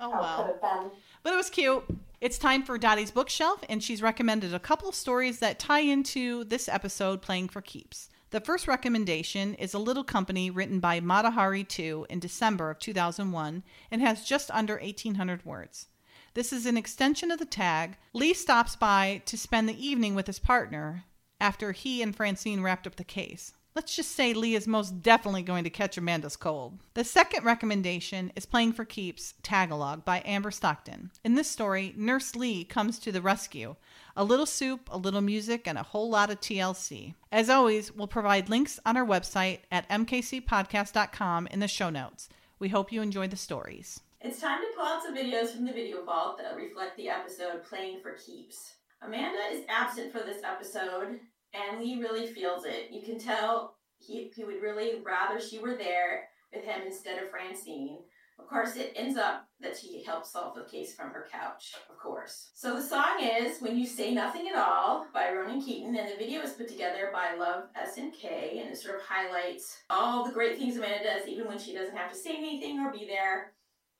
Oh 0.00 0.10
How 0.10 0.20
well. 0.20 0.36
could 0.38 0.46
have 0.54 0.60
been. 0.60 0.90
But 1.22 1.32
it 1.32 1.36
was 1.36 1.50
cute. 1.50 1.84
It's 2.20 2.38
time 2.38 2.64
for 2.64 2.76
Dottie's 2.76 3.12
bookshelf, 3.12 3.62
and 3.68 3.84
she's 3.84 4.02
recommended 4.02 4.52
a 4.52 4.58
couple 4.58 4.88
of 4.88 4.96
stories 4.96 5.38
that 5.38 5.60
tie 5.60 5.80
into 5.80 6.42
this 6.42 6.68
episode 6.68 7.22
playing 7.22 7.50
for 7.50 7.60
keeps. 7.60 8.08
The 8.34 8.40
first 8.40 8.66
recommendation 8.66 9.54
is 9.54 9.74
A 9.74 9.78
Little 9.78 10.02
Company 10.02 10.50
written 10.50 10.80
by 10.80 10.98
Matahari 10.98 11.64
II 11.78 12.06
in 12.10 12.18
December 12.18 12.68
of 12.68 12.80
2001 12.80 13.62
and 13.92 14.02
has 14.02 14.24
just 14.24 14.50
under 14.50 14.74
1,800 14.74 15.46
words. 15.46 15.86
This 16.34 16.52
is 16.52 16.66
an 16.66 16.76
extension 16.76 17.30
of 17.30 17.38
the 17.38 17.44
tag. 17.44 17.96
Lee 18.12 18.34
stops 18.34 18.74
by 18.74 19.22
to 19.26 19.38
spend 19.38 19.68
the 19.68 19.86
evening 19.86 20.16
with 20.16 20.26
his 20.26 20.40
partner 20.40 21.04
after 21.40 21.70
he 21.70 22.02
and 22.02 22.16
Francine 22.16 22.60
wrapped 22.60 22.88
up 22.88 22.96
the 22.96 23.04
case. 23.04 23.52
Let's 23.76 23.96
just 23.96 24.12
say 24.12 24.34
Lee 24.34 24.54
is 24.54 24.68
most 24.68 25.02
definitely 25.02 25.42
going 25.42 25.64
to 25.64 25.70
catch 25.70 25.98
Amanda's 25.98 26.36
cold. 26.36 26.78
The 26.94 27.02
second 27.02 27.44
recommendation 27.44 28.30
is 28.36 28.46
Playing 28.46 28.72
for 28.72 28.84
Keeps 28.84 29.34
Tagalog 29.42 30.04
by 30.04 30.22
Amber 30.24 30.52
Stockton. 30.52 31.10
In 31.24 31.34
this 31.34 31.50
story, 31.50 31.92
Nurse 31.96 32.36
Lee 32.36 32.62
comes 32.62 33.00
to 33.00 33.10
the 33.10 33.20
rescue. 33.20 33.74
A 34.16 34.22
little 34.22 34.46
soup, 34.46 34.88
a 34.92 34.96
little 34.96 35.22
music, 35.22 35.66
and 35.66 35.76
a 35.76 35.82
whole 35.82 36.08
lot 36.08 36.30
of 36.30 36.40
TLC. 36.40 37.14
As 37.32 37.50
always, 37.50 37.90
we'll 37.90 38.06
provide 38.06 38.48
links 38.48 38.78
on 38.86 38.96
our 38.96 39.04
website 39.04 39.58
at 39.72 39.88
mkcpodcast.com 39.88 41.48
in 41.48 41.58
the 41.58 41.66
show 41.66 41.90
notes. 41.90 42.28
We 42.60 42.68
hope 42.68 42.92
you 42.92 43.02
enjoy 43.02 43.26
the 43.26 43.36
stories. 43.36 43.98
It's 44.20 44.40
time 44.40 44.60
to 44.60 44.68
pull 44.76 44.86
out 44.86 45.02
some 45.02 45.16
videos 45.16 45.48
from 45.48 45.66
the 45.66 45.72
video 45.72 46.04
vault 46.04 46.38
that 46.38 46.54
reflect 46.54 46.96
the 46.96 47.08
episode 47.08 47.64
Playing 47.64 48.02
for 48.02 48.12
Keeps. 48.12 48.74
Amanda 49.02 49.40
is 49.50 49.64
absent 49.68 50.12
for 50.12 50.20
this 50.20 50.42
episode, 50.44 51.18
and 51.54 51.80
Lee 51.80 52.00
really 52.00 52.26
feels 52.26 52.64
it. 52.64 52.90
You 52.90 53.02
can 53.02 53.18
tell 53.18 53.76
he, 53.98 54.30
he 54.34 54.44
would 54.44 54.60
really 54.60 55.02
rather 55.04 55.40
she 55.40 55.58
were 55.58 55.76
there 55.76 56.28
with 56.52 56.64
him 56.64 56.82
instead 56.86 57.22
of 57.22 57.30
Francine. 57.30 57.98
Of 58.38 58.48
course, 58.48 58.74
it 58.74 58.92
ends 58.96 59.16
up 59.16 59.46
that 59.60 59.76
she 59.76 60.02
helps 60.02 60.32
solve 60.32 60.56
the 60.56 60.64
case 60.64 60.92
from 60.92 61.10
her 61.10 61.28
couch, 61.30 61.72
of 61.88 61.96
course. 61.96 62.50
So 62.54 62.74
the 62.74 62.82
song 62.82 63.20
is 63.22 63.60
When 63.60 63.78
You 63.78 63.86
Say 63.86 64.12
Nothing 64.12 64.48
at 64.48 64.56
All 64.56 65.06
by 65.14 65.32
Ronan 65.32 65.62
Keating, 65.62 65.96
and 65.96 66.08
the 66.08 66.16
video 66.18 66.42
is 66.42 66.50
put 66.50 66.68
together 66.68 67.10
by 67.12 67.36
Love 67.36 67.66
SMK, 67.76 68.60
and 68.60 68.70
it 68.70 68.76
sort 68.76 68.96
of 68.96 69.02
highlights 69.02 69.78
all 69.88 70.24
the 70.24 70.32
great 70.32 70.58
things 70.58 70.76
Amanda 70.76 71.04
does, 71.04 71.28
even 71.28 71.46
when 71.46 71.58
she 71.58 71.74
doesn't 71.74 71.96
have 71.96 72.10
to 72.10 72.18
say 72.18 72.34
anything 72.36 72.80
or 72.80 72.92
be 72.92 73.06
there. 73.06 73.52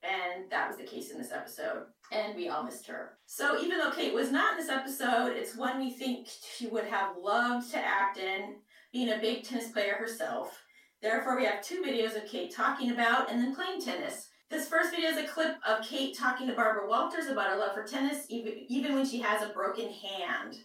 And 0.03 0.51
that 0.51 0.69
was 0.69 0.79
the 0.79 0.85
case 0.85 1.13
in 1.13 1.19
this 1.19 1.33
episode. 1.33 1.85
And 2.13 2.37
we 2.37 2.49
all 2.49 2.63
missed 2.63 2.87
her. 2.87 3.19
So 3.27 3.61
even 3.61 3.79
though 3.79 3.91
Kate 3.91 4.15
was 4.15 4.31
not 4.31 4.53
in 4.53 4.59
this 4.59 4.69
episode, 4.69 5.37
it's 5.37 5.57
one 5.57 5.81
we 5.81 5.91
think 5.91 6.29
she 6.57 6.67
would 6.67 6.85
have 6.85 7.17
loved 7.21 7.71
to 7.73 7.79
act 7.79 8.19
in, 8.19 8.57
being 8.93 9.11
a 9.11 9.19
big 9.19 9.43
tennis 9.43 9.71
player 9.71 9.95
herself. 9.95 10.63
Therefore, 11.03 11.37
we 11.37 11.45
have 11.45 11.63
two 11.63 11.83
videos 11.83 12.17
of 12.17 12.29
Kate 12.29 12.55
talking 12.55 12.91
about 12.91 13.31
and 13.31 13.41
then 13.41 13.55
playing 13.55 13.81
tennis. 13.81 14.29
This 14.51 14.69
first 14.69 14.91
video 14.91 15.11
is 15.11 15.19
a 15.19 15.27
clip 15.27 15.57
of 15.67 15.85
Kate 15.85 16.17
talking 16.17 16.47
to 16.47 16.55
Barbara 16.55 16.89
Walters 16.89 17.27
about 17.27 17.51
her 17.51 17.57
love 17.57 17.75
for 17.75 17.85
tennis, 17.85 18.27
even, 18.29 18.53
even 18.69 18.95
when 18.95 19.05
she 19.05 19.19
has 19.19 19.43
a 19.43 19.53
broken 19.53 19.91
hand. 19.91 20.57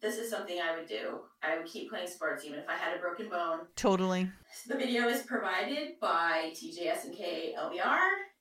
This 0.00 0.16
is 0.16 0.30
something 0.30 0.58
I 0.60 0.76
would 0.76 0.88
do. 0.88 1.20
I 1.42 1.56
would 1.56 1.66
keep 1.66 1.90
playing 1.90 2.06
sports 2.06 2.44
even 2.44 2.58
if 2.58 2.68
I 2.68 2.76
had 2.76 2.96
a 2.96 3.00
broken 3.00 3.28
bone. 3.28 3.60
Totally. 3.74 4.30
The 4.68 4.76
video 4.76 5.08
is 5.08 5.22
provided 5.22 6.00
by 6.00 6.52
TJS 6.54 7.04
and 7.04 7.14
K 7.14 7.54
LBR, 7.58 7.98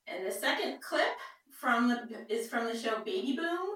and 0.07 0.25
the 0.25 0.31
second 0.31 0.81
clip 0.81 1.07
from 1.59 1.89
the 1.89 2.25
is 2.29 2.47
from 2.47 2.65
the 2.65 2.77
show 2.77 2.99
Baby 3.03 3.35
Boom, 3.35 3.67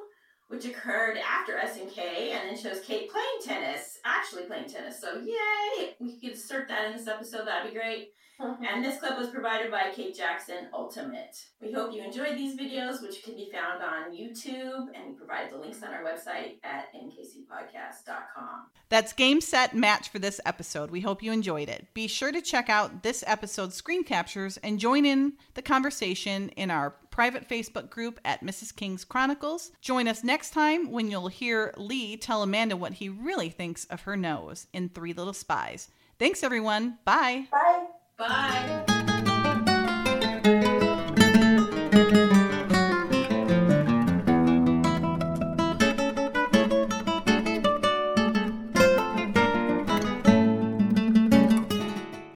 which 0.48 0.66
occurred 0.66 1.18
after 1.18 1.54
SMK, 1.54 1.98
and 2.32 2.50
then 2.50 2.58
shows 2.58 2.82
Kate 2.82 3.10
playing 3.10 3.28
tennis, 3.44 4.00
actually 4.06 4.44
playing 4.44 4.70
tennis. 4.70 5.00
So 5.00 5.20
yay! 5.20 5.96
We 6.00 6.20
could 6.20 6.32
insert 6.32 6.68
that 6.68 6.88
in 6.88 6.98
this 6.98 7.08
episode. 7.08 7.48
That'd 7.48 7.72
be 7.72 7.78
great. 7.78 8.14
And 8.42 8.84
this 8.84 9.00
clip 9.00 9.20
was 9.20 9.30
provided 9.30 9.70
by 9.70 9.92
Kate 9.94 10.16
Jackson 10.16 10.68
Ultimate. 10.74 11.38
We 11.62 11.72
hope 11.72 11.94
you 11.94 12.04
enjoyed 12.04 12.38
these 12.38 12.60
videos, 12.60 13.02
which 13.02 13.24
can 13.24 13.36
be 13.36 13.52
found 13.54 13.84
on 13.84 14.16
YouTube, 14.16 14.88
and 14.96 15.10
we 15.10 15.14
provide 15.14 15.52
the 15.52 15.58
links 15.58 15.84
on 15.84 15.94
our 15.94 16.04
website 16.04 16.56
at 16.64 16.92
mkcpodcast.com. 16.94 18.68
That's 18.90 19.14
game, 19.14 19.42
set, 19.42 19.76
match 19.76 20.10
for 20.10 20.18
this 20.18 20.42
episode. 20.46 20.90
We 20.90 21.02
hope 21.02 21.22
you 21.22 21.32
enjoyed 21.32 21.70
it. 21.70 21.88
Be 21.94 22.08
sure 22.08 22.32
to 22.32 22.42
check 22.42 22.68
out 22.70 23.04
this 23.04 23.24
episode's 23.28 23.76
screen 23.76 24.04
captures 24.04 24.58
and 24.58 24.80
join 24.80 25.06
in 25.06 25.34
the 25.54 25.62
conversation 25.62 26.50
in 26.50 26.72
our 26.72 26.96
private 27.12 27.48
Facebook 27.48 27.90
group 27.90 28.20
at 28.26 28.44
Mrs. 28.44 28.76
King's 28.76 29.06
Chronicles. 29.06 29.72
Join 29.82 30.08
us 30.08 30.24
next 30.24 30.52
time 30.52 30.92
when 30.92 31.12
you'll 31.12 31.28
hear 31.28 31.74
Lee 31.78 32.18
tell 32.18 32.42
Amanda 32.42 32.76
what 32.76 32.94
he 32.94 33.10
really 33.10 33.50
thinks 33.50 33.86
of 33.86 34.02
her 34.02 34.18
nose 34.18 34.68
in 34.74 34.90
Three 34.90 35.14
Little 35.14 35.34
Spies. 35.34 35.90
Thanks, 36.18 36.44
everyone. 36.44 36.98
Bye. 37.06 37.48
Bye. 37.52 37.86
Bye! 38.18 38.86